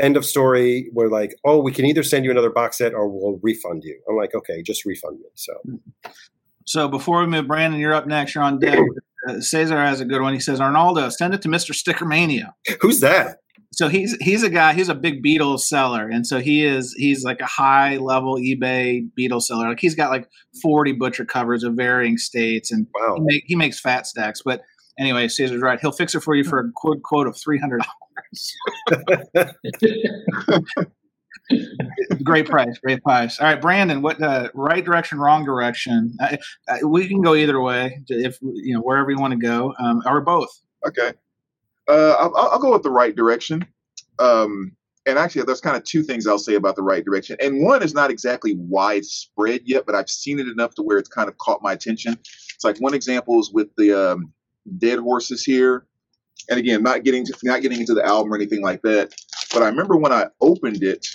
end 0.00 0.16
of 0.16 0.24
story. 0.24 0.90
We're 0.92 1.08
like, 1.08 1.34
oh, 1.44 1.62
we 1.62 1.72
can 1.72 1.86
either 1.86 2.02
send 2.02 2.24
you 2.24 2.30
another 2.30 2.50
box 2.50 2.78
set 2.78 2.92
or 2.92 3.08
we'll 3.08 3.38
refund 3.42 3.84
you. 3.84 3.98
I'm 4.08 4.16
like, 4.16 4.34
okay, 4.34 4.62
just 4.62 4.84
refund 4.84 5.20
me. 5.20 5.26
So, 5.34 5.54
So 6.64 6.88
before 6.88 7.20
we 7.20 7.26
move, 7.26 7.46
Brandon, 7.46 7.80
you're 7.80 7.94
up 7.94 8.06
next. 8.06 8.34
You're 8.34 8.44
on 8.44 8.58
deck. 8.58 8.78
Uh, 9.26 9.40
Cesar 9.40 9.76
has 9.84 10.00
a 10.00 10.04
good 10.04 10.22
one. 10.22 10.34
He 10.34 10.38
says, 10.38 10.60
Arnaldo, 10.60 11.08
send 11.08 11.34
it 11.34 11.42
to 11.42 11.48
Mr. 11.48 11.72
Stickermania. 11.72 12.52
who's 12.80 13.00
that? 13.00 13.38
So 13.72 13.88
he's 13.88 14.16
he's 14.20 14.42
a 14.42 14.48
guy. 14.50 14.72
He's 14.72 14.88
a 14.88 14.94
big 14.94 15.22
Beatles 15.22 15.60
seller, 15.60 16.08
and 16.08 16.26
so 16.26 16.38
he 16.40 16.64
is 16.64 16.94
he's 16.96 17.24
like 17.24 17.40
a 17.40 17.46
high 17.46 17.96
level 17.98 18.36
eBay 18.36 19.08
Beatles 19.18 19.42
seller. 19.42 19.68
Like 19.68 19.80
he's 19.80 19.94
got 19.94 20.10
like 20.10 20.28
40 20.62 20.92
butcher 20.92 21.24
covers 21.24 21.62
of 21.64 21.74
varying 21.74 22.16
states, 22.18 22.72
and 22.72 22.86
Wow. 22.94 23.16
he, 23.16 23.22
make, 23.24 23.44
he 23.46 23.56
makes 23.56 23.78
fat 23.80 24.06
stacks. 24.06 24.40
But 24.44 24.62
anyway, 24.98 25.28
Caesar's 25.28 25.60
right. 25.60 25.78
He'll 25.80 25.92
fix 25.92 26.14
it 26.14 26.20
for 26.20 26.34
you 26.34 26.44
for 26.44 26.58
a 26.60 26.70
quote 26.74 27.02
quote 27.02 27.26
of 27.26 27.36
three 27.36 27.58
hundred 27.58 27.82
dollars. 27.82 28.54
great 32.24 32.46
price, 32.48 32.78
great 32.78 33.02
price. 33.02 33.38
All 33.40 33.46
right, 33.46 33.60
Brandon, 33.60 34.02
what 34.02 34.20
uh, 34.22 34.48
right 34.54 34.84
direction, 34.84 35.18
wrong 35.18 35.44
direction? 35.44 36.16
I, 36.20 36.38
I, 36.68 36.82
we 36.84 37.08
can 37.08 37.20
go 37.22 37.34
either 37.34 37.60
way, 37.60 38.00
if 38.08 38.38
you 38.42 38.74
know 38.74 38.80
wherever 38.80 39.10
you 39.10 39.18
want 39.18 39.32
to 39.32 39.38
go, 39.38 39.74
um, 39.78 40.02
or 40.06 40.20
both. 40.20 40.48
Okay. 40.86 41.12
Uh, 41.88 42.16
I'll, 42.18 42.36
I'll 42.36 42.58
go 42.58 42.72
with 42.72 42.82
the 42.82 42.90
right 42.90 43.14
direction. 43.14 43.66
Um, 44.18 44.72
and 45.06 45.18
actually, 45.18 45.42
there's 45.42 45.60
kind 45.60 45.76
of 45.76 45.84
two 45.84 46.02
things 46.02 46.26
I'll 46.26 46.38
say 46.38 46.54
about 46.54 46.74
the 46.74 46.82
right 46.82 47.04
direction. 47.04 47.36
And 47.40 47.62
one 47.62 47.82
is 47.82 47.94
not 47.94 48.10
exactly 48.10 48.56
widespread 48.58 49.60
yet, 49.64 49.86
but 49.86 49.94
I've 49.94 50.10
seen 50.10 50.40
it 50.40 50.48
enough 50.48 50.74
to 50.76 50.82
where 50.82 50.98
it's 50.98 51.08
kind 51.08 51.28
of 51.28 51.38
caught 51.38 51.62
my 51.62 51.72
attention. 51.72 52.18
It's 52.54 52.64
like 52.64 52.78
one 52.78 52.94
example 52.94 53.38
is 53.38 53.52
with 53.52 53.68
the 53.76 53.92
um, 53.92 54.32
Dead 54.78 54.98
Horses 54.98 55.44
here. 55.44 55.86
And 56.50 56.58
again, 56.58 56.82
not 56.82 57.04
getting 57.04 57.24
to, 57.24 57.34
not 57.44 57.62
getting 57.62 57.80
into 57.80 57.94
the 57.94 58.04
album 58.04 58.32
or 58.32 58.36
anything 58.36 58.62
like 58.62 58.82
that. 58.82 59.14
But 59.52 59.62
I 59.62 59.68
remember 59.68 59.96
when 59.96 60.12
I 60.12 60.26
opened 60.40 60.82
it, 60.82 61.06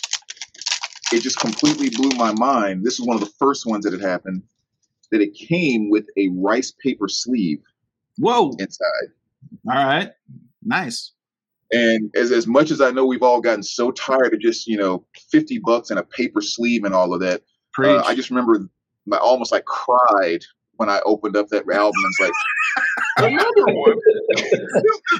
it 1.12 1.22
just 1.22 1.40
completely 1.40 1.90
blew 1.90 2.12
my 2.18 2.34
mind. 2.34 2.86
This 2.86 3.00
is 3.00 3.06
one 3.06 3.16
of 3.16 3.22
the 3.22 3.32
first 3.38 3.66
ones 3.66 3.84
that 3.84 3.94
had 3.94 4.02
happened. 4.02 4.44
That 5.12 5.22
it 5.22 5.34
came 5.34 5.90
with 5.90 6.06
a 6.18 6.30
rice 6.30 6.72
paper 6.72 7.10
sleeve 7.10 7.62
Whoa! 8.18 8.52
inside. 8.60 9.12
All 9.70 9.76
right, 9.76 10.12
nice. 10.64 11.14
And 11.72 12.12
as, 12.16 12.32
as 12.32 12.48
much 12.48 12.70
as 12.70 12.82
I 12.82 12.92
know 12.92 13.06
we've 13.06 13.24
all 13.24 13.40
gotten 13.40 13.64
so 13.64 13.92
tired 13.92 14.34
of 14.34 14.42
just, 14.42 14.68
you 14.68 14.78
know, 14.78 15.06
50 15.32 15.60
bucks 15.60 15.90
and 15.90 16.00
a 16.00 16.04
paper 16.04 16.42
sleeve 16.42 16.84
and 16.84 16.94
all 16.94 17.14
of 17.14 17.22
that, 17.22 17.44
uh, 17.80 18.02
I 18.06 18.14
just 18.14 18.30
remember 18.30 18.68
I 19.12 19.18
almost 19.18 19.52
like 19.52 19.66
cried 19.66 20.42
when 20.76 20.90
I 20.90 21.00
opened 21.06 21.38
up 21.38 21.48
that 21.50 21.64
album 21.72 21.94
and 21.96 22.14
was 22.20 22.20
like, 22.20 22.32
another 23.18 23.66
one. 23.66 23.98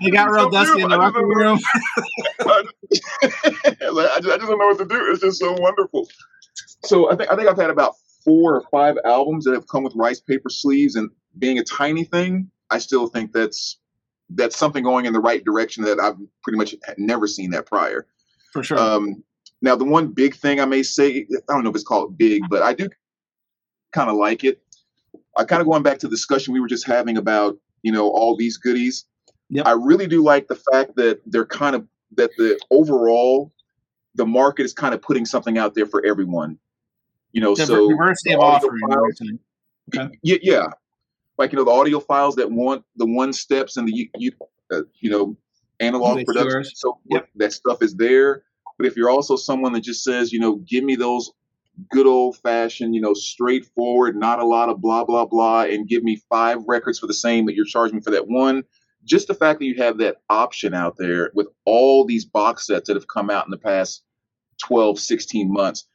it 0.02 0.12
got 0.12 0.30
real 0.32 0.46
so 0.46 0.50
dusty 0.50 0.82
in 0.82 0.90
the 0.90 0.98
beautiful. 0.98 1.22
record 1.22 1.38
room. 1.38 1.60
I, 2.40 2.64
just, 2.92 3.04
I 3.24 4.20
just 4.22 4.40
don't 4.40 4.60
know 4.60 4.68
what 4.68 4.78
to 4.80 4.86
do. 4.86 5.12
It's 5.12 5.22
just 5.22 5.40
so 5.40 5.56
wonderful. 5.60 6.08
So 6.84 7.12
I 7.12 7.16
think 7.16 7.32
I 7.32 7.36
think 7.36 7.48
I've 7.48 7.58
had 7.58 7.70
about 7.70 7.94
four 8.24 8.56
or 8.56 8.64
five 8.72 8.98
albums 9.06 9.46
that 9.46 9.54
have 9.54 9.68
come 9.68 9.84
with 9.84 9.94
rice 9.96 10.20
paper 10.20 10.50
sleeves, 10.50 10.96
and 10.96 11.10
being 11.38 11.60
a 11.60 11.64
tiny 11.64 12.04
thing, 12.04 12.50
I 12.70 12.80
still 12.80 13.08
think 13.08 13.32
that's 13.32 13.78
that's 14.36 14.58
something 14.58 14.84
going 14.84 15.06
in 15.06 15.14
the 15.14 15.20
right 15.20 15.44
direction 15.44 15.84
that 15.84 16.00
I've 16.00 16.18
pretty 16.44 16.58
much 16.58 16.76
never 16.98 17.28
seen 17.28 17.52
that 17.52 17.66
prior. 17.66 18.08
For 18.54 18.64
sure. 18.64 18.78
Um, 18.78 19.24
now, 19.62 19.76
the 19.76 19.86
one 19.86 20.08
big 20.08 20.36
thing 20.36 20.60
I 20.60 20.66
may 20.66 20.84
say, 20.84 21.28
I 21.50 21.54
don't 21.54 21.64
know 21.64 21.70
if 21.70 21.76
it's 21.76 21.84
called 21.84 22.18
big, 22.18 22.44
but 22.50 22.64
I 22.64 22.74
do 22.74 22.90
kind 23.92 24.10
of 24.10 24.16
like 24.16 24.44
it. 24.44 24.62
I 25.38 25.44
kind 25.44 25.62
of 25.62 25.68
going 25.68 25.84
back 25.84 26.00
to 26.00 26.08
the 26.08 26.12
discussion 26.12 26.54
we 26.54 26.60
were 26.60 26.68
just 26.68 26.86
having 26.86 27.18
about, 27.18 27.58
you 27.84 27.92
know, 27.92 28.10
all 28.10 28.36
these 28.36 28.58
goodies. 28.58 29.06
Yep. 29.50 29.68
I 29.68 29.72
really 29.72 30.08
do 30.08 30.24
like 30.24 30.48
the 30.48 30.56
fact 30.56 30.96
that 30.96 31.22
they're 31.26 31.46
kind 31.46 31.76
of 31.76 31.88
that 32.16 32.32
the 32.38 32.60
overall 32.72 33.52
the 34.16 34.26
market 34.26 34.64
is 34.64 34.74
kind 34.74 34.94
of 34.94 35.02
putting 35.02 35.26
something 35.26 35.58
out 35.58 35.74
there 35.76 35.86
for 35.86 36.06
everyone. 36.06 36.58
You 37.32 37.42
know, 37.42 37.56
Diver- 37.56 37.68
so 37.68 37.90
diversity 37.90 38.34
of 38.34 38.42
offering. 38.42 38.82
files- 38.90 39.22
yeah, 40.24 40.38
yeah, 40.42 40.68
like 41.42 41.52
you 41.52 41.58
know 41.58 41.66
the 41.66 41.72
audiophiles 41.72 42.36
that 42.36 42.50
want 42.52 42.84
the 42.96 43.06
one 43.06 43.34
steps 43.34 43.76
and 43.76 43.88
the 43.88 43.94
you, 43.94 44.08
you, 44.18 44.32
uh, 44.72 44.82
you 45.00 45.10
know 45.10 45.36
analog 45.80 46.24
production. 46.26 46.64
So 46.76 47.00
Yep. 47.10 47.30
that 47.36 47.52
stuff 47.52 47.82
is 47.82 47.96
there. 47.96 48.44
But 48.78 48.86
if 48.88 48.96
you're 48.96 49.10
also 49.10 49.36
someone 49.36 49.74
that 49.74 49.82
just 49.82 50.04
says, 50.04 50.32
you 50.32 50.40
know, 50.40 50.58
give 50.58 50.84
me 50.84 50.96
those 50.96 51.32
good 51.90 52.06
old 52.06 52.38
fashioned, 52.38 52.94
you 52.94 53.02
know, 53.02 53.14
straightforward, 53.14 54.16
not 54.16 54.40
a 54.40 54.46
lot 54.46 54.70
of 54.70 54.82
blah 54.82 55.04
blah 55.04 55.26
blah, 55.26 55.64
and 55.64 55.88
give 55.88 56.04
me 56.04 56.22
five 56.30 56.60
records 56.68 57.00
for 57.00 57.08
the 57.08 57.14
same 57.14 57.46
that 57.48 57.56
you're 57.56 57.66
charging 57.66 57.96
me 57.98 58.02
for 58.02 58.12
that 58.12 58.28
one. 58.28 58.64
Just 59.04 59.28
the 59.28 59.34
fact 59.34 59.60
that 59.60 59.66
you 59.66 59.76
have 59.78 59.98
that 59.98 60.18
option 60.30 60.76
out 60.76 60.96
there 60.98 61.32
with 61.34 61.48
all 61.66 62.06
these 62.06 62.24
box 62.24 62.68
sets 62.68 62.88
that 62.88 62.96
have 62.96 63.08
come 63.08 63.32
out 63.32 63.46
in 63.46 63.52
the 63.52 63.58
past 63.58 64.04
12, 64.64 65.00
16 65.00 65.52
months, 65.52 65.88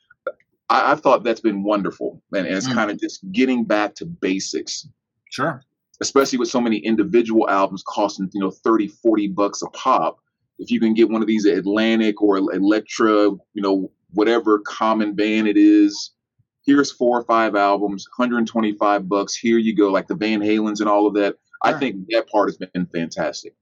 I, 0.69 0.91
I've 0.91 1.03
thought 1.03 1.23
that's 1.23 1.41
been 1.41 1.63
wonderful. 1.63 2.21
And, 2.35 2.49
and 2.49 2.57
it's 2.57 2.67
Mm. 2.67 2.75
kind 2.75 2.91
of 2.91 2.99
just 2.99 3.21
getting 3.31 3.63
back 3.65 3.95
to 3.97 4.07
basics 4.07 4.89
Sure. 5.31 5.61
especially 6.01 6.39
with 6.39 6.49
so 6.49 6.61
many 6.61 6.79
individual 6.79 7.49
albums 7.49 7.83
costing 7.87 8.31
you 8.33 8.41
know 8.41 8.51
30 8.51 8.89
40 8.89 9.29
bucks 9.29 9.63
a 9.63 9.67
pop 9.71 10.19
if 10.59 10.71
you 10.71 10.81
can 10.81 10.95
get 10.95 11.11
one 11.11 11.23
of 11.23 11.29
these 11.29 11.45
atlantic 11.45 12.23
or 12.23 12.39
Elektra 12.39 13.31
you 13.55 13.63
know 13.63 13.91
whatever 14.13 14.61
common 14.61 15.15
band 15.15 15.49
it 15.49 15.57
is 15.57 16.13
here's 16.65 16.91
four 16.91 17.21
or 17.21 17.25
five 17.25 17.55
albums 17.55 18.07
125 18.17 19.09
bucks 19.09 19.35
here 19.35 19.59
you 19.59 19.75
go 19.75 19.89
like 19.91 20.07
the 20.09 20.15
van 20.15 20.41
halens 20.41 20.81
and 20.81 20.89
all 20.89 21.07
of 21.07 21.15
that 21.15 21.37
i 21.63 21.73
think 21.73 21.97
that 22.11 22.29
part 22.29 22.49
has 22.49 22.57
been 22.57 22.87
fantastic 22.87 23.55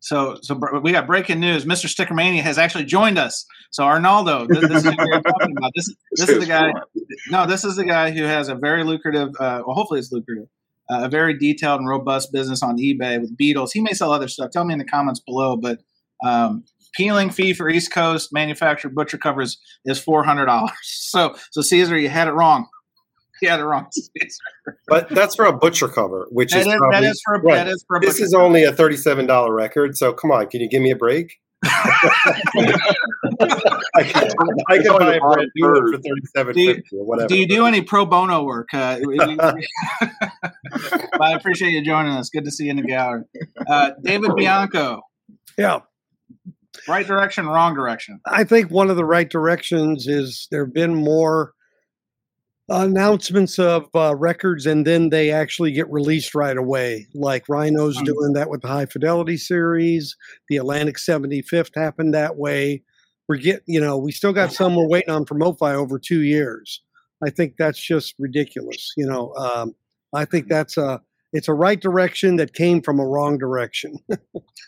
So, 0.00 0.38
so 0.42 0.54
we 0.80 0.92
got 0.92 1.08
breaking 1.08 1.40
news. 1.40 1.64
Mr. 1.64 1.86
Stickermania 1.92 2.40
has 2.42 2.56
actually 2.56 2.84
joined 2.84 3.18
us. 3.18 3.44
So, 3.70 3.82
Arnaldo, 3.82 4.46
this, 4.46 4.60
this 4.68 4.84
is 4.84 4.92
talking 4.94 5.56
about. 5.56 5.72
This, 5.74 5.92
this 6.12 6.28
is 6.28 6.38
the 6.38 6.46
guy. 6.46 6.70
No, 7.30 7.46
this 7.46 7.64
is 7.64 7.74
the 7.74 7.84
guy 7.84 8.12
who 8.12 8.22
has 8.22 8.48
a 8.48 8.54
very 8.54 8.84
lucrative. 8.84 9.30
Uh, 9.40 9.62
well, 9.66 9.74
hopefully, 9.74 9.98
it's 9.98 10.12
lucrative. 10.12 10.46
Uh, 10.90 11.04
a 11.04 11.08
very 11.08 11.36
detailed 11.36 11.80
and 11.80 11.88
robust 11.88 12.32
business 12.32 12.62
on 12.62 12.78
eBay 12.78 13.20
with 13.20 13.36
Beatles. 13.36 13.70
He 13.72 13.80
may 13.82 13.92
sell 13.92 14.10
other 14.10 14.28
stuff. 14.28 14.50
Tell 14.50 14.64
me 14.64 14.72
in 14.72 14.78
the 14.78 14.84
comments 14.86 15.20
below. 15.20 15.56
But 15.56 15.80
um, 16.24 16.64
peeling 16.94 17.28
fee 17.30 17.52
for 17.52 17.68
East 17.68 17.92
Coast 17.92 18.30
manufactured 18.32 18.94
butcher 18.94 19.18
covers 19.18 19.58
is 19.84 19.98
four 19.98 20.24
hundred 20.24 20.46
dollars. 20.46 20.72
So, 20.82 21.34
so 21.52 21.62
Caesar, 21.62 21.96
you 21.98 22.08
had 22.10 22.28
it 22.28 22.32
wrong. 22.32 22.66
You 23.40 23.48
had 23.48 23.60
it 23.60 23.64
wrong. 23.64 23.86
Caesar. 23.92 24.78
But 24.88 25.08
that's 25.10 25.36
for 25.36 25.44
a 25.46 25.56
butcher 25.56 25.88
cover, 25.88 26.26
which 26.30 26.52
That 26.52 26.60
is, 26.60 26.66
is, 26.66 26.74
probably, 26.76 27.00
that 27.00 27.04
is 27.10 27.22
for 27.24 27.34
a, 27.36 27.40
right. 27.42 27.54
that 27.54 27.68
is 27.68 27.84
for 27.86 27.96
a 27.96 28.00
This 28.00 28.20
is 28.20 28.32
cover. 28.32 28.44
only 28.44 28.64
a 28.64 28.72
thirty-seven 28.72 29.26
dollar 29.26 29.54
record, 29.54 29.96
so 29.96 30.12
come 30.12 30.30
on, 30.32 30.46
can 30.48 30.60
you 30.60 30.68
give 30.68 30.82
me 30.82 30.90
a 30.90 30.96
break? 30.96 31.34
I 31.64 32.02
can, 34.04 34.30
I 34.68 34.78
can 34.78 34.98
buy 34.98 35.14
a 35.14 35.20
brand 35.20 35.50
new 35.56 35.66
one 35.66 35.74
third. 35.74 35.94
for 35.94 36.02
thirty-seven 36.02 36.54
Do 36.54 36.60
you- 36.60 36.74
fifty 36.74 36.96
or 36.96 37.04
whatever. 37.06 37.28
Do 37.28 37.36
you 37.36 37.48
do 37.48 37.66
any 37.66 37.82
pro 37.82 38.06
bono 38.06 38.44
work? 38.44 38.68
Uh, 38.72 38.98
we- 39.00 39.18
we- 39.18 39.36
but 39.36 39.56
I 41.20 41.32
appreciate 41.32 41.70
you 41.70 41.84
joining 41.84 42.12
us. 42.12 42.30
Good 42.30 42.44
to 42.44 42.50
see 42.50 42.64
you 42.64 42.70
in 42.70 42.76
the 42.76 42.82
gallery. 42.82 43.24
Uh, 43.66 43.90
David 44.02 44.34
Bianco, 44.36 45.02
Yeah. 45.56 45.80
right 46.86 47.06
direction, 47.06 47.46
wrong 47.46 47.74
direction. 47.74 48.20
I 48.26 48.44
think 48.44 48.70
one 48.70 48.90
of 48.90 48.96
the 48.96 49.04
right 49.04 49.28
directions 49.28 50.06
is 50.06 50.46
there 50.50 50.64
have 50.64 50.74
been 50.74 50.94
more 50.94 51.52
announcements 52.68 53.58
of 53.58 53.88
uh, 53.94 54.14
records 54.14 54.66
and 54.66 54.86
then 54.86 55.08
they 55.08 55.30
actually 55.30 55.72
get 55.72 55.90
released 55.90 56.34
right 56.34 56.56
away. 56.56 57.06
Like 57.14 57.48
Rhino's 57.48 57.96
Hmm. 57.98 58.04
doing 58.04 58.32
that 58.34 58.50
with 58.50 58.62
the 58.62 58.68
High 58.68 58.86
Fidelity 58.86 59.36
series. 59.36 60.16
The 60.48 60.58
Atlantic 60.58 60.96
75th 60.98 61.74
happened 61.74 62.14
that 62.14 62.36
way. 62.36 62.82
We're 63.28 63.36
get, 63.36 63.62
you 63.66 63.80
know, 63.80 63.96
we 63.98 64.12
still 64.12 64.32
got 64.32 64.52
some 64.52 64.74
we're 64.74 64.88
waiting 64.88 65.10
on 65.10 65.26
from 65.26 65.40
MoFi 65.40 65.74
over 65.74 65.98
two 65.98 66.22
years. 66.22 66.82
I 67.24 67.30
think 67.30 67.54
that's 67.58 67.80
just 67.80 68.14
ridiculous. 68.18 68.92
You 68.96 69.06
know, 69.06 69.34
um, 69.34 69.74
I 70.14 70.24
think 70.24 70.48
that's 70.48 70.76
a 70.76 71.00
it's 71.34 71.48
a 71.48 71.52
right 71.52 71.78
direction 71.78 72.36
that 72.36 72.54
came 72.54 72.80
from 72.80 72.98
a 72.98 73.06
wrong 73.06 73.36
direction. 73.38 73.98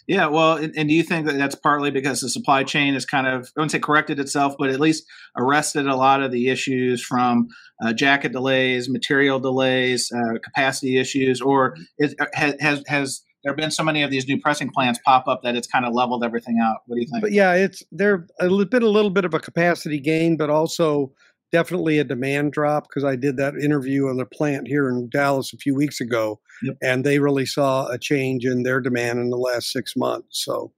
Yeah, 0.06 0.26
well, 0.26 0.56
and, 0.56 0.74
and 0.76 0.88
do 0.88 0.94
you 0.94 1.04
think 1.04 1.26
that 1.26 1.38
that's 1.38 1.54
partly 1.54 1.92
because 1.92 2.20
the 2.20 2.28
supply 2.28 2.64
chain 2.64 2.94
has 2.94 3.06
kind 3.06 3.28
of, 3.28 3.44
I 3.56 3.60
wouldn't 3.60 3.70
say 3.70 3.78
corrected 3.78 4.18
itself, 4.18 4.56
but 4.58 4.68
at 4.70 4.80
least 4.80 5.04
arrested 5.36 5.86
a 5.86 5.94
lot 5.94 6.20
of 6.20 6.32
the 6.32 6.48
issues 6.48 7.00
from 7.00 7.46
uh, 7.82 7.92
jacket 7.92 8.32
delays, 8.32 8.88
material 8.88 9.38
delays, 9.40 10.10
uh, 10.12 10.38
capacity 10.42 10.98
issues, 10.98 11.40
or 11.40 11.76
is, 11.98 12.14
uh, 12.20 12.26
has, 12.34 12.54
has 12.60 12.82
has 12.86 13.22
there 13.42 13.54
been 13.54 13.70
so 13.70 13.82
many 13.82 14.02
of 14.02 14.10
these 14.10 14.28
new 14.28 14.38
pressing 14.38 14.68
plants 14.70 15.00
pop 15.04 15.26
up 15.26 15.42
that 15.42 15.56
it's 15.56 15.66
kind 15.66 15.86
of 15.86 15.94
leveled 15.94 16.22
everything 16.22 16.58
out? 16.62 16.78
What 16.86 16.96
do 16.96 17.00
you 17.00 17.08
think? 17.10 17.22
but 17.22 17.32
yeah, 17.32 17.54
it's 17.54 17.82
there 17.90 18.26
been 18.38 18.82
a 18.82 18.86
little 18.86 19.10
bit 19.10 19.24
of 19.24 19.32
a 19.34 19.40
capacity 19.40 19.98
gain, 19.98 20.36
but 20.36 20.50
also 20.50 21.12
definitely 21.52 21.98
a 21.98 22.04
demand 22.04 22.52
drop 22.52 22.86
because 22.88 23.02
I 23.02 23.16
did 23.16 23.36
that 23.38 23.54
interview 23.56 24.08
on 24.08 24.18
the 24.18 24.26
plant 24.26 24.68
here 24.68 24.88
in 24.88 25.08
Dallas 25.08 25.52
a 25.52 25.56
few 25.56 25.74
weeks 25.74 26.00
ago, 26.00 26.38
Yep. 26.62 26.76
and 26.82 27.04
they 27.04 27.18
really 27.18 27.46
saw 27.46 27.88
a 27.88 27.98
change 27.98 28.44
in 28.44 28.62
their 28.62 28.80
demand 28.80 29.18
in 29.18 29.30
the 29.30 29.36
last 29.38 29.72
six 29.72 29.96
months. 29.96 30.44
So 30.44 30.72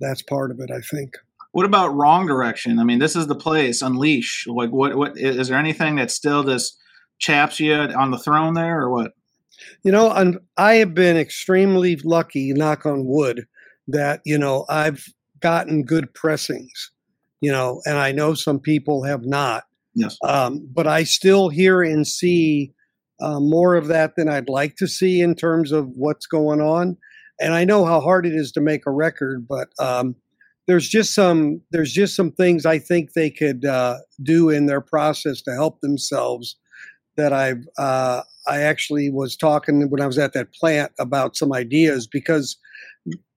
that's 0.00 0.22
part 0.22 0.50
of 0.50 0.60
it, 0.60 0.70
I 0.70 0.80
think. 0.80 1.14
What 1.52 1.66
about 1.66 1.94
wrong 1.94 2.26
direction? 2.26 2.78
I 2.78 2.84
mean, 2.84 3.00
this 3.00 3.16
is 3.16 3.26
the 3.26 3.34
place. 3.34 3.82
Unleash. 3.82 4.46
Like, 4.46 4.70
what? 4.70 4.96
What 4.96 5.16
is 5.16 5.48
there 5.48 5.58
anything 5.58 5.96
that 5.96 6.10
still 6.10 6.44
just 6.44 6.78
chaps 7.18 7.60
you 7.60 7.74
on 7.74 8.10
the 8.10 8.18
throne 8.18 8.54
there, 8.54 8.80
or 8.80 8.90
what? 8.90 9.12
You 9.82 9.92
know, 9.92 10.10
and 10.10 10.38
I 10.56 10.74
have 10.74 10.94
been 10.94 11.16
extremely 11.16 11.96
lucky, 11.96 12.52
knock 12.52 12.86
on 12.86 13.04
wood, 13.04 13.46
that, 13.88 14.20
you 14.24 14.38
know, 14.38 14.64
I've 14.68 15.04
gotten 15.40 15.82
good 15.82 16.12
pressings, 16.14 16.90
you 17.40 17.52
know, 17.52 17.82
and 17.84 17.98
I 17.98 18.12
know 18.12 18.34
some 18.34 18.58
people 18.58 19.04
have 19.04 19.24
not. 19.24 19.64
Yes. 19.94 20.16
Um, 20.24 20.66
but 20.72 20.86
I 20.86 21.04
still 21.04 21.48
hear 21.48 21.82
and 21.82 22.06
see 22.06 22.72
uh, 23.20 23.40
more 23.40 23.74
of 23.74 23.88
that 23.88 24.12
than 24.16 24.28
I'd 24.28 24.48
like 24.48 24.76
to 24.76 24.86
see 24.86 25.20
in 25.20 25.34
terms 25.34 25.72
of 25.72 25.88
what's 25.94 26.26
going 26.26 26.60
on. 26.60 26.96
And 27.40 27.52
I 27.52 27.64
know 27.64 27.84
how 27.84 28.00
hard 28.00 28.24
it 28.24 28.34
is 28.34 28.52
to 28.52 28.60
make 28.60 28.86
a 28.86 28.90
record, 28.90 29.46
but 29.48 29.68
um, 29.78 30.14
there's 30.70 30.88
just 30.88 31.14
some 31.14 31.60
there's 31.72 31.92
just 31.92 32.14
some 32.14 32.30
things 32.30 32.64
I 32.64 32.78
think 32.78 33.12
they 33.12 33.28
could 33.28 33.64
uh, 33.64 33.96
do 34.22 34.50
in 34.50 34.66
their 34.66 34.80
process 34.80 35.42
to 35.42 35.52
help 35.52 35.80
themselves. 35.80 36.56
That 37.16 37.32
I've 37.32 37.66
uh, 37.76 38.22
I 38.46 38.60
actually 38.60 39.10
was 39.10 39.36
talking 39.36 39.90
when 39.90 40.00
I 40.00 40.06
was 40.06 40.16
at 40.16 40.32
that 40.34 40.54
plant 40.54 40.92
about 41.00 41.36
some 41.36 41.52
ideas 41.52 42.06
because 42.06 42.56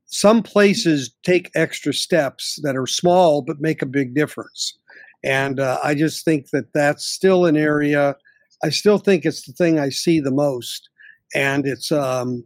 some 0.05 0.43
places 0.43 1.11
take 1.23 1.49
extra 1.55 1.91
steps 1.91 2.59
that 2.61 2.77
are 2.77 2.85
small 2.85 3.41
but 3.41 3.59
make 3.59 3.81
a 3.81 3.87
big 3.87 4.13
difference. 4.13 4.77
And 5.23 5.59
uh, 5.59 5.79
I 5.83 5.95
just 5.95 6.23
think 6.23 6.51
that 6.51 6.71
that's 6.75 7.03
still 7.03 7.45
an 7.47 7.57
area. 7.57 8.15
I 8.63 8.69
still 8.69 8.99
think 8.99 9.25
it's 9.25 9.47
the 9.47 9.53
thing 9.53 9.79
I 9.79 9.89
see 9.89 10.19
the 10.19 10.31
most, 10.31 10.87
and 11.33 11.65
it's 11.65 11.91
um, 11.91 12.45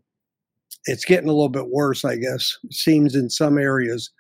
it's 0.86 1.04
getting 1.04 1.28
a 1.28 1.34
little 1.34 1.50
bit 1.50 1.72
worse. 1.72 2.06
I 2.06 2.16
guess 2.16 2.56
seems 2.72 3.16
in 3.16 3.30
some 3.30 3.58
areas. 3.58 4.12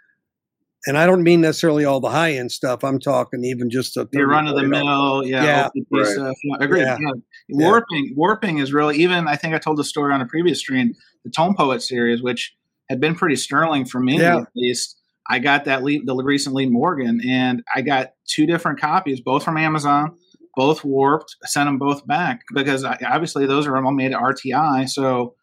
And 0.85 0.97
I 0.97 1.05
don't 1.05 1.23
mean 1.23 1.41
necessarily 1.41 1.83
all 1.85 1.99
the 1.99 2.09
high 2.09 2.33
end 2.33 2.51
stuff. 2.51 2.83
I'm 2.83 2.99
talking 2.99 3.43
even 3.43 3.69
just 3.69 3.95
the 3.95 4.07
Your 4.13 4.27
run 4.27 4.47
of 4.47 4.55
the 4.55 4.63
mill, 4.63 5.25
yeah, 5.25 5.43
Yeah. 5.43 5.65
OPP 5.65 5.87
Right. 5.91 6.05
stuff. 6.05 6.35
Yeah, 6.43 6.55
agreed. 6.59 6.81
Yeah. 6.81 6.97
Yeah. 6.99 7.11
Yeah. 7.49 7.67
Warping, 7.67 8.13
warping 8.15 8.59
is 8.59 8.71
really 8.71 8.97
even. 8.97 9.27
I 9.27 9.35
think 9.35 9.53
I 9.53 9.57
told 9.57 9.77
the 9.77 9.83
story 9.83 10.13
on 10.13 10.21
a 10.21 10.25
previous 10.25 10.59
stream. 10.59 10.93
The 11.25 11.31
Tone 11.31 11.55
Poet 11.55 11.81
series, 11.81 12.21
which 12.21 12.55
had 12.89 13.01
been 13.01 13.15
pretty 13.15 13.35
sterling 13.35 13.85
for 13.85 13.99
me 13.99 14.19
Yeah. 14.19 14.37
at 14.37 14.47
least. 14.55 14.95
I 15.29 15.39
got 15.39 15.65
that 15.65 15.83
Lee, 15.83 16.01
the 16.05 16.15
recent 16.15 16.55
Lee 16.55 16.67
Morgan, 16.67 17.19
and 17.27 17.61
I 17.75 17.81
got 17.81 18.11
two 18.29 18.45
different 18.45 18.79
copies, 18.79 19.19
both 19.19 19.43
from 19.43 19.57
Amazon, 19.57 20.13
both 20.55 20.85
warped. 20.85 21.35
I 21.43 21.47
sent 21.47 21.67
them 21.67 21.77
both 21.79 22.07
back 22.07 22.43
because 22.53 22.85
I, 22.85 22.97
obviously 23.05 23.45
those 23.45 23.67
are 23.67 23.75
all 23.75 23.91
made 23.91 24.13
at 24.13 24.19
RTI. 24.21 24.87
So 24.87 25.35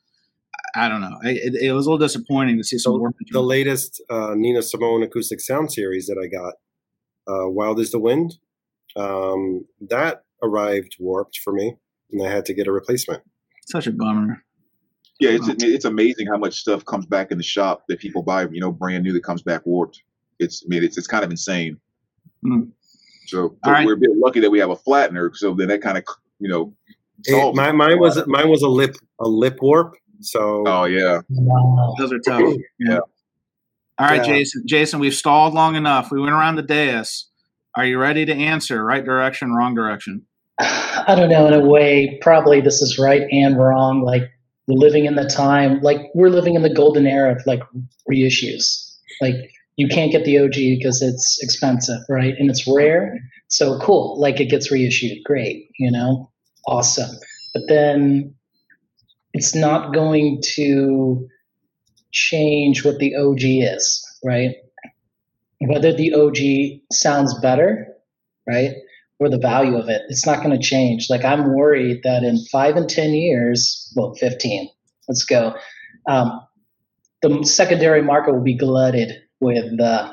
I 0.74 0.86
I 0.86 0.88
don't 0.88 1.00
know. 1.00 1.18
I, 1.22 1.30
it, 1.30 1.54
it 1.54 1.72
was 1.72 1.86
a 1.86 1.90
little 1.90 2.04
disappointing 2.04 2.56
to 2.58 2.64
see 2.64 2.78
some 2.78 2.94
So 2.94 3.10
the 3.30 3.42
latest 3.42 4.02
uh, 4.10 4.34
Nina 4.34 4.62
Simone 4.62 5.02
acoustic 5.02 5.40
sound 5.40 5.72
series 5.72 6.06
that 6.06 6.18
I 6.18 6.26
got, 6.26 6.54
uh, 7.26 7.48
"Wild 7.48 7.80
is 7.80 7.90
the 7.90 7.98
Wind," 7.98 8.34
um, 8.96 9.66
that 9.88 10.24
arrived 10.42 10.96
warped 10.98 11.38
for 11.38 11.52
me, 11.52 11.76
and 12.10 12.26
I 12.26 12.30
had 12.30 12.44
to 12.46 12.54
get 12.54 12.66
a 12.66 12.72
replacement. 12.72 13.22
Such 13.66 13.86
a 13.86 13.92
bummer. 13.92 14.44
Yeah, 15.20 15.30
it's 15.30 15.48
it's 15.62 15.84
amazing 15.84 16.26
how 16.26 16.38
much 16.38 16.58
stuff 16.58 16.84
comes 16.84 17.06
back 17.06 17.30
in 17.30 17.38
the 17.38 17.44
shop 17.44 17.84
that 17.88 18.00
people 18.00 18.22
buy, 18.22 18.42
you 18.50 18.60
know, 18.60 18.72
brand 18.72 19.04
new 19.04 19.12
that 19.12 19.22
comes 19.22 19.42
back 19.42 19.64
warped. 19.64 20.02
It's 20.38 20.64
I 20.64 20.68
mean, 20.68 20.82
it's 20.82 20.98
it's 20.98 21.06
kind 21.06 21.24
of 21.24 21.30
insane. 21.30 21.78
Mm. 22.44 22.72
So 23.26 23.56
All 23.64 23.72
right. 23.72 23.86
we're 23.86 23.94
a 23.94 23.98
bit 23.98 24.10
lucky 24.16 24.40
that 24.40 24.50
we 24.50 24.58
have 24.58 24.70
a 24.70 24.76
flattener. 24.76 25.34
So 25.34 25.54
then 25.54 25.68
that 25.68 25.82
kind 25.82 25.98
of 25.98 26.04
you 26.40 26.48
know. 26.48 26.74
It, 27.26 27.54
my, 27.54 27.72
mine 27.72 28.00
was 28.00 28.26
mine 28.26 28.50
was 28.50 28.62
a 28.62 28.68
lip 28.68 28.96
a 29.20 29.28
lip 29.28 29.58
warp. 29.62 29.94
So 30.24 30.64
Oh 30.66 30.84
yeah. 30.84 31.20
Those 31.98 32.12
are 32.12 32.18
tough. 32.18 32.54
Yeah. 32.78 32.98
All 33.98 34.08
right, 34.08 34.16
Yeah. 34.16 34.34
Jason. 34.34 34.62
Jason, 34.66 34.98
we've 35.00 35.14
stalled 35.14 35.54
long 35.54 35.76
enough. 35.76 36.10
We 36.10 36.20
went 36.20 36.32
around 36.32 36.56
the 36.56 36.62
dais. 36.62 37.26
Are 37.76 37.84
you 37.84 37.98
ready 37.98 38.24
to 38.24 38.32
answer? 38.34 38.84
Right 38.84 39.04
direction, 39.04 39.52
wrong 39.52 39.74
direction. 39.74 40.22
I 40.58 41.14
don't 41.16 41.28
know. 41.28 41.46
In 41.46 41.54
a 41.54 41.60
way, 41.60 42.18
probably 42.20 42.60
this 42.60 42.80
is 42.82 42.98
right 42.98 43.22
and 43.30 43.58
wrong. 43.58 44.02
Like 44.02 44.30
living 44.66 45.04
in 45.04 45.14
the 45.14 45.26
time, 45.26 45.80
like 45.80 45.98
we're 46.14 46.30
living 46.30 46.54
in 46.54 46.62
the 46.62 46.72
golden 46.72 47.06
era 47.06 47.32
of 47.32 47.42
like 47.46 47.62
reissues. 48.10 48.96
Like 49.20 49.34
you 49.76 49.88
can't 49.88 50.12
get 50.12 50.24
the 50.24 50.38
OG 50.38 50.54
because 50.54 51.02
it's 51.02 51.42
expensive, 51.42 52.00
right? 52.08 52.34
And 52.38 52.50
it's 52.50 52.66
rare. 52.66 53.18
So 53.48 53.78
cool. 53.80 54.18
Like 54.20 54.40
it 54.40 54.46
gets 54.46 54.70
reissued. 54.70 55.18
Great. 55.24 55.68
You 55.78 55.90
know, 55.90 56.30
awesome. 56.66 57.16
But 57.52 57.64
then 57.68 58.34
it's 59.34 59.54
not 59.54 59.92
going 59.92 60.40
to 60.54 61.28
change 62.12 62.84
what 62.84 62.98
the 62.98 63.14
OG 63.14 63.40
is, 63.42 64.02
right? 64.24 64.54
Whether 65.60 65.92
the 65.92 66.14
OG 66.14 66.80
sounds 66.90 67.38
better, 67.40 67.88
right? 68.48 68.74
or 69.18 69.28
the 69.28 69.38
value 69.38 69.76
of 69.76 69.88
it. 69.88 70.02
It's 70.08 70.26
not 70.26 70.42
going 70.42 70.58
to 70.58 70.66
change. 70.66 71.08
Like 71.08 71.24
I'm 71.24 71.54
worried 71.54 72.02
that 72.04 72.22
in 72.22 72.44
five 72.50 72.76
and 72.76 72.88
ten 72.88 73.12
years, 73.12 73.92
well, 73.96 74.14
fifteen, 74.14 74.68
let's 75.08 75.24
go. 75.24 75.54
Um, 76.08 76.40
the 77.22 77.44
secondary 77.44 78.02
market 78.02 78.34
will 78.34 78.42
be 78.42 78.56
glutted 78.56 79.12
with 79.40 79.80
uh, 79.80 80.12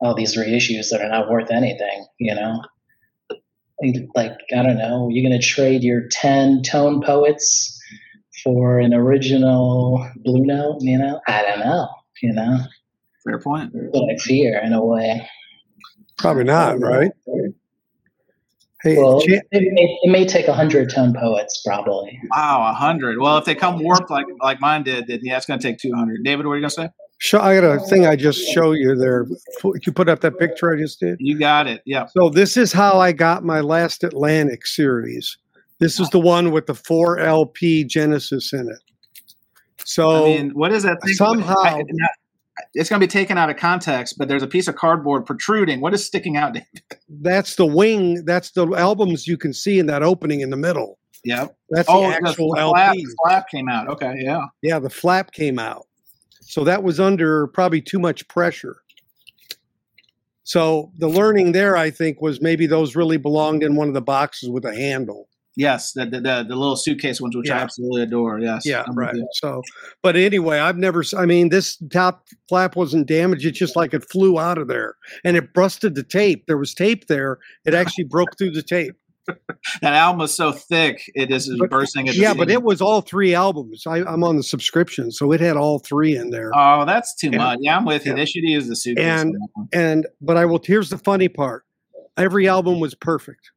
all 0.00 0.14
these 0.14 0.36
reissues 0.36 0.90
that 0.90 1.00
are 1.00 1.08
not 1.08 1.30
worth 1.30 1.50
anything. 1.50 2.06
You 2.18 2.34
know, 2.34 2.62
like 4.14 4.32
I 4.52 4.62
don't 4.62 4.78
know, 4.78 5.08
you're 5.10 5.28
going 5.28 5.40
to 5.40 5.46
trade 5.46 5.82
your 5.82 6.08
ten 6.10 6.62
tone 6.62 7.02
poets 7.02 7.80
for 8.44 8.78
an 8.78 8.94
original 8.94 10.08
blue 10.18 10.44
note. 10.44 10.78
You 10.82 10.98
know, 10.98 11.20
I 11.26 11.42
don't 11.42 11.60
know. 11.60 11.88
You 12.22 12.32
know, 12.34 12.58
Fair 13.24 13.40
point. 13.40 13.70
what 13.72 14.14
I 14.14 14.16
fear 14.18 14.60
in 14.62 14.72
a 14.72 14.84
way. 14.84 15.26
Probably 16.18 16.44
not, 16.44 16.78
right? 16.78 17.10
Hey, 18.82 18.96
Well, 18.98 19.20
Jan- 19.20 19.40
it 19.50 19.72
may, 19.72 19.98
it 20.02 20.10
may 20.10 20.26
take 20.26 20.46
a 20.46 20.52
hundred 20.52 20.90
tone 20.90 21.14
poets, 21.14 21.62
probably. 21.66 22.20
Wow, 22.30 22.70
a 22.70 22.74
hundred. 22.74 23.18
Well, 23.18 23.38
if 23.38 23.46
they 23.46 23.54
come 23.54 23.82
warped 23.82 24.10
like 24.10 24.26
like 24.42 24.60
mine 24.60 24.82
did, 24.84 25.06
then 25.08 25.20
yeah, 25.22 25.38
it's 25.38 25.46
going 25.46 25.58
to 25.58 25.66
take 25.66 25.78
two 25.78 25.92
hundred. 25.94 26.22
David, 26.22 26.46
what 26.46 26.52
are 26.52 26.56
you 26.56 26.62
going 26.62 26.68
to 26.70 26.74
say? 26.74 26.88
show, 27.18 27.40
I 27.40 27.58
got 27.58 27.64
a 27.64 27.80
thing 27.80 28.06
I 28.06 28.16
just 28.16 28.40
show 28.52 28.72
you 28.72 28.94
there. 28.94 29.26
You 29.64 29.92
put 29.92 30.08
up 30.10 30.20
that 30.20 30.38
picture 30.38 30.74
I 30.74 30.78
just 30.78 31.00
did. 31.00 31.16
You 31.20 31.38
got 31.38 31.66
it. 31.66 31.80
Yeah. 31.86 32.06
So 32.06 32.28
this 32.28 32.56
is 32.58 32.72
how 32.72 32.98
I 32.98 33.12
got 33.12 33.42
my 33.44 33.60
last 33.60 34.04
Atlantic 34.04 34.66
series. 34.66 35.38
This 35.84 36.00
is 36.00 36.08
the 36.08 36.18
one 36.18 36.50
with 36.50 36.64
the 36.64 36.74
four 36.74 37.18
LP 37.18 37.84
Genesis 37.84 38.54
in 38.54 38.70
it. 38.70 38.78
So 39.84 40.24
I 40.24 40.28
mean, 40.38 40.50
what 40.54 40.72
is 40.72 40.82
that 40.84 40.96
thing? 41.04 41.12
somehow- 41.12 41.56
I- 41.62 41.82
it's 42.72 42.88
going 42.88 42.98
to 43.00 43.06
be 43.06 43.10
taken 43.10 43.36
out 43.36 43.50
of 43.50 43.56
context, 43.58 44.16
but 44.16 44.28
there's 44.28 44.42
a 44.42 44.46
piece 44.46 44.66
of 44.66 44.76
cardboard 44.76 45.26
protruding. 45.26 45.82
What 45.82 45.92
is 45.92 46.02
sticking 46.06 46.38
out? 46.38 46.54
David? 46.54 46.68
that's 47.20 47.56
the 47.56 47.66
wing. 47.66 48.24
That's 48.24 48.52
the 48.52 48.66
albums 48.68 49.26
you 49.26 49.36
can 49.36 49.52
see 49.52 49.78
in 49.78 49.84
that 49.88 50.02
opening 50.02 50.40
in 50.40 50.48
the 50.48 50.56
middle. 50.56 50.98
Yeah. 51.22 51.48
That's 51.68 51.88
Oh, 51.90 52.08
the 52.08 52.16
actual 52.16 52.48
the 52.54 52.62
flap, 52.70 52.88
LP. 52.88 53.04
the 53.04 53.16
flap 53.26 53.48
came 53.50 53.68
out. 53.68 53.88
Okay. 53.88 54.14
Yeah. 54.18 54.40
Yeah, 54.62 54.78
the 54.78 54.88
flap 54.88 55.32
came 55.32 55.58
out. 55.58 55.86
So 56.40 56.64
that 56.64 56.82
was 56.82 56.98
under 56.98 57.48
probably 57.48 57.82
too 57.82 57.98
much 57.98 58.26
pressure. 58.28 58.76
So 60.44 60.92
the 60.98 61.08
learning 61.08 61.52
there, 61.52 61.76
I 61.76 61.90
think, 61.90 62.22
was 62.22 62.40
maybe 62.40 62.66
those 62.66 62.96
really 62.96 63.16
belonged 63.18 63.62
in 63.62 63.76
one 63.76 63.88
of 63.88 63.94
the 63.94 64.00
boxes 64.02 64.48
with 64.48 64.64
a 64.64 64.74
handle. 64.74 65.28
Yes. 65.56 65.92
The 65.92 66.04
the, 66.06 66.20
the, 66.20 66.44
the 66.48 66.56
little 66.56 66.76
suitcase 66.76 67.20
ones, 67.20 67.36
which 67.36 67.50
I 67.50 67.58
absolutely 67.58 68.02
adore. 68.02 68.40
Yes. 68.40 68.66
Yeah, 68.66 68.82
I'm 68.86 68.96
right. 68.96 69.14
So, 69.34 69.62
but 70.02 70.16
anyway, 70.16 70.58
I've 70.58 70.78
never. 70.78 71.04
I 71.16 71.26
mean, 71.26 71.48
this 71.50 71.76
top 71.92 72.26
flap 72.48 72.76
wasn't 72.76 73.06
damaged. 73.06 73.44
It's 73.46 73.58
just 73.58 73.76
like 73.76 73.94
it 73.94 74.08
flew 74.10 74.38
out 74.38 74.58
of 74.58 74.68
there, 74.68 74.94
and 75.24 75.36
it 75.36 75.52
busted 75.54 75.94
the 75.94 76.02
tape. 76.02 76.46
There 76.46 76.58
was 76.58 76.74
tape 76.74 77.06
there. 77.06 77.38
It 77.64 77.74
actually 77.74 78.04
broke 78.04 78.36
through 78.38 78.50
the 78.52 78.62
tape. 78.62 78.94
That 79.80 79.94
album 79.94 80.18
was 80.18 80.34
so 80.34 80.52
thick, 80.52 81.10
it 81.14 81.30
is 81.30 81.50
But- 81.58 81.70
bursting. 81.70 82.08
At 82.08 82.14
the 82.14 82.20
Yeah, 82.20 82.34
but 82.34 82.50
it 82.50 82.62
was 82.62 82.82
all 82.82 83.00
three 83.00 83.34
albums. 83.34 83.84
I, 83.86 83.98
I'm 84.04 84.22
on 84.22 84.36
the 84.36 84.42
subscription, 84.42 85.10
so 85.10 85.32
it 85.32 85.40
had 85.40 85.56
all 85.56 85.78
three 85.78 86.14
in 86.14 86.28
there. 86.28 86.50
Oh, 86.54 86.84
that's 86.84 87.14
too 87.14 87.30
Yeah. 87.30 87.38
much. 87.38 87.58
Yeah, 87.62 87.78
I'm 87.78 87.86
with 87.86 88.04
you. 88.04 88.12
Yeah. 88.12 88.16
They 88.16 88.26
should 88.26 88.42
use 88.44 88.68
the 88.68 88.76
suitcase. 88.76 89.02
And- 89.04 89.30
on 89.30 89.32
that 89.32 89.48
one. 89.54 89.68
And 89.72 90.06
but 90.20 90.36
I 90.36 90.44
will. 90.44 90.60
Here's 90.62 90.90
the 90.90 90.98
funny 90.98 91.28
part. 91.28 91.64
Every 92.18 92.46
album 92.46 92.80
was 92.80 92.94
perfect. 92.94 93.50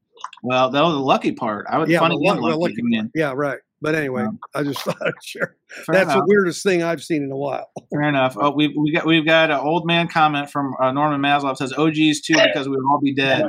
Well, 0.44 0.70
that 0.72 0.82
was 0.82 0.94
the 0.94 1.00
lucky 1.00 1.32
part. 1.32 1.66
I 1.70 1.78
would 1.78 1.90
Yeah, 1.90 2.00
funny 2.00 2.16
the 2.22 2.30
and 2.32 2.40
luck- 2.42 2.60
lucky. 2.60 2.76
lucky 2.82 3.00
I 3.00 3.10
Yeah, 3.16 3.34
right. 3.36 3.60
But 3.82 3.94
anyway, 3.96 4.26
I 4.56 4.64
just 4.64 4.80
thought 4.84 4.98
I'd 5.06 5.14
share. 5.24 5.56
Fair 5.86 5.94
That's 5.96 6.06
enough. 6.12 6.18
the 6.20 6.26
weirdest 6.28 6.64
thing 6.64 6.82
I've 6.82 7.04
seen 7.04 7.22
in 7.24 7.32
a 7.32 7.38
while. 7.38 7.70
Fair 7.92 8.04
enough. 8.04 8.36
Oh, 8.40 8.50
we've 8.52 8.72
we 8.76 8.92
got 8.92 9.06
we've 9.06 9.26
got 9.26 9.52
an 9.52 9.60
old 9.60 9.86
man 9.86 10.08
comment 10.08 10.50
from 10.50 10.74
uh, 10.82 10.92
Norman 10.92 11.22
Maslov 11.22 11.58
says 11.58 11.74
OGs 11.74 12.22
too 12.22 12.34
because 12.34 12.68
we 12.68 12.76
would 12.76 12.86
all 12.92 13.00
be 13.02 13.14
dead. 13.14 13.46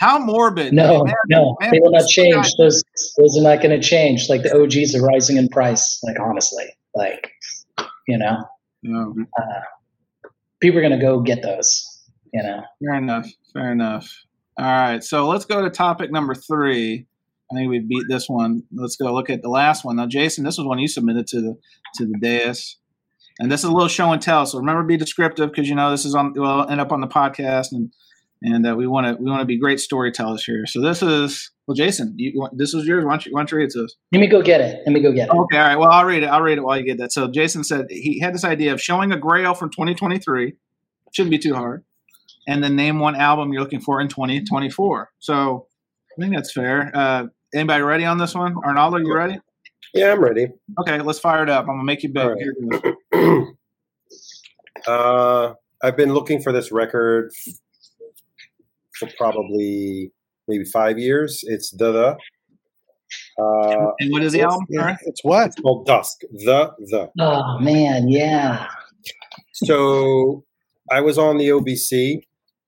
How 0.00 0.18
morbid? 0.18 0.72
No, 0.74 1.04
Man, 1.04 1.14
no, 1.28 1.56
man, 1.60 1.70
they 1.70 1.78
will 1.80 1.92
not 1.92 2.06
change. 2.08 2.34
guy- 2.34 2.50
Those 2.58 2.82
those 3.16 3.38
are 3.38 3.42
not 3.42 3.62
going 3.62 3.70
to 3.70 3.80
change. 3.80 4.28
Like 4.28 4.42
the 4.42 4.52
OGs 4.54 4.94
are 4.94 5.02
rising 5.02 5.36
in 5.38 5.48
price. 5.48 6.00
Like 6.02 6.16
honestly, 6.20 6.64
like 6.94 7.30
you 8.08 8.18
know, 8.18 8.44
No, 8.82 9.14
people 10.60 10.78
are 10.78 10.82
going 10.82 10.98
to 10.98 11.04
go 11.04 11.20
get 11.20 11.42
those. 11.42 11.88
You 12.34 12.42
know, 12.42 12.62
fair 12.84 12.94
enough. 12.96 13.28
Fair 13.52 13.72
enough. 13.72 14.10
All 14.62 14.68
right, 14.68 15.02
so 15.02 15.26
let's 15.26 15.44
go 15.44 15.60
to 15.60 15.70
topic 15.70 16.12
number 16.12 16.36
three. 16.36 17.04
I 17.50 17.54
think 17.56 17.68
we 17.68 17.80
beat 17.80 18.04
this 18.08 18.28
one. 18.28 18.62
Let's 18.72 18.94
go 18.94 19.12
look 19.12 19.28
at 19.28 19.42
the 19.42 19.48
last 19.48 19.84
one. 19.84 19.96
Now, 19.96 20.06
Jason, 20.06 20.44
this 20.44 20.56
was 20.56 20.64
one 20.64 20.78
you 20.78 20.86
submitted 20.86 21.26
to 21.28 21.40
the 21.40 21.58
to 21.96 22.06
the 22.06 22.16
dais, 22.20 22.76
and 23.40 23.50
this 23.50 23.64
is 23.64 23.70
a 23.70 23.72
little 23.72 23.88
show 23.88 24.12
and 24.12 24.22
tell. 24.22 24.46
So 24.46 24.58
remember, 24.58 24.84
be 24.84 24.96
descriptive 24.96 25.50
because 25.50 25.68
you 25.68 25.74
know 25.74 25.90
this 25.90 26.04
is 26.04 26.14
on. 26.14 26.34
Will 26.34 26.64
end 26.68 26.80
up 26.80 26.92
on 26.92 27.00
the 27.00 27.08
podcast, 27.08 27.72
and 27.72 27.92
and 28.40 28.64
uh, 28.64 28.76
we 28.76 28.86
want 28.86 29.08
to 29.08 29.20
we 29.20 29.28
want 29.28 29.40
to 29.40 29.46
be 29.46 29.58
great 29.58 29.80
storytellers 29.80 30.44
here. 30.44 30.64
So 30.66 30.80
this 30.80 31.02
is 31.02 31.50
well, 31.66 31.74
Jason, 31.74 32.14
you, 32.16 32.30
you 32.32 32.48
this 32.52 32.72
was 32.72 32.86
yours. 32.86 33.04
Why 33.04 33.14
don't 33.14 33.26
you, 33.26 33.32
why 33.32 33.40
don't 33.40 33.50
you 33.50 33.58
read 33.58 33.64
it 33.64 33.72
to 33.72 33.82
us? 33.82 33.96
let 34.12 34.20
me 34.20 34.28
go 34.28 34.42
get 34.42 34.60
it. 34.60 34.80
Let 34.86 34.92
me 34.92 35.02
go 35.02 35.10
get 35.10 35.26
it. 35.26 35.34
Okay, 35.34 35.58
all 35.58 35.66
right. 35.66 35.76
Well, 35.76 35.90
I'll 35.90 36.04
read 36.04 36.22
it. 36.22 36.26
I'll 36.26 36.40
read 36.40 36.58
it 36.58 36.60
while 36.62 36.78
you 36.78 36.84
get 36.84 36.98
that. 36.98 37.10
So 37.10 37.26
Jason 37.26 37.64
said 37.64 37.86
he 37.90 38.20
had 38.20 38.32
this 38.32 38.44
idea 38.44 38.72
of 38.72 38.80
showing 38.80 39.10
a 39.10 39.16
Grail 39.16 39.54
from 39.54 39.70
2023. 39.70 40.52
Shouldn't 41.10 41.32
be 41.32 41.38
too 41.38 41.56
hard. 41.56 41.82
And 42.48 42.62
then 42.62 42.74
name 42.76 42.98
one 42.98 43.14
album 43.16 43.52
you're 43.52 43.62
looking 43.62 43.80
for 43.80 44.00
in 44.00 44.08
2024. 44.08 45.10
So 45.20 45.66
I 46.16 46.20
think 46.20 46.34
that's 46.34 46.52
fair. 46.52 46.90
Uh, 46.94 47.26
anybody 47.54 47.82
ready 47.82 48.04
on 48.04 48.18
this 48.18 48.34
one? 48.34 48.56
Arnaldo, 48.64 48.98
you 48.98 49.14
ready? 49.14 49.38
Yeah, 49.94 50.12
I'm 50.12 50.22
ready. 50.22 50.48
Okay, 50.80 51.00
let's 51.00 51.18
fire 51.18 51.42
it 51.42 51.50
up. 51.50 51.62
I'm 51.62 51.74
gonna 51.76 51.84
make 51.84 52.02
you 52.02 52.08
big. 52.08 52.22
All 52.22 52.30
right. 52.30 52.38
Here 52.40 52.54
it 52.60 52.96
goes. 53.12 53.46
uh, 54.86 55.54
I've 55.82 55.96
been 55.96 56.14
looking 56.14 56.40
for 56.40 56.50
this 56.52 56.72
record 56.72 57.30
for 58.98 59.08
probably 59.18 60.10
maybe 60.48 60.64
five 60.64 60.98
years. 60.98 61.44
It's 61.46 61.70
the 61.70 61.92
the. 61.92 62.16
Uh, 63.42 63.92
And 64.00 64.10
what 64.12 64.22
is 64.22 64.32
the 64.32 64.40
album? 64.42 64.66
All 64.70 64.76
Yeah, 64.78 64.96
it's 65.02 65.22
what? 65.22 65.48
it's 65.48 65.60
called 65.60 65.86
Dusk. 65.86 66.22
The 66.32 66.72
the. 66.78 67.10
Oh 67.20 67.58
man, 67.60 68.08
yeah. 68.08 68.66
So 69.52 70.44
I 70.90 71.00
was 71.00 71.18
on 71.18 71.36
the 71.36 71.48
OBC 71.50 72.22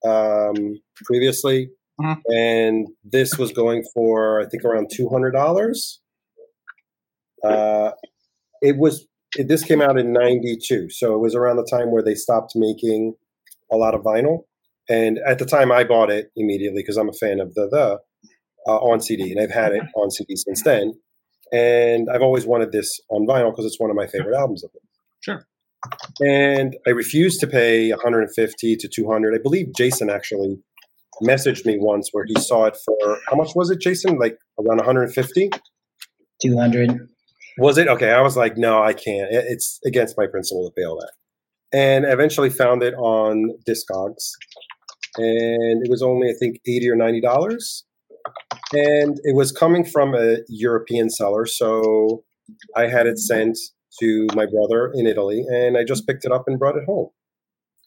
um, 0.05 0.81
previously, 1.05 1.71
Mhm. 2.01 2.21
and 2.33 2.89
this 3.05 3.39
was 3.39 3.53
going 3.53 3.85
for 3.95 4.41
I 4.41 4.47
think 4.47 4.65
around 4.65 4.91
two 4.93 5.09
hundred 5.09 5.33
dollars. 5.33 6.01
Uh, 7.43 7.93
it 8.63 8.77
was 8.77 9.07
it, 9.37 9.49
this 9.49 9.65
came 9.65 9.83
out 9.83 9.99
in 9.99 10.13
'92, 10.13 10.89
so 10.91 11.15
it 11.15 11.19
was 11.19 11.35
around 11.35 11.57
the 11.57 11.67
time 11.71 11.91
where 11.91 12.03
they 12.03 12.15
stopped 12.15 12.53
making 12.55 13.15
a 13.71 13.77
lot 13.77 13.95
of 13.95 14.03
vinyl. 14.03 14.45
And 14.89 15.19
at 15.27 15.39
the 15.39 15.47
time, 15.47 15.73
I 15.73 15.83
bought 15.85 16.11
it 16.11 16.31
immediately 16.37 16.83
because 16.83 16.97
I'm 16.97 17.09
a 17.09 17.13
fan 17.13 17.41
of 17.41 17.55
the 17.55 17.69
the 17.69 17.99
uh, 18.71 18.77
on 18.79 19.01
CD, 19.01 19.31
and 19.33 19.41
I've 19.41 19.51
had 19.51 19.73
it 19.73 19.83
on 19.97 20.11
CD 20.11 20.37
since 20.37 20.63
then. 20.63 20.95
And 21.53 22.09
I've 22.11 22.23
always 22.23 22.47
wanted 22.47 22.73
this 22.73 23.01
on 23.11 23.27
vinyl 23.27 23.51
because 23.51 23.67
it's 23.67 23.79
one 23.79 23.91
of 23.91 23.97
my 23.97 24.07
favorite 24.07 24.35
albums 24.37 24.65
of 24.65 24.71
it 24.75 24.83
Sure. 25.21 25.47
And 26.21 26.77
I 26.87 26.91
refused 26.91 27.41
to 27.41 27.47
pay 27.47 27.91
150 27.91 28.77
to 28.77 28.89
200. 28.89 29.35
I 29.35 29.39
believe 29.43 29.69
Jason 29.77 30.11
actually 30.11 30.59
messaged 31.23 31.65
me 31.65 31.77
once 31.79 32.09
where 32.13 32.25
he 32.27 32.41
saw 32.41 32.65
it 32.65 32.77
for 32.85 33.19
how 33.29 33.37
much 33.37 33.51
was 33.55 33.71
it, 33.71 33.81
Jason? 33.81 34.19
Like 34.19 34.37
around 34.59 34.79
150? 34.79 35.51
Two 36.43 36.57
hundred. 36.57 37.09
Was 37.59 37.79
it 37.79 37.87
okay? 37.87 38.11
I 38.11 38.21
was 38.21 38.37
like, 38.37 38.57
no, 38.57 38.83
I 38.83 38.93
can't. 38.93 39.29
It's 39.31 39.79
against 39.87 40.19
my 40.19 40.27
principle 40.27 40.71
to 40.77 40.85
all 40.85 40.99
that. 40.99 41.13
And 41.73 42.07
I 42.07 42.11
eventually 42.11 42.51
found 42.51 42.83
it 42.83 42.95
on 42.95 43.51
Discogs, 43.67 44.31
and 45.17 45.85
it 45.85 45.91
was 45.91 46.03
only 46.03 46.29
I 46.29 46.35
think 46.39 46.57
80 46.67 46.91
or 46.91 46.97
90 46.97 47.21
dollars. 47.21 47.85
And 48.73 49.21
it 49.23 49.37
was 49.37 49.53
coming 49.53 49.85
from 49.85 50.15
a 50.15 50.39
European 50.49 51.11
seller, 51.11 51.47
so 51.47 52.25
I 52.77 52.89
had 52.89 53.07
it 53.07 53.19
sent 53.19 53.57
to 54.01 54.27
my 54.35 54.47
brother 54.47 54.93
in 54.95 55.07
Italy, 55.07 55.45
and 55.49 55.77
I 55.77 55.85
just 55.85 56.07
picked 56.07 56.25
it 56.25 56.33
up 56.33 56.45
and 56.47 56.59
brought 56.59 56.77
it 56.77 56.85
home. 56.87 57.09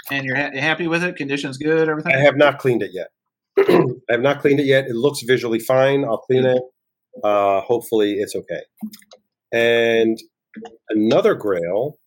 And 0.09 0.25
you're 0.25 0.35
ha- 0.35 0.51
happy 0.53 0.87
with 0.87 1.03
it? 1.03 1.15
Conditions 1.15 1.57
good? 1.57 1.89
Everything? 1.89 2.15
I 2.15 2.19
have 2.19 2.37
not 2.37 2.59
cleaned 2.59 2.83
it 2.83 2.91
yet. 2.93 3.09
I 3.57 4.11
have 4.11 4.21
not 4.21 4.41
cleaned 4.41 4.59
it 4.59 4.65
yet. 4.65 4.85
It 4.85 4.95
looks 4.95 5.21
visually 5.21 5.59
fine. 5.59 6.05
I'll 6.05 6.19
clean 6.19 6.45
it. 6.45 6.61
Uh, 7.23 7.61
hopefully, 7.61 8.13
it's 8.13 8.35
okay. 8.35 8.61
And 9.51 10.17
another 10.89 11.33
grail 11.33 11.97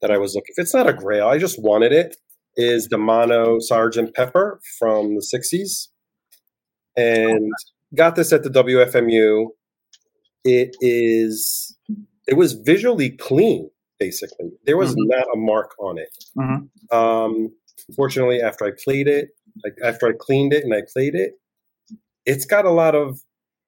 that 0.00 0.10
I 0.10 0.18
was 0.18 0.34
looking 0.34 0.54
for, 0.54 0.62
it's 0.62 0.74
not 0.74 0.88
a 0.88 0.92
grail, 0.92 1.28
I 1.28 1.38
just 1.38 1.60
wanted 1.60 1.92
it, 1.92 2.16
is 2.56 2.88
the 2.88 2.98
Mono 2.98 3.58
Sergeant 3.60 4.14
Pepper 4.14 4.60
from 4.78 5.14
the 5.14 5.20
60s. 5.20 5.88
And 6.96 7.50
got 7.94 8.16
this 8.16 8.32
at 8.32 8.42
the 8.42 8.50
WFMU. 8.50 9.48
It 10.44 10.76
is, 10.80 11.75
it 12.26 12.34
was 12.34 12.52
visually 12.54 13.10
clean, 13.10 13.70
basically. 13.98 14.50
There 14.64 14.76
was 14.76 14.92
Mhm. 14.94 15.06
not 15.08 15.26
a 15.32 15.36
mark 15.36 15.72
on 15.78 15.98
it. 15.98 16.10
Mhm. 16.36 16.68
Um, 16.92 17.52
Fortunately, 17.94 18.40
after 18.40 18.64
I 18.64 18.70
played 18.82 19.06
it, 19.06 19.28
like 19.62 19.74
after 19.84 20.08
I 20.08 20.12
cleaned 20.18 20.52
it 20.54 20.64
and 20.64 20.74
I 20.74 20.82
played 20.92 21.14
it, 21.14 21.34
it's 22.24 22.46
got 22.46 22.64
a 22.64 22.70
lot 22.70 22.94
of 22.94 23.20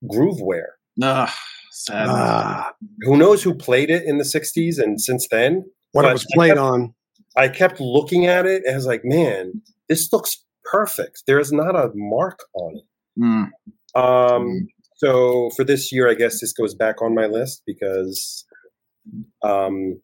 groove 0.08 0.40
wear. 0.40 0.76
Ugh, 1.02 1.28
sad. 1.70 2.06
Ah, 2.08 2.72
Who 3.02 3.16
knows 3.18 3.42
who 3.42 3.54
played 3.54 3.90
it 3.90 4.04
in 4.04 4.16
the 4.18 4.24
'60s 4.24 4.78
and 4.78 4.98
since 5.00 5.28
then? 5.30 5.70
what 5.92 6.02
But 6.02 6.08
it 6.08 6.12
was 6.14 6.26
I 6.32 6.34
played 6.34 6.48
kept- 6.50 6.60
on. 6.60 6.94
I 7.36 7.48
kept 7.48 7.80
looking 7.80 8.26
at 8.26 8.46
it 8.46 8.62
and 8.64 8.72
I 8.72 8.76
was 8.76 8.86
like, 8.86 9.04
"Man, 9.04 9.62
this 9.88 10.10
looks 10.12 10.42
perfect. 10.64 11.24
There 11.26 11.38
is 11.38 11.52
not 11.52 11.76
a 11.76 11.90
mark 11.94 12.40
on 12.54 12.76
it." 12.78 12.84
Mm. 13.20 13.50
Um, 13.94 14.68
so 14.96 15.50
for 15.50 15.64
this 15.64 15.92
year, 15.92 16.08
I 16.10 16.14
guess 16.14 16.40
this 16.40 16.52
goes 16.54 16.74
back 16.74 17.02
on 17.02 17.14
my 17.14 17.26
list 17.26 17.62
because, 17.66 18.44
um, 19.42 20.00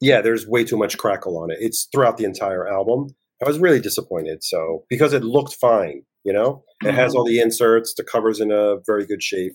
yeah, 0.00 0.20
there's 0.20 0.46
way 0.46 0.64
too 0.64 0.76
much 0.76 0.98
crackle 0.98 1.38
on 1.38 1.50
it. 1.50 1.58
It's 1.60 1.88
throughout 1.92 2.16
the 2.16 2.24
entire 2.24 2.68
album. 2.68 3.08
I 3.44 3.46
was 3.48 3.58
really 3.58 3.80
disappointed. 3.80 4.42
So 4.42 4.84
because 4.88 5.12
it 5.12 5.22
looked 5.24 5.54
fine, 5.54 6.02
you 6.24 6.32
know, 6.32 6.64
it 6.84 6.94
has 6.94 7.14
all 7.14 7.24
the 7.24 7.40
inserts, 7.40 7.94
the 7.96 8.04
cover's 8.04 8.40
in 8.40 8.50
a 8.52 8.76
very 8.86 9.06
good 9.06 9.22
shape. 9.22 9.52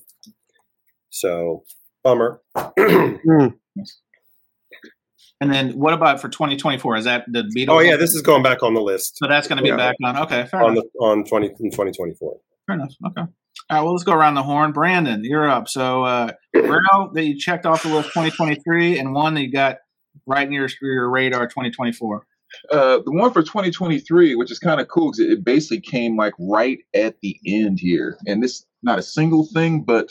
So 1.10 1.64
bummer. 2.04 2.42
Hmm. 2.56 3.16
And 5.42 5.52
then 5.54 5.72
what 5.78 5.94
about 5.94 6.22
for 6.22 6.30
2024? 6.30 6.96
Is 6.96 7.04
that 7.06 7.26
the 7.30 7.44
Beatles? 7.56 7.70
oh 7.70 7.80
yeah, 7.80 7.98
this 7.98 8.12
is 8.16 8.22
going 8.22 8.44
back 8.44 8.64
on 8.64 8.74
the 8.76 8.80
list 8.82 9.18
So 9.18 9.28
that's 9.28 9.46
going 9.46 9.58
to 9.58 9.64
be 9.64 9.70
Yeah. 9.70 9.76
back 9.76 9.96
on. 10.02 10.18
Okay, 10.20 10.46
fair 10.46 10.64
on 10.64 10.72
enough. 10.72 10.86
the 10.94 11.00
on 11.00 11.26
twenty 11.26 11.50
in 11.60 11.70
twenty 11.72 11.92
twenty 11.92 12.14
four. 12.14 12.38
Fair 12.66 12.78
enough. 12.78 12.94
Okay. 13.08 13.24
All 13.70 13.78
right. 13.78 13.84
Well, 13.84 13.94
let's 13.94 14.04
go 14.04 14.14
around 14.14 14.36
the 14.36 14.44
horn. 14.44 14.72
Brandon, 14.72 15.24
you're 15.24 15.50
up. 15.50 15.68
So, 15.68 16.04
uh, 16.04 16.32
Grail 16.54 17.12
that 17.14 17.26
you 17.26 17.38
checked 17.38 17.66
off 17.66 17.84
the 17.84 17.90
list 17.90 18.10
2023, 18.10 19.00
and 19.00 19.14
one 19.14 19.34
that 19.36 19.42
you 19.42 19.52
got 19.52 19.78
right 20.26 20.50
near 20.50 20.68
your 20.68 20.70
your 20.82 21.10
radar 21.10 21.48
2024. 21.48 22.26
Uh, 22.70 23.00
the 23.04 23.12
one 23.12 23.32
for 23.32 23.42
2023, 23.42 24.36
which 24.36 24.52
is 24.52 24.60
kind 24.60 24.80
of 24.80 24.88
cool 24.88 25.12
because 25.12 25.20
it, 25.20 25.32
it 25.32 25.44
basically 25.44 25.82
came 25.82 26.16
like 26.16 26.34
right 26.40 26.80
at 26.94 27.20
the 27.22 27.40
end 27.48 27.80
here, 27.80 28.18
and 28.28 28.44
this 28.44 28.66
not 28.84 29.00
a 29.00 29.04
single 29.04 29.46
thing, 29.46 29.82
but 29.82 30.10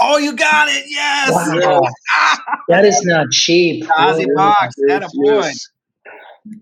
Oh, 0.00 0.16
you 0.18 0.34
got 0.36 0.68
it! 0.68 0.84
Yes. 0.86 1.30
Wow. 1.32 1.82
That 2.68 2.84
is 2.84 3.00
not 3.04 3.30
cheap. 3.30 3.84
Ozzy 3.84 4.26
Box, 4.34 4.74
that 4.88 5.02
a 5.02 5.08
boy. 5.14 5.40
Yes. 5.40 5.70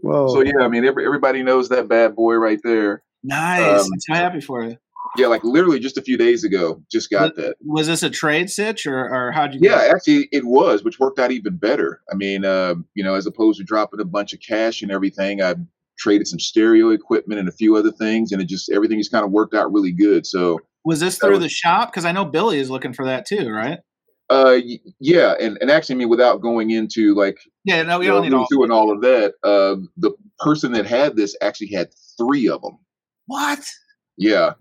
Whoa. 0.03 0.29
So 0.29 0.41
yeah, 0.43 0.61
I 0.61 0.69
mean 0.69 0.85
every, 0.85 1.05
everybody 1.05 1.43
knows 1.43 1.69
that 1.71 1.89
bad 1.89 2.15
boy 2.15 2.35
right 2.35 2.61
there. 2.63 3.03
Nice. 3.27 3.81
Um, 3.85 3.91
I'm 3.93 4.01
so 4.01 4.15
happy 4.15 4.41
for 4.41 4.65
you. 4.65 4.77
Yeah, 5.17 5.29
like 5.29 5.45
literally 5.45 5.79
just 5.79 5.97
a 5.99 6.03
few 6.03 6.17
days 6.19 6.45
ago, 6.45 6.83
just 6.91 7.11
got 7.11 7.37
that. 7.37 7.57
Was 7.65 7.87
this 7.87 8.03
a 8.03 8.11
trade 8.11 8.51
sitch, 8.51 8.87
or, 8.87 8.99
or 8.99 9.33
how'd 9.33 9.55
you? 9.55 9.61
get 9.61 9.71
Yeah, 9.71 9.93
actually, 9.95 10.29
it 10.33 10.45
was, 10.45 10.85
which 10.85 10.99
worked 10.99 11.19
out 11.19 11.31
even 11.31 11.57
better. 11.57 12.03
I 12.13 12.17
mean, 12.17 12.45
uh, 12.45 12.75
you 12.95 13.03
know, 13.03 13.15
as 13.15 13.27
opposed 13.27 13.59
to 13.59 13.65
dropping 13.65 14.01
a 14.01 14.05
bunch 14.05 14.33
of 14.33 14.41
cash 14.47 14.83
and 14.83 14.91
everything, 14.91 15.43
I 15.43 15.55
traded 15.99 16.27
some 16.27 16.39
stereo 16.39 16.91
equipment 16.91 17.41
and 17.41 17.49
a 17.49 17.53
few 17.53 17.77
other 17.77 17.93
things, 17.93 18.33
and 18.33 18.43
it 18.43 18.49
just 18.49 18.71
everything 18.71 18.99
just 18.99 19.13
kind 19.13 19.25
of 19.25 19.31
worked 19.31 19.55
out 19.55 19.73
really 19.73 19.93
good. 19.93 20.27
So, 20.27 20.61
Was 20.85 21.01
this 21.01 21.19
through 21.19 21.31
was- 21.33 21.41
the 21.41 21.49
shop? 21.49 21.91
Because 21.91 22.05
I 22.05 22.13
know 22.13 22.25
Billy 22.25 22.59
is 22.59 22.69
looking 22.71 22.93
for 22.93 23.07
that 23.07 23.27
too, 23.27 23.49
right? 23.51 23.79
uh, 24.29 24.59
yeah, 25.01 25.35
and 25.41 25.57
and 25.61 25.71
actually, 25.71 25.95
I 25.95 25.99
mean, 25.99 26.09
without 26.09 26.41
going 26.41 26.71
into 26.71 27.15
like 27.15 27.39
Yeah. 27.65 27.83
No, 27.85 28.01
we 28.01 28.07
don't 28.07 28.23
need 28.23 28.35
all. 28.35 28.47
doing 28.51 28.71
all 28.71 28.93
of 28.93 29.01
that, 29.03 29.35
uh, 29.45 29.77
the 29.97 30.13
person 30.41 30.73
that 30.73 30.85
had 30.87 31.17
this 31.17 31.37
actually 31.41 31.69
had 31.73 31.89
three 32.19 32.49
of 32.49 32.61
them. 32.61 32.79
What? 33.27 33.61
Yeah, 34.19 34.55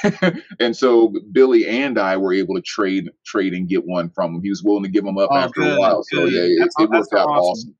and 0.60 0.76
so 0.76 1.12
Billy 1.32 1.66
and 1.66 1.98
I 1.98 2.16
were 2.16 2.32
able 2.32 2.54
to 2.54 2.62
trade 2.62 3.10
trade 3.26 3.52
and 3.52 3.68
get 3.68 3.84
one 3.84 4.10
from 4.10 4.34
him. 4.36 4.42
He 4.42 4.48
was 4.48 4.62
willing 4.62 4.84
to 4.84 4.88
give 4.88 5.04
them 5.04 5.18
up 5.18 5.28
Oh, 5.32 5.36
after 5.38 5.60
good, 5.60 5.76
a 5.76 5.80
while. 5.80 6.02
So 6.04 6.18
good. 6.24 6.32
yeah, 6.32 6.40
it, 6.42 6.56
That's- 6.58 6.74
it 6.78 6.90
that's 6.92 7.10
worked 7.10 7.14
out 7.14 7.28
awesome. 7.28 7.40
awesome. 7.40 7.74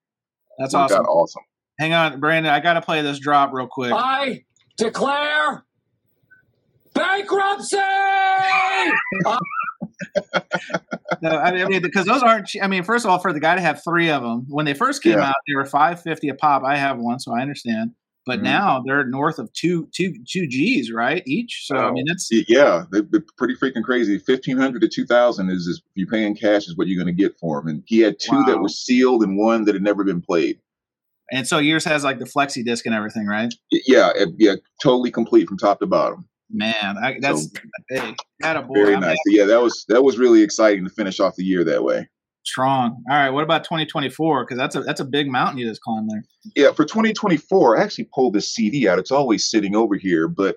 That's 0.58 0.74
worked 0.74 0.84
awesome. 0.92 1.06
out 1.06 1.08
awesome. 1.08 1.42
Hang 1.78 1.92
on, 1.94 2.18
Brandon. 2.20 2.52
I 2.52 2.58
got 2.60 2.74
to 2.74 2.82
play 2.82 3.02
this 3.02 3.18
drop 3.20 3.52
real 3.52 3.68
quick. 3.68 3.92
I 3.94 4.42
declare 4.76 5.64
bankruptcy. 6.94 7.76
Uh, 9.24 9.38
no, 11.22 11.30
I 11.38 11.64
mean 11.66 11.80
because 11.80 12.04
those 12.06 12.22
aren't. 12.22 12.50
I 12.60 12.66
mean, 12.66 12.82
first 12.82 13.04
of 13.04 13.10
all, 13.10 13.18
for 13.18 13.32
the 13.32 13.40
guy 13.40 13.54
to 13.54 13.60
have 13.60 13.82
three 13.84 14.10
of 14.10 14.22
them 14.22 14.44
when 14.48 14.66
they 14.66 14.74
first 14.74 15.02
came 15.02 15.18
Yeah. 15.18 15.28
out, 15.28 15.34
they 15.46 15.54
were 15.54 15.64
five 15.64 16.02
fifty 16.02 16.28
a 16.28 16.34
pop. 16.34 16.62
I 16.64 16.76
have 16.76 16.98
one, 16.98 17.18
so 17.18 17.32
I 17.34 17.40
understand. 17.40 17.92
But 18.24 18.38
Mhm. 18.38 18.42
now 18.44 18.82
they're 18.86 19.04
north 19.04 19.38
of 19.40 19.52
two 19.52 19.88
two 19.92 20.14
two 20.28 20.46
G's, 20.46 20.92
right? 20.92 21.22
Each. 21.26 21.62
So 21.66 21.76
I 21.76 21.88
Oh. 21.88 21.92
mean, 21.92 22.04
it's 22.06 22.28
Y- 22.30 22.44
Yeah, 22.48 22.84
they're, 22.90 23.02
pretty 23.36 23.54
freaking 23.56 23.82
crazy. 23.82 24.18
Fifteen 24.18 24.56
hundred 24.56 24.82
to 24.82 24.88
two 24.88 25.04
thousand 25.04 25.50
is, 25.50 25.66
is 25.66 25.78
if 25.84 25.90
you 25.96 26.06
pay 26.06 26.24
in 26.24 26.34
cash 26.36 26.68
is 26.68 26.76
what 26.76 26.86
you're 26.86 27.02
going 27.02 27.14
to 27.14 27.20
get 27.22 27.36
for 27.38 27.58
him. 27.58 27.66
And 27.66 27.82
he 27.86 27.98
had 27.98 28.20
two 28.20 28.42
that 28.46 28.60
were 28.60 28.68
sealed 28.68 29.22
and 29.24 29.36
one 29.36 29.64
that 29.64 29.74
had 29.74 29.82
never 29.82 30.04
been 30.04 30.20
played. 30.20 30.58
and 31.32 31.48
so 31.48 31.56
yours 31.58 31.82
has 31.84 32.04
like 32.04 32.18
the 32.18 32.26
flexi 32.26 32.62
disc 32.64 32.84
and 32.84 32.94
everything, 32.94 33.26
right? 33.26 33.54
Yeah, 33.86 34.10
it- 34.14 34.34
yeah, 34.38 34.54
totally 34.82 35.10
complete 35.10 35.48
from 35.48 35.56
top 35.56 35.80
to 35.80 35.86
bottom. 35.86 36.28
Man, 36.50 36.98
I, 36.98 37.16
that's 37.20 37.44
So, 37.44 37.60
hey, 37.88 38.14
that 38.40 38.56
a 38.58 38.62
boy. 38.62 38.74
very 38.74 38.94
I'm 38.94 39.00
nice. 39.00 39.16
Yeah, 39.26 39.46
that 39.46 39.62
was 39.62 39.84
that 39.88 40.02
was 40.04 40.18
really 40.18 40.42
exciting 40.42 40.84
to 40.84 40.90
finish 40.90 41.18
off 41.20 41.34
the 41.36 41.44
year 41.44 41.64
that 41.64 41.82
way. 41.82 42.06
Strong. 42.44 43.02
All 43.10 43.16
right, 43.16 43.30
what 43.30 43.44
about 43.44 43.64
2024? 43.64 44.44
Because 44.44 44.58
that's 44.58 44.74
a 44.76 44.80
that's 44.82 45.00
a 45.00 45.04
big 45.04 45.28
mountain 45.28 45.58
you 45.58 45.68
just 45.68 45.80
climbed 45.82 46.10
there. 46.10 46.24
Yeah, 46.56 46.72
for 46.72 46.84
2024, 46.84 47.78
I 47.78 47.82
actually 47.82 48.08
pulled 48.14 48.34
this 48.34 48.52
CD 48.54 48.88
out. 48.88 48.98
It's 48.98 49.10
always 49.12 49.48
sitting 49.50 49.74
over 49.76 49.94
here, 49.96 50.28
but 50.28 50.56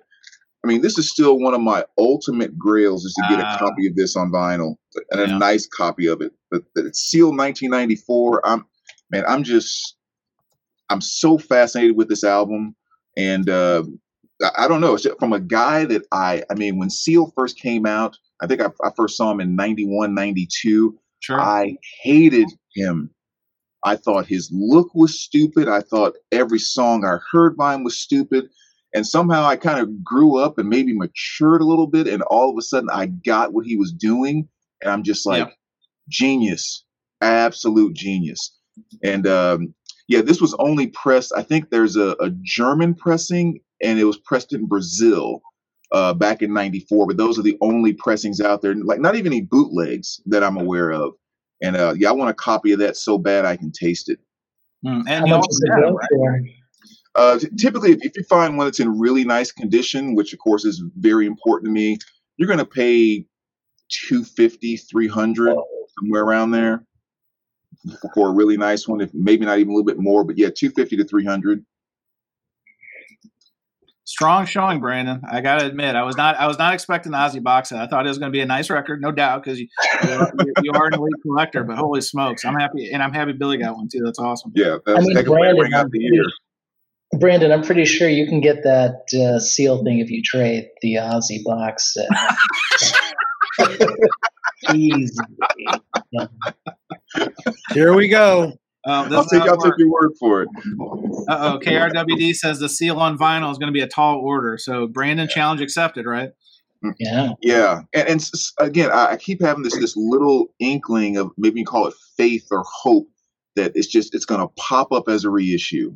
I 0.63 0.67
mean, 0.67 0.81
this 0.81 0.97
is 0.97 1.09
still 1.09 1.37
one 1.39 1.53
of 1.53 1.61
my 1.61 1.85
ultimate 1.97 2.57
grails 2.57 3.05
is 3.05 3.13
to 3.13 3.23
get 3.35 3.43
Ah. 3.45 3.55
a 3.55 3.59
copy 3.59 3.87
of 3.87 3.95
this 3.95 4.15
on 4.15 4.31
vinyl 4.31 4.75
and 5.11 5.21
a 5.21 5.27
nice 5.37 5.67
copy 5.67 6.07
of 6.07 6.21
it. 6.21 6.31
But, 6.49 6.63
but 6.73 6.85
it's 6.85 6.99
sealed 6.99 7.37
1994. 7.37 8.47
I'm 8.47 8.65
man, 9.11 9.23
I'm 9.27 9.43
just 9.43 9.95
I'm 10.89 11.01
so 11.01 11.37
fascinated 11.37 11.95
with 11.97 12.09
this 12.09 12.23
album, 12.23 12.75
and 13.17 13.47
uh, 13.49 13.83
I, 14.41 14.65
I 14.65 14.67
don't 14.67 14.81
know. 14.81 14.95
It's 14.95 15.05
from 15.19 15.33
a 15.33 15.39
guy 15.39 15.85
that 15.85 16.03
I 16.11 16.43
I 16.49 16.55
mean, 16.55 16.77
when 16.79 16.89
Seal 16.89 17.31
first 17.37 17.59
came 17.59 17.85
out, 17.85 18.17
I 18.41 18.47
think 18.47 18.61
I, 18.61 18.69
I 18.83 18.89
first 18.95 19.17
saw 19.17 19.31
him 19.31 19.39
in 19.41 19.55
91, 19.55 20.13
92. 20.15 20.97
Sure. 21.19 21.39
I 21.39 21.77
hated 22.03 22.49
him. 22.73 23.09
I 23.83 23.95
thought 23.95 24.25
his 24.25 24.49
look 24.51 24.93
was 24.95 25.19
stupid. 25.21 25.67
I 25.67 25.81
thought 25.81 26.15
every 26.31 26.59
song 26.59 27.05
I 27.05 27.17
heard 27.31 27.55
by 27.55 27.75
him 27.75 27.83
was 27.83 27.97
stupid. 27.99 28.45
And 28.93 29.05
somehow 29.05 29.45
I 29.45 29.57
kind 29.57 29.79
of 29.79 30.03
grew 30.03 30.37
up 30.37 30.57
and 30.57 30.69
maybe 30.69 30.93
matured 30.93 31.61
a 31.61 31.65
little 31.65 31.87
bit. 31.87 32.07
And 32.07 32.23
all 32.23 32.49
of 32.49 32.57
a 32.57 32.61
sudden 32.61 32.89
I 32.91 33.07
got 33.07 33.53
what 33.53 33.65
he 33.65 33.75
was 33.75 33.91
doing. 33.91 34.47
And 34.81 34.91
I'm 34.91 35.03
just 35.03 35.25
like, 35.25 35.45
Yeah. 35.47 35.53
genius, 36.09 36.83
absolute 37.21 37.93
genius. 37.95 38.57
And 39.03 39.27
um, 39.27 39.73
yeah, 40.07 40.21
this 40.21 40.41
was 40.41 40.55
only 40.59 40.87
pressed. 40.87 41.33
I 41.35 41.43
think 41.43 41.69
there's 41.69 41.95
a, 41.95 42.15
a 42.19 42.31
German 42.41 42.93
pressing 42.95 43.59
and 43.83 43.99
it 43.99 44.05
was 44.05 44.17
pressed 44.17 44.53
in 44.53 44.65
Brazil 44.67 45.41
uh, 45.91 46.13
back 46.13 46.41
in 46.41 46.53
94. 46.53 47.07
But 47.07 47.17
those 47.17 47.39
are 47.39 47.43
the 47.43 47.57
only 47.61 47.93
pressings 47.93 48.41
out 48.41 48.61
there, 48.61 48.75
like 48.75 48.99
not 48.99 49.15
even 49.15 49.31
any 49.31 49.41
bootlegs 49.41 50.21
that 50.25 50.43
I'm 50.43 50.57
aware 50.57 50.91
of. 50.91 51.13
And 51.61 51.75
uh, 51.75 51.93
yeah, 51.97 52.09
I 52.09 52.11
want 52.13 52.29
a 52.29 52.33
copy 52.33 52.71
of 52.73 52.79
that 52.79 52.97
so 52.97 53.17
bad 53.17 53.45
I 53.45 53.55
can 53.55 53.71
taste 53.71 54.09
it. 54.09 54.19
Mm, 54.85 55.03
and 55.07 55.27
you 55.27 55.33
also 55.33 55.47
does 55.47 55.83
have, 55.83 55.93
right? 55.93 56.41
Uh, 57.15 57.39
typically, 57.57 57.91
if, 57.91 57.99
if 58.01 58.11
you 58.15 58.23
find 58.23 58.57
one 58.57 58.67
that's 58.67 58.81
in 58.81 58.99
really 58.99 59.23
nice 59.23 59.51
condition, 59.51 60.15
which 60.15 60.33
of 60.33 60.39
course 60.39 60.65
is 60.65 60.83
very 60.97 61.25
important 61.25 61.67
to 61.67 61.71
me, 61.71 61.97
you're 62.37 62.47
going 62.47 62.59
to 62.59 62.65
pay 62.65 63.25
250, 64.07 64.77
300, 64.77 65.55
somewhere 65.99 66.23
around 66.23 66.51
there 66.51 66.83
for 68.13 68.29
a 68.29 68.33
really 68.33 68.57
nice 68.57 68.87
one. 68.87 68.99
If 68.99 69.13
maybe 69.13 69.45
not 69.45 69.59
even 69.59 69.69
a 69.69 69.73
little 69.73 69.85
bit 69.85 69.99
more, 69.99 70.23
but 70.23 70.37
yeah, 70.37 70.49
250 70.49 70.97
to 70.97 71.03
300. 71.05 71.65
Strong 74.07 74.45
showing, 74.45 74.79
Brandon. 74.79 75.19
I 75.27 75.41
gotta 75.41 75.65
admit, 75.65 75.95
I 75.95 76.03
was 76.03 76.15
not 76.15 76.35
I 76.35 76.45
was 76.45 76.59
not 76.59 76.75
expecting 76.75 77.11
the 77.11 77.17
Ozzy 77.17 77.41
box 77.41 77.69
set. 77.69 77.79
I 77.79 77.87
thought 77.87 78.05
it 78.05 78.09
was 78.09 78.19
going 78.19 78.31
to 78.31 78.35
be 78.35 78.41
a 78.41 78.45
nice 78.45 78.69
record, 78.69 79.01
no 79.01 79.11
doubt, 79.11 79.43
because 79.43 79.59
you, 79.59 79.67
you, 80.03 80.11
are, 80.11 80.31
you 80.61 80.71
are 80.73 80.85
an 80.85 80.93
elite 80.93 81.15
collector. 81.23 81.63
But 81.63 81.77
holy 81.77 82.01
smokes, 82.01 82.45
I'm 82.45 82.53
happy, 82.53 82.91
and 82.91 83.01
I'm 83.01 83.11
happy 83.11 83.33
Billy 83.33 83.57
got 83.57 83.75
one 83.75 83.89
too. 83.91 84.01
That's 84.05 84.19
awesome. 84.19 84.51
Yeah, 84.53 84.77
that's 84.85 84.99
I 84.99 85.01
mean, 85.01 85.13
a 85.13 85.19
heck 85.19 85.25
of 85.25 85.31
a 85.31 85.31
way 85.31 85.47
to 85.47 85.55
Brandon, 85.55 85.57
bring 85.57 85.73
out 85.73 85.79
I'm 85.79 85.85
the 85.85 85.99
pretty, 85.99 86.15
year. 86.15 86.25
Brandon, 87.19 87.51
I'm 87.51 87.63
pretty 87.63 87.85
sure 87.85 88.07
you 88.07 88.27
can 88.27 88.41
get 88.41 88.61
that 88.61 89.05
uh, 89.19 89.39
seal 89.39 89.83
thing 89.83 89.97
if 89.97 90.11
you 90.11 90.21
trade 90.21 90.69
the 90.83 90.95
Ozzy 90.95 91.43
box 91.43 91.95
set. 91.95 92.07
Easy. 94.75 95.17
Here 97.73 97.95
we 97.95 98.07
go. 98.07 98.53
Uh, 98.85 99.07
I'll 99.17 99.25
take, 99.25 99.41
I'll 99.49 99.57
take 99.57 99.73
your 99.77 99.89
word 99.89 100.11
for 100.19 100.43
it. 100.43 100.49
Uh 101.27 101.53
oh, 101.55 101.59
KRWD 101.59 102.35
says 102.35 102.59
the 102.59 102.69
seal 102.69 102.97
on 102.99 103.17
vinyl 103.17 103.51
is 103.51 103.57
going 103.57 103.67
to 103.67 103.73
be 103.73 103.81
a 103.81 103.87
tall 103.87 104.19
order. 104.19 104.57
So 104.59 104.87
Brandon 104.87 105.27
challenge 105.27 105.61
accepted, 105.61 106.05
right? 106.05 106.29
Yeah. 106.99 107.31
Yeah, 107.41 107.81
and, 107.93 108.07
and 108.07 108.21
s- 108.21 108.31
s- 108.33 108.53
again, 108.59 108.91
I, 108.91 109.13
I 109.13 109.17
keep 109.17 109.41
having 109.41 109.63
this 109.63 109.75
this 109.79 109.95
little 109.97 110.53
inkling 110.59 111.17
of 111.17 111.31
maybe 111.37 111.59
you 111.61 111.65
call 111.65 111.87
it 111.87 111.95
faith 112.15 112.47
or 112.51 112.63
hope 112.67 113.07
that 113.55 113.71
it's 113.73 113.87
just 113.87 114.13
it's 114.13 114.25
going 114.25 114.41
to 114.41 114.49
pop 114.57 114.91
up 114.91 115.09
as 115.09 115.23
a 115.25 115.31
reissue, 115.31 115.95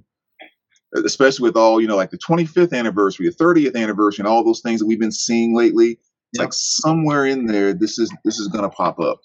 especially 1.06 1.44
with 1.48 1.56
all 1.58 1.80
you 1.80 1.88
know, 1.88 1.96
like 1.96 2.10
the 2.10 2.18
25th 2.18 2.74
anniversary, 2.74 3.30
the 3.30 3.36
30th 3.44 3.76
anniversary, 3.76 4.24
and 4.24 4.28
all 4.28 4.44
those 4.44 4.62
things 4.62 4.80
that 4.80 4.88
we've 4.88 5.00
been 5.00 5.12
seeing 5.12 5.56
lately. 5.56 6.00
Yep. 6.34 6.44
like 6.46 6.54
somewhere 6.54 7.26
in 7.26 7.46
there, 7.46 7.74
this 7.74 8.00
is 8.00 8.12
this 8.26 8.40
is 8.40 8.48
going 8.48 8.64
to 8.64 8.70
pop 8.70 9.00
up. 9.00 9.20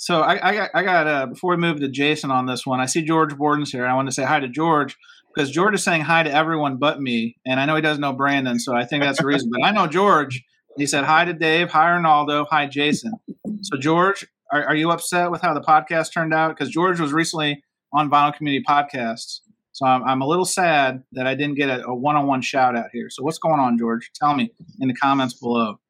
So 0.00 0.20
I, 0.20 0.50
I 0.50 0.54
got, 0.54 0.70
I 0.74 0.82
got 0.84 1.06
uh, 1.08 1.26
before 1.26 1.50
we 1.50 1.56
move 1.56 1.80
to 1.80 1.88
Jason 1.88 2.30
on 2.30 2.46
this 2.46 2.64
one, 2.64 2.78
I 2.78 2.86
see 2.86 3.02
George 3.02 3.36
Borden's 3.36 3.72
here. 3.72 3.84
I 3.84 3.94
want 3.94 4.06
to 4.06 4.14
say 4.14 4.22
hi 4.22 4.38
to 4.38 4.48
George 4.48 4.96
because 5.34 5.50
George 5.50 5.74
is 5.74 5.82
saying 5.82 6.02
hi 6.02 6.22
to 6.22 6.32
everyone 6.32 6.76
but 6.76 7.00
me, 7.02 7.36
and 7.44 7.58
I 7.58 7.66
know 7.66 7.74
he 7.74 7.82
doesn't 7.82 8.00
know 8.00 8.12
Brandon, 8.12 8.60
so 8.60 8.76
I 8.76 8.84
think 8.84 9.02
that's 9.02 9.18
the 9.18 9.26
reason. 9.26 9.50
But 9.50 9.66
I 9.66 9.72
know 9.72 9.88
George. 9.88 10.44
He 10.76 10.86
said 10.86 11.02
hi 11.02 11.24
to 11.24 11.32
Dave, 11.32 11.70
hi 11.70 11.86
Ronaldo, 11.86 12.46
hi 12.48 12.66
Jason. 12.66 13.14
So 13.62 13.76
George, 13.76 14.24
are, 14.52 14.66
are 14.66 14.76
you 14.76 14.92
upset 14.92 15.32
with 15.32 15.42
how 15.42 15.52
the 15.52 15.60
podcast 15.60 16.12
turned 16.14 16.32
out? 16.32 16.50
Because 16.50 16.70
George 16.70 17.00
was 17.00 17.12
recently 17.12 17.64
on 17.92 18.08
Vinyl 18.08 18.32
Community 18.32 18.64
Podcasts, 18.68 19.40
so 19.72 19.84
I'm, 19.84 20.04
I'm 20.04 20.22
a 20.22 20.28
little 20.28 20.44
sad 20.44 21.02
that 21.10 21.26
I 21.26 21.34
didn't 21.34 21.56
get 21.56 21.70
a, 21.70 21.84
a 21.86 21.94
one-on-one 21.94 22.42
shout 22.42 22.76
out 22.76 22.90
here. 22.92 23.10
So 23.10 23.24
what's 23.24 23.38
going 23.38 23.58
on, 23.58 23.76
George? 23.76 24.12
Tell 24.14 24.32
me 24.32 24.52
in 24.78 24.86
the 24.86 24.94
comments 24.94 25.34
below. 25.34 25.80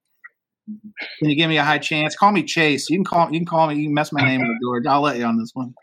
Can 1.18 1.30
you 1.30 1.36
give 1.36 1.48
me 1.48 1.58
a 1.58 1.64
high 1.64 1.78
chance? 1.78 2.16
Call 2.16 2.32
me 2.32 2.42
Chase. 2.42 2.90
You 2.90 2.98
can 2.98 3.04
call. 3.04 3.32
You 3.32 3.38
can 3.38 3.46
call 3.46 3.68
me. 3.68 3.76
You 3.76 3.84
can 3.84 3.94
mess 3.94 4.12
my 4.12 4.22
name 4.22 4.42
up, 4.42 4.56
George. 4.62 4.86
I'll 4.86 5.00
let 5.00 5.16
you 5.18 5.24
on 5.24 5.38
this 5.38 5.50
one. 5.54 5.74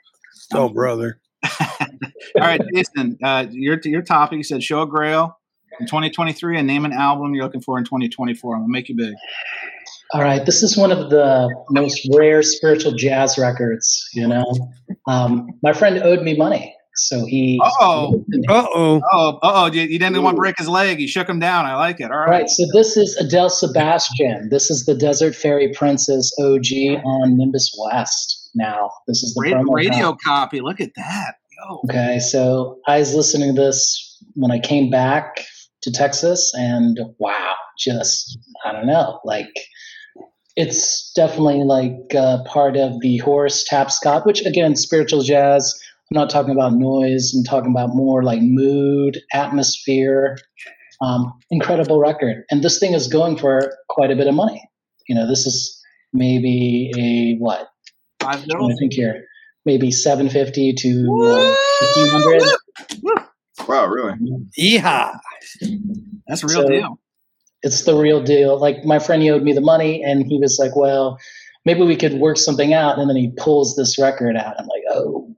Oh, 0.54 0.70
brother. 0.70 1.20
All 1.60 1.88
right, 2.36 2.62
Jason. 2.74 3.18
Uh, 3.24 3.48
your 3.52 3.80
your 3.84 4.02
topic. 4.02 4.38
You 4.38 4.44
said 4.44 4.64
show 4.64 4.82
a 4.82 4.88
grail 4.88 5.38
in 5.80 5.88
2023 5.88 6.58
and 6.58 6.68
name 6.68 6.86
an 6.86 6.94
album 6.94 7.34
you're 7.34 7.44
looking 7.44 7.62
for 7.62 7.78
in 7.78 7.86
2024. 7.86 8.56
I'm 8.56 8.62
gonna 8.62 8.72
make 8.72 8.90
you 8.90 8.96
big. 8.96 9.14
All 10.14 10.22
right, 10.22 10.46
this 10.46 10.62
is 10.62 10.78
one 10.78 10.92
of 10.92 11.10
the 11.10 11.50
most 11.72 12.08
rare 12.14 12.44
spiritual 12.44 12.94
jazz 12.94 13.38
records. 13.38 14.08
You 14.14 14.28
know, 14.28 14.46
um, 15.08 15.50
my 15.64 15.74
friend 15.74 15.98
owed 16.04 16.22
me 16.22 16.38
money, 16.38 16.75
so 16.96 17.26
he. 17.26 17.60
Uh-oh. 17.64 18.26
Uh 18.48 18.68
oh. 18.74 19.02
Oh, 19.12 19.40
oh, 19.42 19.66
you, 19.72 19.84
you 19.84 20.00
didn't 20.00 20.22
want 20.24 20.36
to 20.36 20.40
break 20.40 20.58
his 20.58 20.68
leg. 20.68 21.00
You 21.00 21.08
shook 21.08 21.28
him 21.30 21.40
down. 21.40 21.66
I 21.66 21.76
like 21.76 22.00
it. 22.00 22.06
All 22.06 22.14
All 22.14 22.20
right. 22.20 22.42
right, 22.42 22.50
so 22.50 22.64
this 22.74 22.98
is 22.98 23.16
Adele 23.18 23.50
Sebastian. 23.50 24.50
This 24.50 24.70
is 24.70 24.86
the 24.86 24.96
Desert 24.96 25.36
Fairy 25.36 25.72
Princess 25.74 26.32
OG 26.40 27.04
on 27.04 27.38
Nimbus 27.38 27.76
West. 27.86 28.50
Now, 28.56 28.92
this 29.08 29.22
is 29.24 29.34
the 29.34 29.42
Radio, 29.42 29.58
promo 29.60 29.76
radio 29.76 30.12
copy. 30.12 30.24
copy. 30.24 30.62
Look 30.62 30.80
at 30.82 30.92
that. 30.96 31.36
Yo. 31.70 31.82
Okay, 31.86 32.20
so 32.20 32.80
I 32.88 33.00
was 33.00 33.14
listening 33.14 33.56
to 33.56 33.62
this 33.62 34.18
when 34.36 34.52
I 34.52 34.60
came 34.60 34.90
back 34.90 35.46
to 35.82 35.92
Texas, 35.92 36.52
and 36.56 37.00
wow, 37.20 37.54
just 37.78 38.38
I 38.66 38.72
don't 38.72 38.88
know, 38.88 39.20
like 39.26 39.52
it's 40.56 41.12
definitely 41.16 41.64
like 41.64 42.16
uh, 42.16 42.44
part 42.46 42.78
of 42.78 43.00
the 43.02 43.18
Horace 43.18 43.68
Tapscott, 43.70 44.26
which 44.26 44.46
again, 44.46 44.76
spiritual 44.76 45.22
jazz. 45.22 45.74
I'm 46.12 46.16
not 46.16 46.30
talking 46.30 46.52
about 46.52 46.74
noise. 46.74 47.34
I'm 47.36 47.44
talking 47.44 47.72
about 47.72 47.90
more 47.96 48.24
like 48.24 48.40
mood, 48.42 49.20
atmosphere. 49.34 50.38
Um, 51.02 51.34
incredible 51.52 52.00
record, 52.00 52.46
and 52.50 52.64
this 52.64 52.80
thing 52.80 52.94
is 52.94 53.08
going 53.08 53.38
for 53.38 53.74
quite 53.90 54.12
a 54.12 54.16
bit 54.16 54.28
of 54.28 54.34
money. 54.34 54.64
You 55.10 55.16
know, 55.16 55.28
this 55.28 55.46
is 55.46 55.78
maybe 56.14 56.90
a 56.98 57.36
what? 57.44 57.68
Five 58.22 58.44
I 58.44 58.46
bills. 58.48 58.74
think 58.80 58.94
here, 58.94 59.26
maybe 59.66 59.92
750 59.92 60.74
to 60.74 60.90
uh, 61.22 61.56
1500. 61.98 62.44
Wow, 63.68 63.88
really? 63.88 64.14
Yeehaw. 64.60 65.18
That's 66.28 66.44
a 66.44 66.48
real 66.48 66.62
So- 66.64 66.68
deal. 66.68 67.00
It's 67.64 67.82
the 67.84 67.96
real 67.96 68.22
deal. 68.22 68.60
Like 68.60 68.86
my 68.86 69.00
friend, 69.00 69.24
he 69.24 69.32
owed 69.32 69.42
me 69.42 69.52
the 69.52 69.60
money, 69.62 70.04
and 70.04 70.24
he 70.28 70.38
was 70.40 70.60
like, 70.60 70.76
"Well, 70.76 71.18
maybe 71.66 71.82
we 71.82 71.96
could 71.96 72.14
work 72.20 72.38
something 72.38 72.74
out." 72.74 73.00
And 73.00 73.10
then 73.10 73.16
he 73.18 73.32
pulls 73.38 73.76
this 73.76 73.98
record 74.00 74.38
out. 74.38 74.54
I'm 74.60 74.68
like, 74.68 74.84
"Oh, 74.92 75.35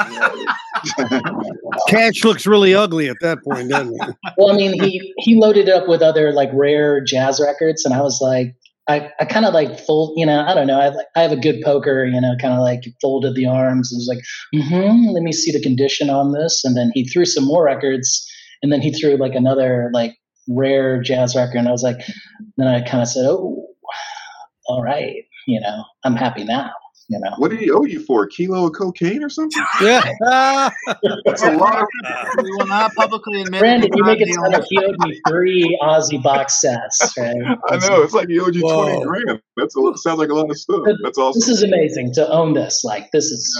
Cash 1.88 2.24
looks 2.24 2.46
really 2.46 2.74
ugly 2.74 3.08
at 3.08 3.16
that 3.20 3.42
point, 3.42 3.70
doesn't 3.70 3.94
it? 3.94 4.16
well." 4.36 4.52
I 4.52 4.56
mean, 4.56 4.80
he 4.82 5.12
he 5.18 5.36
loaded 5.36 5.68
it 5.68 5.74
up 5.74 5.88
with 5.88 6.02
other 6.02 6.32
like 6.32 6.50
rare 6.52 7.00
jazz 7.00 7.40
records, 7.40 7.84
and 7.84 7.94
I 7.94 8.00
was 8.00 8.20
like, 8.20 8.54
I, 8.88 9.10
I 9.20 9.24
kind 9.24 9.46
of 9.46 9.54
like 9.54 9.78
fold, 9.78 10.14
you 10.16 10.26
know, 10.26 10.40
I 10.40 10.54
don't 10.54 10.66
know. 10.66 10.80
I 10.80 11.18
I 11.18 11.22
have 11.22 11.32
a 11.32 11.36
good 11.36 11.60
poker, 11.64 12.04
you 12.04 12.20
know, 12.20 12.34
kind 12.40 12.54
of 12.54 12.60
like 12.60 12.82
folded 13.00 13.34
the 13.34 13.46
arms 13.46 13.92
and 13.92 13.98
was 13.98 14.08
like, 14.08 14.24
mm-hmm, 14.54 15.10
let 15.10 15.22
me 15.22 15.32
see 15.32 15.52
the 15.52 15.62
condition 15.62 16.10
on 16.10 16.32
this. 16.32 16.62
And 16.64 16.76
then 16.76 16.90
he 16.94 17.06
threw 17.06 17.24
some 17.24 17.44
more 17.44 17.64
records, 17.64 18.28
and 18.62 18.72
then 18.72 18.80
he 18.80 18.92
threw 18.92 19.16
like 19.16 19.34
another 19.34 19.90
like 19.92 20.16
rare 20.48 21.00
jazz 21.00 21.36
record, 21.36 21.58
and 21.58 21.68
I 21.68 21.72
was 21.72 21.82
like, 21.82 22.00
then 22.56 22.66
I 22.66 22.80
kind 22.82 23.02
of 23.02 23.08
said, 23.08 23.26
oh, 23.26 23.66
all 24.66 24.82
right, 24.82 25.24
you 25.46 25.60
know, 25.60 25.84
I'm 26.04 26.16
happy 26.16 26.44
now. 26.44 26.70
You 27.10 27.18
know, 27.18 27.32
What 27.38 27.50
did 27.50 27.58
he 27.58 27.72
owe 27.72 27.84
you 27.84 27.98
for? 28.04 28.22
A 28.22 28.28
kilo 28.28 28.66
of 28.66 28.72
cocaine 28.72 29.24
or 29.24 29.28
something? 29.28 29.60
Yeah. 29.80 30.00
That's 31.24 31.42
a 31.42 31.50
lot. 31.56 31.82
Of, 31.82 31.88
we 32.40 32.50
will 32.52 32.68
not 32.68 32.94
publicly 32.94 33.42
admit. 33.42 33.58
Brandon, 33.60 33.90
you 33.92 34.04
make 34.04 34.20
it 34.20 34.32
sound 34.32 34.52
like 34.52 34.62
he 34.68 34.78
owed 34.78 34.94
me 35.00 35.20
three 35.28 35.76
Ozzy 35.82 36.22
box 36.22 36.60
sets, 36.60 37.12
right? 37.18 37.34
I 37.68 37.76
know. 37.78 38.02
It's 38.02 38.12
like 38.14 38.28
he 38.28 38.38
owed 38.38 38.54
you 38.54 38.62
Whoa. 38.62 38.84
twenty 38.84 39.04
grand. 39.24 39.42
That's 39.56 39.76
a, 39.76 39.92
sounds 39.96 40.20
like 40.20 40.28
a 40.28 40.34
lot 40.34 40.50
of 40.50 40.56
stuff. 40.56 40.82
That's 41.02 41.18
awesome. 41.18 41.40
This 41.40 41.48
is 41.48 41.64
amazing 41.64 42.14
to 42.14 42.30
own 42.30 42.54
this. 42.54 42.84
Like 42.84 43.10
this 43.12 43.24
is, 43.24 43.58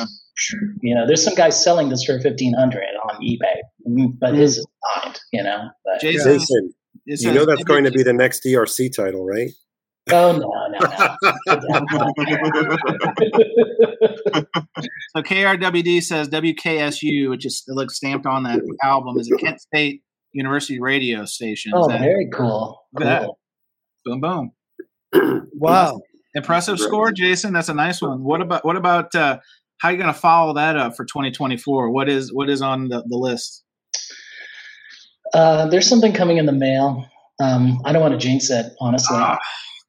you 0.82 0.94
know, 0.94 1.04
there's 1.04 1.24
some 1.24 1.34
guys 1.34 1.60
selling 1.60 1.88
this 1.88 2.04
for 2.04 2.20
fifteen 2.20 2.54
hundred 2.54 2.84
on 3.08 3.20
eBay, 3.20 3.56
Mm, 3.88 4.16
but 4.20 4.34
his 4.34 4.58
is 4.58 4.66
mine. 4.96 5.14
You 5.32 5.42
know, 5.42 5.70
but 5.84 6.00
Jason, 6.00 6.38
Jason, 6.38 6.72
you 7.28 7.32
know 7.32 7.44
that's 7.44 7.64
going 7.64 7.82
to 7.82 7.90
be 7.90 8.04
the 8.04 8.12
next 8.12 8.44
DRC 8.44 8.94
title, 8.94 9.26
right? 9.26 9.50
Oh 10.10 10.32
no, 10.32 10.50
no, 10.68 10.78
no. 11.46 11.60
So 15.16 15.22
KRWD 15.22 16.02
says 16.02 16.28
WKSU, 16.28 17.28
which 17.30 17.44
is 17.44 17.64
it 17.66 17.72
looks 17.72 17.96
stamped 17.96 18.26
on 18.26 18.44
that 18.44 18.60
album, 18.82 19.18
is 19.18 19.30
a 19.30 19.36
Kent 19.36 19.60
State 19.60 20.02
University 20.32 20.80
radio 20.80 21.24
station. 21.24 21.72
Oh, 21.74 21.88
that- 21.88 22.00
very 22.00 22.28
cool. 22.32 22.80
Look 22.92 23.04
that. 23.04 23.22
Cool. 23.22 23.38
boom, 24.04 24.20
boom. 24.20 24.52
Wow. 25.54 26.00
Impressive 26.34 26.78
score, 26.78 27.10
Jason. 27.12 27.52
That's 27.52 27.68
a 27.68 27.74
nice 27.74 28.00
one. 28.00 28.22
What 28.22 28.40
about 28.40 28.64
what 28.64 28.76
about 28.76 29.12
uh, 29.16 29.38
how 29.78 29.88
you 29.88 29.96
going 29.98 30.12
to 30.12 30.18
follow 30.18 30.54
that 30.54 30.76
up 30.76 30.96
for 30.96 31.04
2024? 31.04 31.90
What 31.90 32.08
is 32.08 32.32
what 32.32 32.48
is 32.48 32.62
on 32.62 32.88
the, 32.88 33.02
the 33.08 33.16
list? 33.16 33.64
Uh, 35.34 35.66
there's 35.66 35.88
something 35.88 36.12
coming 36.12 36.36
in 36.38 36.46
the 36.46 36.52
mail. 36.52 37.04
Um, 37.42 37.80
I 37.84 37.92
don't 37.92 38.00
want 38.00 38.12
to 38.12 38.18
jinx 38.18 38.48
it, 38.50 38.72
honestly. 38.80 39.16
Ah, 39.18 39.38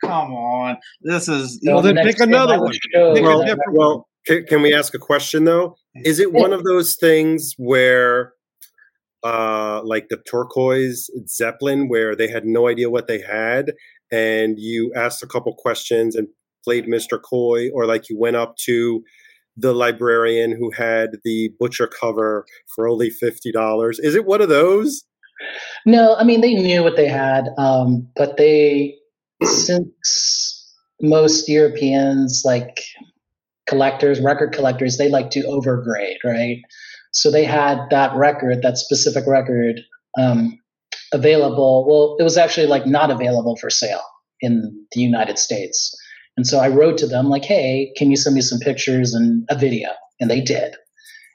come 0.01 0.33
on, 0.33 0.77
this 1.01 1.27
is 1.27 1.59
So 1.63 1.73
Well, 1.73 1.81
then 1.81 1.95
pick 1.95 2.05
next 2.05 2.19
time 2.19 2.29
I 2.29 2.37
another 2.37 2.61
one. 2.61 2.71
Pick 2.71 3.23
well, 3.23 3.45
well 3.71 4.07
can, 4.25 4.45
can 4.45 4.61
we 4.61 4.73
ask 4.73 4.93
a 4.93 4.99
question 4.99 5.45
though? 5.45 5.75
Is 5.95 6.19
it 6.19 6.33
one 6.33 6.53
of 6.53 6.63
those 6.63 6.95
things 6.99 7.53
where, 7.57 8.33
uh, 9.23 9.81
like 9.83 10.07
the 10.09 10.17
turquoise 10.17 11.09
Zeppelin, 11.27 11.89
where 11.89 12.15
they 12.15 12.27
had 12.27 12.45
no 12.45 12.67
idea 12.67 12.89
what 12.89 13.07
they 13.07 13.19
had, 13.19 13.73
and 14.11 14.59
you 14.59 14.93
asked 14.95 15.23
a 15.23 15.27
couple 15.27 15.53
questions 15.55 16.15
and 16.15 16.27
played 16.63 16.85
Mr. 16.85 17.19
Coy, 17.21 17.69
or 17.71 17.85
like 17.85 18.09
you 18.09 18.17
went 18.17 18.35
up 18.35 18.55
to 18.65 19.03
the 19.57 19.73
librarian 19.73 20.51
who 20.51 20.71
had 20.71 21.17
the 21.23 21.51
butcher 21.59 21.87
cover 21.87 22.45
for 22.73 22.87
only 22.87 23.09
fifty 23.09 23.51
dollars? 23.51 23.99
Is 23.99 24.15
it 24.15 24.25
one 24.25 24.41
of 24.41 24.49
those? 24.49 25.03
No, 25.85 26.15
I 26.15 26.23
mean 26.23 26.41
they 26.41 26.53
knew 26.53 26.83
what 26.83 26.95
they 26.95 27.07
had, 27.07 27.49
um, 27.57 28.07
but 28.15 28.37
they 28.37 28.95
since 29.43 30.73
most 31.01 31.47
Europeans 31.49 32.43
like 32.45 32.81
collectors, 33.67 34.19
record 34.21 34.53
collectors, 34.53 34.97
they 34.97 35.09
like 35.09 35.29
to 35.31 35.41
overgrade, 35.43 36.17
right? 36.23 36.57
So 37.11 37.31
they 37.31 37.43
had 37.43 37.79
that 37.89 38.15
record, 38.15 38.61
that 38.61 38.77
specific 38.77 39.25
record, 39.27 39.81
um, 40.19 40.59
available. 41.13 41.85
Well, 41.87 42.15
it 42.19 42.23
was 42.23 42.37
actually 42.37 42.67
like 42.67 42.85
not 42.85 43.11
available 43.11 43.57
for 43.57 43.69
sale 43.69 44.03
in 44.41 44.85
the 44.93 45.01
United 45.01 45.37
States, 45.37 45.95
and 46.37 46.47
so 46.47 46.59
I 46.59 46.69
wrote 46.69 46.97
to 46.99 47.07
them 47.07 47.29
like, 47.29 47.45
"Hey, 47.45 47.93
can 47.97 48.09
you 48.11 48.17
send 48.17 48.35
me 48.35 48.41
some 48.41 48.59
pictures 48.59 49.13
and 49.13 49.45
a 49.49 49.57
video?" 49.57 49.89
And 50.19 50.29
they 50.29 50.41
did. 50.41 50.75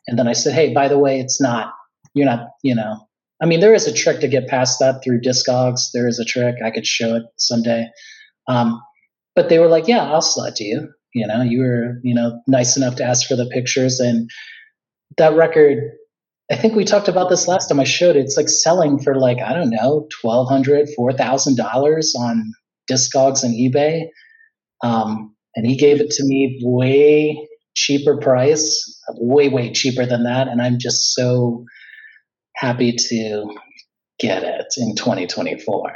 And 0.06 0.18
then 0.18 0.28
I 0.28 0.32
said, 0.32 0.54
"Hey, 0.54 0.72
by 0.72 0.88
the 0.88 0.98
way, 0.98 1.20
it's 1.20 1.40
not. 1.40 1.72
You're 2.14 2.26
not. 2.26 2.48
You 2.62 2.74
know." 2.74 3.06
I 3.40 3.46
mean, 3.46 3.60
there 3.60 3.74
is 3.74 3.86
a 3.86 3.92
trick 3.92 4.20
to 4.20 4.28
get 4.28 4.48
past 4.48 4.78
that 4.80 5.02
through 5.04 5.20
Discogs. 5.20 5.90
There 5.92 6.08
is 6.08 6.18
a 6.18 6.24
trick. 6.24 6.56
I 6.64 6.70
could 6.70 6.86
show 6.86 7.16
it 7.16 7.24
someday. 7.36 7.86
Um, 8.48 8.80
but 9.34 9.48
they 9.48 9.58
were 9.58 9.68
like, 9.68 9.86
"Yeah, 9.86 10.10
I'll 10.10 10.22
sell 10.22 10.44
it 10.44 10.56
to 10.56 10.64
you." 10.64 10.88
You 11.14 11.26
know, 11.26 11.42
you 11.42 11.60
were 11.60 12.00
you 12.02 12.14
know 12.14 12.40
nice 12.46 12.76
enough 12.76 12.96
to 12.96 13.04
ask 13.04 13.28
for 13.28 13.36
the 13.36 13.46
pictures, 13.46 14.00
and 14.00 14.30
that 15.18 15.34
record. 15.34 15.78
I 16.50 16.54
think 16.54 16.76
we 16.76 16.84
talked 16.84 17.08
about 17.08 17.28
this 17.28 17.48
last 17.48 17.68
time 17.68 17.80
I 17.80 17.84
showed 17.84 18.14
it. 18.14 18.20
It's 18.20 18.36
like 18.36 18.48
selling 18.48 19.00
for 19.00 19.18
like 19.18 19.38
I 19.38 19.52
don't 19.52 19.70
know, 19.70 20.06
twelve 20.20 20.48
hundred, 20.48 20.88
four 20.96 21.12
thousand 21.12 21.56
dollars 21.56 22.14
on 22.18 22.52
Discogs 22.90 23.42
and 23.42 23.54
eBay. 23.54 24.06
Um, 24.82 25.34
and 25.56 25.66
he 25.66 25.76
gave 25.76 26.00
it 26.00 26.10
to 26.10 26.24
me 26.24 26.60
way 26.62 27.48
cheaper 27.74 28.16
price, 28.16 29.02
way 29.14 29.48
way 29.48 29.72
cheaper 29.72 30.06
than 30.06 30.22
that, 30.24 30.48
and 30.48 30.62
I'm 30.62 30.78
just 30.78 31.14
so 31.14 31.64
happy 32.56 32.92
to 32.92 33.54
get 34.18 34.42
it 34.42 34.66
in 34.78 34.94
2024. 34.96 35.92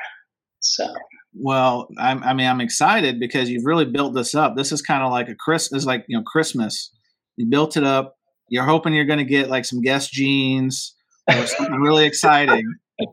So 0.61 0.87
Well, 1.35 1.89
I'm, 1.99 2.23
I 2.23 2.35
mean, 2.35 2.47
I'm 2.47 2.61
excited 2.61 3.19
because 3.19 3.49
you've 3.49 3.65
really 3.65 3.87
built 3.87 4.15
this 4.15 4.35
up. 4.35 4.57
This 4.57 4.73
is 4.73 4.83
kind 4.83 5.03
of 5.03 5.11
like 5.11 5.29
a 5.29 5.35
Chris, 5.35 5.73
is 5.73 5.87
like 5.87 6.05
you 6.09 6.17
know 6.19 6.25
Christmas. 6.25 6.91
You 7.37 7.47
built 7.47 7.77
it 7.77 7.85
up. 7.85 8.17
You're 8.49 8.65
hoping 8.65 8.93
you're 8.93 9.07
going 9.07 9.21
to 9.21 9.25
get 9.25 9.49
like 9.49 9.65
some 9.65 9.81
Guess 9.81 10.11
jeans 10.11 10.95
or 11.29 11.47
something 11.47 11.81
really 11.81 12.05
exciting. 12.05 12.65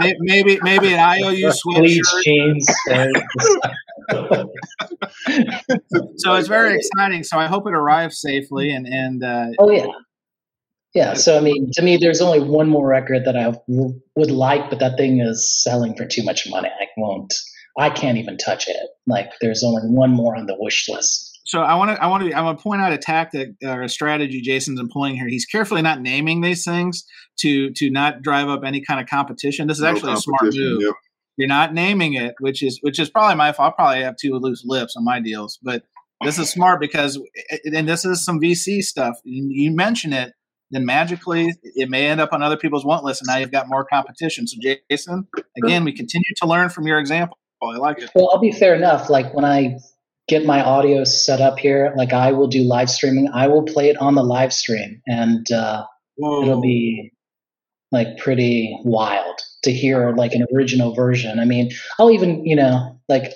Maybe 0.00 0.58
maybe 0.62 0.92
an 0.92 0.98
IOU 0.98 1.52
sweatshirt. 1.52 2.22
jeans. 2.24 2.66
So 6.16 6.34
it's 6.34 6.48
very 6.48 6.76
exciting. 6.76 7.22
So 7.22 7.38
I 7.38 7.46
hope 7.46 7.66
it 7.66 7.74
arrives 7.74 8.20
safely 8.20 8.70
and 8.70 8.86
and 8.86 9.22
uh, 9.22 9.46
oh 9.58 9.70
yeah, 9.70 9.86
yeah. 10.94 11.14
So 11.14 11.36
I 11.36 11.40
mean, 11.40 11.70
to 11.74 11.82
me, 11.82 11.96
there's 11.96 12.20
only 12.20 12.40
one 12.40 12.68
more 12.68 12.86
record 12.86 13.24
that 13.24 13.36
I 13.36 13.44
w- 13.68 14.00
would 14.16 14.30
like, 14.30 14.70
but 14.70 14.78
that 14.80 14.96
thing 14.96 15.20
is 15.20 15.62
selling 15.62 15.96
for 15.96 16.04
too 16.06 16.22
much 16.22 16.48
money. 16.48 16.68
I 16.68 16.86
won't. 16.96 17.34
I 17.78 17.88
can't 17.90 18.18
even 18.18 18.36
touch 18.36 18.68
it. 18.68 18.76
Like, 19.06 19.30
there's 19.40 19.64
only 19.64 19.82
one 19.88 20.10
more 20.10 20.36
on 20.36 20.44
the 20.46 20.54
wish 20.58 20.88
list. 20.90 21.40
so 21.46 21.62
I 21.62 21.74
want 21.74 21.90
to 21.96 22.02
I 22.02 22.06
want 22.06 22.24
to 22.24 22.32
I 22.34 22.42
want 22.42 22.58
to 22.58 22.62
point 22.62 22.82
out 22.82 22.92
a 22.92 22.98
tactic 22.98 23.50
or 23.64 23.82
a 23.82 23.88
strategy 23.88 24.40
Jason's 24.42 24.78
employing 24.78 25.16
here. 25.16 25.28
He's 25.28 25.46
carefully 25.46 25.80
not 25.82 26.00
naming 26.02 26.42
these 26.42 26.64
things 26.64 27.04
to 27.40 27.70
to 27.72 27.90
not 27.90 28.20
drive 28.22 28.48
up 28.48 28.62
any 28.64 28.80
kind 28.84 29.00
of 29.00 29.06
competition. 29.08 29.68
This 29.68 29.78
is 29.78 29.82
No 29.84 29.88
actually 29.90 30.12
a 30.12 30.16
smart 30.18 30.42
move. 30.44 30.82
yep. 30.82 30.94
You're 31.38 31.48
not 31.48 31.72
naming 31.72 32.12
it, 32.12 32.34
which 32.40 32.62
is 32.62 32.78
which 32.82 32.98
is 32.98 33.08
probably 33.08 33.36
my 33.36 33.52
fault. 33.52 33.68
I'll 33.68 33.72
probably 33.72 34.02
have 34.02 34.16
two 34.16 34.34
loose 34.34 34.62
lips 34.66 34.94
on 34.96 35.04
my 35.04 35.18
deals, 35.18 35.58
but 35.62 35.82
this 36.22 36.38
is 36.38 36.50
smart 36.50 36.78
because 36.78 37.18
and 37.64 37.88
this 37.88 38.04
is 38.04 38.22
some 38.22 38.38
VC 38.38 38.82
stuff. 38.82 39.16
You, 39.24 39.48
you 39.50 39.70
mention 39.74 40.12
it, 40.12 40.34
then 40.72 40.84
magically 40.86 41.54
it 41.62 41.88
may 41.88 42.06
end 42.06 42.20
up 42.20 42.32
on 42.32 42.42
other 42.42 42.56
people's 42.56 42.84
want 42.84 43.04
list, 43.04 43.22
and 43.22 43.28
now 43.28 43.38
you've 43.38 43.52
got 43.52 43.68
more 43.68 43.84
competition. 43.84 44.46
So 44.46 44.58
Jason, 44.60 45.28
again, 45.56 45.84
we 45.84 45.92
continue 45.92 46.34
to 46.36 46.46
learn 46.46 46.70
from 46.70 46.86
your 46.86 46.98
example. 46.98 47.38
I 47.62 47.76
like 47.76 48.00
it. 48.00 48.10
Well, 48.14 48.30
I'll 48.32 48.40
be 48.40 48.50
fair 48.50 48.74
enough. 48.74 49.08
Like 49.08 49.32
when 49.34 49.44
I 49.44 49.78
get 50.28 50.44
my 50.44 50.62
audio 50.62 51.04
set 51.04 51.40
up 51.40 51.58
here, 51.58 51.92
like 51.96 52.12
I 52.12 52.32
will 52.32 52.48
do 52.48 52.62
live 52.62 52.90
streaming. 52.90 53.28
I 53.32 53.46
will 53.46 53.62
play 53.62 53.88
it 53.88 53.96
on 53.98 54.14
the 54.14 54.24
live 54.24 54.52
stream, 54.52 55.00
and 55.06 55.50
uh, 55.52 55.84
it'll 56.18 56.60
be 56.60 57.12
like 57.92 58.18
pretty 58.18 58.76
wild 58.84 59.40
to 59.62 59.72
hear 59.72 60.12
like 60.12 60.32
an 60.32 60.46
original 60.54 60.94
version. 60.94 61.38
I 61.38 61.44
mean, 61.44 61.70
I'll 61.98 62.10
even 62.10 62.44
you 62.44 62.56
know 62.56 62.98
like 63.08 63.32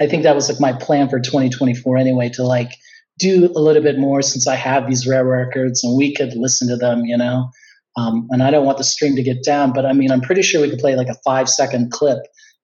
I 0.00 0.06
think 0.06 0.22
that 0.24 0.34
was 0.34 0.48
like 0.48 0.60
my 0.60 0.72
plan 0.72 1.08
for 1.08 1.18
2024 1.18 1.96
anyway 1.96 2.28
to 2.30 2.44
like 2.44 2.72
do 3.18 3.50
a 3.54 3.60
little 3.60 3.82
bit 3.82 3.98
more 3.98 4.22
since 4.22 4.46
I 4.46 4.56
have 4.56 4.88
these 4.88 5.06
rare 5.06 5.24
records 5.24 5.84
and 5.84 5.96
we 5.96 6.14
could 6.14 6.34
listen 6.34 6.68
to 6.68 6.76
them, 6.76 7.04
you 7.04 7.16
know. 7.16 7.50
Um, 7.96 8.26
and 8.30 8.42
I 8.42 8.50
don't 8.50 8.66
want 8.66 8.78
the 8.78 8.84
stream 8.84 9.14
to 9.16 9.22
get 9.22 9.44
down, 9.44 9.72
but 9.72 9.86
I 9.86 9.92
mean, 9.92 10.10
I'm 10.10 10.20
pretty 10.20 10.42
sure 10.42 10.60
we 10.60 10.70
could 10.70 10.80
play 10.80 10.96
like 10.96 11.08
a 11.08 11.16
five 11.24 11.48
second 11.48 11.92
clip 11.92 12.18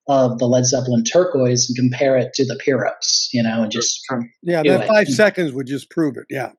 of 0.08 0.38
the 0.38 0.46
Led 0.46 0.66
Zeppelin 0.66 1.04
Turquoise 1.04 1.68
and 1.68 1.76
compare 1.76 2.16
it 2.16 2.34
to 2.34 2.44
the 2.44 2.60
Pyros, 2.66 3.28
you 3.32 3.42
know, 3.42 3.62
and 3.62 3.70
just 3.70 4.00
Yeah, 4.42 4.62
that 4.64 4.82
it. 4.82 4.88
five 4.88 5.08
seconds 5.08 5.52
would 5.52 5.68
just 5.68 5.88
prove 5.90 6.16
it. 6.16 6.24
Yeah. 6.28 6.50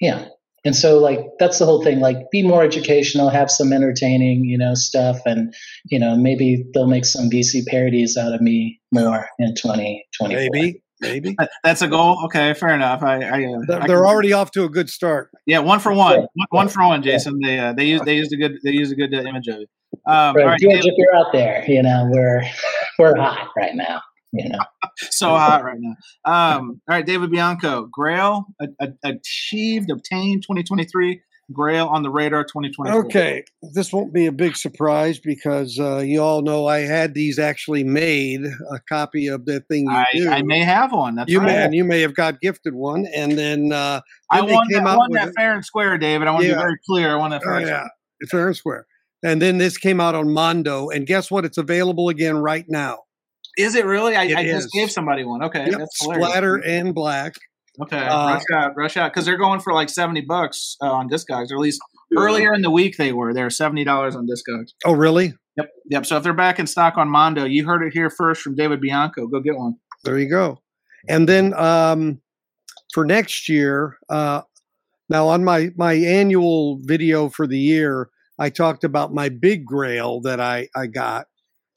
yeah. 0.00 0.28
And 0.64 0.74
so 0.74 0.98
like 0.98 1.20
that's 1.38 1.58
the 1.58 1.64
whole 1.64 1.82
thing. 1.82 2.00
Like 2.00 2.30
be 2.30 2.42
more 2.42 2.62
educational, 2.62 3.28
have 3.28 3.50
some 3.50 3.72
entertaining, 3.72 4.44
you 4.44 4.58
know, 4.58 4.74
stuff 4.74 5.18
and 5.26 5.52
you 5.86 5.98
know, 5.98 6.16
maybe 6.16 6.64
they'll 6.74 6.86
make 6.86 7.04
some 7.04 7.28
VC 7.28 7.66
parodies 7.66 8.16
out 8.16 8.32
of 8.32 8.40
me 8.40 8.80
more 8.92 9.28
in 9.38 9.54
2024. 9.54 10.28
Maybe. 10.28 10.82
Maybe. 11.00 11.36
That's 11.62 11.82
a 11.82 11.88
goal. 11.88 12.24
Okay, 12.24 12.54
fair 12.54 12.70
enough. 12.74 13.02
I, 13.02 13.16
I, 13.22 13.44
uh, 13.44 13.58
They're, 13.66 13.82
I 13.82 13.86
they're 13.86 13.98
can- 13.98 14.06
already 14.06 14.32
off 14.32 14.50
to 14.52 14.64
a 14.64 14.68
good 14.68 14.88
start. 14.88 15.30
yeah, 15.44 15.58
one 15.58 15.78
for 15.80 15.92
one, 15.92 16.12
Yeah. 16.20 16.26
one, 16.34 16.46
one 16.50 16.68
for 16.68 16.82
one. 16.84 17.02
Jason, 17.02 17.38
they 17.42 17.58
uh, 17.58 17.72
they 17.72 17.84
used 17.86 18.04
they 18.04 18.16
used 18.16 18.32
a 18.32 18.36
good 18.36 18.58
they 18.64 18.70
used 18.70 18.92
a 18.92 18.96
good 18.96 19.12
uh, 19.14 19.18
image 19.18 19.48
of 19.48 19.56
it. 19.60 19.68
Um, 20.06 20.34
Right, 20.36 20.42
all 20.42 20.48
right, 20.50 20.60
George, 20.60 20.72
David, 20.74 20.86
if 20.86 20.94
you're 20.96 21.14
out 21.16 21.32
there, 21.32 21.64
you 21.68 21.82
know, 21.82 22.08
we're 22.10 22.42
we're 22.98 23.16
hot 23.16 23.48
right 23.56 23.74
now. 23.74 24.00
You 24.32 24.48
know. 24.48 24.58
so 25.10 25.28
hot 25.28 25.64
right 25.64 25.78
now. 25.78 25.94
Um, 26.24 26.80
all 26.88 26.96
right, 26.96 27.06
David 27.06 27.30
Bianco, 27.30 27.86
Grail 27.92 28.46
a, 28.60 28.68
a, 28.80 28.88
achieved, 29.04 29.90
obtained, 29.90 30.42
2023. 30.42 31.20
Grail 31.52 31.86
on 31.86 32.02
the 32.02 32.10
radar, 32.10 32.42
2024. 32.42 33.06
Okay, 33.06 33.44
this 33.72 33.92
won't 33.92 34.12
be 34.12 34.26
a 34.26 34.32
big 34.32 34.56
surprise 34.56 35.20
because 35.20 35.78
uh, 35.78 35.98
you 35.98 36.20
all 36.20 36.42
know 36.42 36.66
I 36.66 36.80
had 36.80 37.14
these 37.14 37.38
actually 37.38 37.84
made 37.84 38.44
a 38.44 38.80
copy 38.88 39.28
of 39.28 39.46
the 39.46 39.60
thing 39.60 39.84
you 39.84 39.90
I, 39.90 40.06
do. 40.12 40.28
I 40.28 40.42
may 40.42 40.64
have 40.64 40.92
one. 40.92 41.14
That's 41.14 41.30
you 41.30 41.38
right. 41.38 41.46
may 41.46 41.64
and 41.64 41.74
you 41.74 41.84
may 41.84 42.00
have 42.00 42.14
got 42.14 42.40
gifted 42.40 42.74
one, 42.74 43.06
and 43.14 43.38
then 43.38 43.72
uh, 43.72 44.00
I 44.30 44.38
then 44.38 44.46
they 44.48 44.54
won 44.54 44.68
came 44.68 44.84
that, 44.84 44.90
out 44.90 44.98
won 44.98 45.12
that 45.12 45.34
fair 45.36 45.54
and 45.54 45.64
square, 45.64 45.96
David. 45.98 46.26
I 46.26 46.32
want 46.32 46.42
to 46.44 46.48
be 46.50 46.54
very 46.54 46.78
clear. 46.84 47.12
I 47.12 47.16
won 47.16 47.30
that 47.30 47.44
fair 47.44 47.54
Oh 47.54 47.58
and 47.58 47.66
yeah, 47.68 47.86
it's 48.18 48.32
fair 48.32 48.48
and 48.48 48.56
square. 48.56 48.86
And 49.22 49.40
then 49.40 49.58
this 49.58 49.78
came 49.78 50.00
out 50.00 50.16
on 50.16 50.32
Mondo, 50.32 50.88
and 50.88 51.06
guess 51.06 51.30
what? 51.30 51.44
It's 51.44 51.58
available 51.58 52.08
again 52.08 52.38
right 52.38 52.64
now. 52.68 53.04
Is 53.56 53.76
it 53.76 53.86
really? 53.86 54.16
I, 54.16 54.24
It 54.24 54.36
I 54.36 54.44
just 54.44 54.72
gave 54.72 54.90
somebody 54.90 55.22
one. 55.22 55.44
Okay, 55.44 55.70
Yep, 55.70 55.88
splatter 55.92 56.56
and 56.56 56.92
black. 56.92 57.34
Okay, 57.82 57.98
Uh, 57.98 58.28
rush 58.34 58.42
out, 58.52 58.72
rush 58.76 58.96
out, 58.96 59.12
because 59.12 59.26
they're 59.26 59.36
going 59.36 59.60
for 59.60 59.72
like 59.72 59.88
seventy 59.88 60.22
bucks 60.22 60.76
uh, 60.82 60.90
on 60.90 61.08
Discogs. 61.08 61.50
Or 61.50 61.56
at 61.56 61.60
least 61.60 61.80
Yeah. 62.10 62.20
earlier 62.22 62.54
in 62.54 62.62
the 62.62 62.70
week 62.70 62.96
they 62.96 63.12
were. 63.12 63.34
They're 63.34 63.50
seventy 63.50 63.84
dollars 63.84 64.16
on 64.16 64.26
Discogs. 64.26 64.70
Oh, 64.84 64.92
really? 64.92 65.34
Yep, 65.56 65.70
yep. 65.90 66.06
So 66.06 66.16
if 66.16 66.22
they're 66.22 66.32
back 66.34 66.58
in 66.58 66.66
stock 66.66 66.96
on 66.98 67.08
Mondo, 67.08 67.44
you 67.44 67.64
heard 67.66 67.82
it 67.82 67.92
here 67.92 68.10
first 68.10 68.42
from 68.42 68.54
David 68.54 68.80
Bianco. 68.80 69.26
Go 69.26 69.40
get 69.40 69.56
one. 69.56 69.76
There 70.04 70.18
you 70.18 70.28
go. 70.28 70.58
And 71.08 71.28
then 71.28 71.54
um, 71.54 72.20
for 72.92 73.04
next 73.06 73.48
year, 73.48 73.96
uh, 74.08 74.42
now 75.08 75.28
on 75.28 75.44
my 75.44 75.70
my 75.76 75.94
annual 75.94 76.78
video 76.82 77.28
for 77.28 77.46
the 77.46 77.58
year, 77.58 78.10
I 78.38 78.50
talked 78.50 78.84
about 78.84 79.14
my 79.14 79.28
big 79.28 79.64
grail 79.64 80.20
that 80.22 80.40
I 80.40 80.68
I 80.76 80.86
got, 80.88 81.26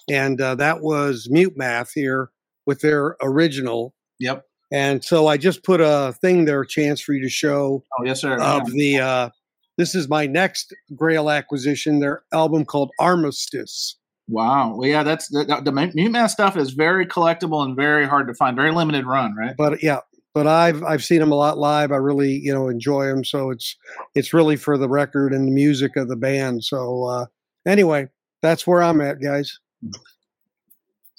and 0.09 0.39
uh, 0.41 0.55
that 0.55 0.81
was 0.81 1.27
Mute 1.29 1.53
Math 1.55 1.91
here 1.93 2.31
with 2.65 2.81
their 2.81 3.15
original. 3.21 3.93
Yep. 4.19 4.45
And 4.71 5.03
so 5.03 5.27
I 5.27 5.37
just 5.37 5.63
put 5.63 5.81
a 5.81 6.13
thing 6.21 6.45
there, 6.45 6.61
a 6.61 6.67
chance 6.67 7.01
for 7.01 7.13
you 7.13 7.21
to 7.23 7.29
show 7.29 7.83
Oh 7.99 8.03
yes, 8.05 8.21
sir. 8.21 8.33
of 8.39 8.69
Yeah. 8.69 8.73
the. 8.73 8.99
Uh, 8.99 9.29
this 9.77 9.95
is 9.95 10.09
my 10.09 10.27
next 10.27 10.73
Grail 10.95 11.29
acquisition. 11.29 11.99
Their 11.99 12.23
album 12.33 12.65
called 12.65 12.91
Armistice. 12.99 13.95
Wow. 14.27 14.75
Well, 14.75 14.87
yeah, 14.89 15.03
that's 15.03 15.29
the, 15.29 15.45
the, 15.45 15.61
the 15.61 15.71
MuteMath 15.71 16.29
stuff 16.31 16.57
is 16.57 16.71
very 16.71 17.05
collectible 17.07 17.63
and 17.65 17.75
very 17.75 18.05
hard 18.05 18.27
to 18.27 18.33
find. 18.33 18.55
Very 18.57 18.71
limited 18.71 19.05
run, 19.05 19.33
right? 19.35 19.55
but 19.57 19.81
yeah 19.81 19.99
but 20.35 20.45
i've 20.45 20.83
i've 20.83 21.03
seen 21.03 21.19
them 21.19 21.31
a 21.31 21.35
lot 21.35 21.57
live 21.57 21.91
i 21.91 21.95
really 21.95 22.33
you 22.33 22.53
know 22.53 22.69
enjoy 22.69 23.07
them 23.07 23.23
so 23.25 23.49
it's 23.49 23.75
it's 24.13 24.31
really 24.31 24.55
for 24.55 24.77
the 24.77 24.87
record 24.87 25.33
and 25.33 25.47
the 25.47 25.51
music 25.51 25.95
of 25.95 26.07
the 26.07 26.15
band 26.15 26.63
so 26.63 27.03
uh 27.05 27.25
anyway 27.67 28.07
that's 28.43 28.67
where 28.67 28.83
i'm 28.83 29.01
at 29.01 29.19
guys 29.19 29.57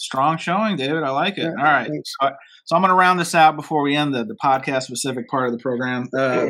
Strong 0.01 0.39
showing, 0.39 0.77
David. 0.77 1.03
I 1.03 1.11
like 1.11 1.37
it. 1.37 1.47
All 1.47 1.55
right. 1.63 1.87
thanks. 1.87 2.15
So 2.65 2.75
I'm 2.75 2.81
going 2.81 2.89
to 2.89 2.95
round 2.95 3.21
this 3.21 3.35
out 3.35 3.55
before 3.55 3.83
we 3.83 3.95
end 3.95 4.15
the, 4.15 4.25
the 4.25 4.37
podcast 4.43 4.85
specific 4.85 5.29
part 5.29 5.47
of 5.47 5.53
the 5.53 5.59
program. 5.59 6.09
Uh, 6.17 6.49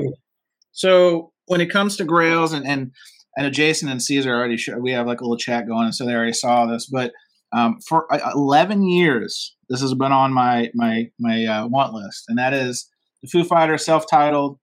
so 0.70 1.32
when 1.46 1.60
it 1.60 1.68
comes 1.68 1.96
to 1.96 2.04
Grails 2.04 2.52
and 2.52 2.64
and 2.64 2.92
know 3.36 3.50
Jason 3.50 3.88
and 3.88 4.00
Caesar 4.00 4.32
already 4.32 4.56
we 4.78 4.92
have 4.92 5.08
like 5.08 5.20
a 5.20 5.24
little 5.24 5.36
chat 5.36 5.66
going, 5.66 5.86
and 5.86 5.94
so 5.94 6.06
they 6.06 6.14
already 6.14 6.32
saw 6.32 6.66
this. 6.66 6.86
But 6.86 7.12
um, 7.52 7.80
for 7.80 8.12
uh, 8.12 8.30
11 8.34 8.84
years, 8.84 9.56
this 9.68 9.80
has 9.80 9.94
been 9.94 10.12
on 10.12 10.32
my 10.32 10.70
my 10.74 11.10
my 11.18 11.44
uh, 11.44 11.66
want 11.66 11.92
list, 11.92 12.26
and 12.28 12.38
that 12.38 12.54
is 12.54 12.88
the 13.22 13.28
Foo 13.28 13.42
Fighters 13.42 13.84
self-titled 13.84 14.58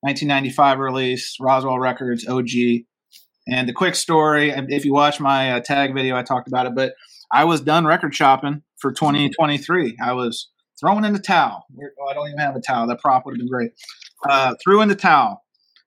1995 0.00 0.80
release, 0.80 1.36
Roswell 1.40 1.78
Records 1.78 2.26
OG. 2.26 2.50
And 3.48 3.68
the 3.68 3.72
quick 3.72 3.94
story, 3.94 4.50
if 4.50 4.84
you 4.84 4.92
watch 4.92 5.20
my 5.20 5.52
uh, 5.52 5.60
tag 5.60 5.94
video, 5.94 6.16
I 6.16 6.22
talked 6.22 6.48
about 6.48 6.66
it, 6.66 6.74
but 6.74 6.94
I 7.32 7.44
was 7.44 7.60
done 7.60 7.86
record 7.86 8.14
shopping 8.14 8.62
for 8.78 8.92
2023. 8.92 9.96
I 10.02 10.12
was 10.12 10.48
throwing 10.78 11.04
in 11.04 11.12
the 11.12 11.18
towel. 11.18 11.64
Oh, 12.00 12.08
I 12.10 12.14
don't 12.14 12.28
even 12.28 12.38
have 12.38 12.56
a 12.56 12.60
towel. 12.60 12.86
That 12.86 13.00
prop 13.00 13.24
would 13.24 13.32
have 13.34 13.38
been 13.38 13.48
great. 13.48 13.70
Uh, 14.28 14.54
threw 14.62 14.80
in 14.82 14.88
the 14.88 14.94
towel. 14.94 15.42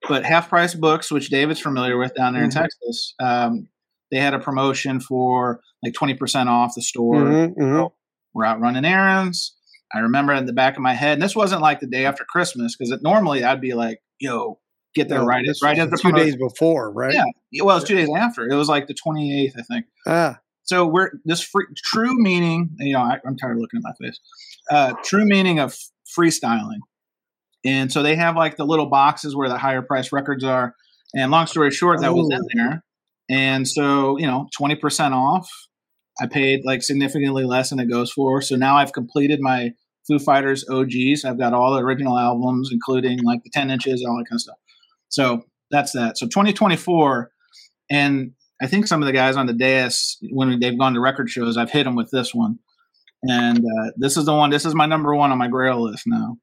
But 0.07 0.25
Half 0.25 0.49
Price 0.49 0.73
Books, 0.75 1.11
which 1.11 1.29
David's 1.29 1.59
familiar 1.59 1.97
with 1.97 2.13
down 2.15 2.33
there 2.33 2.43
in 2.43 2.49
Mhm. 2.49 2.53
Texas, 2.61 3.13
um, 3.19 3.67
they 4.11 4.17
had 4.19 4.33
a 4.33 4.39
promotion 4.39 4.99
for 4.99 5.61
like 5.83 5.93
20% 5.93 6.47
off 6.49 6.73
the 6.75 6.81
store. 6.81 7.15
Mhm, 7.23 7.55
mhm. 7.57 7.91
We're 8.33 8.45
out 8.45 8.59
running 8.59 8.85
errands. 8.85 9.55
I 9.93 9.99
remember 9.99 10.33
in 10.33 10.45
the 10.45 10.53
back 10.53 10.75
of 10.75 10.81
my 10.81 10.93
head, 10.93 11.13
and 11.13 11.21
this 11.21 11.35
wasn't 11.35 11.61
like 11.61 11.79
the 11.79 11.87
day 11.87 12.05
after 12.05 12.23
Christmas 12.25 12.75
because 12.75 12.93
normally 13.01 13.43
I'd 13.43 13.61
be 13.61 13.73
like, 13.73 13.99
yo, 14.19 14.59
get 14.93 15.09
there 15.09 15.19
No, 15.19 15.25
right, 15.25 15.45
right 15.63 15.77
the 15.77 15.85
two 15.97 16.09
promotion. 16.09 16.25
days 16.25 16.35
before 16.35 16.91
right 16.91 17.13
Yeah. 17.13 17.23
Well, 17.63 17.75
it 17.75 17.81
was 17.81 17.83
two 17.87 17.95
days 17.95 18.09
after. 18.15 18.47
It 18.47 18.55
was 18.55 18.67
like 18.69 18.87
the 18.87 18.93
28th, 18.93 19.53
I 19.57 19.61
think. 19.63 19.85
ah 20.07 20.39
So 20.65 20.85
we're 20.85 21.11
this 21.25 21.41
free, 21.41 21.65
true 21.83 22.15
meaning. 22.21 22.71
You 22.79 22.93
know, 22.93 22.99
I, 23.01 23.19
I'm 23.25 23.37
tired 23.37 23.53
of 23.53 23.61
looking 23.61 23.77
at 23.79 23.83
my 23.83 23.93
face. 24.05 24.19
Uh, 24.69 24.93
true 25.03 25.25
meaning 25.25 25.59
of 25.59 25.75
freestyling, 26.17 26.79
and 27.65 27.91
so 27.91 28.03
they 28.03 28.15
have 28.15 28.35
like 28.35 28.57
the 28.57 28.65
little 28.65 28.87
boxes 28.87 29.35
where 29.35 29.49
the 29.49 29.57
higher 29.57 29.81
price 29.81 30.11
records 30.11 30.43
are. 30.43 30.75
And 31.15 31.31
long 31.31 31.47
story 31.47 31.71
short, 31.71 32.01
that 32.01 32.13
was 32.13 32.27
in 32.31 32.39
Oh. 32.41 32.47
there, 32.55 32.83
and 33.29 33.67
so 33.67 34.17
you 34.17 34.27
know, 34.27 34.47
twenty 34.55 34.75
percent 34.75 35.13
off. 35.13 35.47
I 36.21 36.27
paid 36.27 36.61
like 36.65 36.81
significantly 36.81 37.43
less 37.43 37.69
than 37.69 37.79
it 37.79 37.89
goes 37.89 38.11
for. 38.11 38.41
So 38.41 38.55
now 38.55 38.77
I've 38.77 38.93
completed 38.93 39.39
my 39.41 39.71
Foo 40.07 40.17
Fighters 40.19 40.65
OGs. 40.69 41.25
I've 41.25 41.37
got 41.37 41.53
all 41.53 41.73
the 41.73 41.81
original 41.81 42.17
albums, 42.17 42.69
including 42.71 43.19
like 43.23 43.43
the 43.43 43.49
ten 43.51 43.69
inches, 43.69 44.03
all 44.07 44.17
that 44.17 44.25
kind 44.29 44.37
of 44.37 44.41
stuff. 44.41 44.57
So 45.09 45.43
that's 45.71 45.91
that. 45.93 46.17
So 46.17 46.25
2024, 46.25 47.31
and 47.91 48.31
I 48.61 48.67
think 48.67 48.87
some 48.87 49.01
of 49.01 49.07
the 49.07 49.13
guys 49.13 49.35
on 49.35 49.47
the 49.47 49.53
dais 49.53 50.17
when 50.31 50.59
they've 50.59 50.77
gone 50.77 50.93
to 50.93 50.99
record 50.99 51.29
shows, 51.29 51.57
I've 51.57 51.71
hit 51.71 51.83
them 51.83 51.95
with 51.95 52.09
this 52.11 52.33
one, 52.33 52.59
and 53.23 53.59
uh, 53.59 53.91
this 53.97 54.17
is 54.17 54.25
the 54.25 54.33
one. 54.33 54.49
This 54.49 54.65
is 54.65 54.73
my 54.73 54.85
number 54.85 55.13
one 55.13 55.31
on 55.31 55.37
my 55.37 55.47
Grail 55.47 55.83
list 55.83 56.03
now, 56.05 56.37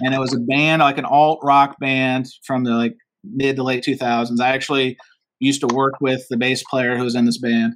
and 0.00 0.14
it 0.14 0.20
was 0.20 0.34
a 0.34 0.38
band 0.38 0.80
like 0.80 0.98
an 0.98 1.04
alt 1.04 1.40
rock 1.42 1.78
band 1.80 2.26
from 2.44 2.64
the 2.64 2.72
like 2.72 2.94
mid 3.24 3.56
to 3.56 3.62
late 3.62 3.82
2000s. 3.82 4.40
I 4.40 4.50
actually 4.50 4.98
used 5.40 5.60
to 5.60 5.74
work 5.74 5.94
with 6.00 6.22
the 6.28 6.36
bass 6.36 6.62
player 6.68 6.96
who 6.96 7.04
was 7.04 7.14
in 7.14 7.24
this 7.24 7.38
band. 7.38 7.74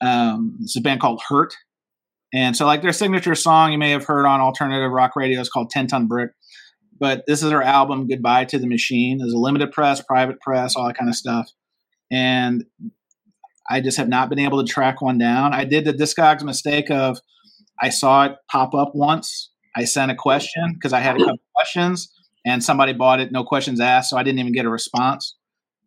Um, 0.00 0.56
it's 0.62 0.76
a 0.76 0.80
band 0.80 1.00
called 1.00 1.20
Hurt, 1.28 1.54
and 2.32 2.56
so 2.56 2.66
like 2.66 2.82
their 2.82 2.92
signature 2.92 3.34
song 3.34 3.72
you 3.72 3.78
may 3.78 3.90
have 3.90 4.04
heard 4.04 4.26
on 4.26 4.40
alternative 4.40 4.92
rock 4.92 5.16
radio 5.16 5.40
is 5.40 5.48
called 5.48 5.70
Ten 5.70 5.88
Ton 5.88 6.06
Brick. 6.06 6.30
But 7.00 7.24
this 7.26 7.42
is 7.42 7.50
their 7.50 7.62
album, 7.62 8.08
Goodbye 8.08 8.46
to 8.46 8.58
the 8.58 8.66
Machine. 8.66 9.18
There's 9.18 9.32
a 9.32 9.38
limited 9.38 9.70
press, 9.72 10.02
private 10.02 10.40
press, 10.40 10.74
all 10.74 10.86
that 10.86 10.96
kind 10.96 11.08
of 11.08 11.14
stuff. 11.14 11.48
And 12.10 12.64
I 13.68 13.80
just 13.80 13.98
have 13.98 14.08
not 14.08 14.28
been 14.28 14.38
able 14.38 14.64
to 14.64 14.70
track 14.70 15.02
one 15.02 15.18
down. 15.18 15.52
I 15.52 15.64
did 15.64 15.84
the 15.84 15.92
Discogs 15.92 16.42
mistake 16.42 16.90
of 16.90 17.18
I 17.80 17.90
saw 17.90 18.24
it 18.24 18.36
pop 18.50 18.74
up 18.74 18.92
once. 18.94 19.50
I 19.76 19.84
sent 19.84 20.10
a 20.10 20.14
question 20.14 20.74
because 20.74 20.92
I 20.92 21.00
had 21.00 21.16
a 21.16 21.18
couple 21.20 21.38
questions 21.54 22.12
and 22.44 22.64
somebody 22.64 22.92
bought 22.92 23.20
it, 23.20 23.30
no 23.30 23.44
questions 23.44 23.80
asked, 23.80 24.10
so 24.10 24.16
I 24.16 24.22
didn't 24.22 24.40
even 24.40 24.52
get 24.52 24.64
a 24.64 24.70
response. 24.70 25.36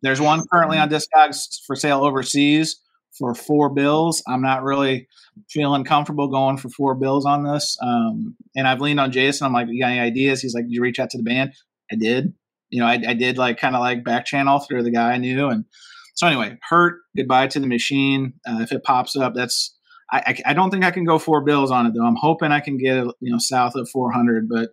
There's 0.02 0.20
one 0.20 0.44
currently 0.52 0.78
on 0.78 0.88
Discogs 0.88 1.60
for 1.66 1.76
sale 1.76 2.04
overseas 2.04 2.80
for 3.18 3.34
four 3.34 3.68
bills. 3.68 4.22
I'm 4.26 4.42
not 4.42 4.62
really 4.62 5.06
feeling 5.50 5.84
comfortable 5.84 6.28
going 6.28 6.56
for 6.56 6.68
four 6.70 6.94
bills 6.94 7.26
on 7.26 7.44
this. 7.44 7.76
Um, 7.82 8.36
and 8.56 8.66
I've 8.66 8.80
leaned 8.80 9.00
on 9.00 9.12
Jason. 9.12 9.46
I'm 9.46 9.52
like, 9.52 9.68
you 9.68 9.82
got 9.82 9.90
any 9.90 10.00
ideas? 10.00 10.40
He's 10.40 10.54
like, 10.54 10.64
did 10.64 10.72
you 10.72 10.82
reach 10.82 10.98
out 10.98 11.10
to 11.10 11.18
the 11.18 11.24
band? 11.24 11.52
I 11.90 11.96
did. 11.96 12.32
You 12.70 12.80
know, 12.80 12.86
I, 12.86 13.00
I 13.06 13.14
did 13.14 13.38
like 13.38 13.58
kind 13.58 13.76
of 13.76 13.80
like 13.80 14.04
back 14.04 14.24
channel 14.24 14.58
through 14.60 14.82
the 14.82 14.90
guy 14.90 15.12
I 15.12 15.18
knew. 15.18 15.48
And 15.48 15.66
so 16.14 16.26
anyway, 16.26 16.58
hurt, 16.68 17.00
goodbye 17.16 17.46
to 17.48 17.60
the 17.60 17.66
machine. 17.66 18.34
Uh, 18.46 18.58
if 18.60 18.72
it 18.72 18.84
pops 18.84 19.16
up, 19.16 19.34
that's, 19.34 19.76
I, 20.10 20.22
I, 20.26 20.50
I 20.50 20.54
don't 20.54 20.70
think 20.70 20.84
I 20.84 20.90
can 20.90 21.04
go 21.04 21.18
four 21.18 21.42
bills 21.42 21.70
on 21.70 21.86
it 21.86 21.94
though. 21.94 22.04
I'm 22.04 22.16
hoping 22.16 22.52
I 22.52 22.60
can 22.60 22.76
get 22.76 22.98
it, 22.98 23.06
you 23.20 23.32
know, 23.32 23.38
south 23.38 23.74
of 23.76 23.88
400, 23.88 24.48
but 24.48 24.70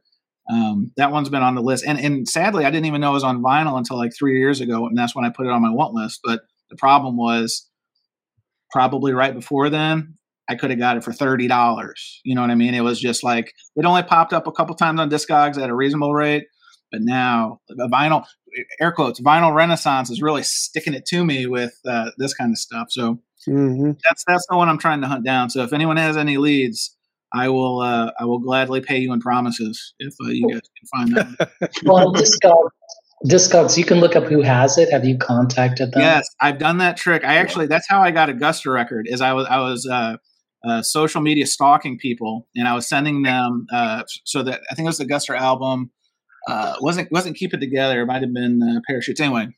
um, 0.52 0.92
that 0.98 1.12
one's 1.12 1.30
been 1.30 1.44
on 1.44 1.56
the 1.56 1.62
list. 1.62 1.86
And, 1.86 2.00
and 2.00 2.28
sadly, 2.28 2.66
I 2.66 2.72
didn't 2.72 2.88
even 2.88 3.02
know 3.02 3.12
it 3.12 3.14
was 3.14 3.24
on 3.24 3.44
vinyl 3.44 3.78
until 3.78 3.98
like 3.98 4.12
three 4.18 4.40
years 4.40 4.62
ago. 4.62 4.88
And 4.88 4.98
that's 4.98 5.16
when 5.16 5.26
I 5.26 5.30
put 5.30 5.46
it 5.46 5.52
on 5.52 5.62
my 5.62 5.70
want 5.70 5.94
list. 5.94 6.22
But 6.24 6.42
the 6.70 6.76
problem 6.76 7.18
was 7.18 7.70
probably 8.72 9.14
right 9.14 9.34
before 9.34 9.70
then, 9.70 10.16
I 10.50 10.56
could 10.56 10.72
have 10.72 10.80
got 10.80 10.98
it 10.98 11.04
for 11.04 11.14
thirty 11.14 11.48
dollars. 11.48 12.22
You 12.24 12.34
know 12.34 12.42
what 12.42 12.50
I 12.50 12.56
mean? 12.56 12.74
It 12.74 12.82
was 12.82 13.00
just 13.00 13.24
like 13.24 13.54
it 13.76 13.86
only 13.86 14.04
popped 14.04 14.34
up 14.34 14.48
a 14.48 14.52
couple 14.52 14.76
times 14.76 15.00
on 15.00 15.10
Discogs 15.10 15.62
at 15.62 15.70
a 15.70 15.76
reasonable 15.76 16.14
rate, 16.14 16.46
but 16.92 17.02
now 17.02 17.60
a 17.70 17.88
vinyl, 17.88 18.26
air 18.80 18.92
quotes, 18.92 19.20
vinyl 19.20 19.54
renaissance 19.54 20.10
is 20.10 20.22
really 20.22 20.44
sticking 20.44 20.94
it 20.94 21.06
to 21.08 21.26
me 21.26 21.46
with 21.46 21.74
uh, 21.88 22.12
this 22.18 22.34
kind 22.34 22.52
of 22.52 22.58
stuff. 22.58 22.88
So 22.90 23.20
hmm 23.46 23.92
that's 24.08 24.24
that's 24.28 24.46
the 24.50 24.58
one 24.58 24.70
I'm 24.70 24.78
trying 24.78 25.02
to 25.02 25.08
hunt 25.08 25.26
down. 25.26 25.50
So 25.50 25.64
if 25.64 25.74
anyone 25.74 25.98
has 25.98 26.18
any 26.18 26.38
leads, 26.38 26.96
I 27.34 27.50
will 27.50 27.82
uh, 27.82 28.12
I 28.20 28.26
will 28.26 28.40
gladly 28.40 28.82
pay 28.82 28.98
you 28.98 29.14
in 29.14 29.20
promises 29.20 29.94
if 30.00 30.14
uh, 30.24 30.30
you 30.30 30.50
guys 30.50 30.62
can 30.78 31.14
find 31.14 31.16
that. 31.16 31.50
Well, 31.86 32.14
Discogs, 32.14 32.70
Discogs, 33.26 33.78
you 33.78 33.86
can 33.86 34.00
look 34.00 34.16
up 34.16 34.26
who 34.26 34.42
has 34.42 34.78
it. 34.78 34.92
Have 34.92 35.06
you 35.06 35.18
contacted 35.18 35.92
them? 35.92 36.02
Yes, 36.02 36.28
I've 36.42 36.58
done 36.58 36.78
that 36.80 36.98
trick. 36.98 37.24
I 37.24 37.38
actually 37.38 37.68
that's 37.68 37.88
how 37.88 38.02
I 38.02 38.12
got 38.12 38.30
a 38.30 38.34
Guster 38.34 38.74
record. 38.74 39.08
Is 39.10 39.22
I 39.22 39.34
was 39.34 39.48
I 39.48 39.60
was 39.60 39.88
uh, 39.88 40.18
uh, 40.68 40.82
social 40.82 41.22
media 41.22 41.46
stalking 41.46 41.98
people, 41.98 42.48
and 42.56 42.68
I 42.68 42.74
was 42.74 42.88
sending 42.88 43.24
them 43.24 43.68
uh, 43.72 44.04
so 44.26 44.44
that 44.44 44.62
I 44.72 44.76
think 44.76 44.86
it 44.86 44.90
was 44.90 44.98
the 44.98 45.06
a 45.06 45.08
Guster 45.08 45.38
album. 45.38 45.92
Uh, 46.48 46.76
wasn't 46.82 47.12
wasn't 47.12 47.36
keep 47.36 47.54
it 47.54 47.60
together. 47.60 48.02
It 48.02 48.06
might 48.06 48.22
have 48.22 48.34
been 48.34 48.62
uh, 48.62 48.80
parachutes. 48.88 49.20
Anyway, 49.20 49.50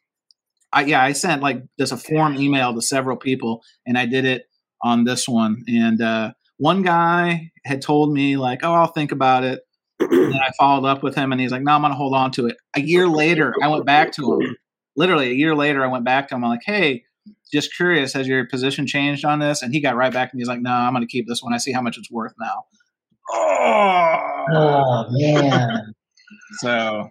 I 0.74 0.86
yeah 0.86 1.04
I 1.04 1.12
sent 1.14 1.42
like 1.42 1.64
just 1.80 1.92
a 1.92 1.98
form 1.98 2.36
email 2.38 2.74
to 2.74 2.82
several 2.82 3.18
people, 3.18 3.62
and 3.86 3.98
I 3.98 4.06
did 4.06 4.26
it 4.26 4.46
on 4.84 5.04
this 5.04 5.28
one. 5.28 5.64
And 5.68 6.02
uh, 6.02 6.34
one 6.58 6.82
guy 6.82 7.52
had 7.66 7.82
told 7.82 8.14
me 8.14 8.38
like, 8.38 8.62
"Oh, 8.64 8.74
I'll 8.74 8.92
think 8.92 9.12
about 9.12 9.44
it." 9.44 9.62
and 10.00 10.36
I 10.36 10.52
followed 10.58 10.88
up 10.88 11.04
with 11.04 11.16
him, 11.16 11.32
and 11.32 11.40
he's 11.40 11.52
like, 11.52 11.62
"No, 11.62 11.74
I'm 11.74 11.82
going 11.82 11.92
to 11.92 11.98
hold 11.98 12.16
on 12.16 12.32
to 12.32 12.48
it." 12.48 12.58
A 12.76 12.82
year 12.82 13.08
later, 13.08 13.54
I 13.62 13.68
went 13.68 13.86
back 13.86 14.12
to 14.14 14.34
him. 14.34 14.56
Literally 14.96 15.30
a 15.30 15.36
year 15.36 15.56
later, 15.56 15.84
I 15.84 15.88
went 15.88 16.04
back 16.04 16.28
to 16.30 16.36
him. 16.36 16.44
I'm 16.44 16.50
like, 16.50 16.64
"Hey, 16.66 17.04
just 17.52 17.76
curious, 17.76 18.14
has 18.14 18.28
your 18.28 18.48
position 18.48 18.88
changed 18.88 19.24
on 19.24 19.40
this?" 19.40 19.62
And 19.62 19.74
he 19.74 19.80
got 19.82 19.96
right 19.96 20.12
back, 20.12 20.32
and 20.34 20.40
he's 20.40 20.48
like, 20.48 20.62
"No, 20.62 20.72
I'm 20.72 20.94
going 20.94 21.06
to 21.06 21.12
keep 21.12 21.28
this 21.28 21.44
one. 21.44 21.54
I 21.54 21.58
see 21.58 21.72
how 21.72 21.82
much 21.82 21.98
it's 21.98 22.12
worth 22.12 22.34
now." 22.40 22.66
Oh, 23.34 24.46
Oh 24.54 25.06
man. 25.12 25.91
So 26.60 27.10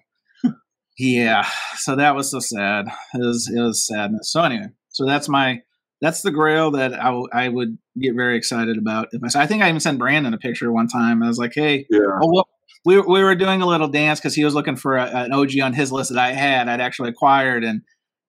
yeah, 0.98 1.46
so 1.76 1.96
that 1.96 2.14
was 2.14 2.30
so 2.30 2.40
sad. 2.40 2.86
It 3.14 3.24
was 3.24 3.50
it 3.54 3.60
was 3.60 3.86
sadness. 3.86 4.30
So 4.32 4.42
anyway, 4.42 4.66
so 4.90 5.06
that's 5.06 5.28
my 5.28 5.62
that's 6.00 6.22
the 6.22 6.30
Grail 6.30 6.70
that 6.72 6.94
I, 6.94 7.04
w- 7.06 7.28
I 7.32 7.48
would 7.48 7.76
get 8.00 8.14
very 8.14 8.36
excited 8.36 8.78
about. 8.78 9.08
If 9.12 9.36
I, 9.36 9.42
I 9.42 9.46
think 9.46 9.62
I 9.62 9.68
even 9.68 9.80
sent 9.80 9.98
Brandon 9.98 10.32
a 10.34 10.38
picture 10.38 10.72
one 10.72 10.88
time. 10.88 11.22
I 11.22 11.26
was 11.28 11.36
like, 11.38 11.52
hey, 11.54 11.86
Yeah. 11.90 12.00
oh, 12.22 12.32
well, 12.32 12.48
we 12.86 12.96
were- 12.96 13.06
we 13.06 13.22
were 13.22 13.34
doing 13.34 13.60
a 13.60 13.66
little 13.66 13.88
dance 13.88 14.18
because 14.18 14.34
he 14.34 14.42
was 14.44 14.54
looking 14.54 14.76
for 14.76 14.96
a, 14.96 15.04
an 15.04 15.32
OG 15.32 15.58
on 15.62 15.74
his 15.74 15.92
list 15.92 16.10
that 16.14 16.18
I 16.18 16.32
had, 16.32 16.68
I'd 16.68 16.80
actually 16.80 17.10
acquired, 17.10 17.64
and 17.64 17.82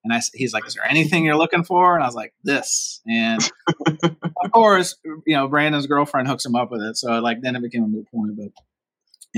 and 0.04 0.12
I 0.12 0.20
he's 0.34 0.52
like, 0.52 0.66
is 0.66 0.74
there 0.74 0.86
anything 0.88 1.24
you're 1.24 1.36
looking 1.38 1.64
for? 1.64 1.94
And 1.94 2.02
I 2.02 2.06
was 2.06 2.14
like, 2.14 2.34
this, 2.44 3.00
and 3.06 3.40
of 3.86 4.50
course, 4.52 4.96
you 5.26 5.36
know, 5.36 5.48
Brandon's 5.48 5.86
girlfriend 5.86 6.28
hooks 6.28 6.44
him 6.44 6.54
up 6.56 6.70
with 6.70 6.82
it, 6.82 6.96
so 6.96 7.20
like 7.20 7.40
then 7.42 7.56
it 7.56 7.62
became 7.62 7.84
a 7.84 7.88
moot 7.88 8.06
point. 8.12 8.36
But 8.36 8.48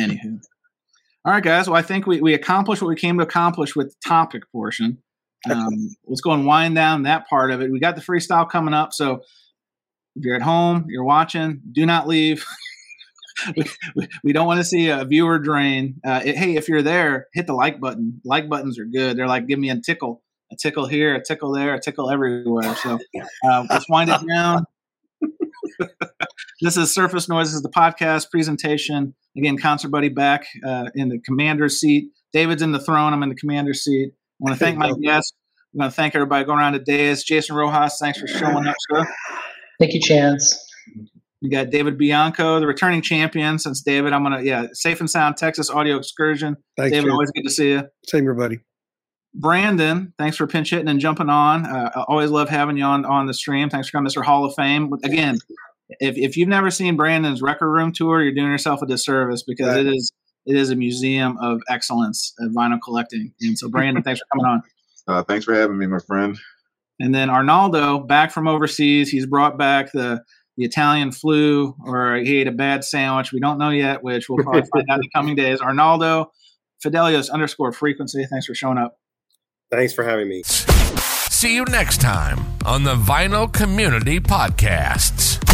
anywho, 0.02 0.40
all 1.24 1.32
right, 1.32 1.42
guys. 1.42 1.68
Well, 1.68 1.78
I 1.78 1.82
think 1.82 2.06
we 2.06 2.20
we 2.20 2.34
accomplished 2.34 2.82
what 2.82 2.88
we 2.88 2.96
came 2.96 3.16
to 3.18 3.22
accomplish 3.24 3.74
with 3.74 3.88
the 3.90 3.96
topic 4.08 4.42
portion. 4.52 4.98
Um, 5.50 5.90
let's 6.06 6.22
go 6.22 6.32
and 6.32 6.46
wind 6.46 6.74
down 6.74 7.02
that 7.02 7.28
part 7.28 7.50
of 7.50 7.60
it. 7.60 7.70
We 7.70 7.78
got 7.78 7.96
the 7.96 8.02
freestyle 8.02 8.48
coming 8.48 8.72
up, 8.74 8.92
so 8.94 9.20
if 10.16 10.24
you're 10.24 10.36
at 10.36 10.42
home, 10.42 10.86
you're 10.88 11.04
watching, 11.04 11.60
do 11.72 11.84
not 11.84 12.06
leave. 12.08 12.44
we, 13.56 14.08
we- 14.22 14.32
don't 14.32 14.46
want 14.46 14.60
to 14.60 14.64
see 14.64 14.88
a 14.88 15.04
viewer 15.04 15.38
drain. 15.38 16.00
Uh, 16.04 16.22
it- 16.24 16.36
hey, 16.36 16.56
if 16.56 16.68
you're 16.68 16.82
there, 16.82 17.26
hit 17.34 17.46
the 17.46 17.52
like 17.52 17.78
button. 17.80 18.20
Like 18.24 18.48
buttons 18.48 18.78
are 18.78 18.84
good. 18.86 19.16
They're 19.18 19.26
like, 19.28 19.46
give 19.46 19.58
me 19.58 19.70
a 19.70 19.80
tickle, 19.80 20.22
a 20.52 20.56
tickle 20.56 20.86
here, 20.86 21.14
a 21.14 21.22
tickle 21.22 21.52
there, 21.52 21.74
a 21.74 21.80
tickle 21.80 22.10
everywhere. 22.10 22.74
So 22.76 22.98
uh, 23.48 23.66
let's 23.68 23.88
wind 23.88 24.10
it 24.10 24.20
down. 24.26 24.64
This 26.60 26.76
is 26.76 26.94
Surface 26.94 27.28
Noise. 27.28 27.48
This 27.48 27.56
is 27.56 27.62
the 27.62 27.70
podcast 27.70 28.30
presentation. 28.30 29.14
Again, 29.36 29.58
Concert 29.58 29.90
Buddie 29.90 30.08
back 30.08 30.46
uh, 30.64 30.90
in 30.94 31.08
the 31.08 31.18
commander's 31.18 31.80
seat. 31.80 32.10
David's 32.32 32.62
in 32.62 32.72
the 32.72 32.78
throne. 32.78 33.12
I'm 33.12 33.22
in 33.22 33.28
the 33.28 33.34
commander's 33.34 33.82
seat. 33.82 34.12
I 34.14 34.16
want 34.38 34.58
to 34.58 34.64
thank 34.64 34.78
my 34.78 34.92
guests. 35.02 35.32
I'm 35.74 35.80
going 35.80 35.90
to 35.90 35.94
thank 35.94 36.14
everybody 36.14 36.44
going 36.44 36.60
around 36.60 36.74
the 36.74 36.78
dais. 36.78 37.24
Jason 37.24 37.56
Roxas, 37.56 37.98
thanks 38.00 38.20
for 38.20 38.26
showing 38.26 38.66
up, 38.66 38.76
sir. 38.90 39.04
Thank 39.80 39.92
you, 39.92 40.00
Chance. 40.00 40.56
We 41.42 41.50
got 41.50 41.70
David 41.70 41.98
Bianco, 41.98 42.60
the 42.60 42.66
returning 42.66 43.02
champion. 43.02 43.58
Since 43.58 43.82
David, 43.82 44.12
I'm 44.12 44.22
gonna 44.22 44.42
yeah, 44.42 44.68
safe 44.72 45.00
and 45.00 45.10
sound 45.10 45.36
Texas 45.36 45.68
audio 45.68 45.96
excursion. 45.96 46.56
Thanks, 46.76 46.92
David, 46.92 47.04
Chance. 47.04 47.12
always 47.12 47.30
good 47.32 47.42
to 47.42 47.50
see 47.50 47.70
you. 47.70 47.82
Same 48.06 48.22
here, 48.22 48.34
buddy. 48.34 48.60
Brandon, 49.34 50.12
thanks 50.18 50.36
for 50.36 50.46
pinch 50.46 50.70
hitting 50.70 50.88
and 50.88 51.00
jumping 51.00 51.28
on. 51.28 51.66
Uh, 51.66 51.90
I 51.94 52.04
always 52.08 52.30
love 52.30 52.48
having 52.48 52.76
you 52.76 52.84
on 52.84 53.04
on 53.04 53.26
the 53.26 53.34
stream. 53.34 53.68
Thanks 53.68 53.88
for 53.88 53.98
coming, 53.98 54.10
Mr. 54.10 54.24
Hall 54.24 54.44
of 54.44 54.54
Fame. 54.54 54.92
Again, 55.02 55.38
if 56.00 56.16
if 56.16 56.36
you've 56.36 56.48
never 56.48 56.70
seen 56.70 56.96
Brandon's 56.96 57.42
record 57.42 57.70
room 57.72 57.92
tour, 57.92 58.22
you're 58.22 58.32
doing 58.34 58.50
yourself 58.50 58.80
a 58.82 58.86
disservice 58.86 59.42
because 59.42 59.68
Right. 59.68 59.86
it 59.86 59.94
is 59.94 60.12
it 60.46 60.56
is 60.56 60.70
a 60.70 60.76
museum 60.76 61.36
of 61.38 61.60
excellence 61.68 62.32
of 62.38 62.52
vinyl 62.52 62.78
collecting. 62.82 63.32
And 63.40 63.58
so, 63.58 63.68
Brandon, 63.68 64.02
thanks 64.02 64.20
for 64.20 64.26
coming 64.32 64.46
on. 64.46 64.62
Uh, 65.08 65.22
thanks 65.22 65.44
for 65.46 65.54
having 65.54 65.78
me, 65.78 65.86
my 65.86 65.98
friend. 65.98 66.38
And 67.00 67.14
then 67.14 67.28
Arnaldo, 67.28 67.98
back 68.00 68.30
from 68.30 68.46
overseas, 68.46 69.10
he's 69.10 69.26
brought 69.26 69.58
back 69.58 69.90
the 69.92 70.22
the 70.56 70.64
Italian 70.64 71.10
flu, 71.10 71.74
or 71.84 72.14
he 72.16 72.36
ate 72.36 72.46
a 72.46 72.52
bad 72.52 72.84
sandwich. 72.84 73.32
We 73.32 73.40
don't 73.40 73.58
know 73.58 73.70
yet, 73.70 74.04
which 74.04 74.28
we'll 74.28 74.44
probably 74.44 74.62
find 74.72 74.84
out 74.88 74.96
in 74.96 75.00
the 75.00 75.10
coming 75.12 75.34
days. 75.34 75.60
Arnaldo, 75.60 76.30
Fidelios 76.84 77.28
underscore 77.30 77.72
frequency. 77.72 78.24
Thanks 78.26 78.46
for 78.46 78.54
showing 78.54 78.78
up. 78.78 78.96
Thanks 79.74 79.92
for 79.92 80.04
having 80.04 80.28
me. 80.28 80.42
See 80.44 81.54
you 81.54 81.64
next 81.64 82.00
time 82.00 82.38
on 82.64 82.84
the 82.84 82.94
Vinyl 82.94 83.52
Community 83.52 84.20
Podcasts. 84.20 85.53